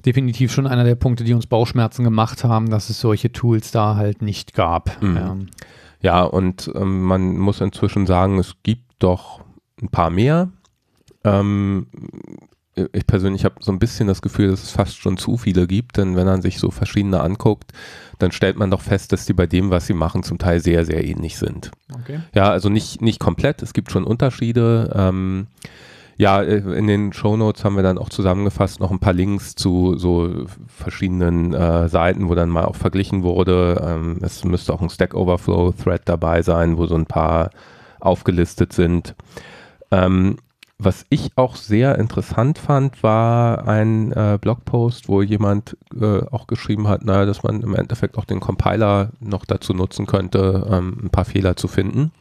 definitiv 0.05 0.53
schon 0.53 0.67
einer 0.67 0.83
der 0.83 0.95
Punkte, 0.95 1.23
die 1.23 1.33
uns 1.33 1.47
Bauchschmerzen 1.47 2.03
gemacht 2.03 2.43
haben, 2.43 2.69
dass 2.69 2.89
es 2.89 2.99
solche 3.01 3.31
Tools 3.31 3.71
da 3.71 3.95
halt 3.95 4.21
nicht 4.21 4.53
gab. 4.53 5.01
Mhm. 5.01 5.15
Ja. 5.17 5.35
Ja, 6.05 6.21
und 6.21 6.71
ähm, 6.75 7.01
man 7.01 7.35
muss 7.35 7.61
inzwischen 7.61 8.05
sagen, 8.05 8.37
es 8.37 8.53
gibt 8.61 8.83
doch 8.99 9.41
ein 9.81 9.89
paar 9.89 10.11
mehr. 10.11 10.49
Ähm, 11.23 11.87
ich 12.93 13.07
persönlich 13.07 13.43
habe 13.43 13.55
so 13.59 13.71
ein 13.71 13.79
bisschen 13.79 14.05
das 14.05 14.21
Gefühl, 14.21 14.51
dass 14.51 14.61
es 14.61 14.69
fast 14.69 14.97
schon 14.97 15.17
zu 15.17 15.37
viele 15.37 15.65
gibt, 15.65 15.97
denn 15.97 16.15
wenn 16.15 16.27
man 16.27 16.43
sich 16.43 16.59
so 16.59 16.69
verschiedene 16.69 17.21
anguckt, 17.21 17.71
dann 18.19 18.31
stellt 18.31 18.55
man 18.55 18.69
doch 18.69 18.81
fest, 18.81 19.13
dass 19.13 19.25
die 19.25 19.33
bei 19.33 19.47
dem, 19.47 19.71
was 19.71 19.87
sie 19.87 19.95
machen, 19.95 20.21
zum 20.21 20.37
Teil 20.37 20.59
sehr, 20.59 20.85
sehr 20.85 21.03
ähnlich 21.03 21.39
sind. 21.39 21.71
Okay. 21.91 22.19
Ja, 22.35 22.51
also 22.51 22.69
nicht, 22.69 23.01
nicht 23.01 23.19
komplett, 23.19 23.63
es 23.63 23.73
gibt 23.73 23.91
schon 23.91 24.03
Unterschiede. 24.03 24.93
Ähm, 24.95 25.47
ja, 26.17 26.41
äh, 26.41 26.57
in 26.77 26.87
den 26.87 27.13
Shownotes 27.13 27.63
haben 27.63 27.75
wir 27.75 27.83
dann 27.83 27.97
auch 27.97 28.09
zusammengefasst 28.09 28.79
noch 28.79 28.91
ein 28.91 28.99
paar 28.99 29.13
Links 29.13 29.55
zu 29.55 29.97
so 29.97 30.45
verschiedenen 30.67 31.53
äh, 31.53 31.89
Seiten, 31.89 32.29
wo 32.29 32.35
dann 32.35 32.49
mal 32.49 32.65
auch 32.65 32.75
verglichen 32.75 33.23
wurde. 33.23 33.81
Ähm, 33.85 34.19
es 34.21 34.43
müsste 34.43 34.73
auch 34.73 34.81
ein 34.81 34.89
Stack 34.89 35.13
Overflow 35.13 35.71
Thread 35.71 36.03
dabei 36.05 36.41
sein, 36.41 36.77
wo 36.77 36.85
so 36.85 36.95
ein 36.95 37.05
paar 37.05 37.49
aufgelistet 37.99 38.73
sind. 38.73 39.15
Ähm, 39.91 40.37
was 40.77 41.05
ich 41.09 41.31
auch 41.37 41.55
sehr 41.55 41.97
interessant 41.97 42.57
fand, 42.57 43.01
war 43.01 43.65
ein 43.65 44.11
äh, 44.11 44.37
Blogpost, 44.39 45.07
wo 45.07 45.21
jemand 45.21 45.77
äh, 45.99 46.21
auch 46.31 46.47
geschrieben 46.47 46.89
hat, 46.89 47.05
naja, 47.05 47.25
dass 47.25 47.43
man 47.43 47.61
im 47.61 47.75
Endeffekt 47.75 48.17
auch 48.17 48.25
den 48.25 48.41
Compiler 48.41 49.11
noch 49.21 49.45
dazu 49.45 49.73
nutzen 49.73 50.05
könnte, 50.05 50.67
ähm, 50.69 50.97
ein 51.03 51.09
paar 51.09 51.23
Fehler 51.23 51.55
zu 51.55 51.69
finden. 51.69 52.11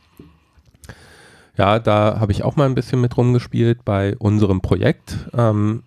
Ja, 1.56 1.78
da 1.78 2.18
habe 2.18 2.32
ich 2.32 2.42
auch 2.42 2.56
mal 2.56 2.66
ein 2.66 2.74
bisschen 2.74 3.00
mit 3.00 3.16
rumgespielt 3.16 3.84
bei 3.84 4.16
unserem 4.18 4.60
Projekt. 4.60 5.16
Ähm, 5.36 5.84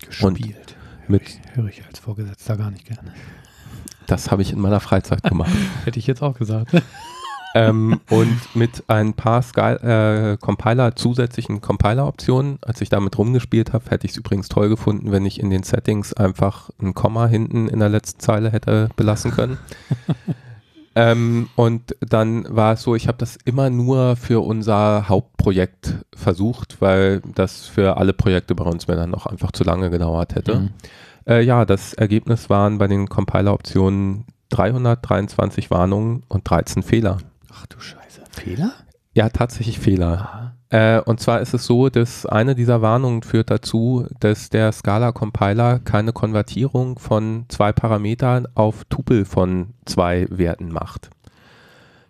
Gespielt. 0.00 0.76
mit, 1.08 1.22
Höre 1.52 1.68
ich 1.68 1.84
als 1.86 1.98
Vorgesetzter 1.98 2.56
gar 2.56 2.70
nicht 2.70 2.86
gerne. 2.86 3.12
das 4.06 4.30
habe 4.30 4.42
ich 4.42 4.52
in 4.52 4.60
meiner 4.60 4.80
Freizeit 4.80 5.22
gemacht. 5.22 5.52
Hätte 5.84 5.98
ich 5.98 6.06
jetzt 6.06 6.22
auch 6.22 6.38
gesagt. 6.38 6.70
ähm, 7.54 8.00
und 8.08 8.40
mit 8.54 8.84
ein 8.88 9.12
paar 9.12 9.42
Sky, 9.42 9.74
äh, 9.74 10.36
Compiler, 10.38 10.96
zusätzlichen 10.96 11.60
Compiler-Optionen, 11.60 12.58
als 12.62 12.80
ich 12.80 12.88
damit 12.88 13.18
rumgespielt 13.18 13.74
habe, 13.74 13.90
hätte 13.90 14.06
ich 14.06 14.12
es 14.12 14.16
übrigens 14.16 14.48
toll 14.48 14.70
gefunden, 14.70 15.12
wenn 15.12 15.26
ich 15.26 15.38
in 15.38 15.50
den 15.50 15.64
Settings 15.64 16.14
einfach 16.14 16.70
ein 16.80 16.94
Komma 16.94 17.26
hinten 17.26 17.68
in 17.68 17.80
der 17.80 17.90
letzten 17.90 18.20
Zeile 18.20 18.50
hätte 18.50 18.88
belassen 18.96 19.32
können. 19.32 19.58
ähm, 20.94 21.48
und 21.56 21.96
dann 22.00 22.46
war 22.48 22.74
es 22.74 22.82
so, 22.82 22.94
ich 22.94 23.08
habe 23.08 23.18
das 23.18 23.36
immer 23.44 23.70
nur 23.70 24.16
für 24.16 24.44
unser 24.44 25.08
Hauptprojekt 25.08 26.04
versucht, 26.14 26.80
weil 26.80 27.20
das 27.34 27.66
für 27.66 27.96
alle 27.96 28.12
Projekte 28.12 28.54
bei 28.54 28.64
uns 28.64 28.86
mir 28.86 28.96
dann 28.96 29.10
noch 29.10 29.26
einfach 29.26 29.52
zu 29.52 29.64
lange 29.64 29.90
gedauert 29.90 30.34
hätte. 30.34 30.56
Mhm. 30.56 30.70
Äh, 31.26 31.42
ja, 31.42 31.64
das 31.64 31.94
Ergebnis 31.94 32.50
waren 32.50 32.78
bei 32.78 32.86
den 32.86 33.08
Compiler-Optionen 33.08 34.24
323 34.50 35.70
Warnungen 35.70 36.22
und 36.28 36.48
13 36.48 36.82
Fehler. 36.82 37.18
Ach 37.52 37.66
du 37.66 37.80
Scheiße. 37.80 38.22
Fehler? 38.30 38.72
Ja, 39.14 39.28
tatsächlich 39.30 39.78
Fehler. 39.78 40.12
Aha. 40.12 40.53
Äh, 40.74 41.00
und 41.02 41.20
zwar 41.20 41.40
ist 41.40 41.54
es 41.54 41.66
so, 41.66 41.88
dass 41.88 42.26
eine 42.26 42.56
dieser 42.56 42.82
Warnungen 42.82 43.22
führt 43.22 43.48
dazu, 43.48 44.08
dass 44.18 44.50
der 44.50 44.72
Scala-Compiler 44.72 45.78
keine 45.78 46.12
Konvertierung 46.12 46.98
von 46.98 47.44
zwei 47.46 47.70
Parametern 47.70 48.48
auf 48.56 48.84
Tupel 48.86 49.24
von 49.24 49.74
zwei 49.84 50.26
Werten 50.30 50.72
macht. 50.72 51.10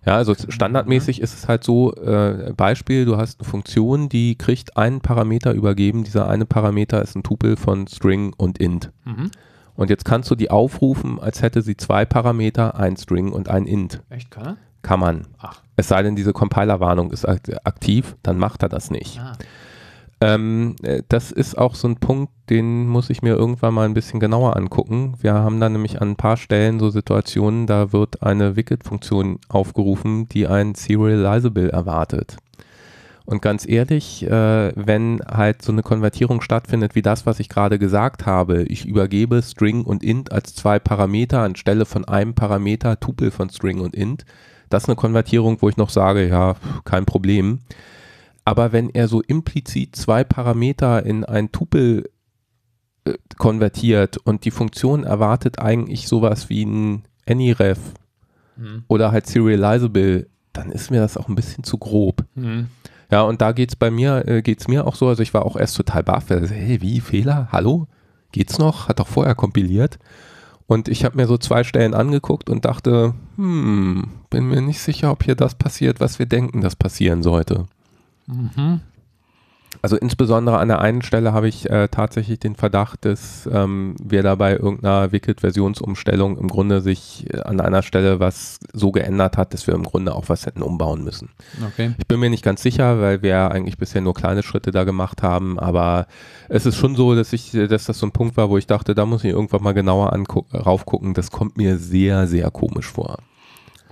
Ja, 0.07 0.17
also 0.17 0.35
standardmäßig 0.49 1.21
ist 1.21 1.35
es 1.35 1.47
halt 1.47 1.63
so, 1.63 1.95
äh, 1.97 2.55
Beispiel, 2.57 3.05
du 3.05 3.19
hast 3.19 3.41
eine 3.41 3.49
Funktion, 3.51 4.09
die 4.09 4.35
kriegt 4.37 4.79
einen 4.79 5.03
Parameter 5.03 5.53
übergeben, 5.53 6.03
dieser 6.03 6.27
eine 6.27 6.47
Parameter 6.47 7.03
ist 7.03 7.17
ein 7.17 7.23
Tupel 7.23 7.59
von 7.59 7.87
String 7.87 8.33
und 8.35 8.57
Int. 8.57 8.93
Mhm. 9.05 9.31
Und 9.75 9.91
jetzt 9.91 10.07
kannst 10.07 10.31
du 10.31 10.37
die 10.37 10.51
aufrufen, 10.51 11.21
als 11.21 11.43
hätte 11.43 11.61
sie 11.61 11.77
zwei 11.77 12.07
Parameter, 12.07 12.77
ein 12.77 12.97
String 12.97 13.31
und 13.31 13.51
ein 13.51 13.67
Int. 13.67 14.03
Echt, 14.09 14.31
kann 14.31 14.47
er? 14.47 14.57
Kann 14.85 15.01
man. 15.01 15.27
Ach. 15.39 15.61
Es 15.77 15.89
sei 15.89 16.03
denn, 16.03 16.15
diese 16.15 16.33
Compiler-Warnung 16.33 17.11
ist 17.11 17.27
akt- 17.27 17.67
aktiv, 17.67 18.15
dann 18.23 18.39
macht 18.39 18.63
er 18.63 18.69
das 18.69 18.91
nicht. 18.91 19.19
Ah. 19.19 19.33
Ähm, 20.21 20.77
äh, 20.83 21.03
das 21.09 21.33
ist 21.33 21.59
auch 21.59 21.75
so 21.75 21.89
ein 21.89 21.97
Punkt, 21.97 22.33
den 22.51 22.87
muss 22.87 23.11
ich 23.11 23.23
mir 23.23 23.35
irgendwann 23.35 23.75
mal 23.75 23.87
ein 23.87 23.95
bisschen 23.95 24.21
genauer 24.21 24.57
angucken. 24.57 25.15
Wir 25.21 25.35
haben 25.35 25.59
da 25.59 25.69
nämlich 25.69 26.01
an 26.01 26.11
ein 26.11 26.17
paar 26.17 26.37
Stellen 26.37 26.79
so 26.79 26.91
Situationen, 26.91 27.67
da 27.67 27.93
wird 27.93 28.23
eine 28.23 28.57
Wicket-Funktion 28.57 29.39
aufgerufen, 29.49 30.29
die 30.29 30.47
ein 30.47 30.75
Serializable 30.75 31.73
erwartet. 31.73 32.37
Und 33.25 33.41
ganz 33.41 33.67
ehrlich, 33.67 34.23
äh, 34.25 34.73
wenn 34.77 35.23
halt 35.27 35.63
so 35.63 35.73
eine 35.73 35.83
Konvertierung 35.83 36.43
stattfindet 36.43 36.95
wie 36.95 37.01
das, 37.01 37.25
was 37.25 37.41
ich 37.41 37.49
gerade 37.49 37.79
gesagt 37.79 38.27
habe, 38.27 38.65
ich 38.65 38.85
übergebe 38.85 39.41
String 39.43 39.83
und 39.83 40.05
Int 40.05 40.31
als 40.31 40.55
zwei 40.55 40.79
Parameter 40.79 41.41
anstelle 41.41 41.87
von 41.87 42.05
einem 42.05 42.35
Parameter 42.35 43.01
Tupel 43.01 43.31
von 43.31 43.49
String 43.49 43.81
und 43.81 43.97
Int, 43.97 44.27
das 44.75 44.85
ist 44.85 44.89
eine 44.91 44.97
Konvertierung, 44.97 45.63
wo 45.63 45.69
ich 45.69 45.77
noch 45.77 45.91
sage, 45.91 46.29
ja, 46.29 46.57
kein 46.85 47.07
Problem. 47.07 47.61
Aber 48.45 48.73
wenn 48.73 48.91
er 48.91 49.09
so 49.09 49.23
implizit 49.23 49.97
zwei 49.97 50.23
Parameter 50.25 51.07
in 51.07 51.25
ein 51.25 51.51
Tupel 51.51 52.11
äh, 53.07 53.15
konvertiert 53.39 54.19
und 54.19 54.45
die 54.45 54.51
Funktion 54.51 55.05
erwartet 55.05 55.59
eigentlich 55.59 56.09
sowas 56.09 56.49
wie 56.51 56.65
ein 56.65 57.05
AnyRef 57.27 57.79
Mhm. 58.57 58.85
oder 58.87 59.11
halt 59.11 59.27
Serializable, 59.27 60.29
dann 60.53 60.71
ist 60.71 60.91
mir 60.91 61.01
das 61.01 61.17
auch 61.17 61.29
ein 61.29 61.35
bisschen 61.35 61.65
zu 61.65 61.79
grob. 61.79 62.25
Mhm. 62.35 62.69
Ja, 63.11 63.23
und 63.23 63.41
da 63.41 63.53
geht's 63.53 63.77
bei 63.77 63.91
mir, 63.91 64.29
äh, 64.29 64.43
geht's 64.43 64.69
mir 64.69 64.87
auch 64.87 64.95
so, 64.95 65.09
also 65.09 65.23
ich 65.23 65.35
war 65.35 65.45
auch 65.45 65.57
erst 65.57 65.77
total 65.77 66.03
baff, 66.05 66.31
weil, 66.31 66.49
hey, 66.49 66.81
wie, 66.81 67.01
Fehler? 67.01 67.49
Hallo? 67.51 67.89
Geht's 68.33 68.59
noch? 68.59 68.89
Hat 68.89 68.99
doch 69.01 69.09
vorher 69.09 69.35
kompiliert. 69.35 69.99
Und 70.67 70.89
ich 70.89 71.05
habe 71.05 71.17
mir 71.17 71.27
so 71.27 71.37
zwei 71.37 71.63
Stellen 71.63 71.95
angeguckt 71.95 72.49
und 72.49 72.65
dachte, 72.65 73.15
hm, 73.37 74.09
bin 74.31 74.49
mir 74.49 74.63
nicht 74.63 74.81
sicher, 74.81 75.11
ob 75.11 75.25
hier 75.25 75.35
das 75.35 75.55
passiert, 75.55 76.01
was 76.01 76.19
wir 76.19 76.27
denken, 76.27 76.63
das 76.63 76.75
passieren 76.75 77.23
sollte. 77.23 77.67
Mhm. 78.27 78.81
Also 79.83 79.97
insbesondere 79.97 80.59
an 80.59 80.69
der 80.69 80.81
einen 80.81 81.03
Stelle 81.03 81.33
habe 81.33 81.49
ich 81.49 81.69
äh, 81.71 81.89
tatsächlich 81.89 82.39
den 82.39 82.57
Verdacht, 82.57 83.05
dass 83.05 83.49
ähm, 83.53 83.97
wir 84.03 84.23
da 84.23 84.35
bei 84.35 84.53
irgendeiner 84.53 85.13
Wicked-Versionsumstellung 85.13 86.39
im 86.39 86.49
Grunde 86.49 86.81
sich 86.81 87.27
äh, 87.33 87.41
an 87.41 87.61
einer 87.61 87.83
Stelle 87.83 88.21
was 88.21 88.59
so 88.73 88.93
geändert 88.93 89.37
hat, 89.37 89.55
dass 89.55 89.67
wir 89.67 89.75
im 89.75 89.85
Grunde 89.85 90.15
auch 90.15 90.29
was 90.29 90.47
hätten 90.47 90.63
umbauen 90.63 91.05
müssen. 91.05 91.31
Okay. 91.73 91.95
Ich 91.99 92.07
bin 92.07 92.21
mir 92.21 92.31
nicht 92.31 92.45
ganz 92.45 92.63
sicher, 92.63 93.01
weil 93.01 93.23
wir 93.23 93.51
eigentlich 93.51 93.79
bisher 93.79 94.01
nur 94.01 94.15
kleine 94.15 94.43
Schritte 94.43 94.71
da 94.71 94.85
gemacht 94.85 95.23
haben, 95.23 95.59
aber 95.59 96.07
es 96.49 96.67
ist 96.67 96.77
schon 96.77 96.97
so, 96.97 97.15
dass 97.15 97.33
ich, 97.33 97.53
dass 97.53 97.87
das 97.87 97.99
so 97.99 98.07
ein 98.07 98.13
Punkt 98.13 98.37
war, 98.37 98.51
wo 98.51 98.59
ich 98.59 98.67
dachte, 98.67 98.95
da 98.95 99.07
muss 99.07 99.25
ich 99.25 99.31
irgendwann 99.31 99.63
mal 99.63 99.75
genauer 99.75 100.13
raufgucken. 100.55 101.15
Das 101.15 101.31
kommt 101.31 101.57
mir 101.57 101.77
sehr, 101.79 102.27
sehr 102.27 102.51
komisch 102.51 102.87
vor. 102.87 103.19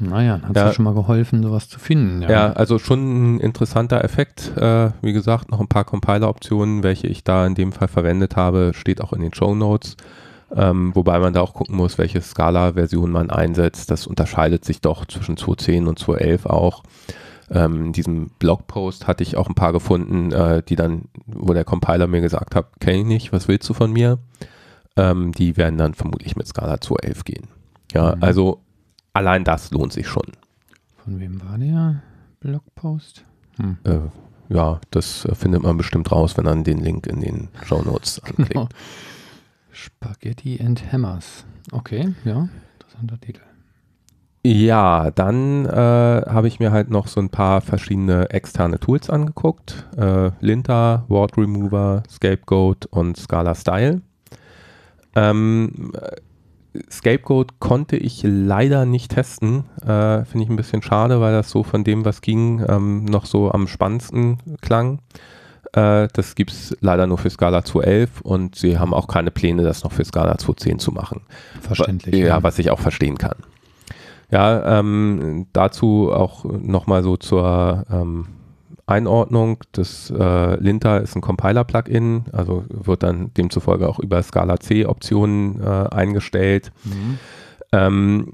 Naja, 0.09 0.41
hat 0.43 0.57
Ja. 0.57 0.67
ja 0.67 0.73
schon 0.73 0.85
mal 0.85 0.95
geholfen, 0.95 1.43
sowas 1.43 1.69
zu 1.69 1.79
finden. 1.79 2.23
Ja, 2.23 2.53
also 2.53 2.79
schon 2.79 3.37
ein 3.37 3.41
interessanter 3.41 4.03
Effekt. 4.05 4.57
Äh, 4.57 4.91
wie 5.03 5.13
gesagt, 5.13 5.51
noch 5.51 5.61
ein 5.61 5.69
paar 5.69 5.85
Compiler-Optionen, 5.85 6.83
welche 6.83 7.07
ich 7.07 7.25
da 7.25 7.47
in 7.47 7.55
dem 7.55 7.73
Fall 7.73 7.89
verwendet 7.89 8.37
habe, 8.37 8.73
steht 8.75 9.01
auch 9.01 9.13
in 9.13 9.21
den 9.23 9.33
Show 9.35 9.55
Notes. 9.55 9.97
Ähm, 10.55 10.95
wobei 10.95 11.19
man 11.19 11.33
da 11.33 11.41
auch 11.41 11.55
gucken 11.55 11.77
muss, 11.77 11.97
welche 11.97 12.21
Scala-Version 12.21 13.11
man 13.11 13.31
einsetzt. 13.31 13.91
Das 13.91 14.07
unterscheidet 14.07 14.65
sich 14.65 14.81
doch 14.83 15.07
zwischen 15.07 15.37
2.10 15.37 15.87
und 15.87 15.99
2.11 15.99 16.47
auch. 16.47 16.83
Ähm, 17.51 17.87
in 17.87 17.93
diesem 17.93 18.31
Blogpost 18.39 19.07
hatte 19.07 19.23
ich 19.23 19.37
auch 19.37 19.49
ein 19.49 19.55
paar 19.55 19.73
gefunden, 19.73 20.31
äh, 20.33 20.63
die 20.63 20.77
dann, 20.77 21.07
wo 21.27 21.53
der 21.55 21.65
Compiler 21.65 22.07
mir 22.07 22.21
gesagt 22.21 22.55
hat, 22.55 22.67
kenne 22.81 22.99
ich 22.99 23.05
nicht, 23.07 23.33
was 23.33 23.49
willst 23.49 23.69
du 23.69 23.75
von 23.75 23.93
mir? 23.93 24.19
Ähm, 24.97 25.33
die 25.33 25.57
werden 25.57 25.79
dann 25.79 25.95
vermutlich 25.95 26.37
mit 26.37 26.47
Scala 26.47 26.75
2.11 26.75 27.25
gehen. 27.25 27.49
Ja, 27.95 28.17
Mhm. 28.17 28.23
also 28.23 28.61
allein 29.13 29.45
das 29.45 29.71
lohnt 29.71 29.93
sich 29.93 30.07
schon. 30.07 30.27
Von 30.97 31.21
wem 31.21 31.43
war 31.43 31.59
der 31.59 32.03
Blogpost? 32.41 33.25
Hm. 33.57 33.79
Äh, 33.85 34.01
ja, 34.49 34.81
das 34.91 35.25
äh, 35.25 35.35
findet 35.35 35.63
man 35.63 35.77
bestimmt 35.77 36.13
raus, 36.13 36.37
wenn 36.37 36.45
man 36.45 36.65
den 36.65 36.79
Link 36.79 37.07
in 37.07 37.21
den 37.21 37.49
Show 37.65 37.83
Notes 37.83 38.21
anklickt. 38.25 38.53
Genau. 38.53 38.69
Spaghetti 39.71 40.61
and 40.61 40.93
Hammers. 40.93 41.45
Okay, 41.73 42.15
ja, 42.25 42.49
interessanter 42.79 43.21
Titel. 43.21 43.41
Ja, 44.45 45.13
dann 45.13 45.67
äh, 45.67 45.71
habe 45.71 46.49
ich 46.49 46.59
mir 46.59 46.73
halt 46.73 46.91
noch 46.91 47.07
so 47.07 47.21
ein 47.21 47.31
paar 47.31 47.61
verschiedene 47.61 48.31
externe 48.31 48.81
Tools 48.81 49.09
angeguckt. 49.09 49.87
Äh, 49.97 50.33
Linter, 50.41 51.05
Word 51.07 51.39
Remover, 51.39 52.03
Scapegoat 52.11 52.87
und 52.87 53.17
Scala 53.17 53.55
Style. 53.55 54.03
Ähm, 55.15 55.93
äh, 55.95 56.17
Scapegoat 56.91 57.61
konnte 57.61 57.97
ich 57.97 58.23
leider 58.25 58.87
nicht 58.87 59.13
testen. 59.13 59.65
Äh, 59.83 60.25
Finde 60.25 60.45
ich 60.45 60.49
ein 60.49 60.57
bisschen 60.57 60.83
schade, 60.83 61.21
weil 61.21 61.33
das 61.33 61.51
so 61.51 61.63
von 61.63 61.85
dem, 61.85 62.05
was 62.05 62.21
ging, 62.21 62.65
ähm, 62.69 63.05
noch 63.05 63.27
so 63.27 63.51
am 63.51 63.67
spannendsten 63.67 64.39
klang. 64.61 65.01
Äh, 65.73 66.09
das 66.13 66.35
gibt 66.35 66.51
es 66.51 66.77
leider 66.81 67.07
nur 67.07 67.19
für 67.19 67.31
Scala 67.31 67.61
2.11 67.61 68.23
und 68.23 68.57
sie 68.57 68.79
haben 68.79 68.95
auch 68.95 69.07
keine 69.07 69.31
Pläne, 69.31 69.63
das 69.63 69.85
noch 69.85 69.93
für 69.93 70.05
Scala 70.05 70.35
2.10 70.35 70.79
zu 70.79 70.93
machen. 70.93 71.23
Verständlich. 71.61 72.15
Ja, 72.15 72.43
was 72.43 72.59
ich 72.59 72.71
auch 72.71 72.81
verstehen 72.81 73.19
kann. 73.19 73.37
Ja, 74.31 74.79
ähm, 74.79 75.47
dazu 75.53 76.11
auch 76.11 76.45
nochmal 76.45 77.03
so 77.03 77.19
zur 77.19 77.85
ähm, 77.91 78.29
Einordnung. 78.87 79.59
Das 79.73 80.11
äh, 80.11 80.57
Linter 80.57 81.01
ist 81.01 81.17
ein 81.17 81.21
Compiler-Plugin, 81.21 82.25
also 82.33 82.65
wird 82.69 83.03
dann 83.03 83.33
demzufolge 83.35 83.89
auch 83.89 83.99
über 83.99 84.23
Scala 84.23 84.59
C-Optionen 84.59 85.63
äh, 85.63 85.89
eingestellt. 85.91 86.73
Mhm. 86.85 87.19
Ähm, 87.73 88.33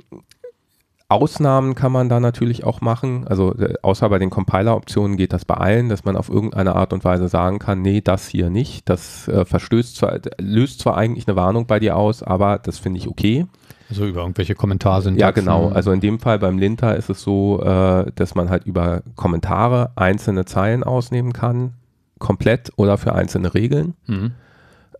Ausnahmen 1.11 1.75
kann 1.75 1.91
man 1.91 2.11
da 2.11 2.21
natürlich 2.21 2.65
auch 2.65 2.83
machen. 2.83 3.27
Also 3.27 3.55
äh, 3.55 3.75
außer 3.81 4.09
bei 4.11 4.19
den 4.19 4.29
Compiler-Optionen 4.29 5.17
geht 5.17 5.33
das 5.33 5.47
bei 5.47 5.55
allen, 5.55 5.89
dass 5.89 6.05
man 6.05 6.17
auf 6.17 6.29
irgendeine 6.29 6.77
Art 6.77 6.93
und 6.93 7.03
Weise 7.03 7.29
sagen 7.29 7.59
kann, 7.59 7.81
nee, 7.81 8.03
das 8.03 8.29
hier 8.29 8.51
nicht. 8.51 8.89
Das 8.91 9.27
äh, 9.29 9.47
verstößt 9.47 9.97
zwar, 9.97 10.19
löst 10.39 10.81
zwar 10.81 10.99
eigentlich 10.99 11.27
eine 11.27 11.37
Warnung 11.37 11.67
bei 11.67 11.81
dir 11.81 11.97
aus, 11.97 12.23
aber 12.23 12.59
das 12.59 12.79
finde 12.79 12.99
ich 12.99 13.09
okay. 13.09 13.47
Also 13.89 14.07
über 14.07 14.21
irgendwelche 14.21 14.55
Kommentare 14.55 15.03
sind. 15.03 15.19
Ja, 15.19 15.31
genau. 15.31 15.69
Also 15.69 15.93
in 15.93 16.01
dem 16.01 16.21
Fall 16.21 16.39
beim 16.39 16.59
Linter 16.59 16.97
ist 16.97 17.09
es 17.09 17.23
so, 17.23 17.63
äh, 17.63 18.11
dass 18.15 18.35
man 18.35 18.51
halt 18.51 18.65
über 18.65 19.03
Kommentare 19.17 19.93
einzelne 19.97 20.45
Zeilen 20.45 20.85
ausnehmen 20.85 21.33
kann, 21.33 21.75
komplett 22.19 22.71
oder 22.77 22.99
für 22.99 23.15
einzelne 23.15 23.55
Regeln. 23.55 23.95
Mhm. 24.07 24.33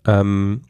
Ähm, 0.07 0.61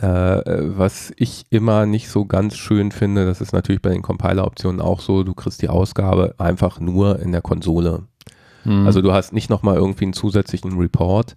äh, 0.00 0.06
was 0.06 1.12
ich 1.16 1.46
immer 1.50 1.86
nicht 1.86 2.08
so 2.08 2.24
ganz 2.24 2.56
schön 2.56 2.92
finde, 2.92 3.26
das 3.26 3.40
ist 3.40 3.52
natürlich 3.52 3.82
bei 3.82 3.90
den 3.90 4.02
Compiler-Optionen 4.02 4.80
auch 4.80 5.00
so, 5.00 5.22
du 5.22 5.34
kriegst 5.34 5.62
die 5.62 5.68
Ausgabe 5.68 6.34
einfach 6.38 6.80
nur 6.80 7.20
in 7.20 7.32
der 7.32 7.42
Konsole. 7.42 8.02
Mhm. 8.64 8.86
Also 8.86 9.02
du 9.02 9.12
hast 9.12 9.32
nicht 9.32 9.50
nochmal 9.50 9.76
irgendwie 9.76 10.04
einen 10.04 10.12
zusätzlichen 10.12 10.78
Report. 10.78 11.36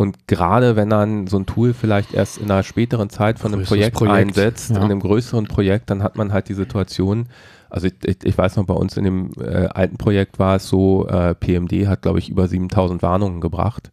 Und 0.00 0.26
gerade 0.28 0.76
wenn 0.76 0.88
dann 0.88 1.26
so 1.26 1.36
ein 1.36 1.44
Tool 1.44 1.74
vielleicht 1.74 2.14
erst 2.14 2.38
in 2.38 2.50
einer 2.50 2.62
späteren 2.62 3.10
Zeit 3.10 3.38
von 3.38 3.52
einem 3.52 3.64
Projekt, 3.64 3.98
Projekt, 3.98 4.16
einsetzt, 4.16 4.70
ja. 4.70 4.76
in 4.76 4.84
einem 4.84 5.00
größeren 5.00 5.46
Projekt, 5.46 5.90
dann 5.90 6.02
hat 6.02 6.16
man 6.16 6.32
halt 6.32 6.48
die 6.48 6.54
Situation, 6.54 7.26
also 7.68 7.86
ich, 7.86 7.92
ich, 8.06 8.16
ich 8.24 8.38
weiß 8.38 8.56
noch, 8.56 8.64
bei 8.64 8.72
uns 8.72 8.96
in 8.96 9.04
dem 9.04 9.30
äh, 9.38 9.66
alten 9.66 9.98
Projekt 9.98 10.38
war 10.38 10.56
es 10.56 10.66
so, 10.66 11.06
äh, 11.06 11.34
PMD 11.34 11.86
hat, 11.86 12.00
glaube 12.00 12.18
ich, 12.18 12.30
über 12.30 12.48
7000 12.48 13.02
Warnungen 13.02 13.42
gebracht 13.42 13.90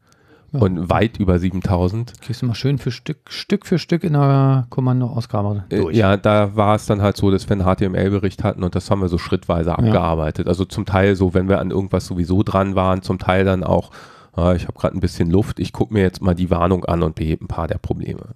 Ja. 0.54 0.62
und 0.62 0.90
weit 0.90 1.20
über 1.20 1.40
7000. 1.40 2.14
Gehst 2.26 2.42
du 2.42 2.46
mal 2.46 2.56
schön 2.56 2.78
für 2.78 2.92
Stück, 2.92 3.30
Stück 3.30 3.66
für 3.66 3.78
Stück 3.78 4.06
in 4.06 4.14
der 4.14 4.66
Kommandoausgabe 4.70 5.66
Äh, 5.68 5.82
durch. 5.82 5.98
Ja, 5.98 6.16
da 6.16 6.56
war 6.56 6.76
es 6.76 6.86
dann 6.86 7.02
halt 7.02 7.18
so, 7.18 7.32
dass 7.32 7.50
wir 7.50 7.58
einen 7.60 7.66
HTML-Bericht 7.66 8.46
hatten 8.46 8.64
und 8.64 8.76
das 8.76 8.90
haben 8.90 9.02
wir 9.02 9.10
so 9.10 9.18
schrittweise 9.18 9.78
abgearbeitet. 9.78 10.48
Also 10.48 10.64
zum 10.64 10.86
Teil 10.86 11.18
so, 11.18 11.34
wenn 11.34 11.50
wir 11.50 11.60
an 11.60 11.70
irgendwas 11.70 12.06
sowieso 12.06 12.44
dran 12.44 12.76
waren, 12.76 13.02
zum 13.02 13.20
Teil 13.20 13.44
dann 13.44 13.66
auch, 13.66 13.92
äh, 14.38 14.56
ich 14.56 14.68
habe 14.68 14.78
gerade 14.78 14.96
ein 14.98 15.02
bisschen 15.02 15.30
Luft, 15.30 15.60
ich 15.60 15.74
gucke 15.74 15.94
mir 15.94 16.02
jetzt 16.02 16.22
mal 16.22 16.36
die 16.36 16.50
Warnung 16.50 16.86
an 16.86 17.04
und 17.04 17.16
behebe 17.16 17.46
ein 17.46 17.48
paar 17.48 17.68
der 17.68 17.78
Probleme. 17.78 18.36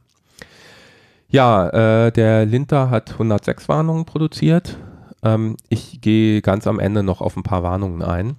Ja, 1.30 1.70
äh, 2.08 2.12
der 2.12 2.46
Linter 2.46 2.90
hat 2.90 3.14
106 3.14 3.70
Warnungen 3.70 4.06
produziert. 4.06 4.78
Ähm, 5.24 5.56
ich 5.70 6.02
gehe 6.02 6.42
ganz 6.42 6.68
am 6.68 6.80
Ende 6.80 7.04
noch 7.04 7.22
auf 7.22 7.38
ein 7.38 7.44
paar 7.44 7.64
Warnungen 7.64 8.02
ein. 8.02 8.36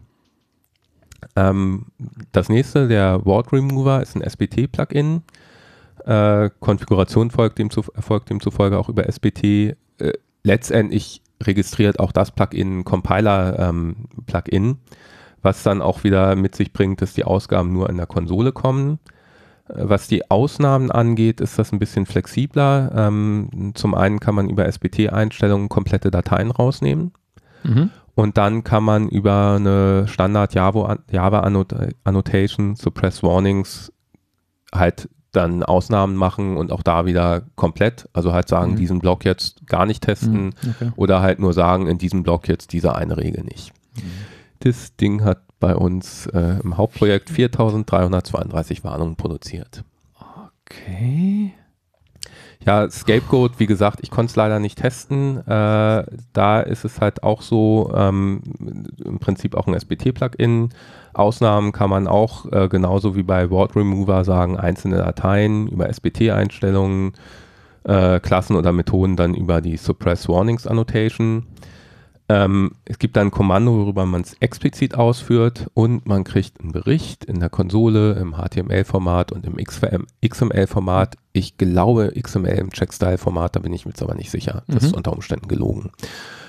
Ähm, 1.37 1.87
das 2.33 2.49
nächste, 2.49 2.89
der 2.89 3.25
Word 3.25 3.53
Remover, 3.53 4.03
ist 4.03 4.17
ein 4.17 4.23
SBT-Plugin. 4.23 5.23
Äh, 6.05 6.51
Konfiguration 6.61 7.31
folgt, 7.31 7.59
dem 7.59 7.71
zu, 7.71 7.83
folgt 7.83 8.31
demzufolge 8.31 8.79
auch 8.79 8.89
über 8.89 9.07
SBT. 9.07 9.45
Äh, 9.45 9.75
letztendlich 10.43 11.23
registriert 11.43 12.01
auch 12.01 12.13
das 12.13 12.31
Plugin 12.33 12.85
Compiler-Plugin, 12.85 14.77
was 15.43 15.63
dann 15.63 15.83
auch 15.83 16.05
wieder 16.05 16.37
mit 16.37 16.55
sich 16.55 16.73
bringt, 16.73 17.03
dass 17.03 17.15
die 17.15 17.25
Ausgaben 17.25 17.73
nur 17.73 17.91
in 17.91 17.97
der 17.97 18.07
Konsole 18.07 18.53
kommen. 18.53 18.99
Äh, 19.69 19.75
was 19.75 20.09
die 20.09 20.31
Ausnahmen 20.31 20.91
angeht, 20.91 21.41
ist 21.41 21.59
das 21.59 21.73
ein 21.73 21.79
bisschen 21.79 22.07
flexibler. 22.07 22.93
Ähm, 22.95 23.73
zum 23.75 23.95
einen 23.95 24.21
kann 24.21 24.35
man 24.35 24.49
über 24.49 24.67
SBT-Einstellungen 24.67 25.69
komplette 25.69 26.11
Dateien 26.11 26.51
rausnehmen. 26.51 27.13
Mhm. 27.65 27.91
Und 28.15 28.37
dann 28.37 28.63
kann 28.63 28.85
man 28.85 29.09
über 29.09 29.57
eine 29.57 30.07
Standard 30.07 30.55
Java, 30.55 30.99
Java 31.11 31.41
Annotation, 32.05 32.77
Suppress 32.77 33.23
Warnings 33.23 33.91
halt 34.75 35.09
dann 35.33 35.63
Ausnahmen 35.63 36.15
machen 36.15 36.59
und 36.59 36.73
auch 36.73 36.83
da 36.83 37.07
wieder 37.07 37.43
komplett, 37.57 38.09
also 38.13 38.35
halt 38.35 38.49
sagen, 38.49 38.73
mhm. 38.73 38.77
diesen 38.77 38.99
Block 38.99 39.25
jetzt 39.25 39.67
gar 39.67 39.87
nicht 39.87 40.03
testen 40.03 40.45
mhm. 40.45 40.53
okay. 40.71 40.93
oder 40.97 41.23
halt 41.23 41.39
nur 41.39 41.55
sagen, 41.55 41.87
in 41.87 41.97
diesem 41.97 42.23
Block 42.23 42.49
jetzt 42.49 42.75
diese 42.75 42.95
eine 42.95 43.17
Regel 43.17 43.43
nicht. 43.45 43.73
Das 44.65 44.95
Ding 44.97 45.25
hat 45.25 45.41
bei 45.59 45.75
uns 45.75 46.27
äh, 46.27 46.61
im 46.63 46.77
Hauptprojekt 46.77 47.31
4332 47.31 48.85
Warnungen 48.85 49.17
produziert. 49.17 49.85
Okay. 50.65 51.53
Ja, 52.65 52.89
Scapegoat, 52.89 53.59
wie 53.59 53.67
gesagt, 53.67 53.99
ich 54.03 54.11
konnte 54.11 54.31
es 54.31 54.37
leider 54.37 54.61
nicht 54.61 54.79
testen. 54.79 55.39
Äh, 55.49 56.05
da 56.33 56.61
ist 56.61 56.85
es 56.85 57.01
halt 57.01 57.25
auch 57.25 57.43
so, 57.43 57.93
ähm, 57.93 58.43
im 59.05 59.19
Prinzip 59.19 59.57
auch 59.57 59.67
ein 59.67 59.75
SBT-Plugin. 59.75 60.69
Ausnahmen 61.13 61.73
kann 61.73 61.91
man 61.91 62.07
auch 62.07 62.51
äh, 62.53 62.69
genauso 62.69 63.17
wie 63.17 63.25
bei 63.25 63.51
Word 63.51 63.75
Remover 63.75 64.25
sagen, 64.25 64.57
einzelne 64.57 64.99
Dateien 64.99 65.67
über 65.67 65.89
SBT-Einstellungen, 65.89 67.15
äh, 67.83 68.21
Klassen 68.21 68.55
oder 68.55 68.71
Methoden 68.71 69.17
dann 69.17 69.35
über 69.35 69.61
die 69.61 69.77
Suppress 69.77 70.29
Warnings 70.29 70.69
Annotation. 70.69 71.47
Ähm, 72.29 72.73
es 72.85 72.99
gibt 72.99 73.17
dann 73.17 73.29
ein 73.29 73.31
Kommando, 73.31 73.73
worüber 73.73 74.07
man 74.07 74.23
es 74.23 74.35
explizit 74.41 74.95
ausführt 74.95 75.67
und 75.75 76.07
man 76.07 76.25
kriegt 76.25 76.61
einen 76.61 76.73
Bericht 76.73 77.25
in 77.25 77.41
der 77.41 77.51
Konsole 77.51 78.15
im 78.15 78.37
HTML-Format 78.37 79.33
und 79.33 79.45
im 79.45 79.57
XML-Format. 79.57 81.17
Ich 81.33 81.59
glaube 81.59 82.13
XML 82.19 82.59
im 82.59 82.71
Checkstyle-Format, 82.71 83.57
da 83.57 83.61
bin 83.61 83.73
ich 83.73 83.85
mir 83.85 83.91
jetzt 83.91 84.03
aber 84.03 84.15
nicht 84.15 84.31
sicher. 84.31 84.63
Das 84.69 84.83
mhm. 84.83 84.89
ist 84.89 84.97
unter 84.97 85.13
Umständen 85.13 85.49
gelogen. 85.49 85.91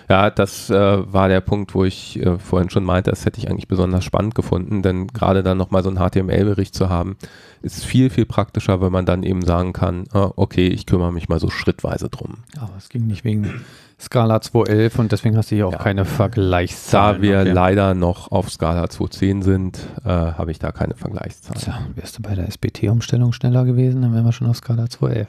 Ja, 0.09 0.29
das 0.29 0.69
äh, 0.69 1.13
war 1.13 1.29
der 1.29 1.41
Punkt, 1.41 1.73
wo 1.75 1.83
ich 1.83 2.19
äh, 2.19 2.37
vorhin 2.37 2.69
schon 2.69 2.83
meinte, 2.83 3.09
das 3.09 3.25
hätte 3.25 3.39
ich 3.39 3.49
eigentlich 3.49 3.67
besonders 3.67 4.03
spannend 4.03 4.35
gefunden, 4.35 4.81
denn 4.81 5.07
gerade 5.07 5.43
dann 5.43 5.57
nochmal 5.57 5.83
so 5.83 5.89
einen 5.89 5.97
HTML-Bericht 5.97 6.75
zu 6.75 6.89
haben, 6.89 7.17
ist 7.61 7.85
viel, 7.85 8.09
viel 8.09 8.25
praktischer, 8.25 8.81
weil 8.81 8.89
man 8.89 9.05
dann 9.05 9.23
eben 9.23 9.43
sagen 9.43 9.73
kann, 9.73 10.05
ah, 10.11 10.31
okay, 10.35 10.67
ich 10.67 10.85
kümmere 10.85 11.13
mich 11.13 11.29
mal 11.29 11.39
so 11.39 11.49
schrittweise 11.49 12.09
drum. 12.09 12.39
Aber 12.59 12.73
es 12.77 12.89
ging 12.89 13.07
nicht 13.07 13.23
wegen 13.23 13.63
Skala 13.99 14.37
2.11 14.37 14.99
und 14.99 15.11
deswegen 15.13 15.37
hast 15.37 15.51
du 15.51 15.55
hier 15.55 15.67
auch 15.67 15.73
ja. 15.73 15.77
keine 15.77 16.03
Vergleichszahlen. 16.03 17.21
Da 17.21 17.21
wir 17.21 17.39
okay. 17.39 17.51
leider 17.51 17.93
noch 17.93 18.31
auf 18.31 18.51
Skala 18.51 18.83
2.10 18.85 19.43
sind, 19.43 19.79
äh, 20.03 20.09
habe 20.09 20.51
ich 20.51 20.59
da 20.59 20.73
keine 20.73 20.95
Vergleichszahlen. 20.95 21.61
Tja, 21.61 21.79
wärst 21.95 22.17
du 22.17 22.21
bei 22.21 22.35
der 22.35 22.47
SBT-Umstellung 22.49 23.31
schneller 23.31 23.63
gewesen, 23.63 24.01
dann 24.01 24.13
wären 24.13 24.25
wir 24.25 24.33
schon 24.33 24.47
auf 24.47 24.57
Skala 24.57 24.83
2.11. 24.85 25.27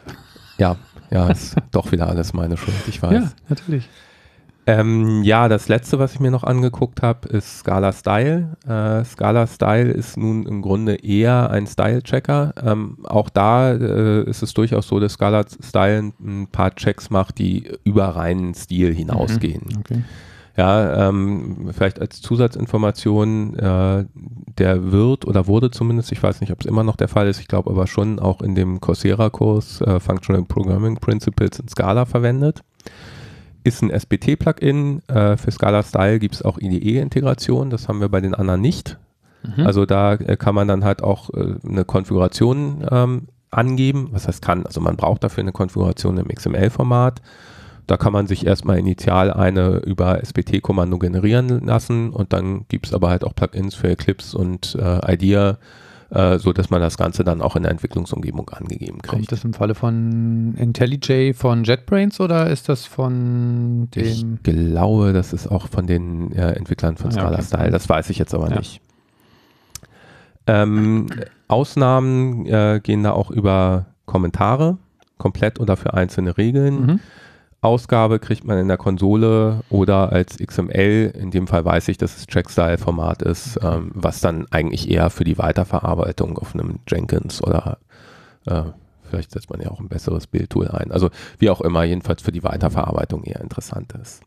Ja, 0.59 0.77
ja, 1.11 1.29
ist 1.29 1.57
doch 1.71 1.93
wieder 1.93 2.09
alles 2.09 2.33
meine 2.33 2.57
Schuld, 2.57 2.77
ich 2.89 3.01
weiß. 3.03 3.13
Ja, 3.13 3.31
natürlich. 3.49 3.89
Ähm, 4.67 5.23
ja, 5.23 5.49
das 5.49 5.69
letzte, 5.69 5.99
was 5.99 6.15
ich 6.15 6.21
mir 6.21 6.31
noch 6.31 6.45
angeguckt 6.45 7.03
habe, 7.03 7.29
ist 7.29 7.59
Scala 7.59 7.93
Style. 7.93 8.57
Äh, 8.67 9.05
Scala 9.05 9.47
Style 9.47 9.91
ist 9.91 10.17
nun 10.17 10.47
im 10.47 10.63
Grunde 10.63 10.95
eher 10.95 11.51
ein 11.51 11.67
Style-Checker. 11.67 12.55
Ähm, 12.65 12.99
auch 13.05 13.29
da 13.29 13.73
äh, 13.73 14.23
ist 14.25 14.43
es 14.43 14.55
durchaus 14.55 14.89
so, 14.89 15.01
dass 15.01 15.13
Scala 15.13 15.45
Style 15.63 16.13
ein 16.19 16.49
paar 16.51 16.75
Checks 16.75 17.11
macht, 17.11 17.39
die 17.39 17.71
über 17.85 18.09
reinen 18.09 18.55
Stil 18.55 18.95
hinausgehen. 18.95 19.65
Mhm, 19.69 19.79
okay. 19.81 20.03
Ja, 20.57 21.09
ähm, 21.09 21.71
vielleicht 21.73 22.01
als 22.01 22.23
Zusatzinformation, 22.23 23.59
äh, 23.59 24.05
der 24.57 24.93
wird 24.93 25.27
oder 25.27 25.49
wurde 25.49 25.73
zumindest, 25.73 26.13
ich 26.13 26.23
weiß 26.23 26.41
nicht, 26.41 26.53
ob 26.53 26.61
es 26.61 26.67
immer 26.67 26.85
noch 26.85 26.95
der 26.95 27.09
Fall 27.09 27.27
ist, 27.27 27.41
ich 27.41 27.49
glaube 27.49 27.71
aber 27.71 27.89
schon 27.89 28.21
auch 28.21 28.41
in 28.41 28.55
dem 28.55 28.81
Coursera-Kurs 28.81 29.81
äh, 29.81 29.99
Functional 29.99 30.45
Programming 30.45 30.97
Principles 30.99 31.59
in 31.59 31.69
Scala 31.69 32.05
verwendet 32.05 32.63
ist 33.65 33.83
ein 33.83 33.91
SBT-Plugin. 33.91 35.03
Äh, 35.09 35.37
für 35.37 35.51
Scala 35.51 35.83
Style 35.83 36.19
gibt 36.19 36.37
es 36.37 36.43
auch 36.43 36.59
IDE-Integration. 36.59 37.71
Das 37.71 37.89
haben 37.89 38.01
wir 38.01 38.09
bei 38.09 38.21
den 38.21 38.35
anderen 38.35 38.61
nicht. 38.61 38.99
Mhm. 39.43 39.67
Also 39.67 39.87
da 39.87 40.15
äh, 40.15 40.37
kann 40.37 40.55
man 40.55 40.69
dann 40.69 40.85
halt 40.85 41.03
auch 41.03 41.31
äh, 41.31 41.57
eine 41.67 41.85
Konfiguration 41.85 42.87
ähm, 42.91 43.23
angeben. 43.51 44.09
Was 44.13 44.29
heißt 44.29 44.43
kann? 44.43 44.67
Also 44.67 44.81
man 44.81 44.97
braucht 44.97 45.25
dafür 45.25 45.43
eine 45.43 45.53
Konfiguration 45.53 46.19
im 46.19 46.29
XML-Format. 46.29 47.23
Da 47.87 47.97
kann 47.97 48.13
man 48.13 48.27
sich 48.27 48.47
erstmal 48.47 48.79
initial 48.79 49.31
eine 49.31 49.79
über 49.79 50.23
SBT-Kommando 50.25 50.99
generieren 50.99 51.67
lassen 51.67 52.11
und 52.11 52.33
dann 52.33 52.67
gibt 52.69 52.87
es 52.87 52.95
aber 52.95 53.11
halt 53.11 53.25
auch 53.25 53.35
Plugins 53.35 53.75
für 53.75 53.89
Eclipse 53.89 54.37
und 54.37 54.75
äh, 54.81 55.13
IDEA, 55.13 55.59
äh, 56.15 56.39
so 56.39 56.53
dass 56.53 56.71
man 56.71 56.81
das 56.81 56.97
Ganze 56.97 57.25
dann 57.25 57.43
auch 57.43 57.57
in 57.57 57.65
der 57.65 57.73
Entwicklungsumgebung 57.73 58.49
angegeben 58.51 59.03
kriegt. 59.03 59.09
Kommt 59.09 59.33
das 59.33 59.45
im 59.45 59.53
Falle 59.53 59.75
von 59.75 60.55
IntelliJ 60.57 61.35
von 61.35 61.65
JetBrains 61.65 62.21
oder 62.21 62.49
ist 62.49 62.69
das 62.69 62.87
von 62.87 63.89
dem? 63.95 64.05
Ich 64.05 64.25
glaube, 64.43 65.13
das 65.13 65.33
ist 65.33 65.49
auch 65.49 65.69
von 65.69 65.87
den 65.87 66.33
äh, 66.33 66.53
Entwicklern 66.53 66.97
von 66.97 67.11
ah, 67.11 67.13
Scala 67.13 67.33
okay. 67.35 67.43
Style. 67.43 67.71
Das 67.71 67.89
weiß 67.89 68.11
ich 68.11 68.19
jetzt 68.19 68.33
aber 68.33 68.49
ja. 68.51 68.59
nicht. 68.59 68.81
Ähm, 70.47 71.07
Ausnahmen 71.49 72.47
äh, 72.47 72.81
gehen 72.83 73.03
da 73.03 73.13
auch 73.13 73.31
über 73.31 73.87
Kommentare, 74.07 74.79
komplett 75.19 75.59
oder 75.59 75.77
für 75.77 75.95
einzelne 75.95 76.37
Regeln. 76.37 76.87
Mhm. 76.87 77.01
Ausgabe 77.65 78.19
kriegt 78.19 78.45
man 78.45 78.59
in 78.59 78.69
der 78.69 78.77
Konsole 78.77 79.61
oder 79.71 80.13
als 80.13 80.37
XML. 80.37 81.13
In 81.19 81.31
dem 81.31 81.47
Fall 81.47 81.65
weiß 81.65 81.89
ich, 81.89 81.99
dass 81.99 82.17
es 82.17 82.27
Trackstyle-Format 82.27 83.23
ist, 83.23 83.59
ähm, 83.63 83.91
was 83.95 84.21
dann 84.21 84.47
eigentlich 84.51 84.91
eher 84.91 85.11
für 85.11 85.25
die 85.25 85.39
Weiterverarbeitung 85.39 86.39
auf 86.39 86.55
einem 86.55 86.81
Jenkins 86.87 87.43
oder 87.43 87.79
äh, 88.47 88.63
vielleicht 89.03 89.33
setzt 89.33 89.51
man 89.51 89.61
ja 89.61 89.71
auch 89.71 89.81
ein 89.81 89.89
besseres 89.89 90.27
Bildtool 90.27 90.69
ein. 90.69 90.93
Also 90.93 91.11
wie 91.39 91.51
auch 91.51 91.61
immer, 91.61 91.85
jedenfalls 91.85 92.23
für 92.23 92.33
die 92.33 92.43
Weiterverarbeitung 92.43 93.25
eher 93.25 93.41
interessant 93.41 93.93
ist. 94.01 94.23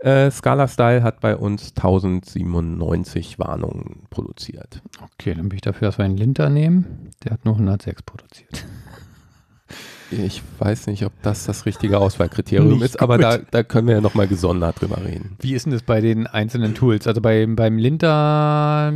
Äh, 0.00 0.30
Scala 0.30 0.68
Style 0.68 1.02
hat 1.02 1.20
bei 1.20 1.36
uns 1.36 1.72
1097 1.76 3.38
Warnungen 3.38 4.02
produziert. 4.10 4.80
Okay, 5.14 5.34
dann 5.34 5.48
bin 5.48 5.56
ich 5.56 5.62
dafür, 5.62 5.88
dass 5.88 5.98
wir 5.98 6.04
einen 6.04 6.16
Linter 6.16 6.50
nehmen. 6.50 7.10
Der 7.24 7.32
hat 7.32 7.44
nur 7.44 7.54
106 7.54 8.02
produziert. 8.02 8.64
Ich 10.10 10.42
weiß 10.58 10.86
nicht, 10.86 11.04
ob 11.04 11.12
das 11.22 11.44
das 11.44 11.66
richtige 11.66 11.98
Auswahlkriterium 11.98 12.82
ist, 12.82 13.00
aber 13.00 13.18
da, 13.18 13.38
da 13.38 13.62
können 13.62 13.88
wir 13.88 13.96
ja 13.96 14.00
nochmal 14.00 14.26
gesondert 14.26 14.80
drüber 14.80 15.04
reden. 15.04 15.36
Wie 15.40 15.54
ist 15.54 15.66
denn 15.66 15.72
das 15.72 15.82
bei 15.82 16.00
den 16.00 16.26
einzelnen 16.26 16.74
Tools? 16.74 17.06
Also 17.06 17.20
bei, 17.20 17.46
beim 17.46 17.76
Linter, 17.76 18.92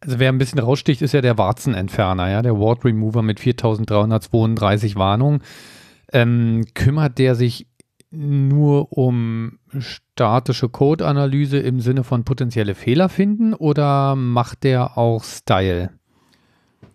also 0.00 0.18
wer 0.18 0.28
ein 0.28 0.38
bisschen 0.38 0.60
raussticht, 0.60 1.02
ist 1.02 1.12
ja 1.12 1.20
der 1.20 1.38
Warzenentferner, 1.38 2.30
ja, 2.30 2.42
der 2.42 2.58
Ward 2.58 2.84
Remover 2.84 3.22
mit 3.22 3.40
4332 3.40 4.96
Warnungen. 4.96 5.42
Ähm, 6.12 6.64
kümmert 6.74 7.18
der 7.18 7.34
sich 7.34 7.66
nur 8.10 8.96
um 8.96 9.58
statische 9.78 10.68
Code-Analyse 10.68 11.58
im 11.58 11.80
Sinne 11.80 12.04
von 12.04 12.24
potenzielle 12.24 12.74
Fehler 12.74 13.08
finden 13.08 13.52
oder 13.52 14.14
macht 14.16 14.64
der 14.64 14.96
auch 14.96 15.24
Style? 15.24 15.90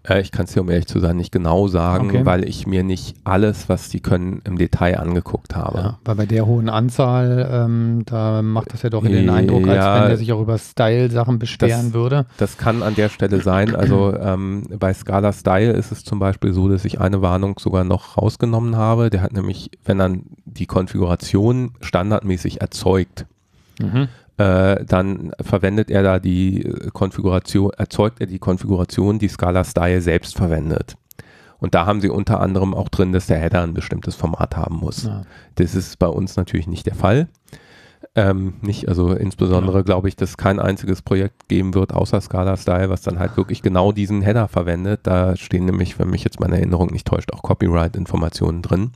Äh, 0.07 0.21
ich 0.21 0.31
kann 0.31 0.45
es 0.45 0.53
dir, 0.53 0.61
um 0.61 0.69
ehrlich 0.69 0.87
zu 0.87 0.99
sein, 0.99 1.15
nicht 1.15 1.31
genau 1.31 1.67
sagen, 1.67 2.09
okay. 2.09 2.25
weil 2.25 2.47
ich 2.47 2.67
mir 2.67 2.83
nicht 2.83 3.15
alles, 3.23 3.69
was 3.69 3.89
die 3.89 4.01
können, 4.01 4.41
im 4.43 4.57
Detail 4.57 4.99
angeguckt 4.99 5.55
habe. 5.55 5.77
Ja, 5.77 5.99
weil 6.03 6.15
bei 6.15 6.25
der 6.25 6.45
hohen 6.45 6.69
Anzahl, 6.69 7.49
ähm, 7.51 8.03
da 8.05 8.41
macht 8.41 8.73
das 8.73 8.81
ja 8.81 8.89
doch 8.89 9.03
den 9.03 9.29
Eindruck, 9.29 9.67
als 9.67 9.77
ja, 9.77 10.01
wenn 10.01 10.07
der 10.09 10.17
sich 10.17 10.33
auch 10.33 10.41
über 10.41 10.57
Style-Sachen 10.57 11.39
beschweren 11.39 11.85
das, 11.87 11.93
würde. 11.93 12.25
Das 12.37 12.57
kann 12.57 12.83
an 12.83 12.95
der 12.95 13.09
Stelle 13.09 13.41
sein. 13.41 13.75
Also 13.75 14.13
ähm, 14.17 14.63
bei 14.77 14.93
Scala 14.93 15.31
Style 15.31 15.71
ist 15.71 15.91
es 15.91 16.03
zum 16.03 16.19
Beispiel 16.19 16.53
so, 16.53 16.67
dass 16.67 16.83
ich 16.85 16.99
eine 16.99 17.21
Warnung 17.21 17.57
sogar 17.59 17.83
noch 17.83 18.17
rausgenommen 18.17 18.75
habe. 18.75 19.09
Der 19.09 19.21
hat 19.21 19.33
nämlich, 19.33 19.71
wenn 19.85 19.97
dann 19.97 20.23
die 20.45 20.65
Konfiguration 20.65 21.71
standardmäßig 21.81 22.61
erzeugt, 22.61 23.25
mhm 23.79 24.09
äh, 24.37 24.83
dann 24.85 25.31
verwendet 25.41 25.91
er 25.91 26.03
da 26.03 26.19
die 26.19 26.67
Konfiguration, 26.93 27.71
erzeugt 27.77 28.19
er 28.19 28.27
die 28.27 28.39
Konfiguration, 28.39 29.19
die 29.19 29.27
Scala 29.27 29.63
Style 29.63 30.01
selbst 30.01 30.35
verwendet. 30.35 30.95
Und 31.59 31.75
da 31.75 31.85
haben 31.85 32.01
sie 32.01 32.09
unter 32.09 32.41
anderem 32.41 32.73
auch 32.73 32.89
drin, 32.89 33.13
dass 33.13 33.27
der 33.27 33.39
Header 33.39 33.61
ein 33.61 33.73
bestimmtes 33.73 34.15
Format 34.15 34.57
haben 34.57 34.75
muss. 34.75 35.03
Ja. 35.03 35.21
Das 35.55 35.75
ist 35.75 35.97
bei 35.97 36.07
uns 36.07 36.35
natürlich 36.35 36.67
nicht 36.67 36.85
der 36.85 36.95
Fall. 36.95 37.29
Ähm, 38.15 38.55
nicht, 38.61 38.89
also 38.89 39.13
insbesondere 39.13 39.77
ja. 39.77 39.83
glaube 39.83 40.09
ich, 40.09 40.15
dass 40.15 40.35
kein 40.35 40.59
einziges 40.59 41.01
Projekt 41.01 41.47
geben 41.47 41.73
wird, 41.73 41.93
außer 41.93 42.19
Scala 42.21 42.57
Style, 42.57 42.89
was 42.89 43.01
dann 43.01 43.17
halt 43.17 43.37
wirklich 43.37 43.61
genau 43.61 43.91
diesen 43.91 44.21
Header 44.21 44.47
verwendet. 44.47 45.01
Da 45.03 45.35
stehen 45.35 45.65
nämlich, 45.65 45.97
wenn 45.99 46.09
mich 46.09 46.23
jetzt 46.23 46.39
meine 46.39 46.57
Erinnerung 46.57 46.91
nicht 46.91 47.07
täuscht, 47.07 47.31
auch 47.33 47.41
Copyright-Informationen 47.41 48.61
drin. 48.61 48.91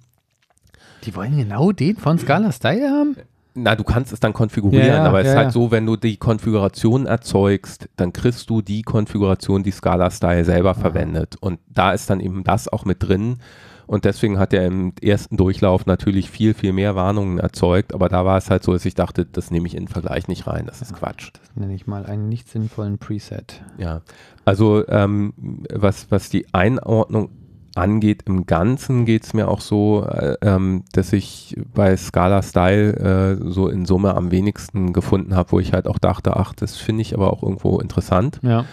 Die 1.05 1.15
wollen 1.15 1.37
genau 1.37 1.71
den 1.71 1.95
von 1.95 2.19
Scala 2.19 2.51
Style 2.51 2.89
haben? 2.89 3.15
Na, 3.59 3.75
du 3.75 3.83
kannst 3.83 4.13
es 4.13 4.19
dann 4.19 4.33
konfigurieren, 4.33 4.87
ja, 4.87 5.03
aber 5.03 5.21
es 5.21 5.25
ja, 5.25 5.31
ist 5.31 5.37
halt 5.37 5.51
so, 5.51 5.71
wenn 5.71 5.87
du 5.87 5.95
die 5.95 6.17
Konfiguration 6.17 7.07
erzeugst, 7.07 7.89
dann 7.95 8.13
kriegst 8.13 8.51
du 8.51 8.61
die 8.61 8.83
Konfiguration, 8.83 9.63
die 9.63 9.71
Scala 9.71 10.11
Style 10.11 10.45
selber 10.45 10.71
Aha. 10.71 10.79
verwendet. 10.79 11.37
Und 11.39 11.59
da 11.67 11.91
ist 11.91 12.07
dann 12.11 12.19
eben 12.19 12.43
das 12.43 12.67
auch 12.67 12.85
mit 12.85 13.01
drin. 13.01 13.39
Und 13.87 14.05
deswegen 14.05 14.37
hat 14.37 14.53
er 14.53 14.67
im 14.67 14.93
ersten 15.01 15.37
Durchlauf 15.37 15.87
natürlich 15.87 16.29
viel, 16.29 16.53
viel 16.53 16.71
mehr 16.71 16.95
Warnungen 16.95 17.39
erzeugt. 17.39 17.95
Aber 17.95 18.09
da 18.09 18.25
war 18.25 18.37
es 18.37 18.51
halt 18.51 18.63
so, 18.63 18.73
dass 18.73 18.85
ich 18.85 18.93
dachte, 18.93 19.25
das 19.25 19.49
nehme 19.49 19.65
ich 19.65 19.73
in 19.73 19.85
den 19.85 19.87
Vergleich 19.87 20.27
nicht 20.27 20.45
rein. 20.45 20.67
Das 20.67 20.83
ist 20.83 20.93
Quatsch. 20.93 21.31
Das 21.33 21.55
nenne 21.55 21.73
ich 21.73 21.87
mal 21.87 22.05
einen 22.05 22.29
nicht 22.29 22.49
sinnvollen 22.49 22.99
Preset. 22.99 23.63
Ja, 23.79 24.01
also 24.45 24.87
ähm, 24.87 25.33
was, 25.73 26.11
was 26.11 26.29
die 26.29 26.45
Einordnung 26.53 27.29
angeht, 27.77 28.23
im 28.25 28.45
Ganzen 28.45 29.05
geht 29.05 29.23
es 29.23 29.33
mir 29.33 29.47
auch 29.47 29.61
so, 29.61 30.05
äh, 30.05 30.35
ähm, 30.41 30.83
dass 30.93 31.13
ich 31.13 31.55
bei 31.73 31.95
Scala 31.95 32.41
Style 32.41 33.39
äh, 33.41 33.49
so 33.51 33.67
in 33.67 33.85
Summe 33.85 34.15
am 34.15 34.31
wenigsten 34.31 34.93
gefunden 34.93 35.35
habe, 35.35 35.51
wo 35.51 35.59
ich 35.59 35.73
halt 35.73 35.87
auch 35.87 35.99
dachte, 35.99 36.35
ach, 36.35 36.53
das 36.53 36.77
finde 36.77 37.01
ich 37.01 37.13
aber 37.13 37.31
auch 37.31 37.43
irgendwo 37.43 37.79
interessant. 37.79 38.39
Ja. 38.41 38.65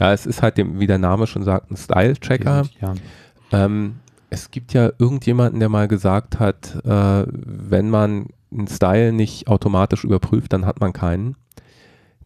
Ja, 0.00 0.12
es 0.12 0.26
ist 0.26 0.42
halt, 0.42 0.58
dem, 0.58 0.80
wie 0.80 0.86
der 0.86 0.98
Name 0.98 1.26
schon 1.26 1.44
sagt, 1.44 1.70
ein 1.70 1.76
Style-Checker. 1.76 2.64
Ja. 2.80 2.94
Ähm, 3.52 3.96
es 4.30 4.50
gibt 4.50 4.72
ja 4.72 4.90
irgendjemanden, 4.98 5.60
der 5.60 5.68
mal 5.68 5.86
gesagt 5.88 6.40
hat, 6.40 6.74
äh, 6.84 7.24
wenn 7.28 7.90
man 7.90 8.26
einen 8.50 8.66
Style 8.66 9.12
nicht 9.12 9.48
automatisch 9.48 10.04
überprüft, 10.04 10.52
dann 10.52 10.66
hat 10.66 10.80
man 10.80 10.92
keinen. 10.92 11.36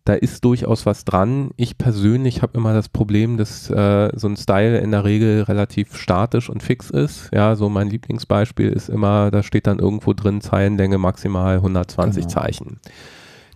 Da 0.07 0.15
ist 0.15 0.45
durchaus 0.45 0.87
was 0.87 1.05
dran. 1.05 1.51
Ich 1.57 1.79
persönlich 1.79 2.41
habe 2.41 2.57
immer 2.57 2.73
das 2.73 2.89
Problem, 2.89 3.37
dass 3.37 3.69
äh, 3.69 4.11
so 4.15 4.29
ein 4.29 4.37
Style 4.37 4.79
in 4.79 4.93
der 4.93 5.03
Regel 5.05 5.43
relativ 5.43 5.97
statisch 5.97 6.49
und 6.49 6.63
fix 6.63 6.91
ist. 6.91 7.29
Ja, 7.35 7.57
so 7.57 7.69
mein 7.69 7.91
Lieblingsbeispiel 7.91 8.69
ist 8.69 8.89
immer, 8.89 9.33
da 9.33 9.43
steht 9.43 9.67
dann 9.67 9.81
irgendwo 9.81 10.13
drin 10.13 10.41
Zeilenlänge 10.41 10.99
maximal 10.99 11.57
120 11.57 12.23
Genau. 12.23 12.33
Zeichen. 12.33 12.79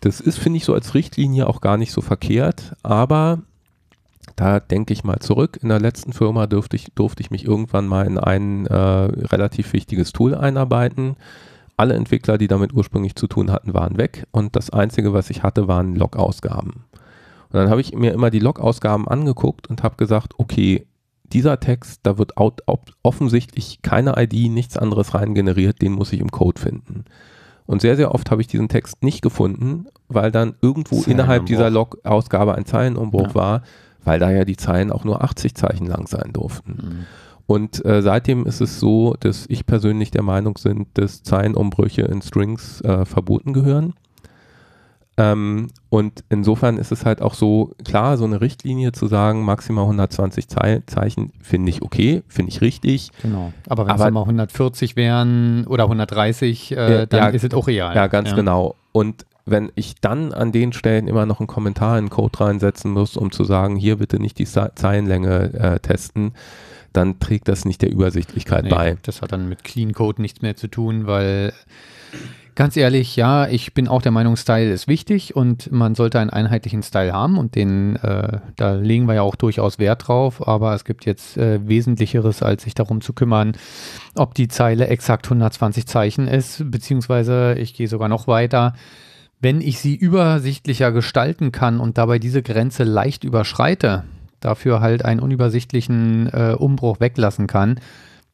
Das 0.00 0.20
ist, 0.20 0.40
finde 0.40 0.56
ich, 0.56 0.64
so 0.64 0.74
als 0.74 0.94
Richtlinie 0.94 1.46
auch 1.46 1.60
gar 1.60 1.76
nicht 1.76 1.92
so 1.92 2.00
verkehrt, 2.00 2.74
aber 2.82 3.38
da 4.34 4.58
denke 4.58 4.92
ich 4.92 5.04
mal 5.04 5.20
zurück. 5.20 5.60
In 5.62 5.68
der 5.68 5.78
letzten 5.78 6.12
Firma 6.12 6.48
durfte 6.48 6.74
ich, 6.74 6.88
durfte 6.96 7.22
ich 7.22 7.30
mich 7.30 7.44
irgendwann 7.44 7.86
mal 7.86 8.06
in 8.06 8.18
ein 8.18 8.66
äh, 8.66 8.74
relativ 8.74 9.72
wichtiges 9.72 10.10
Tool 10.10 10.34
einarbeiten. 10.34 11.14
Alle 11.80 11.94
Entwickler, 11.94 12.36
die 12.36 12.46
damit 12.46 12.74
ursprünglich 12.74 13.14
zu 13.14 13.26
tun 13.26 13.50
hatten, 13.50 13.72
waren 13.72 13.96
weg 13.96 14.26
und 14.32 14.54
das 14.54 14.68
Einzige, 14.68 15.14
was 15.14 15.30
ich 15.30 15.42
hatte, 15.42 15.66
waren 15.66 15.96
Log-Ausgaben. 15.96 16.84
Und 17.52 17.54
dann 17.54 17.70
habe 17.70 17.80
ich 17.80 17.94
mir 17.94 18.12
immer 18.12 18.28
die 18.28 18.38
Log-Ausgaben 18.38 19.08
angeguckt 19.08 19.66
und 19.68 19.82
habe 19.82 19.96
gesagt, 19.96 20.34
okay, 20.36 20.86
dieser 21.24 21.58
Text, 21.58 22.00
da 22.02 22.18
wird 22.18 22.34
offensichtlich 23.02 23.80
keine 23.80 24.14
ID, 24.22 24.50
nichts 24.52 24.76
anderes 24.76 25.14
rein 25.14 25.34
generiert, 25.34 25.80
den 25.80 25.92
muss 25.92 26.12
ich 26.12 26.20
im 26.20 26.30
Code 26.30 26.60
finden. 26.60 27.06
Und 27.64 27.80
sehr, 27.80 27.96
sehr 27.96 28.14
oft 28.14 28.30
habe 28.30 28.42
ich 28.42 28.48
diesen 28.48 28.68
Text 28.68 29.02
nicht 29.02 29.22
gefunden, 29.22 29.86
weil 30.08 30.30
dann 30.30 30.56
irgendwo 30.60 31.02
innerhalb 31.04 31.46
dieser 31.46 31.70
Log-Ausgabe 31.70 32.56
ein 32.56 32.66
Zeilenumbruch 32.66 33.28
Ja. 33.28 33.34
war, 33.34 33.62
weil 34.04 34.18
da 34.18 34.30
ja 34.30 34.44
die 34.44 34.56
Zeilen 34.58 34.92
auch 34.92 35.04
nur 35.04 35.24
80 35.24 35.54
Zeichen 35.54 35.86
lang 35.86 36.06
sein 36.08 36.32
durften. 36.34 36.72
Mhm. 36.72 37.06
Und 37.50 37.84
äh, 37.84 38.00
seitdem 38.00 38.46
ist 38.46 38.60
es 38.60 38.78
so, 38.78 39.16
dass 39.18 39.44
ich 39.48 39.66
persönlich 39.66 40.12
der 40.12 40.22
Meinung 40.22 40.56
bin, 40.62 40.86
dass 40.94 41.24
Zeilenumbrüche 41.24 42.02
in 42.02 42.22
Strings 42.22 42.80
äh, 42.82 43.04
verboten 43.04 43.52
gehören. 43.52 43.94
Ähm, 45.16 45.66
und 45.88 46.22
insofern 46.28 46.78
ist 46.78 46.92
es 46.92 47.04
halt 47.04 47.20
auch 47.20 47.34
so, 47.34 47.74
klar, 47.84 48.16
so 48.18 48.24
eine 48.24 48.40
Richtlinie 48.40 48.92
zu 48.92 49.08
sagen, 49.08 49.44
maximal 49.44 49.82
120 49.82 50.46
Zei 50.46 50.82
Zeichen, 50.86 51.32
finde 51.42 51.70
ich 51.70 51.82
okay, 51.82 52.22
finde 52.28 52.50
ich 52.52 52.60
richtig. 52.60 53.10
Genau. 53.20 53.52
Aber 53.68 53.84
wenn 53.88 53.96
es 53.96 54.12
mal 54.12 54.20
140 54.20 54.94
wären 54.94 55.66
oder 55.66 55.84
130, 55.84 56.70
äh, 56.70 56.74
Ja, 56.76 57.06
dann 57.06 57.20
ja, 57.20 57.28
ist 57.30 57.42
es 57.42 57.52
auch 57.52 57.66
real. 57.66 57.96
Ja, 57.96 58.06
ganz 58.06 58.30
genau. 58.36 58.76
Und 58.92 59.26
wenn 59.44 59.72
ich 59.74 59.96
dann 60.00 60.32
an 60.32 60.52
den 60.52 60.72
Stellen 60.72 61.08
immer 61.08 61.26
noch 61.26 61.40
einen 61.40 61.48
Kommentar 61.48 61.98
in 61.98 62.04
den 62.04 62.10
Code 62.10 62.38
reinsetzen 62.40 62.92
muss, 62.92 63.16
um 63.16 63.32
zu 63.32 63.42
sagen, 63.42 63.74
hier 63.74 63.96
bitte 63.96 64.20
nicht 64.20 64.38
die 64.38 64.44
Ze- 64.46 64.70
Zeilenlänge 64.76 65.52
äh, 65.54 65.80
testen, 65.80 66.32
dann 66.92 67.20
trägt 67.20 67.48
das 67.48 67.64
nicht 67.64 67.82
der 67.82 67.90
Übersichtlichkeit 67.90 68.64
Nee, 68.64 68.70
bei. 68.70 68.96
Das 69.02 69.22
hat 69.22 69.32
dann 69.32 69.48
mit 69.48 69.64
Clean 69.64 69.92
Code 69.92 70.20
nichts 70.20 70.42
mehr 70.42 70.56
zu 70.56 70.68
tun, 70.68 71.06
weil 71.06 71.52
ganz 72.54 72.76
ehrlich, 72.76 73.16
ja, 73.16 73.48
ich 73.48 73.72
bin 73.74 73.88
auch 73.88 74.02
der 74.02 74.12
Meinung, 74.12 74.36
Style 74.36 74.70
ist 74.70 74.88
wichtig 74.88 75.34
und 75.34 75.72
man 75.72 75.94
sollte 75.94 76.20
einen 76.20 76.30
einheitlichen 76.30 76.82
Style 76.82 77.12
haben 77.12 77.38
und 77.38 77.54
den, 77.54 77.96
äh, 77.96 78.40
da 78.56 78.74
legen 78.74 79.06
wir 79.06 79.14
ja 79.14 79.22
auch 79.22 79.36
durchaus 79.36 79.78
Wert 79.78 80.08
drauf, 80.08 80.46
aber 80.46 80.74
es 80.74 80.84
gibt 80.84 81.06
jetzt 81.06 81.36
äh, 81.36 81.66
Wesentlicheres, 81.66 82.42
als 82.42 82.64
sich 82.64 82.74
darum 82.74 83.00
zu 83.00 83.12
kümmern, 83.12 83.52
ob 84.14 84.34
die 84.34 84.48
Zeile 84.48 84.88
exakt 84.88 85.26
120 85.26 85.86
Zeichen 85.86 86.28
ist, 86.28 86.70
beziehungsweise 86.70 87.54
ich 87.58 87.72
gehe 87.74 87.88
sogar 87.88 88.08
noch 88.08 88.26
weiter. 88.26 88.74
Wenn 89.40 89.62
ich 89.62 89.78
sie 89.78 89.96
übersichtlicher 89.96 90.92
gestalten 90.92 91.52
kann 91.52 91.80
und 91.80 91.96
dabei 91.96 92.18
diese 92.18 92.42
Grenze 92.42 92.84
leicht 92.84 93.24
überschreite, 93.24 94.04
dafür 94.40 94.80
halt 94.80 95.04
einen 95.04 95.20
unübersichtlichen 95.20 96.28
äh, 96.32 96.54
Umbruch 96.58 97.00
weglassen 97.00 97.46
kann, 97.46 97.78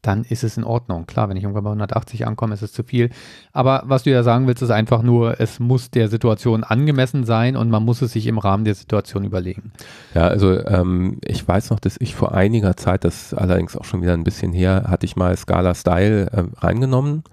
dann 0.02 0.22
ist 0.22 0.44
es 0.44 0.56
in 0.56 0.62
Ordnung. 0.62 1.06
Klar, 1.06 1.28
wenn 1.28 1.36
ich 1.36 1.42
irgendwann 1.42 1.64
bei 1.64 1.70
180 1.70 2.26
ankomme, 2.28 2.54
ist 2.54 2.62
es 2.62 2.72
zu 2.72 2.84
viel. 2.84 3.10
Aber 3.52 3.82
was 3.86 4.04
du 4.04 4.10
ja 4.10 4.22
sagen 4.22 4.46
willst, 4.46 4.62
ist 4.62 4.70
einfach 4.70 5.02
nur, 5.02 5.40
es 5.40 5.58
muss 5.58 5.90
der 5.90 6.08
Situation 6.08 6.62
angemessen 6.62 7.24
sein 7.24 7.56
und 7.56 7.70
man 7.70 7.84
muss 7.84 8.02
es 8.02 8.12
sich 8.12 8.28
im 8.28 8.38
Rahmen 8.38 8.64
der 8.64 8.76
Situation 8.76 9.24
überlegen. 9.24 9.72
Ja, 10.14 10.28
also 10.28 10.64
ähm, 10.66 11.18
ich 11.24 11.46
weiß 11.46 11.70
noch, 11.70 11.80
dass 11.80 11.96
ich 11.98 12.14
vor 12.14 12.32
einiger 12.34 12.76
Zeit, 12.76 13.02
das 13.02 13.32
ist 13.32 13.34
allerdings 13.34 13.76
auch 13.76 13.84
schon 13.84 14.00
wieder 14.02 14.12
ein 14.12 14.22
bisschen 14.22 14.52
her, 14.52 14.84
hatte 14.86 15.06
ich 15.06 15.16
mal 15.16 15.36
Scala 15.36 15.74
Style 15.74 16.30
äh, 16.30 16.44
reingenommen 16.58 17.24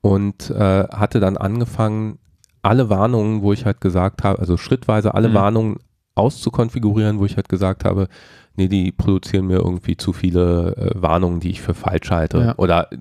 und 0.00 0.50
äh, 0.50 0.84
hatte 0.84 1.18
dann 1.18 1.36
angefangen, 1.36 2.18
alle 2.62 2.88
Warnungen, 2.90 3.42
wo 3.42 3.52
ich 3.52 3.64
halt 3.64 3.80
gesagt 3.80 4.24
habe, 4.24 4.38
also 4.40 4.56
schrittweise 4.56 5.14
alle 5.14 5.28
Mhm. 5.28 5.34
Warnungen 5.34 5.76
auszukonfigurieren, 6.16 7.18
wo 7.20 7.24
ich 7.24 7.36
halt 7.36 7.48
gesagt 7.48 7.84
habe, 7.84 8.08
nee, 8.56 8.68
die 8.68 8.90
produzieren 8.90 9.46
mir 9.46 9.58
irgendwie 9.58 9.96
zu 9.96 10.12
viele 10.12 10.74
äh, 10.76 10.90
Warnungen, 11.00 11.40
die 11.40 11.50
ich 11.50 11.60
für 11.60 11.74
falsch 11.74 12.10
halte. 12.10 12.38
Ja. 12.38 12.54
Oder 12.56 12.90
äh, 12.90 12.96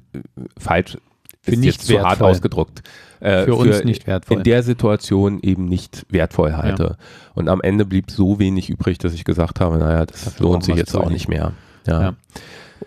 falsch 0.57 0.97
Für 1.41 1.51
ist 1.51 1.59
nicht 1.59 1.77
jetzt 1.77 1.87
zu 1.87 1.97
hart 1.99 2.19
wertvoll. 2.19 2.29
ausgedruckt. 2.31 2.83
Äh, 3.21 3.45
Für 3.45 3.55
uns 3.55 3.83
nicht 3.83 4.05
wertvoll. 4.05 4.37
In 4.37 4.43
der 4.43 4.61
Situation 4.61 5.39
eben 5.41 5.65
nicht 5.65 6.05
wertvoll 6.09 6.53
halte. 6.53 6.97
Und 7.33 7.49
am 7.49 7.61
Ende 7.61 7.85
blieb 7.85 8.11
so 8.11 8.37
wenig 8.37 8.69
übrig, 8.69 8.99
dass 8.99 9.13
ich 9.13 9.23
gesagt 9.23 9.61
habe, 9.61 9.77
naja, 9.77 10.05
das 10.05 10.25
Dafür 10.25 10.45
lohnt 10.45 10.63
sich 10.63 10.75
jetzt 10.75 10.95
auch 10.95 11.09
nicht 11.09 11.27
mehr. 11.27 11.53
Ja. 11.87 12.01
Ja. 12.01 12.13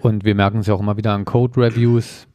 Und 0.01 0.25
wir 0.25 0.35
merken 0.37 0.59
es 0.59 0.67
ja 0.67 0.75
auch 0.75 0.81
immer 0.81 0.97
wieder 0.97 1.13
an 1.13 1.25
Code-Reviews, 1.25 2.28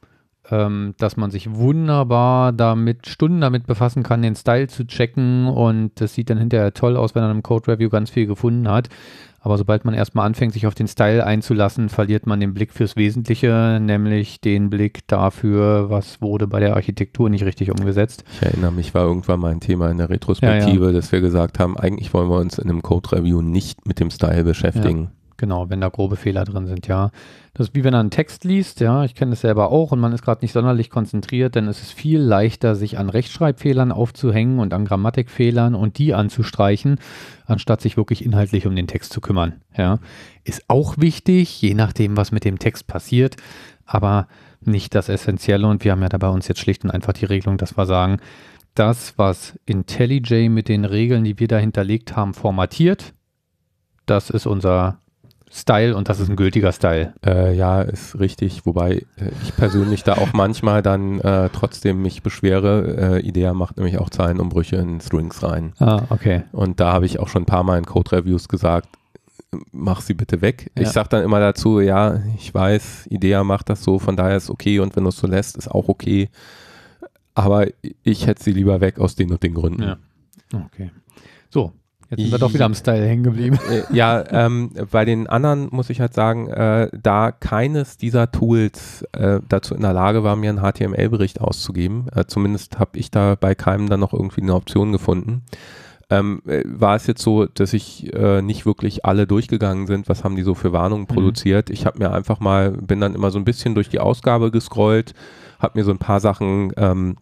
ähm, 0.51 0.93
dass 0.97 1.17
man 1.17 1.31
sich 1.31 1.53
wunderbar 1.53 2.51
damit, 2.51 3.07
Stunden 3.07 3.41
damit 3.41 3.65
befassen 3.65 4.03
kann, 4.03 4.21
den 4.21 4.35
Style 4.35 4.67
zu 4.67 4.85
checken 4.85 5.47
und 5.47 5.91
das 5.95 6.13
sieht 6.13 6.29
dann 6.29 6.37
hinterher 6.37 6.73
toll 6.73 6.97
aus, 6.97 7.15
wenn 7.15 7.23
man 7.23 7.31
im 7.31 7.43
Code-Review 7.43 7.89
ganz 7.89 8.09
viel 8.09 8.25
gefunden 8.25 8.67
hat. 8.69 8.89
Aber 9.45 9.57
sobald 9.57 9.83
man 9.83 9.93
erstmal 9.93 10.25
anfängt, 10.25 10.53
sich 10.53 10.67
auf 10.67 10.73
den 10.73 10.87
Style 10.87 11.25
einzulassen, 11.25 11.89
verliert 11.89 12.25
man 12.25 12.39
den 12.39 12.53
Blick 12.53 12.71
fürs 12.71 12.95
Wesentliche, 12.95 13.77
nämlich 13.81 14.39
den 14.39 14.69
Blick 14.69 15.05
dafür, 15.07 15.89
was 15.89 16.21
wurde 16.21 16.47
bei 16.47 16.61
der 16.61 16.75
Architektur 16.75 17.29
nicht 17.29 17.43
richtig 17.43 17.69
umgesetzt. 17.69 18.23
Ich 18.35 18.41
erinnere 18.41 18.71
mich, 18.71 18.93
war 18.93 19.03
irgendwann 19.03 19.41
mal 19.41 19.51
ein 19.51 19.59
Thema 19.59 19.91
in 19.91 19.97
der 19.97 20.09
Retrospektive, 20.09 20.93
dass 20.93 21.11
wir 21.11 21.19
gesagt 21.19 21.59
haben, 21.59 21.77
eigentlich 21.77 22.13
wollen 22.13 22.29
wir 22.29 22.39
uns 22.39 22.57
in 22.57 22.69
einem 22.69 22.81
Code-Review 22.81 23.41
nicht 23.41 23.85
mit 23.85 23.99
dem 23.99 24.11
Style 24.11 24.45
beschäftigen. 24.45 25.09
Genau, 25.43 25.69
wenn 25.69 25.81
da 25.81 25.89
grobe 25.89 26.15
Fehler 26.15 26.45
drin 26.45 26.67
sind, 26.67 26.87
ja. 26.87 27.11
Das 27.53 27.67
ist 27.67 27.75
wie 27.75 27.83
wenn 27.83 27.93
er 27.93 27.99
einen 27.99 28.11
Text 28.11 28.45
liest, 28.45 28.79
ja, 28.79 29.03
ich 29.03 29.13
kenne 29.13 29.31
das 29.31 29.41
selber 29.41 29.73
auch 29.73 29.91
und 29.91 29.99
man 29.99 30.13
ist 30.13 30.23
gerade 30.23 30.39
nicht 30.41 30.53
sonderlich 30.53 30.89
konzentriert, 30.89 31.57
dann 31.57 31.67
ist 31.67 31.81
es 31.81 31.91
viel 31.91 32.21
leichter, 32.21 32.75
sich 32.75 32.97
an 32.97 33.09
Rechtschreibfehlern 33.09 33.91
aufzuhängen 33.91 34.59
und 34.59 34.73
an 34.73 34.85
Grammatikfehlern 34.85 35.75
und 35.75 35.97
die 35.97 36.13
anzustreichen, 36.13 36.97
anstatt 37.45 37.81
sich 37.81 37.97
wirklich 37.97 38.23
inhaltlich 38.23 38.65
um 38.65 38.73
den 38.73 38.87
Text 38.87 39.11
zu 39.11 39.19
kümmern, 39.19 39.55
ja. 39.77 39.99
Ist 40.45 40.63
auch 40.69 40.95
wichtig, 40.97 41.61
je 41.61 41.73
nachdem, 41.73 42.15
was 42.15 42.31
mit 42.31 42.45
dem 42.45 42.57
Text 42.57 42.87
passiert, 42.87 43.35
aber 43.85 44.29
nicht 44.61 44.95
das 44.95 45.09
Essentielle 45.09 45.67
und 45.67 45.83
wir 45.83 45.91
haben 45.91 46.03
ja 46.03 46.07
da 46.07 46.19
bei 46.19 46.29
uns 46.29 46.47
jetzt 46.47 46.61
schlicht 46.61 46.85
und 46.85 46.91
einfach 46.91 47.11
die 47.11 47.25
Regelung, 47.25 47.57
dass 47.57 47.75
wir 47.75 47.85
sagen, 47.85 48.21
das, 48.75 49.17
was 49.17 49.59
IntelliJ 49.65 50.47
mit 50.47 50.69
den 50.69 50.85
Regeln, 50.85 51.25
die 51.25 51.37
wir 51.37 51.49
da 51.49 51.57
hinterlegt 51.57 52.15
haben, 52.15 52.33
formatiert, 52.33 53.13
das 54.05 54.29
ist 54.29 54.45
unser 54.45 55.02
Style 55.55 55.95
und 55.95 56.09
das 56.09 56.19
ist 56.19 56.29
ein 56.29 56.35
gültiger 56.35 56.71
Style. 56.71 57.13
Äh, 57.23 57.55
ja, 57.55 57.83
ist 57.83 58.19
richtig, 58.19 58.65
wobei 58.65 59.05
äh, 59.17 59.29
ich 59.43 59.55
persönlich 59.55 60.03
da 60.03 60.13
auch 60.13 60.33
manchmal 60.33 60.81
dann 60.81 61.19
äh, 61.19 61.49
trotzdem 61.53 62.01
mich 62.01 62.23
beschwere. 62.23 63.19
Äh, 63.19 63.27
Idea 63.27 63.53
macht 63.53 63.77
nämlich 63.77 63.99
auch 63.99 64.09
Zeilenumbrüche 64.09 64.77
in 64.77 64.99
Strings 64.99 65.43
rein. 65.43 65.73
Ah, 65.77 66.01
okay. 66.09 66.43
Und 66.53 66.79
da 66.79 66.91
habe 66.91 67.05
ich 67.05 67.19
auch 67.19 67.27
schon 67.27 67.43
ein 67.43 67.45
paar 67.45 67.63
Mal 67.63 67.77
in 67.77 67.85
Code-Reviews 67.85 68.47
gesagt, 68.47 68.89
mach 69.71 70.01
sie 70.01 70.15
bitte 70.15 70.41
weg. 70.41 70.71
Ja. 70.75 70.81
Ich 70.81 70.89
sage 70.89 71.09
dann 71.09 71.23
immer 71.23 71.39
dazu, 71.39 71.79
ja, 71.79 72.19
ich 72.35 72.51
weiß, 72.51 73.05
Idea 73.11 73.43
macht 73.43 73.69
das 73.69 73.83
so, 73.83 73.99
von 73.99 74.15
daher 74.15 74.37
ist 74.37 74.49
okay 74.49 74.79
und 74.79 74.95
wenn 74.95 75.03
du 75.03 75.09
es 75.09 75.17
so 75.17 75.27
lässt, 75.27 75.55
ist 75.55 75.69
auch 75.69 75.87
okay. 75.87 76.29
Aber 77.35 77.67
ich 78.01 78.25
hätte 78.25 78.43
sie 78.43 78.53
lieber 78.53 78.81
weg 78.81 78.97
aus 78.97 79.13
den 79.15 79.31
und 79.31 79.43
den 79.43 79.53
Gründen. 79.53 79.83
Ja. 79.83 79.97
Okay. 80.51 80.89
So, 81.51 81.73
jetzt 82.13 82.21
sind 82.21 82.31
wir 82.31 82.39
doch 82.39 82.53
wieder 82.53 82.65
am 82.65 82.73
Style 82.73 83.05
hängen 83.05 83.23
geblieben. 83.23 83.59
Äh, 83.69 83.81
ja, 83.95 84.23
ähm, 84.29 84.71
bei 84.91 85.05
den 85.05 85.27
anderen 85.27 85.67
muss 85.71 85.89
ich 85.89 85.99
halt 86.01 86.13
sagen, 86.13 86.47
äh, 86.47 86.89
da 87.01 87.31
keines 87.31 87.97
dieser 87.97 88.31
Tools 88.31 89.03
äh, 89.13 89.39
dazu 89.47 89.75
in 89.75 89.81
der 89.81 89.93
Lage 89.93 90.23
war, 90.23 90.35
mir 90.35 90.49
einen 90.49 90.59
HTML-Bericht 90.61 91.41
auszugeben, 91.41 92.07
äh, 92.15 92.25
zumindest 92.25 92.79
habe 92.79 92.97
ich 92.97 93.11
da 93.11 93.35
bei 93.39 93.55
keinem 93.55 93.89
dann 93.89 93.99
noch 93.99 94.13
irgendwie 94.13 94.41
eine 94.41 94.55
Option 94.55 94.91
gefunden, 94.91 95.41
ähm, 96.09 96.41
äh, 96.45 96.61
war 96.65 96.95
es 96.95 97.07
jetzt 97.07 97.21
so, 97.21 97.45
dass 97.45 97.73
ich 97.73 98.13
äh, 98.13 98.41
nicht 98.41 98.65
wirklich 98.65 99.05
alle 99.05 99.25
durchgegangen 99.25 99.87
sind, 99.87 100.09
was 100.09 100.23
haben 100.23 100.35
die 100.35 100.43
so 100.43 100.53
für 100.53 100.73
Warnungen 100.73 101.07
Mhm. 101.09 101.13
produziert. 101.15 101.69
Ich 101.69 101.85
habe 101.85 101.97
mir 101.99 102.11
einfach 102.11 102.39
mal, 102.39 102.71
bin 102.71 102.99
dann 102.99 103.15
immer 103.15 103.31
so 103.31 103.39
ein 103.39 103.45
bisschen 103.45 103.73
durch 103.73 103.89
die 103.89 103.99
Ausgabe 103.99 104.51
gescrollt, 104.51 105.13
habe 105.59 105.79
mir 105.79 105.85
so 105.85 105.91
ein 105.91 105.97
paar 105.97 106.19
Sachen 106.19 106.73
ähm, 106.77 107.15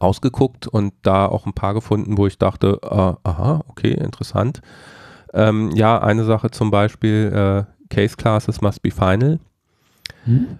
ausgeguckt 0.00 0.66
und 0.66 0.94
da 1.02 1.26
auch 1.26 1.46
ein 1.46 1.52
paar 1.52 1.74
gefunden, 1.74 2.16
wo 2.16 2.26
ich 2.26 2.38
dachte, 2.38 2.78
äh, 2.82 3.28
aha, 3.28 3.62
okay, 3.68 3.92
interessant. 3.92 4.60
Ähm, 5.34 5.70
ja, 5.74 6.00
eine 6.00 6.24
Sache 6.24 6.50
zum 6.50 6.70
Beispiel, 6.70 7.32
äh, 7.34 7.88
Case 7.88 8.16
Classes 8.16 8.60
must 8.60 8.82
be 8.82 8.90
final. 8.90 9.38
Hm? 10.24 10.58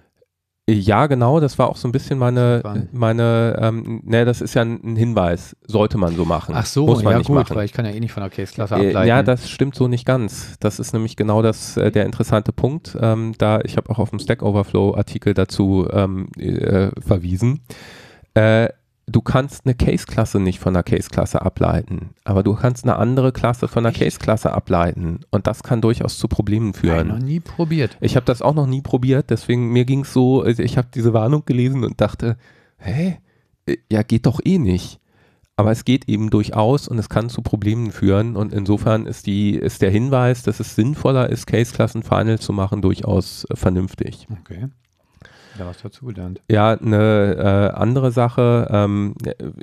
Ja, 0.69 1.07
genau, 1.07 1.41
das 1.41 1.59
war 1.59 1.67
auch 1.67 1.75
so 1.75 1.89
ein 1.89 1.91
bisschen 1.91 2.17
meine, 2.17 2.87
meine, 2.93 3.59
ähm, 3.61 4.01
ne, 4.05 4.23
das 4.23 4.39
ist 4.39 4.53
ja 4.53 4.61
ein, 4.61 4.95
Hinweis, 4.95 5.57
sollte 5.67 5.97
man 5.97 6.15
so 6.15 6.23
machen. 6.23 6.55
Ach 6.57 6.65
so, 6.65 6.85
Muss 6.85 7.03
man 7.03 7.11
ja 7.11 7.17
nicht 7.17 7.27
gut, 7.27 7.35
machen. 7.35 7.55
weil 7.57 7.65
ich 7.65 7.73
kann 7.73 7.83
ja 7.85 7.91
eh 7.91 7.99
nicht 7.99 8.13
von 8.13 8.23
der 8.23 8.29
Case-Klasse 8.29 8.75
Äh, 8.75 8.87
ableiten. 8.87 9.09
Ja, 9.09 9.23
das 9.23 9.49
stimmt 9.49 9.75
so 9.75 9.89
nicht 9.89 10.05
ganz. 10.05 10.57
Das 10.61 10.79
ist 10.79 10.93
nämlich 10.93 11.17
genau 11.17 11.41
das, 11.41 11.75
äh, 11.75 11.91
der 11.91 12.05
interessante 12.05 12.53
Punkt. 12.53 12.97
Ähm, 12.97 13.33
da 13.37 13.59
ich 13.65 13.75
habe 13.75 13.89
auch 13.89 13.99
auf 13.99 14.11
dem 14.11 14.19
Stack 14.19 14.41
Overflow 14.41 14.95
Artikel 14.95 15.33
dazu 15.33 15.85
ähm, 15.91 16.29
äh, 16.37 16.91
verwiesen. 17.01 17.59
Du 19.05 19.21
kannst 19.21 19.65
eine 19.65 19.75
Case-Klasse 19.75 20.39
nicht 20.39 20.59
von 20.59 20.75
einer 20.75 20.83
Case-Klasse 20.83 21.41
ableiten, 21.41 22.11
aber 22.23 22.41
du 22.41 22.55
kannst 22.55 22.85
eine 22.85 22.95
andere 22.95 23.31
Klasse 23.33 23.67
von 23.67 23.85
einer? 23.85 23.93
Case-Klasse 23.93 24.53
ableiten 24.53 25.19
und 25.29 25.45
das 25.45 25.61
kann 25.61 25.81
durchaus 25.81 26.17
zu 26.17 26.27
Problemen 26.27 26.73
führen. 26.73 27.09
noch 27.09 27.19
nie 27.19 27.39
probiert. 27.41 27.97
Ich 27.99 28.15
habe 28.15 28.25
das 28.25 28.41
auch 28.41 28.53
noch 28.55 28.67
nie 28.67 28.81
probiert, 28.81 29.29
deswegen 29.29 29.73
mir 29.73 29.83
ging 29.85 30.01
es 30.01 30.13
so, 30.13 30.41
also 30.41 30.63
ich 30.63 30.77
habe 30.77 30.87
diese 30.93 31.13
Warnung 31.13 31.43
gelesen 31.45 31.83
und 31.83 31.99
dachte, 31.99 32.37
hä, 32.77 33.17
Äh, 33.65 33.77
ja 33.91 34.03
geht 34.03 34.25
doch 34.25 34.39
eh 34.43 34.57
nicht. 34.57 34.99
Aber 35.55 35.71
es 35.71 35.85
geht 35.85 36.09
eben 36.09 36.29
durchaus 36.31 36.87
und 36.87 36.97
es 36.97 37.09
kann 37.09 37.29
zu 37.29 37.41
Problemen 37.43 37.91
führen 37.91 38.35
und 38.35 38.53
insofern 38.53 39.05
ist 39.05 39.27
die 39.27 39.51
ist 39.55 39.81
der 39.83 39.91
Hinweis, 39.91 40.41
dass 40.43 40.59
es 40.59 40.75
sinnvoller 40.75 41.29
ist, 41.29 41.45
Case-Klassen 41.45 42.01
Final 42.03 42.39
zu 42.39 42.53
machen, 42.53 42.81
durchaus 42.81 43.45
äh, 43.49 43.55
vernünftig. 43.55 44.27
Okay. 44.41 44.67
Da 45.57 45.67
was 45.67 45.81
dazu 45.81 46.05
gelernt. 46.05 46.41
Ja, 46.49 46.71
eine 46.71 47.35
äh, 47.73 47.77
andere 47.77 48.11
Sache, 48.11 48.67
ähm, 48.71 49.15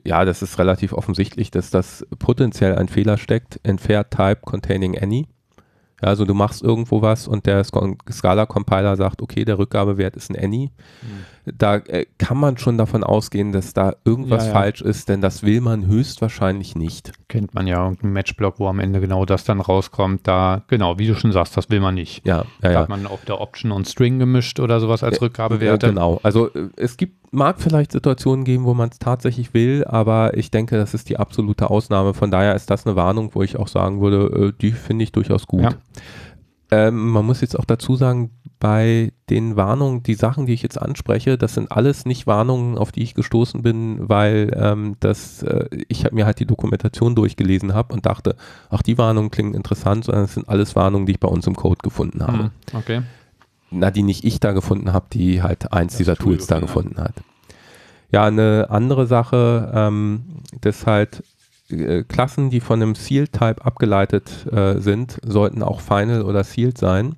ja, 0.04 0.24
das 0.24 0.42
ist 0.42 0.58
relativ 0.58 0.92
offensichtlich, 0.92 1.50
dass 1.50 1.70
das 1.70 2.06
potenziell 2.18 2.76
ein 2.76 2.88
Fehler 2.88 3.18
steckt, 3.18 3.60
entfernt 3.62 4.10
Type 4.10 4.40
containing 4.42 4.96
any. 4.98 5.26
Ja, 6.02 6.08
also 6.08 6.24
du 6.24 6.34
machst 6.34 6.62
irgendwo 6.62 7.02
was 7.02 7.28
und 7.28 7.46
der 7.46 7.64
Sc- 7.64 7.96
Scala-Compiler 8.10 8.96
sagt, 8.96 9.20
okay, 9.22 9.44
der 9.44 9.58
Rückgabewert 9.58 10.16
ist 10.16 10.30
ein 10.30 10.36
any. 10.42 10.70
Da 11.46 11.76
äh, 11.76 12.06
kann 12.18 12.36
man 12.38 12.58
schon 12.58 12.78
davon 12.78 13.02
ausgehen, 13.02 13.52
dass 13.52 13.72
da 13.72 13.94
irgendwas 14.04 14.42
Ja, 14.44 14.48
ja. 14.48 14.52
falsch 14.54 14.82
ist, 14.82 15.08
denn 15.08 15.20
das 15.20 15.42
will 15.42 15.60
man 15.60 15.86
höchstwahrscheinlich 15.86 16.76
nicht. 16.76 17.12
Kennt 17.28 17.54
man 17.54 17.66
ja 17.66 17.82
irgendeinen 17.82 18.12
Matchblock, 18.12 18.58
wo 18.58 18.68
am 18.68 18.78
Ende 18.78 19.00
genau 19.00 19.24
das 19.24 19.44
dann 19.44 19.60
rauskommt. 19.60 20.26
Da, 20.28 20.62
genau, 20.68 20.98
wie 20.98 21.06
du 21.06 21.14
schon 21.14 21.32
sagst, 21.32 21.56
das 21.56 21.70
will 21.70 21.80
man 21.80 21.94
nicht. 21.94 22.24
Ja, 22.26 22.44
ja, 22.62 22.72
Da 22.72 22.78
hat 22.80 22.88
man 22.88 23.06
auf 23.06 23.24
der 23.24 23.40
Option 23.40 23.72
und 23.72 23.88
String 23.88 24.18
gemischt 24.18 24.60
oder 24.60 24.80
sowas 24.80 25.02
als 25.02 25.20
Rückgabewerte. 25.20 25.86
Ja, 25.86 25.92
genau. 25.92 26.20
Also 26.22 26.52
äh, 26.54 26.68
es 26.76 26.96
gibt, 26.96 27.19
mag 27.30 27.60
vielleicht 27.60 27.92
Situationen 27.92 28.44
geben, 28.44 28.64
wo 28.64 28.74
man 28.74 28.88
es 28.90 28.98
tatsächlich 28.98 29.54
will, 29.54 29.84
aber 29.86 30.36
ich 30.36 30.50
denke, 30.50 30.76
das 30.76 30.94
ist 30.94 31.08
die 31.08 31.18
absolute 31.18 31.70
Ausnahme. 31.70 32.14
Von 32.14 32.30
daher 32.30 32.54
ist 32.54 32.70
das 32.70 32.86
eine 32.86 32.96
Warnung, 32.96 33.30
wo 33.34 33.42
ich 33.42 33.56
auch 33.56 33.68
sagen 33.68 34.00
würde, 34.00 34.48
äh, 34.48 34.52
die 34.60 34.72
finde 34.72 35.04
ich 35.04 35.12
durchaus 35.12 35.46
gut. 35.46 35.62
Ja. 35.62 35.70
Ähm, 36.72 37.10
man 37.10 37.26
muss 37.26 37.40
jetzt 37.40 37.58
auch 37.58 37.64
dazu 37.64 37.96
sagen, 37.96 38.30
bei 38.60 39.12
den 39.30 39.56
Warnungen, 39.56 40.02
die 40.02 40.14
Sachen, 40.14 40.46
die 40.46 40.52
ich 40.52 40.62
jetzt 40.62 40.80
anspreche, 40.80 41.38
das 41.38 41.54
sind 41.54 41.72
alles 41.72 42.04
nicht 42.04 42.26
Warnungen, 42.26 42.78
auf 42.78 42.92
die 42.92 43.02
ich 43.02 43.14
gestoßen 43.14 43.62
bin, 43.62 44.08
weil 44.08 44.54
ähm, 44.54 44.96
das, 45.00 45.42
äh, 45.42 45.66
ich 45.88 46.12
mir 46.12 46.26
halt 46.26 46.38
die 46.38 46.46
Dokumentation 46.46 47.14
durchgelesen 47.14 47.74
habe 47.74 47.94
und 47.94 48.06
dachte, 48.06 48.36
ach, 48.68 48.82
die 48.82 48.98
Warnungen 48.98 49.30
klingen 49.30 49.54
interessant, 49.54 50.04
sondern 50.04 50.24
es 50.24 50.34
sind 50.34 50.48
alles 50.48 50.76
Warnungen, 50.76 51.06
die 51.06 51.12
ich 51.12 51.20
bei 51.20 51.28
uns 51.28 51.46
im 51.46 51.56
Code 51.56 51.80
gefunden 51.82 52.22
habe 52.22 52.38
Hm, 52.38 52.50
okay. 52.74 53.02
Na, 53.70 53.90
die 53.90 54.02
nicht 54.02 54.24
ich 54.24 54.40
da 54.40 54.52
gefunden 54.52 54.92
habe, 54.92 55.06
die 55.12 55.42
halt 55.42 55.72
eins 55.72 55.92
Das 55.92 55.98
dieser 55.98 56.16
Tool 56.16 56.34
Tools 56.34 56.46
da 56.46 56.60
gefunden 56.60 57.00
hat. 57.00 57.14
Ja, 58.12 58.24
eine 58.24 58.66
andere 58.70 59.06
Sache, 59.06 59.70
ähm, 59.74 60.22
dass 60.60 60.86
halt 60.86 61.22
äh, 61.70 62.02
Klassen, 62.02 62.50
die 62.50 62.60
von 62.60 62.82
einem 62.82 62.94
Seal-Type 62.94 63.64
abgeleitet 63.64 64.46
äh, 64.52 64.78
sind, 64.80 65.18
sollten 65.24 65.62
auch 65.62 65.80
Final 65.80 66.22
oder 66.22 66.42
Sealed 66.42 66.78
sein. 66.78 67.14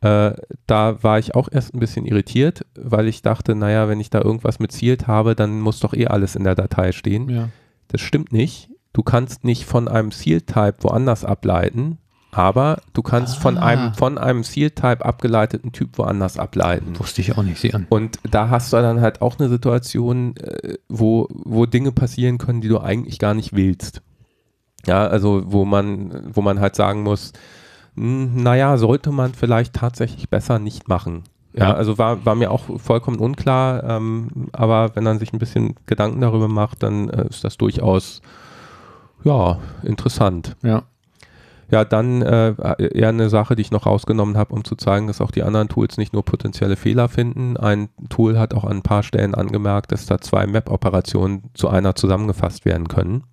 Äh, 0.00 0.32
da 0.66 1.02
war 1.02 1.18
ich 1.18 1.34
auch 1.34 1.48
erst 1.50 1.74
ein 1.74 1.80
bisschen 1.80 2.04
irritiert, 2.04 2.64
weil 2.76 3.08
ich 3.08 3.22
dachte, 3.22 3.54
naja, 3.54 3.88
wenn 3.88 4.00
ich 4.00 4.10
da 4.10 4.20
irgendwas 4.20 4.58
mit 4.58 4.72
Sealed 4.72 5.06
habe, 5.06 5.34
dann 5.34 5.60
muss 5.60 5.80
doch 5.80 5.94
eh 5.94 6.06
alles 6.06 6.36
in 6.36 6.44
der 6.44 6.54
Datei 6.54 6.92
stehen. 6.92 7.28
Ja. 7.28 7.48
Das 7.88 8.00
stimmt 8.00 8.32
nicht. 8.32 8.68
Du 8.92 9.02
kannst 9.02 9.44
nicht 9.44 9.64
von 9.64 9.88
einem 9.88 10.12
Seal-Type 10.12 10.76
woanders 10.80 11.24
ableiten, 11.24 11.98
aber 12.38 12.78
du 12.92 13.02
kannst 13.02 13.36
von 13.38 13.58
Ah. 13.58 13.62
einem 13.66 13.94
von 13.94 14.16
einem 14.16 14.44
Seal-Type 14.44 15.04
abgeleiteten 15.04 15.72
Typ 15.72 15.98
woanders 15.98 16.38
ableiten. 16.38 16.96
Wusste 16.98 17.20
ich 17.20 17.36
auch 17.36 17.42
nicht 17.42 17.60
sehen. 17.60 17.86
Und 17.90 18.20
da 18.30 18.48
hast 18.48 18.72
du 18.72 18.76
dann 18.76 19.00
halt 19.00 19.20
auch 19.22 19.38
eine 19.40 19.48
Situation, 19.48 20.36
äh, 20.36 20.74
wo, 20.88 21.26
wo 21.30 21.66
Dinge 21.66 21.90
passieren 21.90 22.38
können, 22.38 22.60
die 22.60 22.68
du 22.68 22.78
eigentlich 22.80 23.18
gar 23.18 23.34
nicht 23.34 23.56
willst. 23.56 24.02
Ja, 24.86 25.06
also 25.08 25.42
wo 25.46 25.64
man, 25.64 26.30
wo 26.32 26.40
man 26.40 26.60
halt 26.60 26.76
sagen 26.76 27.02
muss, 27.02 27.32
hm, 27.96 28.40
naja, 28.42 28.76
sollte 28.78 29.10
man 29.10 29.34
vielleicht 29.34 29.74
tatsächlich 29.74 30.28
besser 30.30 30.60
nicht 30.60 30.86
machen. 30.88 31.24
Ja, 31.54 31.70
Ja. 31.70 31.74
also 31.74 31.98
war, 31.98 32.24
war 32.24 32.36
mir 32.36 32.52
auch 32.52 32.78
vollkommen 32.78 33.18
unklar, 33.18 33.82
ähm, 33.82 34.28
aber 34.52 34.94
wenn 34.94 35.02
man 35.02 35.18
sich 35.18 35.32
ein 35.32 35.40
bisschen 35.40 35.74
Gedanken 35.86 36.20
darüber 36.20 36.46
macht, 36.46 36.84
dann 36.84 37.08
äh, 37.10 37.26
ist 37.28 37.42
das 37.42 37.56
durchaus, 37.56 38.22
ja, 39.24 39.58
interessant. 39.82 40.54
Ja. 40.62 40.84
Ja, 41.70 41.84
dann 41.84 42.22
äh, 42.22 42.54
eher 42.78 43.10
eine 43.10 43.28
Sache, 43.28 43.54
die 43.54 43.62
ich 43.62 43.70
noch 43.70 43.84
rausgenommen 43.84 44.38
habe, 44.38 44.54
um 44.54 44.64
zu 44.64 44.74
zeigen, 44.74 45.06
dass 45.06 45.20
auch 45.20 45.30
die 45.30 45.42
anderen 45.42 45.68
Tools 45.68 45.98
nicht 45.98 46.14
nur 46.14 46.24
potenzielle 46.24 46.76
Fehler 46.76 47.08
finden. 47.08 47.58
Ein 47.58 47.90
Tool 48.08 48.38
hat 48.38 48.54
auch 48.54 48.64
an 48.64 48.78
ein 48.78 48.82
paar 48.82 49.02
Stellen 49.02 49.34
angemerkt, 49.34 49.92
dass 49.92 50.06
da 50.06 50.18
zwei 50.18 50.46
Map-Operationen 50.46 51.50
zu 51.52 51.68
einer 51.68 51.94
zusammengefasst 51.94 52.64
werden 52.64 52.88
können. 52.88 53.24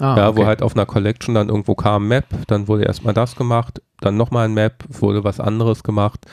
Ah, 0.00 0.16
ja, 0.16 0.28
okay. 0.28 0.38
wo 0.38 0.46
halt 0.46 0.62
auf 0.62 0.74
einer 0.74 0.86
Collection 0.86 1.34
dann 1.34 1.48
irgendwo 1.48 1.74
kam 1.74 2.08
Map, 2.08 2.24
dann 2.46 2.68
wurde 2.68 2.84
erstmal 2.84 3.14
das 3.14 3.36
gemacht, 3.36 3.82
dann 4.00 4.16
nochmal 4.16 4.46
ein 4.46 4.54
Map, 4.54 4.82
wurde 4.88 5.24
was 5.24 5.38
anderes 5.40 5.82
gemacht. 5.82 6.26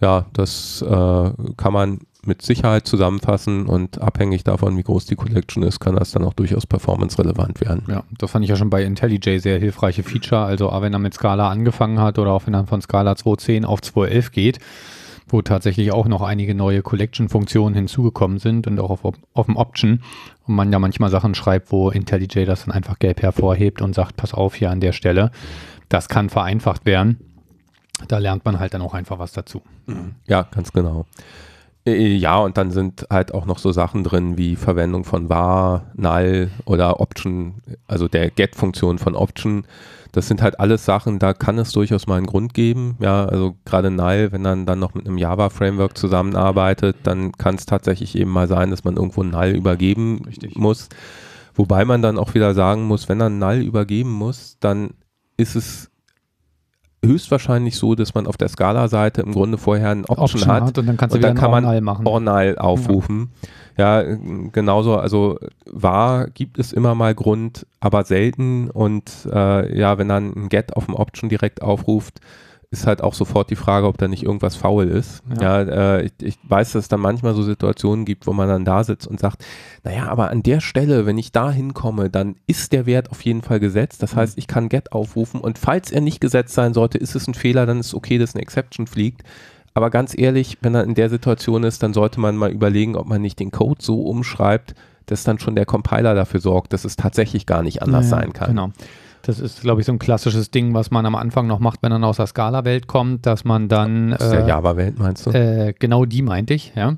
Ja, 0.00 0.26
das 0.32 0.80
äh, 0.80 1.30
kann 1.56 1.72
man 1.72 2.00
mit 2.26 2.42
Sicherheit 2.42 2.86
zusammenfassen 2.86 3.66
und 3.66 4.00
abhängig 4.00 4.44
davon, 4.44 4.76
wie 4.76 4.82
groß 4.82 5.06
die 5.06 5.16
Collection 5.16 5.62
ist, 5.62 5.80
kann 5.80 5.96
das 5.96 6.10
dann 6.10 6.24
auch 6.24 6.34
durchaus 6.34 6.66
performance-relevant 6.66 7.60
werden. 7.60 7.84
Ja, 7.88 8.04
das 8.18 8.30
fand 8.30 8.44
ich 8.44 8.50
ja 8.50 8.56
schon 8.56 8.70
bei 8.70 8.84
IntelliJ 8.84 9.38
sehr 9.38 9.58
hilfreiche 9.58 10.02
Feature. 10.02 10.42
Also 10.42 10.70
auch 10.70 10.82
wenn 10.82 10.92
er 10.92 10.98
mit 10.98 11.14
Scala 11.14 11.48
angefangen 11.48 11.98
hat 11.98 12.18
oder 12.18 12.32
auch 12.32 12.46
wenn 12.46 12.54
er 12.54 12.66
von 12.66 12.82
Scala 12.82 13.12
2.10 13.12 13.64
auf 13.64 13.80
2.11 13.80 14.30
geht, 14.32 14.58
wo 15.28 15.42
tatsächlich 15.42 15.92
auch 15.92 16.08
noch 16.08 16.22
einige 16.22 16.54
neue 16.54 16.82
Collection-Funktionen 16.82 17.74
hinzugekommen 17.74 18.38
sind 18.38 18.66
und 18.66 18.78
auch 18.80 18.90
auf, 18.90 19.14
auf 19.32 19.46
dem 19.46 19.56
Option. 19.56 20.02
Und 20.46 20.54
man 20.54 20.72
ja 20.72 20.78
manchmal 20.78 21.10
Sachen 21.10 21.34
schreibt, 21.34 21.72
wo 21.72 21.90
IntelliJ 21.90 22.44
das 22.44 22.64
dann 22.64 22.74
einfach 22.74 22.98
gelb 22.98 23.22
hervorhebt 23.22 23.80
und 23.80 23.94
sagt, 23.94 24.16
pass 24.16 24.34
auf 24.34 24.54
hier 24.54 24.70
an 24.70 24.80
der 24.80 24.92
Stelle. 24.92 25.30
Das 25.88 26.08
kann 26.08 26.28
vereinfacht 26.28 26.84
werden. 26.84 27.18
Da 28.08 28.18
lernt 28.18 28.44
man 28.44 28.58
halt 28.58 28.74
dann 28.74 28.82
auch 28.82 28.94
einfach 28.94 29.18
was 29.18 29.32
dazu. 29.32 29.62
Ja, 30.26 30.42
ganz 30.42 30.72
genau. 30.72 31.06
Äh, 31.86 32.14
Ja, 32.16 32.38
und 32.38 32.56
dann 32.56 32.70
sind 32.70 33.06
halt 33.10 33.34
auch 33.34 33.46
noch 33.46 33.58
so 33.58 33.72
Sachen 33.72 34.04
drin 34.04 34.36
wie 34.36 34.56
Verwendung 34.56 35.04
von 35.04 35.28
var, 35.28 35.90
null 35.94 36.50
oder 36.66 37.00
Option, 37.00 37.62
also 37.86 38.08
der 38.08 38.30
get-Funktion 38.30 38.98
von 38.98 39.14
Option. 39.14 39.64
Das 40.12 40.26
sind 40.26 40.42
halt 40.42 40.58
alles 40.58 40.84
Sachen, 40.84 41.20
da 41.20 41.32
kann 41.34 41.56
es 41.58 41.70
durchaus 41.72 42.08
mal 42.08 42.16
einen 42.16 42.26
Grund 42.26 42.52
geben. 42.52 42.96
Ja, 43.00 43.26
also 43.26 43.56
gerade 43.64 43.90
null, 43.90 44.32
wenn 44.32 44.42
man 44.42 44.66
dann 44.66 44.80
noch 44.80 44.94
mit 44.94 45.06
einem 45.06 45.18
Java-Framework 45.18 45.96
zusammenarbeitet, 45.96 46.96
dann 47.04 47.32
kann 47.32 47.54
es 47.54 47.64
tatsächlich 47.66 48.16
eben 48.16 48.30
mal 48.30 48.48
sein, 48.48 48.70
dass 48.70 48.82
man 48.84 48.96
irgendwo 48.96 49.22
null 49.22 49.50
übergeben 49.50 50.22
Richtig. 50.26 50.56
muss. 50.56 50.88
Wobei 51.54 51.84
man 51.84 52.02
dann 52.02 52.18
auch 52.18 52.34
wieder 52.34 52.54
sagen 52.54 52.84
muss, 52.84 53.08
wenn 53.08 53.20
er 53.20 53.30
null 53.30 53.58
übergeben 53.62 54.10
muss, 54.10 54.56
dann 54.60 54.90
ist 55.36 55.54
es 55.56 55.89
höchstwahrscheinlich 57.04 57.76
so, 57.76 57.94
dass 57.94 58.14
man 58.14 58.26
auf 58.26 58.36
der 58.36 58.48
Skala-Seite 58.48 59.22
im 59.22 59.32
Grunde 59.32 59.58
vorher 59.58 59.90
ein 59.90 60.04
Option, 60.04 60.46
hat 60.46 60.76
und 60.78 60.86
dann 60.86 60.96
kannst 60.96 61.14
du 61.14 61.18
und 61.18 61.22
dann 61.22 61.34
kann 61.34 61.50
man 61.50 61.64
Null 61.64 61.80
machen. 61.80 62.06
Ornal 62.06 62.58
aufrufen. 62.58 63.30
Ja, 63.78 64.02
äh, 64.02 64.18
genauso, 64.52 64.96
also 64.96 65.38
war 65.64 66.28
gibt 66.28 66.58
es 66.58 66.72
immer 66.72 66.94
mal 66.94 67.14
Grund, 67.14 67.66
aber 67.80 68.04
selten 68.04 68.70
und 68.70 69.10
äh, 69.32 69.78
ja, 69.78 69.96
wenn 69.96 70.08
dann 70.08 70.32
ein 70.34 70.48
Get 70.50 70.76
auf 70.76 70.86
dem 70.86 70.94
Option 70.94 71.30
direkt 71.30 71.62
aufruft, 71.62 72.20
ist 72.72 72.86
halt 72.86 73.02
auch 73.02 73.14
sofort 73.14 73.50
die 73.50 73.56
Frage, 73.56 73.88
ob 73.88 73.98
da 73.98 74.06
nicht 74.06 74.22
irgendwas 74.22 74.54
faul 74.54 74.86
ist. 74.86 75.22
Ja, 75.40 75.60
äh, 75.62 76.04
ich, 76.04 76.12
ich 76.20 76.38
weiß, 76.44 76.72
dass 76.72 76.84
es 76.84 76.88
dann 76.88 77.00
manchmal 77.00 77.34
so 77.34 77.42
Situationen 77.42 78.04
gibt, 78.04 78.28
wo 78.28 78.32
man 78.32 78.48
dann 78.48 78.64
da 78.64 78.84
sitzt 78.84 79.08
und 79.08 79.18
sagt, 79.18 79.44
naja, 79.82 80.06
aber 80.08 80.30
an 80.30 80.44
der 80.44 80.60
Stelle, 80.60 81.04
wenn 81.04 81.18
ich 81.18 81.32
da 81.32 81.50
hinkomme, 81.50 82.10
dann 82.10 82.36
ist 82.46 82.72
der 82.72 82.86
Wert 82.86 83.10
auf 83.10 83.22
jeden 83.22 83.42
Fall 83.42 83.58
gesetzt. 83.58 84.04
Das 84.04 84.14
heißt, 84.14 84.38
ich 84.38 84.46
kann 84.46 84.68
Get 84.68 84.92
aufrufen 84.92 85.40
und 85.40 85.58
falls 85.58 85.90
er 85.90 86.00
nicht 86.00 86.20
gesetzt 86.20 86.54
sein 86.54 86.72
sollte, 86.72 86.98
ist 86.98 87.16
es 87.16 87.26
ein 87.26 87.34
Fehler, 87.34 87.66
dann 87.66 87.80
ist 87.80 87.86
es 87.88 87.94
okay, 87.94 88.18
dass 88.18 88.36
eine 88.36 88.42
Exception 88.42 88.86
fliegt. 88.86 89.22
Aber 89.74 89.90
ganz 89.90 90.16
ehrlich, 90.16 90.58
wenn 90.62 90.74
er 90.74 90.84
in 90.84 90.94
der 90.94 91.10
Situation 91.10 91.64
ist, 91.64 91.82
dann 91.82 91.92
sollte 91.92 92.20
man 92.20 92.36
mal 92.36 92.52
überlegen, 92.52 92.94
ob 92.94 93.06
man 93.06 93.20
nicht 93.20 93.40
den 93.40 93.50
Code 93.50 93.82
so 93.82 94.02
umschreibt, 94.02 94.74
dass 95.06 95.24
dann 95.24 95.40
schon 95.40 95.56
der 95.56 95.66
Compiler 95.66 96.14
dafür 96.14 96.40
sorgt, 96.40 96.72
dass 96.72 96.84
es 96.84 96.94
tatsächlich 96.94 97.46
gar 97.46 97.62
nicht 97.62 97.82
anders 97.82 98.10
Ja, 98.10 98.18
sein 98.18 98.32
kann. 98.32 98.48
Genau. 98.50 98.70
Das 99.22 99.38
ist, 99.38 99.60
glaube 99.60 99.80
ich, 99.80 99.86
so 99.86 99.92
ein 99.92 99.98
klassisches 99.98 100.50
Ding, 100.50 100.74
was 100.74 100.90
man 100.90 101.04
am 101.06 101.14
Anfang 101.14 101.46
noch 101.46 101.58
macht, 101.58 101.82
wenn 101.82 101.92
man 101.92 102.04
aus 102.04 102.16
der 102.16 102.26
Scala-Welt 102.26 102.86
kommt, 102.86 103.26
dass 103.26 103.44
man 103.44 103.68
dann 103.68 104.14
Aus 104.14 104.30
der 104.30 104.44
äh, 104.44 104.48
Java-Welt 104.48 104.98
meinst 104.98 105.26
du? 105.26 105.30
Äh, 105.30 105.74
genau 105.78 106.04
die 106.04 106.22
meinte 106.22 106.54
ich, 106.54 106.72
ja. 106.74 106.96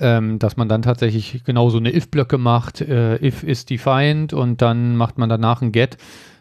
Ähm, 0.00 0.38
dass 0.38 0.56
man 0.56 0.68
dann 0.68 0.82
tatsächlich 0.82 1.42
genau 1.44 1.70
so 1.70 1.78
eine 1.78 1.92
if-Blöcke 1.92 2.38
macht, 2.38 2.80
äh, 2.80 3.16
if 3.16 3.42
is 3.42 3.66
defined 3.66 4.32
und 4.32 4.62
dann 4.62 4.96
macht 4.96 5.18
man 5.18 5.28
danach 5.28 5.60
ein 5.60 5.72
get. 5.72 5.96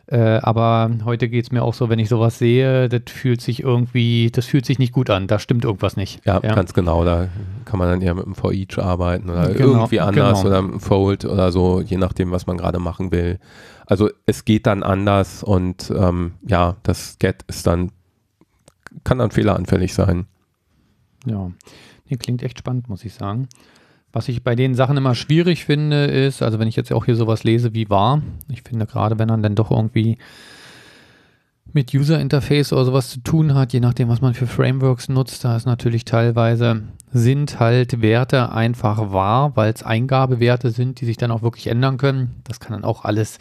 Äh, 0.10 0.40
aber 0.42 0.90
heute 1.04 1.28
geht 1.28 1.44
es 1.44 1.52
mir 1.52 1.64
auch 1.64 1.74
so, 1.74 1.90
wenn 1.90 2.00
ich 2.00 2.08
sowas 2.08 2.40
sehe, 2.40 2.88
das 2.88 3.02
fühlt 3.08 3.42
sich 3.42 3.62
irgendwie, 3.62 4.32
das 4.32 4.46
fühlt 4.46 4.66
sich 4.66 4.80
nicht 4.80 4.94
gut 4.94 5.10
an, 5.10 5.28
da 5.28 5.38
stimmt 5.38 5.66
irgendwas 5.66 5.98
nicht. 5.98 6.26
Ja, 6.26 6.40
ganz 6.40 6.74
genau. 6.74 7.04
Da 7.04 7.28
kann 7.66 7.78
man 7.78 7.90
dann 7.90 8.02
eher 8.02 8.16
mit 8.16 8.26
dem 8.26 8.34
For 8.34 8.54
Each 8.54 8.78
arbeiten 8.78 9.30
oder 9.30 9.50
Genau, 9.50 9.74
irgendwie 9.74 10.00
anders 10.00 10.44
genau. 10.44 10.50
oder 10.50 10.62
mit 10.62 10.72
dem 10.74 10.80
Fold 10.80 11.26
oder 11.26 11.52
so, 11.52 11.82
je 11.82 11.98
nachdem, 11.98 12.32
was 12.32 12.48
man 12.48 12.58
gerade 12.58 12.80
machen 12.80 13.12
will. 13.12 13.38
Also 13.88 14.10
es 14.26 14.46
geht 14.46 14.68
dann 14.68 14.84
anders 14.84 15.44
und 15.44 15.92
ähm, 15.96 16.34
ja, 16.46 16.76
das 16.84 17.18
Get 17.20 17.44
ist 17.48 17.66
dann, 17.66 17.92
kann 19.06 19.20
dann 19.20 19.32
fehleranfällig 19.32 19.94
sein. 19.94 20.26
Ja, 21.26 21.52
nee, 22.10 22.18
klingt 22.18 22.44
echt 22.44 22.60
spannend, 22.60 22.90
muss 22.90 23.06
ich 23.06 23.14
sagen. 23.14 23.48
Was 24.12 24.28
ich 24.28 24.44
bei 24.44 24.56
den 24.56 24.76
Sachen 24.76 24.98
immer 24.98 25.16
schwierig 25.16 25.64
finde, 25.64 26.06
ist, 26.06 26.42
also 26.42 26.60
wenn 26.60 26.68
ich 26.68 26.76
jetzt 26.76 26.92
auch 26.92 27.06
hier 27.06 27.16
sowas 27.16 27.46
lese 27.46 27.74
wie 27.74 27.90
war, 27.90 28.22
ich 28.50 28.62
finde 28.64 28.86
gerade, 28.86 29.20
wenn 29.20 29.28
man 29.30 29.42
dann 29.42 29.56
doch 29.56 29.72
irgendwie 29.72 30.18
mit 31.74 31.94
User 31.94 32.20
Interface 32.20 32.74
oder 32.74 32.86
sowas 32.86 33.10
zu 33.10 33.22
tun 33.22 33.54
hat, 33.54 33.72
je 33.72 33.80
nachdem, 33.80 34.10
was 34.10 34.22
man 34.22 34.34
für 34.34 34.48
Frameworks 34.48 35.10
nutzt, 35.10 35.46
da 35.46 35.56
ist 35.56 35.66
natürlich 35.66 36.06
teilweise, 36.06 36.84
sind 37.12 37.60
halt 37.60 38.02
Werte 38.02 38.52
einfach 38.52 39.12
wahr, 39.12 39.56
weil 39.56 39.72
es 39.72 39.84
Eingabewerte 39.84 40.72
sind, 40.72 41.00
die 41.00 41.06
sich 41.06 41.18
dann 41.18 41.32
auch 41.32 41.42
wirklich 41.42 41.68
ändern 41.68 41.98
können. 41.98 42.42
Das 42.44 42.60
kann 42.60 42.74
dann 42.74 42.84
auch 42.84 43.06
alles 43.06 43.38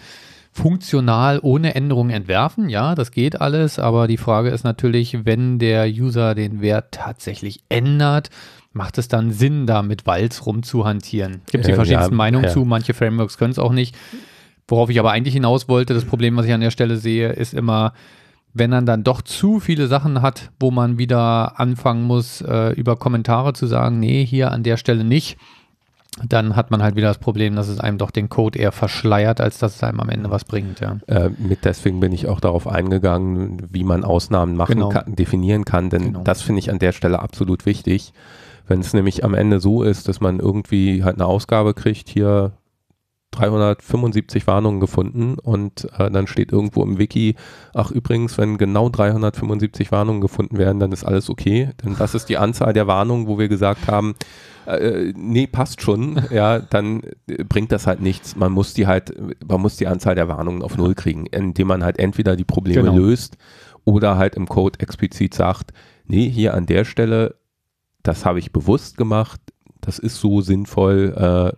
funktional 0.57 1.39
ohne 1.43 1.75
Änderung 1.75 2.09
entwerfen. 2.09 2.71
Ja, 2.71 2.95
das 2.95 3.11
geht 3.11 3.41
alles, 3.41 3.79
aber 3.79 4.09
die 4.09 4.17
Frage 4.17 4.49
ist 4.49 4.65
natürlich, 4.65 5.27
wenn 5.27 5.59
der 5.59 5.87
User 5.87 6.35
den 6.35 6.63
Wert 6.63 6.93
tatsächlich 6.93 7.61
ändert, 7.69 8.31
macht 8.73 8.97
es 8.97 9.09
dann 9.09 9.33
Sinn, 9.33 9.67
da 9.67 9.83
mit 9.83 10.07
Walz 10.07 10.47
rumzuhantieren? 10.47 11.43
Gibt 11.51 11.65
es 11.65 11.67
die 11.67 11.73
Äh, 11.73 11.77
verschiedensten 11.77 12.15
ja, 12.15 12.17
Meinungen 12.17 12.47
ja. 12.47 12.51
zu, 12.51 12.65
manche 12.65 12.95
Frameworks 12.95 13.37
können 13.37 13.53
es 13.53 13.59
auch 13.59 13.73
nicht. 13.73 13.95
Worauf 14.67 14.89
ich 14.89 14.99
aber 14.99 15.13
eigentlich 15.13 15.35
hinaus 15.35 15.69
wollte, 15.69 15.93
das 15.93 16.07
Problem, 16.07 16.37
was 16.37 16.47
ich 16.47 16.53
an 16.53 16.63
der 16.63 16.71
Stelle 16.71 16.97
sehe, 16.97 17.29
ist 17.29 17.53
immer, 17.53 17.93
wenn 18.55 18.71
man 18.71 18.87
dann 18.87 19.05
doch 19.05 19.21
zu 19.21 19.61
viele 19.61 19.87
Sachen 19.89 20.23
hat, 20.23 20.51
wo 20.59 20.71
man 20.71 20.97
wieder 20.97 21.61
anfangen 21.61 22.05
muss, 22.05 22.41
äh, 22.41 22.73
über 22.73 22.97
Kommentare 22.97 23.53
zu 23.53 23.67
sagen, 23.67 24.01
nee, 24.01 24.25
hier 24.25 24.53
an 24.53 24.63
der 24.63 24.79
Stelle 24.79 25.05
nicht, 25.05 25.37
dann 26.25 26.57
hat 26.57 26.71
man 26.71 26.83
halt 26.83 26.97
wieder 26.97 27.09
das 27.09 27.19
Problem, 27.19 27.57
dass 27.57 27.69
es 27.69 27.79
einem 27.81 27.99
doch 27.99 28.11
den 28.11 28.29
Code 28.29 28.59
eher 28.59 28.73
verschleiert, 28.73 29.41
als 29.41 29.59
dass 29.59 29.77
es 29.77 29.83
einem 29.83 30.01
am 30.01 30.09
Ende 30.09 30.31
was 30.31 30.45
bringt. 30.45 30.81
Ja. 30.81 30.97
Äh, 31.07 31.31
mit 31.39 31.65
deswegen 31.65 32.01
bin 32.01 32.13
ich 32.13 32.27
auch 32.29 32.41
darauf 32.41 32.67
eingegangen, 32.67 33.67
wie 33.71 33.85
man 33.85 34.05
Ausnahmen 34.05 34.57
machen 34.57 34.77
Genau. 34.77 34.89
kann, 34.89 35.15
definieren 35.15 35.65
kann, 35.65 35.91
denn 35.91 36.05
Genau. 36.05 36.23
das 36.23 36.43
finde 36.43 36.61
ich 36.61 36.71
an 36.71 36.79
der 36.79 36.93
Stelle 36.93 37.21
absolut 37.21 37.67
wichtig. 37.67 38.13
Wenn 38.67 38.81
es 38.81 38.95
nämlich 38.95 39.25
am 39.25 39.35
Ende 39.35 39.61
so 39.61 39.83
ist, 39.83 40.09
dass 40.09 40.21
man 40.21 40.41
irgendwie 40.41 41.05
halt 41.05 41.17
eine 41.17 41.27
Ausgabe 41.27 41.73
kriegt, 41.75 42.09
hier 42.09 42.53
375 43.37 44.47
Warnungen 44.47 44.81
gefunden 44.81 45.39
und 45.39 45.89
äh, 45.99 46.11
dann 46.11 46.27
steht 46.27 46.53
irgendwo 46.53 46.83
im 46.83 46.99
Wiki, 46.99 47.37
ach 47.75 47.91
übrigens, 47.91 48.37
wenn 48.39 48.59
genau 48.59 48.89
375 48.89 49.93
Warnungen 49.93 50.21
gefunden 50.21 50.59
werden, 50.59 50.81
dann 50.81 50.93
ist 50.93 51.05
alles 51.05 51.31
okay, 51.31 51.71
denn 51.85 51.97
das 51.97 52.15
ist 52.15 52.29
die 52.29 52.39
Anzahl 52.39 52.73
der 52.73 52.87
Warnungen, 52.87 53.27
wo 53.27 53.39
wir 53.39 53.49
gesagt 53.49 53.87
haben, 53.87 54.15
äh, 54.67 55.13
nee, 55.17 55.47
passt 55.47 55.81
schon, 55.83 56.21
ja, 56.31 56.59
dann 56.59 57.03
äh, 57.29 57.45
bringt 57.45 57.71
das 57.73 57.87
halt 57.87 58.01
nichts. 58.01 58.35
Man 58.35 58.53
muss 58.53 58.75
die 58.75 58.87
halt, 58.87 59.15
man 59.47 59.61
muss 59.61 59.77
die 59.77 59.87
Anzahl 59.87 60.15
der 60.17 60.29
Warnungen 60.29 60.63
auf 60.63 60.77
Null 60.77 60.95
kriegen, 60.95 61.27
indem 61.27 61.69
man 61.69 61.85
halt 61.85 61.99
entweder 61.99 62.35
die 62.37 62.45
Probleme 62.45 62.83
Genau. 62.83 62.97
löst 62.97 63.37
oder 63.85 64.17
halt 64.17 64.35
im 64.35 64.49
Code 64.49 64.81
explizit 64.81 65.35
sagt, 65.35 65.73
nee, 66.07 66.29
hier 66.29 66.55
an 66.55 66.67
der 66.67 66.85
Stelle, 66.85 67.37
das 68.03 68.25
habe 68.25 68.39
ich 68.41 68.53
bewusst 68.53 68.97
gemacht, 68.97 69.41
das 69.81 69.99
ist 70.01 70.17
so 70.17 70.41
sinnvoll, 70.41 71.15
äh, 71.55 71.57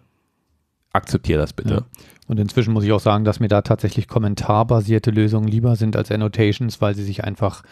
akzeptiere 0.93 1.39
das 1.41 1.53
bitte. 1.53 1.75
Ja. 1.75 1.83
Und 2.27 2.39
inzwischen 2.39 2.73
muss 2.75 2.85
ich 2.85 2.93
auch 2.93 3.01
sagen, 3.01 3.25
dass 3.25 3.41
mir 3.41 3.49
da 3.49 3.63
tatsächlich 3.63 4.07
kommentarbasierte 4.09 5.11
Lösungen 5.11 5.49
lieber 5.49 5.77
sind 5.77 5.97
als 5.97 6.11
Annotations, 6.11 6.81
weil 6.81 6.95
sie 6.95 7.05
sich 7.05 7.25
einfach 7.25 7.63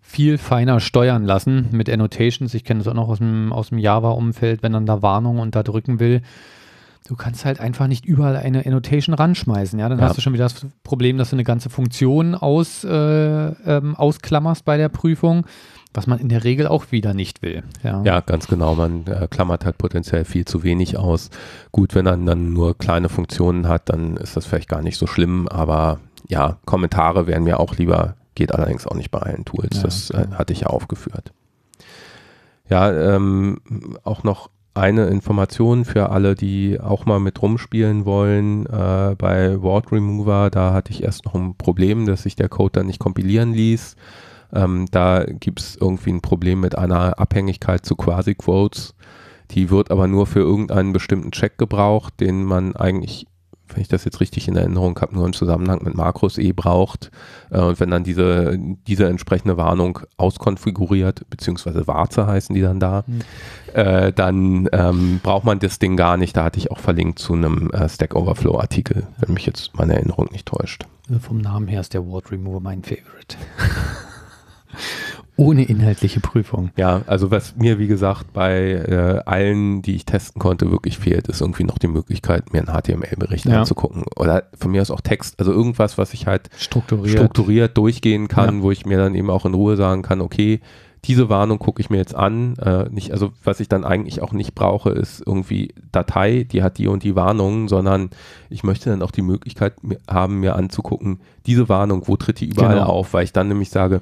viel 0.00 0.38
feiner 0.38 0.80
steuern 0.80 1.24
lassen 1.24 1.68
mit 1.72 1.90
Annotations. 1.90 2.54
Ich 2.54 2.64
kenne 2.64 2.78
das 2.78 2.88
auch 2.88 2.94
noch 2.94 3.08
aus 3.08 3.18
dem, 3.18 3.52
aus 3.52 3.70
dem 3.70 3.78
Java-Umfeld, 3.78 4.62
wenn 4.62 4.72
dann 4.72 4.86
da 4.86 5.02
Warnungen 5.02 5.40
unterdrücken 5.42 6.00
will. 6.00 6.22
Du 7.08 7.16
kannst 7.16 7.44
halt 7.44 7.58
einfach 7.58 7.86
nicht 7.86 8.04
überall 8.06 8.36
eine 8.36 8.64
Annotation 8.66 9.14
ranschmeißen. 9.14 9.78
Ja, 9.78 9.88
dann 9.88 9.98
Ja. 9.98 10.04
hast 10.06 10.16
du 10.16 10.20
schon 10.20 10.32
wieder 10.34 10.44
das 10.44 10.66
Problem, 10.82 11.18
dass 11.18 11.30
du 11.30 11.36
eine 11.36 11.44
ganze 11.44 11.70
Funktion 11.70 12.34
aus, 12.34 12.84
äh, 12.84 12.90
ähm, 12.90 13.96
ausklammerst 13.96 14.64
bei 14.64 14.76
der 14.76 14.88
Prüfung, 14.90 15.46
was 15.94 16.06
man 16.06 16.18
in 16.18 16.28
der 16.28 16.44
Regel 16.44 16.66
auch 16.66 16.92
wieder 16.92 17.14
nicht 17.14 17.42
will. 17.42 17.62
Ja, 17.82 18.02
Ja, 18.02 18.20
ganz 18.20 18.46
genau. 18.46 18.74
Man 18.74 19.06
äh, 19.06 19.26
klammert 19.28 19.64
halt 19.64 19.78
potenziell 19.78 20.24
viel 20.24 20.44
zu 20.44 20.62
wenig 20.62 20.96
aus. 20.96 21.30
Gut, 21.72 21.94
wenn 21.94 22.04
man 22.04 22.26
dann 22.26 22.52
nur 22.52 22.76
kleine 22.76 23.08
Funktionen 23.08 23.68
hat, 23.68 23.88
dann 23.88 24.16
ist 24.16 24.36
das 24.36 24.46
vielleicht 24.46 24.68
gar 24.68 24.82
nicht 24.82 24.98
so 24.98 25.06
schlimm. 25.06 25.48
Aber 25.48 26.00
ja, 26.28 26.58
Kommentare 26.66 27.26
wären 27.26 27.44
mir 27.44 27.58
auch 27.58 27.76
lieber, 27.76 28.16
geht 28.34 28.54
allerdings 28.54 28.86
auch 28.86 28.94
nicht 28.94 29.10
bei 29.10 29.20
allen 29.20 29.44
Tools. 29.44 29.76
Ja, 29.78 29.82
das 29.82 30.10
äh, 30.10 30.26
hatte 30.34 30.52
ich 30.52 30.60
ja 30.60 30.66
aufgeführt. 30.68 31.32
Ja, 32.68 32.92
ähm, 32.92 33.60
auch 34.04 34.24
noch 34.24 34.50
eine 34.74 35.06
Information 35.06 35.84
für 35.84 36.10
alle, 36.10 36.34
die 36.34 36.78
auch 36.80 37.04
mal 37.06 37.18
mit 37.18 37.42
rumspielen 37.42 38.04
wollen. 38.04 38.66
Äh, 38.66 39.16
bei 39.18 39.60
Word 39.60 39.90
Remover, 39.90 40.50
da 40.50 40.72
hatte 40.72 40.92
ich 40.92 41.02
erst 41.02 41.24
noch 41.24 41.34
ein 41.34 41.56
Problem, 41.56 42.06
dass 42.06 42.22
sich 42.22 42.36
der 42.36 42.48
Code 42.48 42.72
dann 42.72 42.86
nicht 42.86 43.00
kompilieren 43.00 43.52
ließ. 43.52 43.96
Ähm, 44.52 44.86
da 44.90 45.24
gibt 45.24 45.60
es 45.60 45.76
irgendwie 45.76 46.10
ein 46.10 46.20
Problem 46.22 46.60
mit 46.60 46.76
einer 46.76 47.18
Abhängigkeit 47.18 47.84
zu 47.84 47.96
Quasi-Quotes. 47.96 48.94
Die 49.50 49.70
wird 49.70 49.90
aber 49.90 50.08
nur 50.08 50.26
für 50.26 50.40
irgendeinen 50.40 50.92
bestimmten 50.92 51.30
Check 51.30 51.56
gebraucht, 51.58 52.14
den 52.20 52.44
man 52.44 52.76
eigentlich, 52.76 53.26
wenn 53.68 53.80
ich 53.82 53.88
das 53.88 54.04
jetzt 54.04 54.20
richtig 54.20 54.46
in 54.48 54.56
Erinnerung 54.56 54.98
habe, 55.00 55.14
nur 55.14 55.26
im 55.26 55.32
Zusammenhang 55.32 55.80
mit 55.84 55.94
Makros 55.94 56.36
eh 56.38 56.52
braucht. 56.52 57.10
Äh, 57.50 57.60
und 57.60 57.80
wenn 57.80 57.90
dann 57.90 58.04
diese, 58.04 58.58
diese 58.86 59.06
entsprechende 59.08 59.56
Warnung 59.56 60.00
auskonfiguriert, 60.16 61.28
beziehungsweise 61.30 61.86
Warze 61.86 62.26
heißen 62.26 62.54
die 62.54 62.60
dann 62.62 62.80
da, 62.80 63.04
Hm. 63.06 63.20
äh, 63.74 64.12
dann 64.12 64.68
ähm, 64.72 65.20
braucht 65.22 65.44
man 65.44 65.58
das 65.58 65.78
Ding 65.78 65.96
gar 65.96 66.16
nicht. 66.16 66.36
Da 66.36 66.44
hatte 66.44 66.58
ich 66.58 66.70
auch 66.70 66.78
verlinkt 66.78 67.18
zu 67.18 67.34
einem 67.34 67.70
äh, 67.70 67.88
Stack 67.88 68.14
Overflow-Artikel, 68.14 69.06
wenn 69.18 69.34
mich 69.34 69.46
jetzt 69.46 69.74
meine 69.76 69.94
Erinnerung 69.94 70.28
nicht 70.32 70.46
täuscht. 70.46 70.84
Also 71.08 71.20
vom 71.20 71.38
Namen 71.38 71.68
her 71.68 71.80
ist 71.80 71.94
der 71.94 72.04
Word 72.06 72.30
Remover 72.30 72.60
mein 72.60 72.82
Favorite. 72.82 73.36
Ohne 75.36 75.62
inhaltliche 75.64 76.18
Prüfung. 76.18 76.70
Ja, 76.76 77.02
also 77.06 77.30
was 77.30 77.54
mir, 77.56 77.78
wie 77.78 77.86
gesagt, 77.86 78.32
bei 78.32 78.72
äh, 78.72 79.20
allen, 79.24 79.82
die 79.82 79.94
ich 79.94 80.04
testen 80.04 80.40
konnte, 80.40 80.70
wirklich 80.72 80.98
fehlt, 80.98 81.28
ist 81.28 81.40
irgendwie 81.40 81.62
noch 81.62 81.78
die 81.78 81.86
Möglichkeit, 81.86 82.52
mir 82.52 82.58
einen 82.58 82.66
HTML-Bericht 82.76 83.44
Ja. 83.46 83.60
anzugucken. 83.60 84.02
Oder 84.16 84.44
von 84.58 84.72
mir 84.72 84.82
aus 84.82 84.90
auch 84.90 85.00
Text, 85.00 85.38
also 85.38 85.52
irgendwas, 85.52 85.96
was 85.96 86.12
ich 86.12 86.26
halt 86.26 86.50
Strukturiert. 86.58 87.10
strukturiert 87.16 87.76
durchgehen 87.78 88.26
kann, 88.26 88.62
wo 88.62 88.72
ich 88.72 88.84
mir 88.84 88.98
dann 88.98 89.14
eben 89.14 89.30
auch 89.30 89.46
in 89.46 89.54
Ruhe 89.54 89.76
sagen 89.76 90.02
kann, 90.02 90.20
okay, 90.20 90.60
diese 91.04 91.28
Warnung 91.28 91.60
gucke 91.60 91.80
ich 91.80 91.88
mir 91.88 91.98
jetzt 91.98 92.16
an. 92.16 92.56
Äh, 92.56 92.88
nicht, 92.90 93.12
also 93.12 93.30
was 93.44 93.60
ich 93.60 93.68
dann 93.68 93.84
eigentlich 93.84 94.20
auch 94.20 94.32
nicht 94.32 94.56
brauche, 94.56 94.90
ist 94.90 95.22
irgendwie 95.24 95.72
Datei, 95.92 96.42
die 96.50 96.64
hat 96.64 96.78
die 96.78 96.88
und 96.88 97.04
die 97.04 97.14
Warnungen, 97.14 97.68
sondern 97.68 98.10
ich 98.50 98.64
möchte 98.64 98.90
dann 98.90 99.02
auch 99.02 99.12
die 99.12 99.22
Möglichkeit 99.22 99.74
haben, 100.10 100.40
mir 100.40 100.56
anzugucken, 100.56 101.20
diese 101.46 101.68
Warnung, 101.68 102.02
wo 102.08 102.16
tritt 102.16 102.40
die 102.40 102.46
überall 102.48 102.74
Genau. 102.74 102.86
auf, 102.88 103.12
weil 103.14 103.22
ich 103.22 103.32
dann 103.32 103.46
nämlich 103.46 103.70
sage, 103.70 104.00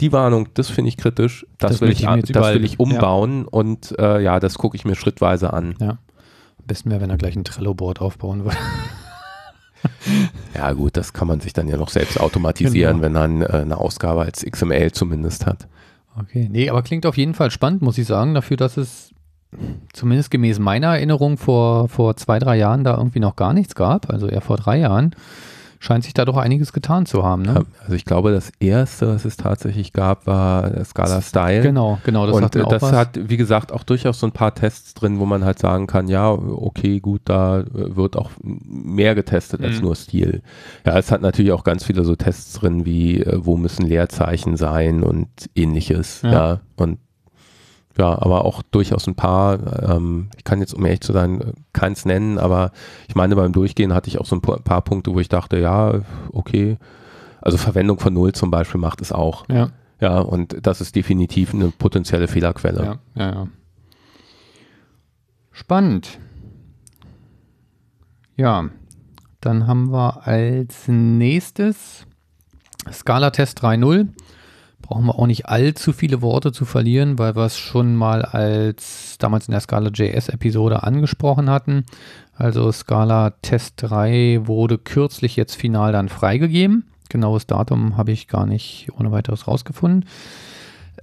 die 0.00 0.12
Warnung, 0.12 0.48
das 0.54 0.68
finde 0.68 0.88
ich 0.88 0.96
kritisch, 0.96 1.46
das, 1.58 1.72
Das 1.72 1.80
will 1.80 1.90
ich, 1.90 2.06
an- 2.08 2.22
das 2.22 2.54
will 2.54 2.64
ich 2.64 2.78
umbauen 2.80 3.44
und 3.46 3.94
äh, 3.98 4.20
ja, 4.20 4.40
das 4.40 4.58
gucke 4.58 4.76
ich 4.76 4.84
mir 4.84 4.94
schrittweise 4.94 5.52
an. 5.52 5.74
Am 5.80 5.98
besten 6.66 6.90
wäre, 6.90 7.00
wenn 7.00 7.10
er 7.10 7.16
gleich 7.16 7.36
ein 7.36 7.44
Trello-Board 7.44 8.00
aufbauen 8.00 8.44
würde. 8.44 8.56
Ja 10.54 10.72
gut, 10.72 10.96
das 10.96 11.12
kann 11.12 11.28
man 11.28 11.40
sich 11.40 11.52
dann 11.52 11.68
ja 11.68 11.76
noch 11.76 11.90
selbst 11.90 12.18
automatisieren, 12.18 13.00
Genau. 13.00 13.04
wenn 13.04 13.12
man 13.12 13.42
äh, 13.42 13.62
eine 13.62 13.76
Ausgabe 13.76 14.22
als 14.22 14.44
XML 14.44 14.90
zumindest 14.90 15.46
hat. 15.46 15.68
Okay, 16.18 16.48
nee, 16.50 16.68
aber 16.70 16.82
klingt 16.82 17.06
auf 17.06 17.16
jeden 17.16 17.34
Fall 17.34 17.50
spannend, 17.50 17.82
muss 17.82 17.98
ich 17.98 18.06
sagen, 18.06 18.34
dafür, 18.34 18.56
dass 18.56 18.76
es 18.78 19.10
zumindest 19.92 20.30
gemäß 20.30 20.58
meiner 20.58 20.88
Erinnerung 20.88 21.36
vor, 21.36 21.88
vor 21.88 22.16
zwei, 22.16 22.38
drei 22.38 22.56
Jahren 22.56 22.84
da 22.84 22.96
irgendwie 22.96 23.20
noch 23.20 23.36
gar 23.36 23.52
nichts 23.52 23.74
gab, 23.74 24.10
also 24.10 24.26
eher 24.26 24.40
vor 24.40 24.56
drei 24.56 24.78
Jahren, 24.78 25.14
scheint 25.78 26.04
sich 26.04 26.14
da 26.14 26.24
doch 26.24 26.36
einiges 26.36 26.72
getan 26.72 27.06
zu 27.06 27.24
haben. 27.24 27.42
Ne? 27.42 27.64
Also 27.82 27.94
ich 27.94 28.04
glaube, 28.04 28.32
das 28.32 28.52
erste, 28.60 29.08
was 29.08 29.24
es 29.24 29.36
tatsächlich 29.36 29.92
gab, 29.92 30.26
war 30.26 30.84
Scala 30.84 31.20
Style. 31.22 31.62
Genau, 31.62 31.98
genau, 32.04 32.26
das 32.26 32.36
und 32.36 32.64
auch 32.64 32.68
das 32.68 32.92
hat, 32.92 33.18
wie 33.28 33.36
gesagt, 33.36 33.72
auch 33.72 33.82
durchaus 33.84 34.20
so 34.20 34.26
ein 34.26 34.32
paar 34.32 34.54
Tests 34.54 34.94
drin, 34.94 35.18
wo 35.18 35.26
man 35.26 35.44
halt 35.44 35.58
sagen 35.58 35.86
kann, 35.86 36.08
ja, 36.08 36.30
okay, 36.30 37.00
gut, 37.00 37.22
da 37.24 37.60
äh, 37.60 37.96
wird 37.96 38.16
auch 38.16 38.30
mehr 38.42 39.14
getestet 39.14 39.62
als 39.62 39.76
Mhm. 39.76 39.82
nur 39.82 39.96
Stil. 39.96 40.42
Ja, 40.84 40.98
es 40.98 41.10
hat 41.10 41.20
natürlich 41.20 41.52
auch 41.52 41.64
ganz 41.64 41.84
viele 41.84 42.04
so 42.04 42.16
Tests 42.16 42.54
drin, 42.54 42.84
wie 42.84 43.20
äh, 43.22 43.38
wo 43.44 43.56
müssen 43.56 43.86
Leerzeichen 43.86 44.56
sein 44.56 45.02
und 45.02 45.28
ähnliches. 45.54 46.22
Ja. 46.22 46.32
Ja, 46.32 46.60
und 46.76 46.98
ja, 47.98 48.10
aber 48.20 48.44
auch 48.44 48.62
durchaus 48.62 49.06
ein 49.06 49.14
paar. 49.14 49.58
Ähm, 49.90 50.28
ich 50.36 50.44
kann 50.44 50.60
jetzt, 50.60 50.74
um 50.74 50.84
ehrlich 50.84 51.00
zu 51.00 51.12
sein, 51.12 51.52
keins 51.72 52.04
nennen, 52.04 52.38
aber 52.38 52.72
ich 53.08 53.14
meine, 53.14 53.36
beim 53.36 53.52
Durchgehen 53.52 53.94
hatte 53.94 54.08
ich 54.08 54.18
auch 54.18 54.26
so 54.26 54.36
ein 54.36 54.40
paar 54.40 54.82
Punkte, 54.82 55.14
wo 55.14 55.20
ich 55.20 55.28
dachte, 55.28 55.58
ja, 55.58 56.00
okay. 56.32 56.76
Also 57.40 57.58
Verwendung 57.58 57.98
von 57.98 58.12
Null 58.12 58.32
zum 58.32 58.50
Beispiel 58.50 58.80
macht 58.80 59.00
es 59.00 59.12
auch. 59.12 59.48
Ja. 59.48 59.70
Ja, 60.00 60.18
und 60.18 60.56
das 60.60 60.80
ist 60.80 60.94
definitiv 60.94 61.54
eine 61.54 61.68
potenzielle 61.68 62.28
Fehlerquelle. 62.28 62.84
Ja, 62.84 62.98
ja, 63.14 63.32
ja. 63.32 63.48
Spannend. 65.52 66.18
Ja, 68.36 68.68
dann 69.40 69.66
haben 69.66 69.90
wir 69.90 70.26
als 70.26 70.86
nächstes 70.88 72.06
Scala-Test 72.92 73.62
3.0 73.62 74.08
brauchen 74.86 75.06
wir 75.06 75.18
auch 75.18 75.26
nicht 75.26 75.46
allzu 75.46 75.92
viele 75.92 76.22
Worte 76.22 76.52
zu 76.52 76.64
verlieren, 76.64 77.18
weil 77.18 77.34
wir 77.34 77.44
es 77.44 77.58
schon 77.58 77.96
mal 77.96 78.22
als 78.22 79.16
damals 79.18 79.48
in 79.48 79.52
der 79.52 79.60
Scala 79.60 79.90
JS 79.92 80.28
Episode 80.28 80.84
angesprochen 80.84 81.50
hatten. 81.50 81.84
Also 82.34 82.70
Scala 82.70 83.30
Test 83.42 83.74
3 83.78 84.42
wurde 84.44 84.78
kürzlich 84.78 85.34
jetzt 85.34 85.56
final 85.56 85.90
dann 85.92 86.08
freigegeben. 86.08 86.84
Genaues 87.08 87.46
Datum 87.46 87.96
habe 87.96 88.12
ich 88.12 88.28
gar 88.28 88.46
nicht 88.46 88.88
ohne 88.96 89.10
weiteres 89.10 89.48
rausgefunden. 89.48 90.08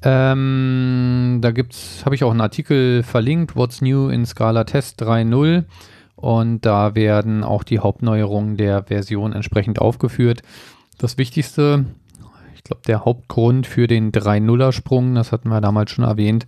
Ähm, 0.01 1.39
da 1.41 1.51
gibt's, 1.51 2.03
habe 2.05 2.15
ich 2.15 2.23
auch 2.23 2.31
einen 2.31 2.41
Artikel 2.41 3.03
verlinkt, 3.03 3.55
What's 3.55 3.81
New 3.81 4.09
in 4.09 4.25
Scala 4.25 4.63
Test 4.63 5.01
3.0 5.03 5.65
und 6.15 6.65
da 6.65 6.95
werden 6.95 7.43
auch 7.43 7.63
die 7.63 7.79
Hauptneuerungen 7.79 8.55
der 8.55 8.83
Version 8.83 9.33
entsprechend 9.33 9.79
aufgeführt. 9.79 10.41
Das 10.97 11.17
Wichtigste 11.17 11.85
ich 12.55 12.63
glaube, 12.63 12.81
der 12.87 13.05
Hauptgrund 13.05 13.67
für 13.67 13.87
den 13.87 14.11
3-0er-Sprung, 14.11 15.15
das 15.15 15.31
hatten 15.31 15.49
wir 15.49 15.61
damals 15.61 15.91
schon 15.91 16.05
erwähnt, 16.05 16.47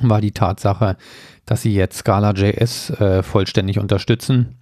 war 0.00 0.20
die 0.20 0.32
Tatsache, 0.32 0.96
dass 1.46 1.62
sie 1.62 1.74
jetzt 1.74 1.98
Scala.js 1.98 2.90
äh, 2.90 3.22
vollständig 3.22 3.78
unterstützen. 3.78 4.56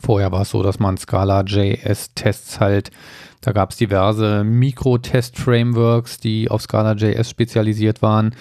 Vorher 0.00 0.32
war 0.32 0.42
es 0.42 0.50
so, 0.50 0.62
dass 0.62 0.78
man 0.78 0.96
Scala.js-Tests 0.96 2.60
halt, 2.60 2.90
da 3.40 3.52
gab 3.52 3.70
es 3.70 3.76
diverse 3.76 4.44
Mikro-Test-Frameworks, 4.44 6.20
die 6.20 6.50
auf 6.50 6.62
Scala.js 6.62 7.28
spezialisiert 7.28 8.02
waren. 8.02 8.34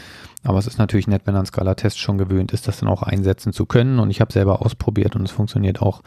Aber 0.43 0.57
es 0.57 0.67
ist 0.67 0.79
natürlich 0.79 1.07
nett, 1.07 1.23
wenn 1.25 1.33
man 1.33 1.45
Scala-Tests 1.45 1.99
schon 1.99 2.17
gewöhnt 2.17 2.51
ist, 2.51 2.67
das 2.67 2.79
dann 2.79 2.89
auch 2.89 3.03
einsetzen 3.03 3.53
zu 3.53 3.65
können. 3.65 3.99
Und 3.99 4.09
ich 4.09 4.21
habe 4.21 4.33
selber 4.33 4.61
ausprobiert 4.65 5.15
und 5.15 5.23
es 5.23 5.31
funktioniert 5.31 5.81
auch 5.81 6.01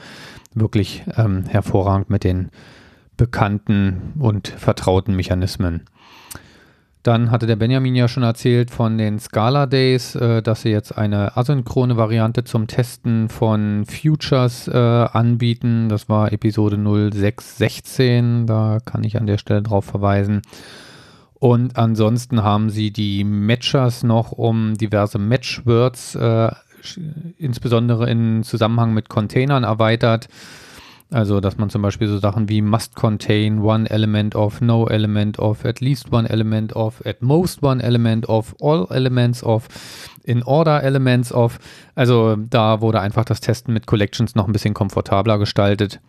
wirklich 0.55 1.05
ähm, 1.17 1.45
hervorragend 1.45 2.11
mit 2.11 2.25
den 2.25 2.51
bekannten 3.17 4.15
und 4.19 4.49
vertrauten 4.49 5.15
Mechanismen. 5.17 5.83
Dann 7.05 7.31
hatte 7.31 7.47
der 7.47 7.57
Benjamin 7.57 7.95
ja 7.95 8.09
schon 8.09 8.23
erzählt 8.23 8.71
von 8.71 8.97
den 8.97 9.19
Scala 9.19 9.67
Days, 9.67 10.15
äh, 10.15 10.41
dass 10.41 10.63
sie 10.63 10.71
jetzt 10.71 10.97
eine 10.97 11.37
asynchrone 11.37 11.99
Variante 11.99 12.45
zum 12.45 12.67
Testen 12.67 13.29
von 13.29 13.85
Futures 13.85 14.69
äh, 14.69 14.79
anbieten. 14.79 15.91
Das 15.91 16.09
war 16.09 16.33
Episode 16.33 16.77
0616, 16.79 18.47
da 18.47 18.79
kann 18.83 19.05
ich 19.05 19.19
an 19.19 19.27
der 19.27 19.37
Stelle 19.37 19.61
drauf 19.61 19.85
verweisen. 19.85 20.41
Und 21.35 21.77
ansonsten 21.77 22.43
haben 22.43 22.71
sie 22.71 22.91
die 22.91 23.23
Matchers 23.23 24.03
noch 24.03 24.33
um 24.33 24.73
diverse 24.79 25.19
Matchwords, 25.19 26.15
äh, 26.15 26.51
insbesondere 27.37 28.09
in 28.09 28.45
Zusammenhang 28.45 28.95
mit 28.95 29.11
Containern 29.11 29.65
erweitert. 29.65 30.29
Also, 31.15 31.39
dass 31.39 31.59
man 31.59 31.71
zum 31.71 31.81
Beispiel 31.81 32.09
so 32.09 32.19
Sachen 32.19 32.49
wie 32.49 32.61
must 32.61 32.97
contain 32.97 33.61
one 33.61 33.89
element 33.89 34.35
of, 34.35 34.61
no 34.61 34.89
element 34.89 35.39
of, 35.39 35.65
at 35.65 35.81
least 35.81 36.13
one 36.13 36.29
element 36.29 36.75
of, 36.75 37.07
at 37.07 37.23
most 37.23 37.63
one 37.63 37.81
element 37.81 38.29
of, 38.29 38.53
all 38.61 38.89
elements 38.91 39.45
of, 39.45 39.69
in 40.25 40.43
order 40.43 40.83
elements 40.83 41.33
of. 41.33 41.61
Also, 41.95 42.35
da 42.35 42.81
wurde 42.81 43.01
einfach 43.01 43.25
das 43.25 43.41
Testen 43.41 43.73
mit 43.73 43.87
Collections 43.87 44.35
noch 44.35 44.49
ein 44.49 44.53
bisschen 44.53 44.75
komfortabler 44.75 45.39
gestaltet, 45.39 46.01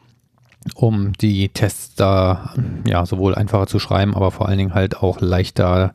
um 0.73 1.13
die 1.13 1.49
Tests 1.49 1.93
da 1.93 2.55
ja 2.87 3.05
sowohl 3.05 3.35
einfacher 3.35 3.67
zu 3.67 3.77
schreiben, 3.77 4.15
aber 4.15 4.31
vor 4.31 4.49
allen 4.49 4.57
Dingen 4.57 4.73
halt 4.73 4.97
auch 4.97 5.21
leichter 5.21 5.93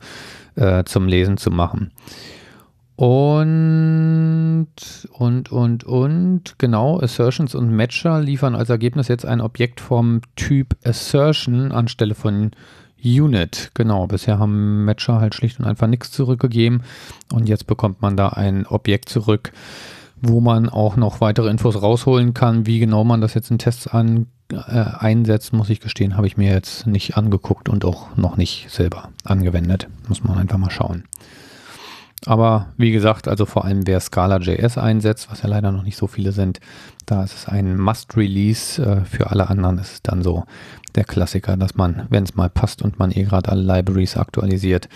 äh, 0.55 0.85
zum 0.85 1.09
Lesen 1.09 1.35
zu 1.35 1.51
machen. 1.51 1.91
Und, 3.01 4.67
und, 5.13 5.51
und, 5.51 5.83
und, 5.85 6.59
genau, 6.59 7.01
Assertions 7.01 7.55
und 7.55 7.75
Matcher 7.75 8.21
liefern 8.21 8.53
als 8.53 8.69
Ergebnis 8.69 9.07
jetzt 9.07 9.25
ein 9.25 9.41
Objekt 9.41 9.79
vom 9.79 10.21
Typ 10.35 10.77
Assertion 10.83 11.71
anstelle 11.71 12.13
von 12.13 12.51
Unit. 13.03 13.71
Genau, 13.73 14.05
bisher 14.05 14.37
haben 14.37 14.85
Matcher 14.85 15.19
halt 15.19 15.33
schlicht 15.33 15.59
und 15.59 15.65
einfach 15.65 15.87
nichts 15.87 16.11
zurückgegeben 16.11 16.83
und 17.33 17.49
jetzt 17.49 17.65
bekommt 17.65 18.03
man 18.03 18.15
da 18.15 18.29
ein 18.29 18.67
Objekt 18.67 19.09
zurück, 19.09 19.51
wo 20.21 20.39
man 20.39 20.69
auch 20.69 20.95
noch 20.95 21.21
weitere 21.21 21.49
Infos 21.49 21.81
rausholen 21.81 22.35
kann. 22.35 22.67
Wie 22.67 22.77
genau 22.77 23.03
man 23.03 23.19
das 23.19 23.33
jetzt 23.33 23.49
in 23.49 23.57
Tests 23.57 23.87
an, 23.87 24.27
äh, 24.51 24.85
einsetzt, 24.99 25.53
muss 25.53 25.71
ich 25.71 25.79
gestehen, 25.79 26.17
habe 26.17 26.27
ich 26.27 26.37
mir 26.37 26.53
jetzt 26.53 26.85
nicht 26.85 27.17
angeguckt 27.17 27.67
und 27.67 27.83
auch 27.83 28.15
noch 28.15 28.37
nicht 28.37 28.69
selber 28.69 29.09
angewendet. 29.23 29.87
Muss 30.07 30.23
man 30.23 30.37
einfach 30.37 30.59
mal 30.59 30.69
schauen. 30.69 31.05
Aber 32.25 32.67
wie 32.77 32.91
gesagt, 32.91 33.27
also 33.27 33.45
vor 33.45 33.65
allem 33.65 33.87
wer 33.87 33.99
Scala.js 33.99 34.77
einsetzt, 34.77 35.31
was 35.31 35.41
ja 35.41 35.49
leider 35.49 35.71
noch 35.71 35.83
nicht 35.83 35.97
so 35.97 36.05
viele 36.05 36.31
sind, 36.31 36.59
da 37.07 37.23
ist 37.23 37.33
es 37.33 37.47
ein 37.47 37.79
Must-Release. 37.79 38.81
Äh, 38.81 39.05
für 39.05 39.31
alle 39.31 39.49
anderen 39.49 39.79
ist 39.79 39.93
es 39.93 40.01
dann 40.03 40.21
so 40.21 40.43
der 40.95 41.03
Klassiker, 41.03 41.57
dass 41.57 41.75
man, 41.75 42.05
wenn 42.09 42.23
es 42.23 42.35
mal 42.35 42.49
passt 42.49 42.81
und 42.83 42.99
man 42.99 43.11
eh 43.11 43.23
gerade 43.23 43.49
alle 43.49 43.63
Libraries 43.63 44.17
aktualisiert, 44.17 44.87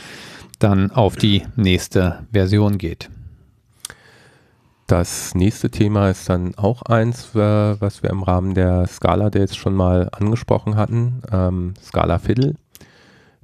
dann 0.60 0.92
auf 0.92 1.16
die 1.16 1.44
nächste 1.56 2.20
Version 2.32 2.78
geht. 2.78 3.10
Das 4.88 5.34
nächste 5.34 5.72
Thema 5.72 6.12
ist 6.12 6.30
dann 6.30 6.54
auch 6.56 6.84
eins, 6.84 7.34
äh, 7.34 7.82
was 7.82 8.04
wir 8.04 8.12
im 8.12 8.22
Rahmen 8.22 8.54
der 8.54 8.86
Scala 8.86 9.32
Days 9.32 9.56
schon 9.56 9.74
mal 9.74 10.10
angesprochen 10.12 10.76
hatten, 10.76 11.24
ähm, 11.32 11.74
Scala 11.82 12.20
Fiddle. 12.20 12.54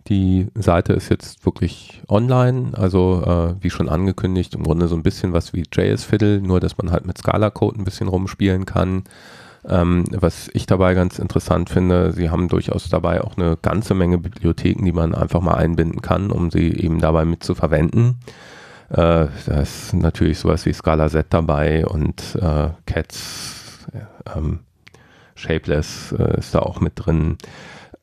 Die 0.08 0.48
Seite 0.56 0.94
ist 0.94 1.10
jetzt 1.10 1.46
wirklich 1.46 2.02
online, 2.08 2.72
also 2.74 3.24
äh, 3.26 3.64
wie 3.64 3.70
schon 3.70 3.90
angekündigt, 3.90 4.56
im 4.56 4.64
Grunde 4.64 4.88
so 4.88 4.96
ein 4.96 5.04
bisschen 5.04 5.34
was 5.34 5.54
wie 5.54 5.64
JS 5.72 6.04
Fiddle, 6.04 6.42
nur 6.42 6.60
dass 6.60 6.78
man 6.78 6.92
halt 6.92 7.06
mit 7.06 7.18
Scala-Code 7.18 7.80
ein 7.80 7.84
bisschen 7.84 8.08
rumspielen 8.08 8.66
kann. 8.66 9.04
Ähm, 9.68 10.06
was 10.10 10.50
ich 10.54 10.66
dabei 10.66 10.96
ganz 10.96 11.20
interessant 11.20 11.70
finde, 11.70 12.14
sie 12.14 12.32
haben 12.32 12.48
durchaus 12.48 12.90
dabei 12.90 13.22
auch 13.22 13.38
eine 13.38 13.58
ganze 13.62 13.94
Menge 13.94 14.18
Bibliotheken, 14.18 14.84
die 14.84 14.92
man 14.92 15.14
einfach 15.14 15.42
mal 15.42 15.54
einbinden 15.54 16.02
kann, 16.02 16.32
um 16.32 16.50
sie 16.50 16.74
eben 16.74 17.00
dabei 17.00 17.26
mit 17.26 17.44
zu 17.44 17.54
verwenden. 17.54 18.18
Äh, 18.90 19.28
da 19.46 19.62
ist 19.62 19.94
natürlich 19.94 20.40
sowas 20.40 20.66
wie 20.66 20.74
Scala 20.74 21.10
Z 21.10 21.28
dabei 21.30 21.86
und 21.86 22.36
äh, 22.42 22.70
Cats, 22.88 23.88
ähm, 24.36 24.62
Shapeless 25.36 26.12
äh, 26.18 26.40
ist 26.40 26.56
da 26.56 26.60
auch 26.60 26.82
mit 26.82 26.94
drin. 26.96 27.38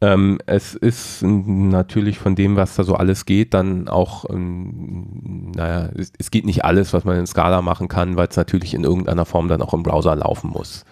Ähm, 0.00 0.38
es 0.46 0.74
ist 0.76 1.22
natürlich 1.24 2.20
von 2.20 2.36
dem, 2.36 2.54
was 2.54 2.76
da 2.76 2.84
so 2.84 2.94
alles 2.94 3.26
geht, 3.26 3.52
dann 3.52 3.88
auch, 3.88 4.30
ähm, 4.30 5.50
naja, 5.56 5.88
es, 5.96 6.12
es, 6.16 6.30
geht 6.30 6.46
nicht 6.46 6.64
alles, 6.64 6.92
was 6.92 7.04
man 7.04 7.18
in 7.18 7.26
Scala 7.26 7.62
machen 7.62 7.88
kann, 7.88 8.16
weil 8.16 8.28
es 8.28 8.36
natürlich 8.36 8.74
in 8.74 8.84
irgendeiner 8.84 9.24
Form 9.24 9.48
dann 9.48 9.60
auch 9.60 9.74
im 9.74 9.82
Browser 9.82 10.14
laufen 10.14 10.50
muss. 10.50 10.84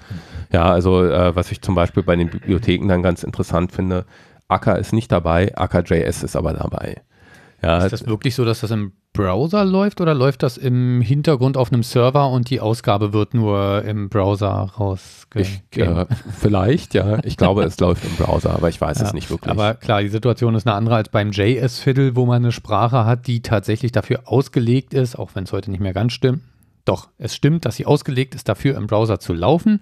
Ja, 0.50 0.64
also 0.72 1.04
äh, 1.04 1.36
was 1.36 1.52
ich 1.52 1.62
zum 1.62 1.76
Beispiel 1.76 2.02
bei 2.02 2.16
den 2.16 2.30
Bibliotheken 2.30 2.88
dann 2.88 3.02
ganz 3.02 3.22
interessant 3.22 3.70
finde, 3.70 4.06
Acker 4.48 4.78
ist 4.78 4.92
nicht 4.92 5.12
dabei, 5.12 5.56
Acker.js 5.56 6.24
ist 6.24 6.34
aber 6.34 6.52
dabei. 6.52 6.96
Ja, 7.62 7.78
ist 7.78 7.92
das 7.92 8.06
wirklich 8.06 8.34
so, 8.34 8.44
dass 8.44 8.60
das 8.60 8.70
im 8.70 8.92
Browser 9.12 9.64
läuft 9.64 10.00
oder 10.02 10.14
läuft 10.14 10.42
das 10.42 10.58
im 10.58 11.00
Hintergrund 11.00 11.56
auf 11.56 11.72
einem 11.72 11.82
Server 11.82 12.28
und 12.28 12.50
die 12.50 12.60
Ausgabe 12.60 13.14
wird 13.14 13.32
nur 13.32 13.82
im 13.84 14.10
Browser 14.10 14.50
rausgegeben? 14.78 15.98
Äh, 15.98 16.06
vielleicht, 16.38 16.92
ja. 16.92 17.18
Ich 17.24 17.38
glaube, 17.38 17.64
es 17.64 17.80
läuft 17.80 18.04
im 18.04 18.14
Browser, 18.16 18.54
aber 18.54 18.68
ich 18.68 18.80
weiß 18.80 18.98
ja, 18.98 19.06
es 19.06 19.14
nicht 19.14 19.30
wirklich. 19.30 19.50
Aber 19.50 19.74
klar, 19.74 20.02
die 20.02 20.08
Situation 20.08 20.54
ist 20.54 20.66
eine 20.66 20.76
andere 20.76 20.96
als 20.96 21.08
beim 21.08 21.30
JS-Fiddle, 21.30 22.14
wo 22.14 22.26
man 22.26 22.36
eine 22.36 22.52
Sprache 22.52 23.06
hat, 23.06 23.26
die 23.26 23.40
tatsächlich 23.40 23.90
dafür 23.90 24.22
ausgelegt 24.26 24.92
ist, 24.92 25.18
auch 25.18 25.30
wenn 25.34 25.44
es 25.44 25.52
heute 25.52 25.70
nicht 25.70 25.80
mehr 25.80 25.94
ganz 25.94 26.12
stimmt. 26.12 26.42
Doch, 26.84 27.08
es 27.18 27.34
stimmt, 27.34 27.64
dass 27.64 27.76
sie 27.76 27.86
ausgelegt 27.86 28.34
ist, 28.34 28.48
dafür 28.48 28.76
im 28.76 28.86
Browser 28.86 29.18
zu 29.18 29.32
laufen. 29.32 29.80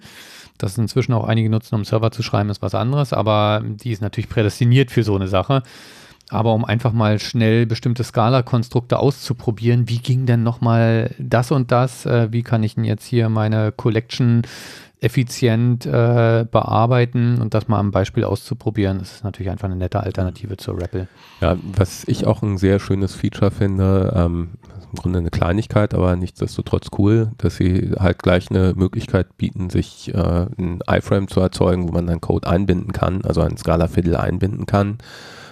Dass 0.57 0.71
es 0.71 0.77
inzwischen 0.77 1.13
auch 1.13 1.25
einige 1.25 1.49
nutzen, 1.49 1.75
um 1.75 1.83
Server 1.83 2.11
zu 2.11 2.23
schreiben, 2.23 2.49
ist 2.49 2.61
was 2.61 2.73
anderes, 2.73 3.11
aber 3.11 3.61
die 3.63 3.91
ist 3.91 4.01
natürlich 4.01 4.29
prädestiniert 4.29 4.89
für 4.89 5.03
so 5.03 5.13
eine 5.13 5.27
Sache. 5.27 5.61
Aber 6.35 6.53
um 6.53 6.65
einfach 6.65 6.91
mal 6.91 7.19
schnell 7.19 7.65
bestimmte 7.65 8.03
Skala-Konstrukte 8.03 8.99
auszuprobieren, 8.99 9.87
wie 9.89 9.99
ging 9.99 10.25
denn 10.25 10.43
nochmal 10.43 11.15
das 11.17 11.51
und 11.51 11.71
das? 11.71 12.05
Äh, 12.05 12.31
wie 12.31 12.43
kann 12.43 12.63
ich 12.63 12.75
denn 12.75 12.83
jetzt 12.83 13.05
hier 13.05 13.29
meine 13.29 13.71
Collection 13.71 14.43
effizient 15.01 15.85
äh, 15.85 16.45
bearbeiten 16.49 17.39
und 17.39 17.53
das 17.53 17.67
mal 17.67 17.79
am 17.79 17.91
Beispiel 17.91 18.23
auszuprobieren, 18.23 18.99
ist 18.99 19.23
natürlich 19.23 19.51
einfach 19.51 19.65
eine 19.65 19.75
nette 19.75 19.99
Alternative 19.99 20.57
zur 20.57 20.81
REPL. 20.81 21.07
Ja, 21.41 21.57
was 21.61 22.05
ich 22.07 22.25
auch 22.25 22.41
ein 22.41 22.57
sehr 22.57 22.79
schönes 22.79 23.13
Feature 23.13 23.51
finde, 23.51 24.13
ähm, 24.15 24.49
im 24.91 24.95
Grunde 24.95 25.19
eine 25.19 25.29
Kleinigkeit, 25.29 25.93
aber 25.93 26.15
nichtsdestotrotz 26.15 26.87
cool, 26.97 27.31
dass 27.37 27.57
sie 27.57 27.91
halt 27.99 28.23
gleich 28.23 28.49
eine 28.49 28.73
Möglichkeit 28.75 29.37
bieten, 29.37 29.69
sich 29.69 30.13
äh, 30.13 30.47
ein 30.57 30.79
iFrame 30.89 31.27
zu 31.27 31.39
erzeugen, 31.39 31.87
wo 31.87 31.91
man 31.91 32.07
dann 32.07 32.21
Code 32.21 32.47
einbinden 32.47 32.91
kann, 32.91 33.23
also 33.23 33.41
ein 33.41 33.57
Scala-Fiddle 33.57 34.19
einbinden 34.19 34.65
kann 34.65 34.97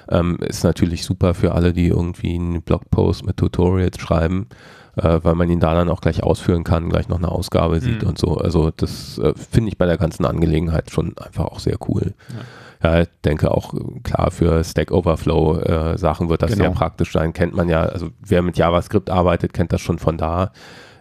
Ähm, 0.10 0.38
ist 0.40 0.64
natürlich 0.64 1.06
super 1.06 1.34
für 1.34 1.54
alle, 1.54 1.74
die 1.74 1.88
irgendwie 1.88 2.36
einen 2.36 2.62
Blogpost 2.62 3.26
mit 3.26 3.38
Tutorials 3.38 4.00
schreiben, 4.00 4.48
äh, 4.96 5.20
weil 5.24 5.36
man 5.36 5.50
ihn 5.50 5.60
da 5.60 5.74
dann 5.74 5.90
auch 5.90 6.02
gleich 6.02 6.24
ausführen 6.24 6.64
kann, 6.64 6.90
gleich 6.90 7.08
noch 7.10 7.18
eine 7.18 7.30
Ausgabe 7.32 7.80
sieht 7.80 8.02
Mhm. 8.04 8.10
und 8.10 8.18
so. 8.18 8.38
Also 8.38 8.72
das 8.76 9.18
äh, 9.18 9.34
finde 9.36 9.70
ich 9.70 9.78
bei 9.78 9.86
der 9.86 9.98
ganzen 9.98 10.26
Angelegenheit 10.26 10.92
schon 10.92 11.18
einfach 11.18 11.46
auch 11.46 11.60
sehr 11.60 11.78
cool. 11.88 12.14
Ja, 12.84 13.02
ich 13.02 13.08
denke 13.24 13.50
auch, 13.52 13.74
klar, 14.04 14.30
für 14.30 14.62
Stack 14.64 14.92
Overflow 14.92 15.60
äh, 15.60 15.98
Sachen 15.98 16.28
wird 16.30 16.42
das 16.42 16.52
Genau. 16.52 16.66
sehr 16.66 16.72
praktisch 16.72 17.14
sein. 17.14 17.32
Kennt 17.32 17.56
man 17.56 17.70
ja, 17.70 17.84
also 17.84 18.10
wer 18.20 18.42
mit 18.42 18.58
JavaScript 18.58 19.10
arbeitet, 19.10 19.54
kennt 19.54 19.72
das 19.72 19.80
schon 19.82 20.00
von 20.00 20.18
da. 20.18 20.52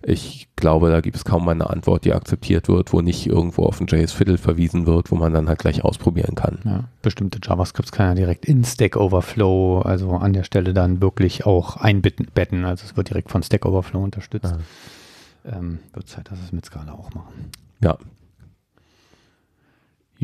Ich 0.04 0.48
glaube, 0.56 0.90
da 0.90 1.00
gibt 1.00 1.16
es 1.16 1.24
kaum 1.24 1.48
eine 1.48 1.70
Antwort, 1.70 2.04
die 2.04 2.12
akzeptiert 2.12 2.68
wird, 2.68 2.92
wo 2.92 3.00
nicht 3.00 3.26
irgendwo 3.26 3.64
auf 3.64 3.80
ein 3.80 3.86
JS-Fiddle 3.86 4.38
verwiesen 4.38 4.86
wird, 4.86 5.10
wo 5.10 5.16
man 5.16 5.32
dann 5.32 5.48
halt 5.48 5.60
gleich 5.60 5.84
ausprobieren 5.84 6.34
kann. 6.34 6.58
Ja, 6.64 6.84
bestimmte 7.02 7.38
JavaScripts 7.42 7.92
kann 7.92 8.08
er 8.08 8.14
direkt 8.14 8.44
in 8.44 8.64
Stack 8.64 8.96
Overflow, 8.96 9.80
also 9.80 10.10
an 10.12 10.32
der 10.32 10.44
Stelle 10.44 10.74
dann 10.74 11.00
wirklich 11.00 11.46
auch 11.46 11.76
einbetten. 11.76 12.64
Also 12.64 12.84
es 12.84 12.96
wird 12.96 13.10
direkt 13.10 13.30
von 13.30 13.42
Stack 13.42 13.64
Overflow 13.64 14.02
unterstützt. 14.02 14.54
Ähm, 15.44 15.80
wird 15.92 16.08
Zeit, 16.08 16.30
dass 16.30 16.40
es 16.40 16.52
mit 16.52 16.64
Scala 16.64 16.92
auch 16.92 17.12
machen. 17.14 17.50
Ja, 17.80 17.98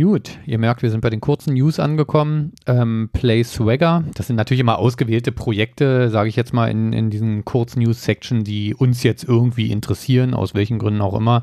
Gut, 0.01 0.39
ihr 0.47 0.59
merkt, 0.59 0.83
wir 0.83 0.93
sind 0.93 1.01
bei 1.01 1.11
den 1.11 1.20
kurzen 1.20 1.55
News 1.55 1.81
angekommen. 1.81 2.53
Ähm, 2.66 3.11
Play 3.12 3.43
Swagger, 3.43 4.05
das 4.15 4.29
sind 4.29 4.37
natürlich 4.37 4.61
immer 4.61 4.79
ausgewählte 4.79 5.33
Projekte, 5.33 6.09
sage 6.09 6.29
ich 6.29 6.37
jetzt 6.37 6.55
mal 6.55 6.70
in, 6.70 6.93
in 6.93 7.11
diesen 7.11 7.45
kurzen 7.45 7.83
News-Section, 7.83 8.45
die 8.45 8.77
uns 8.77 9.03
jetzt 9.03 9.25
irgendwie 9.25 9.73
interessieren, 9.73 10.35
aus 10.35 10.55
welchen 10.55 10.79
Gründen 10.79 11.01
auch 11.01 11.15
immer. 11.15 11.43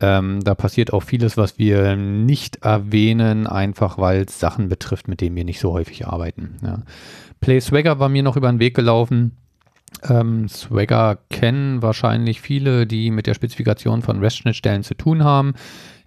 Ähm, 0.00 0.40
da 0.42 0.54
passiert 0.54 0.94
auch 0.94 1.02
vieles, 1.02 1.36
was 1.36 1.58
wir 1.58 1.94
nicht 1.94 2.64
erwähnen, 2.64 3.46
einfach 3.46 3.98
weil 3.98 4.22
es 4.22 4.40
Sachen 4.40 4.70
betrifft, 4.70 5.06
mit 5.06 5.20
denen 5.20 5.36
wir 5.36 5.44
nicht 5.44 5.60
so 5.60 5.74
häufig 5.74 6.06
arbeiten. 6.06 6.56
Ja. 6.62 6.84
Play 7.42 7.60
Swagger 7.60 7.98
war 7.98 8.08
mir 8.08 8.22
noch 8.22 8.38
über 8.38 8.50
den 8.50 8.60
Weg 8.60 8.74
gelaufen. 8.76 9.36
Ähm, 10.08 10.48
Swagger 10.48 11.18
kennen 11.30 11.82
wahrscheinlich 11.82 12.40
viele, 12.40 12.86
die 12.86 13.10
mit 13.10 13.26
der 13.26 13.34
Spezifikation 13.34 14.02
von 14.02 14.20
REST-Schnittstellen 14.20 14.82
zu 14.82 14.94
tun 14.94 15.24
haben. 15.24 15.54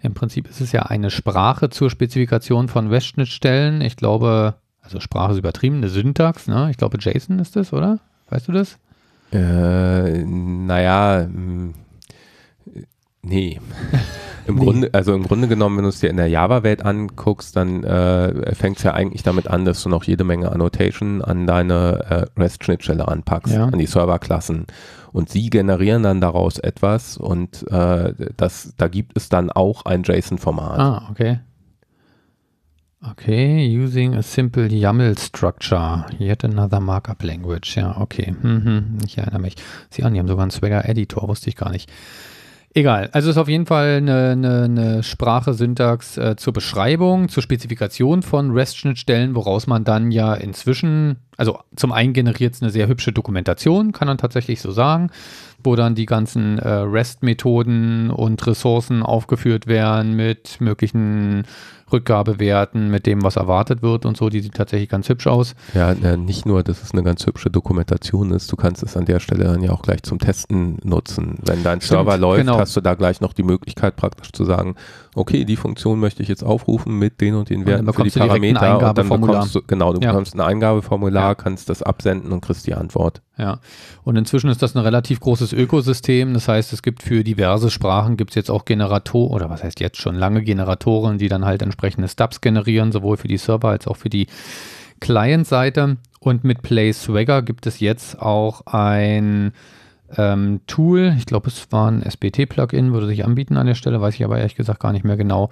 Im 0.00 0.14
Prinzip 0.14 0.48
ist 0.48 0.60
es 0.60 0.72
ja 0.72 0.82
eine 0.82 1.10
Sprache 1.10 1.70
zur 1.70 1.90
Spezifikation 1.90 2.68
von 2.68 2.88
REST-Schnittstellen. 2.88 3.80
Ich 3.80 3.96
glaube, 3.96 4.54
also 4.80 5.00
Sprache 5.00 5.32
ist 5.32 5.38
übertrieben, 5.38 5.76
eine 5.76 5.88
Syntax, 5.88 6.48
ne? 6.48 6.68
Ich 6.70 6.76
glaube, 6.76 6.98
JSON 6.98 7.38
ist 7.38 7.56
das, 7.56 7.72
oder? 7.72 7.98
Weißt 8.30 8.48
du 8.48 8.52
das? 8.52 8.78
äh, 9.32 10.24
naja, 10.24 11.26
nee. 13.24 13.60
Im 14.44 14.56
Nee. 14.56 14.64
Grunde, 14.64 14.90
also 14.92 15.14
im 15.14 15.22
Grunde 15.22 15.46
genommen, 15.46 15.76
wenn 15.76 15.84
du 15.84 15.88
es 15.90 16.00
dir 16.00 16.10
in 16.10 16.16
der 16.16 16.26
Java-Welt 16.26 16.84
anguckst, 16.84 17.54
dann 17.54 17.84
äh, 17.84 18.52
fängt 18.56 18.78
es 18.78 18.82
ja 18.82 18.92
eigentlich 18.92 19.22
damit 19.22 19.46
an, 19.46 19.64
dass 19.64 19.84
du 19.84 19.88
noch 19.88 20.02
jede 20.02 20.24
Menge 20.24 20.50
Annotation 20.50 21.22
an 21.22 21.46
deine 21.46 22.26
äh, 22.36 22.40
REST-Schnittstelle 22.40 23.06
anpackst, 23.06 23.54
Ja. 23.54 23.66
an 23.66 23.78
die 23.78 23.86
Serverklassen. 23.86 24.66
Und 25.12 25.28
sie 25.28 25.48
generieren 25.48 26.02
dann 26.02 26.20
daraus 26.20 26.58
etwas 26.58 27.16
und 27.16 27.64
äh, 27.70 28.14
das, 28.36 28.74
da 28.78 28.88
gibt 28.88 29.16
es 29.16 29.28
dann 29.28 29.52
auch 29.52 29.84
ein 29.84 30.02
JSON-Format. 30.02 30.78
Ah, 30.80 31.08
okay. 31.12 31.38
Okay, 33.12 33.66
using 33.80 34.14
a 34.16 34.22
simple 34.22 34.66
YAML 34.66 35.16
structure. 35.18 36.04
Yet 36.18 36.44
another 36.44 36.80
markup 36.80 37.22
language. 37.22 37.76
Ja, 37.76 37.96
okay. 38.00 38.34
Mhm, 38.42 38.98
ich 39.04 39.18
erinnere 39.18 39.40
mich. 39.40 39.54
Sie 39.90 40.02
an, 40.02 40.14
die 40.14 40.18
haben 40.20 40.28
sogar 40.28 40.42
einen 40.42 40.50
Swagger 40.50 40.88
Editor, 40.88 41.28
wusste 41.28 41.48
ich 41.48 41.54
gar 41.56 41.70
nicht. 41.70 41.90
Egal, 42.74 43.10
also 43.12 43.28
ist 43.28 43.36
auf 43.36 43.48
jeden 43.48 43.66
Fall 43.66 43.98
eine, 43.98 44.30
eine, 44.30 44.62
eine 44.62 45.02
Sprache, 45.02 45.52
Syntax 45.52 46.16
äh, 46.16 46.36
zur 46.36 46.54
Beschreibung, 46.54 47.28
zur 47.28 47.42
Spezifikation 47.42 48.22
von 48.22 48.50
REST-Schnittstellen, 48.50 49.34
woraus 49.34 49.66
man 49.66 49.84
dann 49.84 50.10
ja 50.10 50.32
inzwischen, 50.32 51.16
also 51.36 51.58
zum 51.76 51.92
einen 51.92 52.14
generiert 52.14 52.54
es 52.54 52.62
eine 52.62 52.70
sehr 52.70 52.88
hübsche 52.88 53.12
Dokumentation, 53.12 53.92
kann 53.92 54.08
man 54.08 54.16
tatsächlich 54.16 54.62
so 54.62 54.70
sagen, 54.70 55.10
wo 55.62 55.76
dann 55.76 55.94
die 55.94 56.06
ganzen 56.06 56.58
äh, 56.58 56.68
REST-Methoden 56.68 58.10
und 58.10 58.46
Ressourcen 58.46 59.02
aufgeführt 59.02 59.66
werden 59.66 60.16
mit 60.16 60.58
möglichen 60.62 61.44
Rückgabewerten, 61.92 62.90
mit 62.90 63.06
dem, 63.06 63.22
was 63.22 63.36
erwartet 63.36 63.82
wird 63.82 64.06
und 64.06 64.16
so. 64.16 64.28
Die 64.28 64.40
sieht 64.40 64.54
tatsächlich 64.54 64.88
ganz 64.88 65.08
hübsch 65.08 65.26
aus. 65.26 65.54
Ja, 65.74 65.94
na, 66.00 66.16
nicht 66.16 66.46
nur, 66.46 66.62
dass 66.62 66.82
es 66.82 66.92
eine 66.92 67.02
ganz 67.02 67.26
hübsche 67.26 67.50
Dokumentation 67.50 68.30
ist, 68.30 68.50
du 68.50 68.56
kannst 68.56 68.82
es 68.82 68.96
an 68.96 69.04
der 69.04 69.20
Stelle 69.20 69.44
dann 69.44 69.62
ja 69.62 69.72
auch 69.72 69.82
gleich 69.82 70.02
zum 70.02 70.18
Testen 70.18 70.78
nutzen. 70.82 71.38
Wenn 71.44 71.62
dein 71.62 71.80
Stimmt, 71.80 71.98
Server 71.98 72.16
läuft, 72.16 72.46
genau. 72.46 72.58
hast 72.58 72.76
du 72.76 72.80
da 72.80 72.94
gleich 72.94 73.20
noch 73.20 73.32
die 73.32 73.42
Möglichkeit 73.42 73.96
praktisch 73.96 74.32
zu 74.32 74.44
sagen, 74.44 74.76
okay, 75.14 75.44
die 75.44 75.56
Funktion 75.56 76.00
möchte 76.00 76.22
ich 76.22 76.28
jetzt 76.28 76.42
aufrufen 76.42 76.98
mit 76.98 77.20
den 77.20 77.34
und 77.34 77.50
den 77.50 77.60
Und 77.60 77.66
Werten 77.66 77.86
dann 77.86 77.94
für 77.94 78.02
die 78.04 78.10
Parameter 78.10 78.88
und 78.88 78.98
dann 78.98 79.08
bekommst 79.08 79.54
du, 79.54 79.62
genau, 79.66 79.92
du 79.92 80.00
Ja. 80.00 80.10
bekommst 80.10 80.34
ein 80.34 80.40
Eingabeformular, 80.40 81.28
Ja. 81.30 81.34
kannst 81.34 81.68
das 81.68 81.82
absenden 81.82 82.32
und 82.32 82.40
kriegst 82.40 82.66
die 82.66 82.74
Antwort. 82.74 83.20
Ja, 83.36 83.60
und 84.04 84.16
inzwischen 84.16 84.48
ist 84.50 84.62
das 84.62 84.74
ein 84.74 84.78
relativ 84.82 85.20
großes 85.20 85.52
Ökosystem. 85.52 86.32
Das 86.34 86.48
heißt, 86.48 86.72
es 86.72 86.82
gibt 86.82 87.02
für 87.02 87.24
diverse 87.24 87.70
Sprachen 87.70 88.16
gibt 88.16 88.30
es 88.30 88.36
jetzt 88.36 88.50
auch 88.50 88.64
Generatoren, 88.64 89.32
oder 89.34 89.50
was 89.50 89.62
heißt 89.62 89.80
jetzt 89.80 89.98
schon 90.00 90.14
lange 90.14 90.42
Generatoren, 90.42 91.18
die 91.18 91.28
dann 91.28 91.44
halt 91.44 91.62
entsprechende 91.62 92.08
Stubs 92.08 92.40
generieren, 92.40 92.92
sowohl 92.92 93.16
für 93.16 93.28
die 93.28 93.38
Server 93.38 93.68
als 93.68 93.86
auch 93.86 93.96
für 93.96 94.10
die 94.10 94.26
Client-Seite. 95.00 95.96
Und 96.20 96.44
mit 96.44 96.62
Play 96.62 96.92
Swagger 96.92 97.42
gibt 97.42 97.66
es 97.66 97.80
jetzt 97.80 98.20
auch 98.20 98.62
ein 98.66 99.52
ähm, 100.16 100.60
Tool, 100.66 101.14
ich 101.16 101.26
glaube, 101.26 101.48
es 101.48 101.70
war 101.70 101.90
ein 101.90 102.02
SBT-Plugin, 102.02 102.92
würde 102.92 103.06
sich 103.06 103.24
anbieten 103.24 103.56
an 103.56 103.66
der 103.66 103.74
Stelle, 103.74 104.00
weiß 104.00 104.14
ich 104.14 104.24
aber 104.24 104.38
ehrlich 104.38 104.56
gesagt 104.56 104.80
gar 104.80 104.92
nicht 104.92 105.04
mehr 105.04 105.16
genau, 105.16 105.50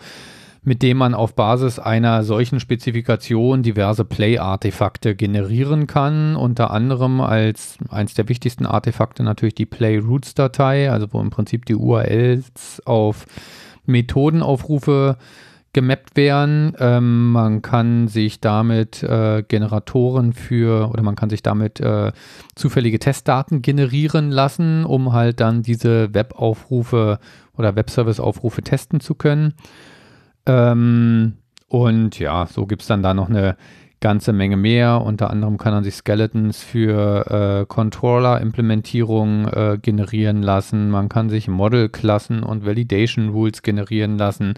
mit 0.63 0.83
dem 0.83 0.99
man 0.99 1.15
auf 1.15 1.35
Basis 1.35 1.79
einer 1.79 2.23
solchen 2.23 2.61
Spezifikation 2.61 3.63
diverse 3.63 4.05
Play-Artefakte 4.05 5.15
generieren 5.15 5.87
kann. 5.87 6.37
Unter 6.37 6.71
anderem 6.71 7.21
als 7.21 7.79
eins 7.89 8.15
der 8.15 8.29
wichtigsten 8.29 8.67
Artefakte 8.67 9.23
natürlich 9.23 9.55
die 9.55 9.67
Play-Roots-Datei, 9.67 10.91
also 10.91 11.07
wo 11.13 11.21
im 11.21 11.31
Prinzip 11.31 11.65
die 11.65 11.77
URLs 11.77 12.83
auf 12.85 13.27
Methodenaufrufe 13.87 15.17
gemappt 15.73 16.17
werden. 16.17 16.75
Ähm, 16.79 17.33
man 17.33 17.63
kann 17.63 18.09
sich 18.09 18.41
damit 18.41 19.03
äh, 19.03 19.45
Generatoren 19.47 20.33
für 20.33 20.91
oder 20.91 21.03
man 21.03 21.15
kann 21.15 21.31
sich 21.31 21.43
damit 21.43 21.81
äh, 21.81 22.13
zufällige 22.55 22.99
Testdaten 22.99 23.63
generieren 23.63 24.31
lassen, 24.31 24.85
um 24.85 25.13
halt 25.13 25.41
dann 25.41 25.63
diese 25.63 26.13
Webaufrufe 26.13 27.19
oder 27.57 27.77
Webservice-Aufrufe 27.77 28.63
testen 28.63 29.01
zu 29.01 29.15
können. 29.15 29.55
Ähm, 30.47 31.35
und 31.69 32.19
ja, 32.19 32.47
so 32.47 32.67
gibt 32.67 32.83
es 32.83 32.89
dann 32.89 33.03
da 33.03 33.15
noch 33.15 33.29
eine 33.29 33.57
ganze 34.01 34.33
Menge 34.33 34.57
mehr. 34.57 35.03
Unter 35.03 35.31
anderem 35.31 35.59
kann 35.59 35.75
man 35.75 35.85
sich 35.85 35.95
Skeletons 35.95 36.63
für 36.63 37.61
äh, 37.61 37.67
Controller-Implementierung 37.67 39.47
äh, 39.47 39.79
generieren 39.81 40.43
lassen. 40.43 40.91
Man 40.91 41.09
kann 41.09 41.29
sich 41.29 41.47
Model-Klassen 41.49 42.43
und 42.43 42.65
Validation-Rules 42.65 43.63
generieren 43.63 44.19
lassen. 44.19 44.55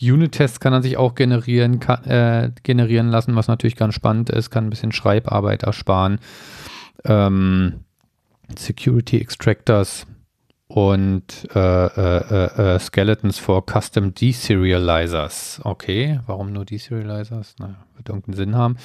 Unit-Tests 0.00 0.60
kann 0.60 0.72
er 0.72 0.82
sich 0.82 0.96
auch 0.96 1.14
generieren, 1.14 1.80
ka- 1.80 2.02
äh, 2.04 2.50
generieren 2.62 3.08
lassen, 3.08 3.36
was 3.36 3.48
natürlich 3.48 3.76
ganz 3.76 3.94
spannend 3.94 4.30
ist, 4.30 4.50
kann 4.50 4.66
ein 4.66 4.70
bisschen 4.70 4.92
Schreibarbeit 4.92 5.62
ersparen. 5.62 6.18
Ähm, 7.04 7.80
Security 8.56 9.20
Extractors 9.20 10.06
und 10.68 11.48
äh, 11.54 11.86
äh, 11.86 12.74
äh, 12.74 12.78
Skeletons 12.78 13.38
for 13.38 13.64
Custom 13.66 14.14
Deserializers. 14.14 15.60
Okay, 15.64 16.20
warum 16.26 16.52
nur 16.52 16.64
Deserializers? 16.64 17.54
Naja, 17.58 17.76
wird 17.96 18.08
irgendeinen 18.08 18.36
Sinn 18.36 18.56
haben. 18.56 18.76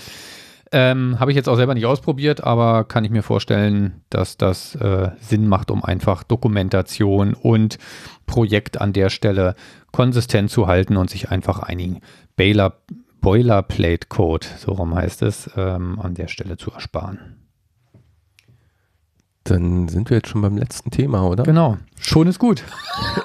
Ähm, 0.72 1.20
Habe 1.20 1.32
ich 1.32 1.36
jetzt 1.36 1.48
auch 1.48 1.56
selber 1.56 1.76
nicht 1.76 1.86
ausprobiert, 1.86 2.44
aber 2.44 2.84
kann 2.86 3.06
ich 3.06 3.12
mir 3.12 3.22
vorstellen, 3.22 4.02
dass 4.10 4.38
das 4.38 4.76
äh, 4.76 5.12
Sinn 5.20 5.48
macht, 5.48 5.70
um 5.70 5.84
einfach 5.84 6.24
Dokumentation 6.24 7.34
und 7.34 7.78
Projekt 8.26 8.82
an 8.82 8.92
der 8.92 9.10
Stelle 9.10 9.56
konsistent 9.92 10.50
zu 10.50 10.68
halten 10.68 10.98
und 10.98 11.10
sich 11.10 11.30
einfach 11.30 11.60
einigen 11.60 12.02
Baylor, 12.36 12.78
Boilerplate-Code, 13.22 14.48
so 14.58 14.74
rum 14.74 14.96
heißt 14.96 15.22
es, 15.22 15.50
ähm, 15.56 16.00
an 16.00 16.16
der 16.16 16.28
Stelle 16.28 16.58
zu 16.58 16.72
ersparen. 16.72 17.35
Dann 19.46 19.88
sind 19.88 20.10
wir 20.10 20.18
jetzt 20.18 20.30
schon 20.30 20.42
beim 20.42 20.58
letzten 20.58 20.90
Thema, 20.90 21.24
oder? 21.24 21.44
Genau, 21.44 21.78
schon 22.00 22.28
ist 22.28 22.40
gut. 22.40 22.64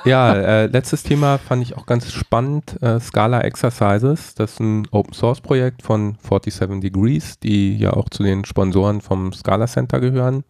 Ja, 0.05 0.35
äh, 0.35 0.67
letztes 0.67 1.03
Thema 1.03 1.39
fand 1.39 1.63
ich 1.63 1.77
auch 1.77 1.85
ganz 1.85 2.11
spannend. 2.11 2.81
Äh, 2.83 3.01
Scala 3.01 3.43
Exercises, 3.43 4.35
das 4.35 4.53
ist 4.53 4.61
ein 4.61 4.87
Open 4.91 5.13
Source 5.13 5.41
Projekt 5.41 5.83
von 5.83 6.17
47 6.23 6.81
Degrees, 6.81 7.39
die 7.39 7.77
ja 7.77 7.93
auch 7.93 8.09
zu 8.09 8.23
den 8.23 8.45
Sponsoren 8.45 9.01
vom 9.01 9.33
Scala 9.33 9.67
Center 9.67 10.01
gehören. 10.01 10.45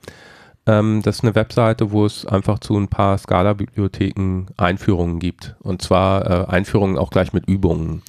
Ähm, 0.66 1.00
das 1.02 1.16
ist 1.16 1.24
eine 1.24 1.34
Webseite, 1.34 1.90
wo 1.90 2.04
es 2.04 2.26
einfach 2.26 2.58
zu 2.58 2.76
ein 2.76 2.88
paar 2.88 3.18
Scala-Bibliotheken 3.18 4.46
Einführungen 4.56 5.18
gibt. 5.18 5.56
Und 5.60 5.82
zwar 5.82 6.30
äh, 6.30 6.46
Einführungen 6.46 6.98
auch 6.98 7.10
gleich 7.10 7.32
mit 7.32 7.48
Übungen. 7.48 8.02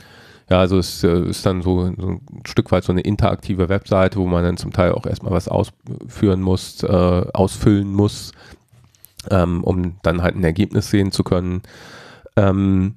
Ja, 0.51 0.59
also 0.59 0.79
es 0.79 1.01
äh, 1.01 1.29
ist 1.29 1.45
dann 1.45 1.61
so, 1.61 1.85
so 1.97 2.07
ein 2.09 2.21
Stück 2.45 2.73
weit 2.73 2.83
so 2.83 2.91
eine 2.91 2.99
interaktive 2.99 3.69
Webseite, 3.69 4.19
wo 4.19 4.25
man 4.25 4.43
dann 4.43 4.57
zum 4.57 4.73
Teil 4.73 4.91
auch 4.91 5.05
erstmal 5.05 5.31
was 5.31 5.47
ausführen 5.47 6.41
muss, 6.41 6.83
äh, 6.83 6.87
ausfüllen 6.89 7.89
muss, 7.93 8.33
ähm, 9.29 9.63
um 9.63 9.95
dann 10.03 10.21
halt 10.21 10.35
ein 10.35 10.43
Ergebnis 10.43 10.89
sehen 10.89 11.13
zu 11.13 11.23
können. 11.23 11.61
Ähm, 12.35 12.95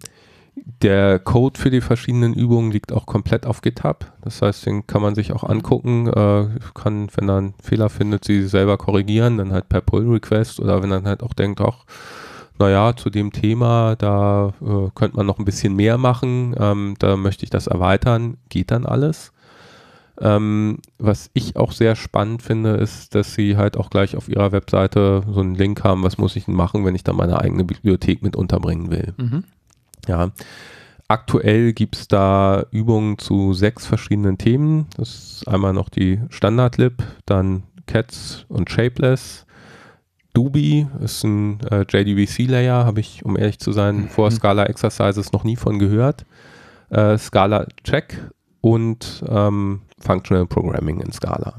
der 0.82 1.20
Code 1.20 1.60
für 1.60 1.70
die 1.70 1.80
verschiedenen 1.80 2.34
Übungen 2.34 2.72
liegt 2.72 2.90
auch 2.90 3.06
komplett 3.06 3.46
auf 3.46 3.62
GitHub. 3.62 4.04
Das 4.22 4.42
heißt, 4.42 4.66
den 4.66 4.88
kann 4.88 5.02
man 5.02 5.14
sich 5.14 5.32
auch 5.32 5.44
angucken, 5.44 6.08
äh, 6.08 6.48
kann, 6.74 7.06
wenn 7.14 7.28
er 7.28 7.36
einen 7.36 7.54
Fehler 7.62 7.88
findet, 7.88 8.24
sie 8.24 8.48
selber 8.48 8.78
korrigieren, 8.78 9.38
dann 9.38 9.52
halt 9.52 9.68
per 9.68 9.80
Pull-Request 9.80 10.58
oder 10.58 10.82
wenn 10.82 10.90
er 10.90 11.04
halt 11.04 11.22
auch 11.22 11.34
denkt, 11.34 11.60
auch, 11.60 11.84
naja, 12.58 12.94
zu 12.96 13.10
dem 13.10 13.32
Thema, 13.32 13.96
da 13.96 14.54
äh, 14.60 14.90
könnte 14.94 15.16
man 15.16 15.26
noch 15.26 15.38
ein 15.38 15.44
bisschen 15.44 15.74
mehr 15.74 15.98
machen, 15.98 16.54
ähm, 16.58 16.94
da 16.98 17.16
möchte 17.16 17.44
ich 17.44 17.50
das 17.50 17.66
erweitern, 17.66 18.36
geht 18.48 18.70
dann 18.70 18.86
alles. 18.86 19.32
Ähm, 20.20 20.78
was 20.98 21.30
ich 21.34 21.56
auch 21.56 21.72
sehr 21.72 21.96
spannend 21.96 22.42
finde, 22.42 22.74
ist, 22.74 23.16
dass 23.16 23.34
sie 23.34 23.56
halt 23.56 23.76
auch 23.76 23.90
gleich 23.90 24.16
auf 24.16 24.28
ihrer 24.28 24.52
Webseite 24.52 25.24
so 25.28 25.40
einen 25.40 25.56
Link 25.56 25.82
haben, 25.82 26.04
was 26.04 26.18
muss 26.18 26.36
ich 26.36 26.44
denn 26.44 26.54
machen, 26.54 26.84
wenn 26.84 26.94
ich 26.94 27.02
da 27.02 27.12
meine 27.12 27.40
eigene 27.40 27.64
Bibliothek 27.64 28.22
mit 28.22 28.36
unterbringen 28.36 28.90
will. 28.90 29.14
Mhm. 29.16 29.44
Ja. 30.06 30.30
Aktuell 31.08 31.72
gibt 31.72 31.96
es 31.96 32.08
da 32.08 32.64
Übungen 32.70 33.18
zu 33.18 33.52
sechs 33.54 33.86
verschiedenen 33.86 34.38
Themen. 34.38 34.86
Das 34.96 35.08
ist 35.08 35.48
einmal 35.48 35.72
noch 35.72 35.88
die 35.88 36.20
Standard-Lib, 36.30 37.02
dann 37.26 37.64
Cats 37.86 38.46
und 38.48 38.70
Shapeless. 38.70 39.43
Dubi 40.34 40.86
ist 41.00 41.24
ein 41.24 41.60
äh, 41.70 41.84
JDBC-Layer, 41.88 42.84
habe 42.84 43.00
ich, 43.00 43.24
um 43.24 43.38
ehrlich 43.38 43.58
zu 43.60 43.72
sein, 43.72 43.96
mhm. 43.96 44.08
vor 44.08 44.30
Scala 44.30 44.66
Exercises 44.66 45.32
noch 45.32 45.44
nie 45.44 45.56
von 45.56 45.78
gehört. 45.78 46.26
Äh, 46.90 47.16
Scala 47.16 47.66
Check 47.84 48.30
und 48.60 49.24
ähm, 49.28 49.82
Functional 49.98 50.46
Programming 50.46 51.00
in 51.00 51.12
Scala. 51.12 51.54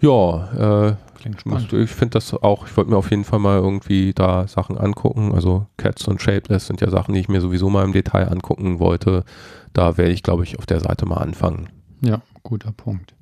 Ja, 0.00 0.88
äh, 0.90 0.96
Klingt 1.22 1.40
spannend. 1.40 1.72
Ich 1.72 1.90
finde 1.90 2.14
das 2.14 2.34
auch, 2.34 2.66
ich 2.66 2.76
wollte 2.76 2.90
mir 2.90 2.96
auf 2.96 3.10
jeden 3.10 3.22
Fall 3.24 3.38
mal 3.38 3.58
irgendwie 3.58 4.12
da 4.12 4.48
Sachen 4.48 4.76
angucken. 4.76 5.32
Also 5.32 5.66
Cats 5.76 6.08
und 6.08 6.20
Shapeless 6.20 6.66
sind 6.66 6.80
ja 6.80 6.90
Sachen, 6.90 7.14
die 7.14 7.20
ich 7.20 7.28
mir 7.28 7.40
sowieso 7.40 7.70
mal 7.70 7.84
im 7.84 7.92
Detail 7.92 8.28
angucken 8.28 8.80
wollte. 8.80 9.24
Da 9.72 9.96
werde 9.96 10.10
ich, 10.10 10.24
glaube 10.24 10.42
ich, 10.42 10.58
auf 10.58 10.66
der 10.66 10.80
Seite 10.80 11.06
mal 11.06 11.18
anfangen. 11.18 11.68
Ja, 12.00 12.20
guter 12.42 12.72
Punkt. 12.72 13.14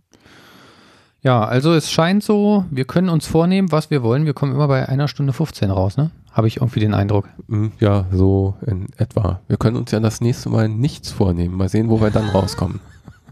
Ja, 1.23 1.45
also 1.45 1.75
es 1.75 1.91
scheint 1.91 2.23
so, 2.23 2.65
wir 2.71 2.87
können 2.87 3.11
uns 3.11 3.27
vornehmen, 3.27 3.73
was 3.73 3.91
wir 3.91 4.03
wollen. 4.03 4.25
Wir 4.25 4.33
kommen 4.33 4.55
immer 4.55 4.69
bei 4.69 4.89
einer 4.89 5.07
Stunde 5.07 5.33
15 5.33 5.71
raus, 5.71 5.97
ne? 5.97 6.11
Habe 6.33 6.49
ich 6.49 6.59
irgendwie 6.59 6.81
den 6.81 6.95
Eindruck. 6.95 7.29
Hm, 7.49 7.73
ja, 7.79 8.07
so 8.11 8.55
in 8.67 8.87
etwa. 8.97 9.41
Wir 9.49 9.59
können 9.59 9.77
uns 9.77 9.91
ja 9.91 10.01
das 10.01 10.21
nächste 10.21 10.49
Mal 10.49 10.69
nichts 10.69 11.11
vornehmen. 11.11 11.57
Mal 11.57 11.69
sehen, 11.69 11.91
wo 11.91 12.01
wir 12.01 12.11
dann 12.11 12.29
rauskommen. 12.31 12.81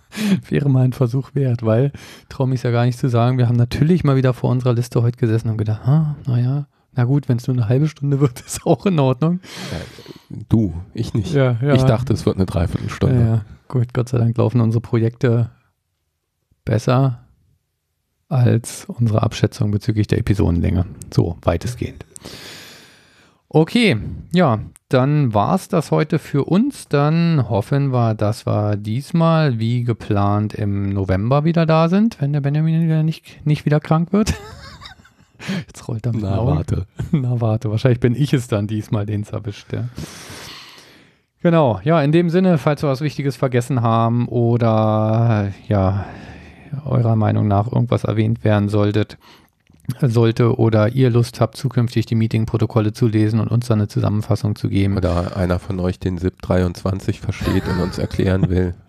Wäre 0.48 0.68
mal 0.68 0.84
ein 0.84 0.92
Versuch 0.92 1.34
wert, 1.34 1.64
weil, 1.64 1.92
traue 2.28 2.48
mich 2.48 2.62
ja 2.62 2.70
gar 2.70 2.84
nicht 2.84 2.98
zu 2.98 3.08
sagen, 3.08 3.38
wir 3.38 3.48
haben 3.48 3.56
natürlich 3.56 4.04
mal 4.04 4.16
wieder 4.16 4.34
vor 4.34 4.50
unserer 4.50 4.74
Liste 4.74 5.02
heute 5.02 5.16
gesessen 5.16 5.48
und 5.48 5.58
gedacht, 5.58 5.82
ah, 5.86 6.16
naja, 6.26 6.66
na 6.94 7.04
gut, 7.04 7.28
wenn 7.28 7.38
es 7.38 7.46
nur 7.46 7.56
eine 7.56 7.68
halbe 7.68 7.88
Stunde 7.88 8.20
wird, 8.20 8.40
ist 8.46 8.66
auch 8.66 8.84
in 8.84 8.98
Ordnung. 8.98 9.40
Ja, 9.70 10.42
du, 10.48 10.74
ich 10.92 11.14
nicht. 11.14 11.32
Ja, 11.32 11.56
ja. 11.62 11.74
Ich 11.74 11.84
dachte, 11.84 12.12
es 12.12 12.26
wird 12.26 12.36
eine 12.36 12.46
Dreiviertelstunde. 12.46 13.20
Ja, 13.20 13.44
gut, 13.68 13.94
Gott 13.94 14.10
sei 14.10 14.18
Dank 14.18 14.36
laufen 14.36 14.60
unsere 14.60 14.82
Projekte 14.82 15.50
besser 16.64 17.20
als 18.28 18.84
unsere 18.86 19.22
Abschätzung 19.22 19.70
bezüglich 19.70 20.06
der 20.06 20.18
Episodenlänge. 20.18 20.86
So, 21.12 21.36
weitestgehend. 21.42 22.04
Okay, 23.48 23.96
ja, 24.32 24.60
dann 24.90 25.32
war 25.32 25.54
es 25.54 25.68
das 25.68 25.90
heute 25.90 26.18
für 26.18 26.44
uns. 26.44 26.88
Dann 26.88 27.48
hoffen 27.48 27.92
wir, 27.92 28.14
dass 28.14 28.46
wir 28.46 28.76
diesmal 28.76 29.58
wie 29.58 29.84
geplant 29.84 30.54
im 30.54 30.90
November 30.90 31.44
wieder 31.44 31.64
da 31.64 31.88
sind, 31.88 32.20
wenn 32.20 32.32
der 32.32 32.42
Benjamin 32.42 32.84
wieder 32.84 33.02
nicht, 33.02 33.44
nicht 33.46 33.64
wieder 33.64 33.80
krank 33.80 34.12
wird. 34.12 34.34
Jetzt 35.66 35.88
rollt 35.88 36.04
er 36.04 36.12
mit 36.12 36.22
Na, 36.22 36.44
warte. 36.44 36.86
Na, 37.12 37.40
warte. 37.40 37.70
Wahrscheinlich 37.70 38.00
bin 38.00 38.14
ich 38.14 38.32
es 38.32 38.48
dann 38.48 38.66
diesmal, 38.66 39.06
den 39.06 39.22
es 39.22 39.30
erwischt. 39.30 39.72
Ja. 39.72 39.88
Genau. 41.42 41.80
Ja, 41.84 42.02
in 42.02 42.12
dem 42.12 42.28
Sinne, 42.28 42.58
falls 42.58 42.82
wir 42.82 42.90
was 42.90 43.00
Wichtiges 43.00 43.36
vergessen 43.36 43.80
haben 43.80 44.26
oder 44.28 45.52
ja, 45.68 46.04
eurer 46.84 47.16
Meinung 47.16 47.48
nach 47.48 47.70
irgendwas 47.70 48.04
erwähnt 48.04 48.44
werden 48.44 48.68
solltet, 48.68 49.18
sollte 50.00 50.58
oder 50.58 50.90
ihr 50.90 51.10
Lust 51.10 51.40
habt, 51.40 51.56
zukünftig 51.56 52.06
die 52.06 52.14
Meeting-Protokolle 52.14 52.92
zu 52.92 53.06
lesen 53.06 53.40
und 53.40 53.50
uns 53.50 53.66
dann 53.66 53.78
eine 53.78 53.88
Zusammenfassung 53.88 54.54
zu 54.54 54.68
geben. 54.68 54.96
Oder 54.96 55.36
einer 55.36 55.58
von 55.58 55.80
euch 55.80 55.98
den 55.98 56.18
SIP 56.18 56.42
23 56.42 57.20
versteht 57.20 57.66
und 57.68 57.80
uns 57.80 57.98
erklären 57.98 58.48
will. 58.48 58.74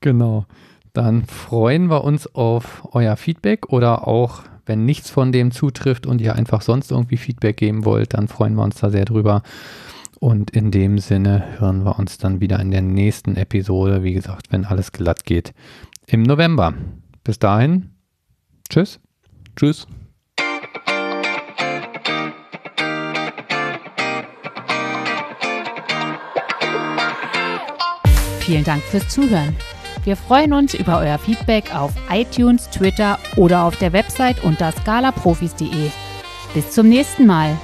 Genau. 0.00 0.44
Dann 0.92 1.24
freuen 1.24 1.88
wir 1.88 2.04
uns 2.04 2.34
auf 2.34 2.86
euer 2.92 3.16
Feedback 3.16 3.70
oder 3.72 4.06
auch, 4.06 4.42
wenn 4.66 4.84
nichts 4.84 5.08
von 5.08 5.32
dem 5.32 5.50
zutrifft 5.50 6.06
und 6.06 6.20
ihr 6.20 6.36
einfach 6.36 6.60
sonst 6.60 6.90
irgendwie 6.90 7.16
Feedback 7.16 7.56
geben 7.56 7.86
wollt, 7.86 8.12
dann 8.12 8.28
freuen 8.28 8.54
wir 8.54 8.64
uns 8.64 8.76
da 8.76 8.90
sehr 8.90 9.06
drüber. 9.06 9.42
Und 10.20 10.50
in 10.50 10.70
dem 10.70 10.98
Sinne 10.98 11.42
hören 11.58 11.84
wir 11.84 11.98
uns 11.98 12.18
dann 12.18 12.40
wieder 12.40 12.60
in 12.60 12.70
der 12.70 12.82
nächsten 12.82 13.36
Episode, 13.36 14.02
wie 14.02 14.12
gesagt, 14.12 14.52
wenn 14.52 14.64
alles 14.64 14.92
glatt 14.92 15.24
geht, 15.24 15.52
im 16.06 16.22
November. 16.22 16.74
Bis 17.24 17.38
dahin, 17.38 17.90
tschüss. 18.68 19.00
Tschüss. 19.56 19.86
Vielen 28.40 28.64
Dank 28.64 28.82
fürs 28.82 29.08
Zuhören. 29.08 29.56
Wir 30.04 30.16
freuen 30.16 30.52
uns 30.52 30.74
über 30.74 30.98
euer 30.98 31.18
Feedback 31.18 31.74
auf 31.74 31.94
iTunes, 32.10 32.68
Twitter 32.68 33.18
oder 33.36 33.62
auf 33.62 33.78
der 33.78 33.94
Website 33.94 34.44
unter 34.44 34.70
scalaprofis.de. 34.70 35.90
Bis 36.52 36.70
zum 36.72 36.90
nächsten 36.90 37.24
Mal. 37.24 37.56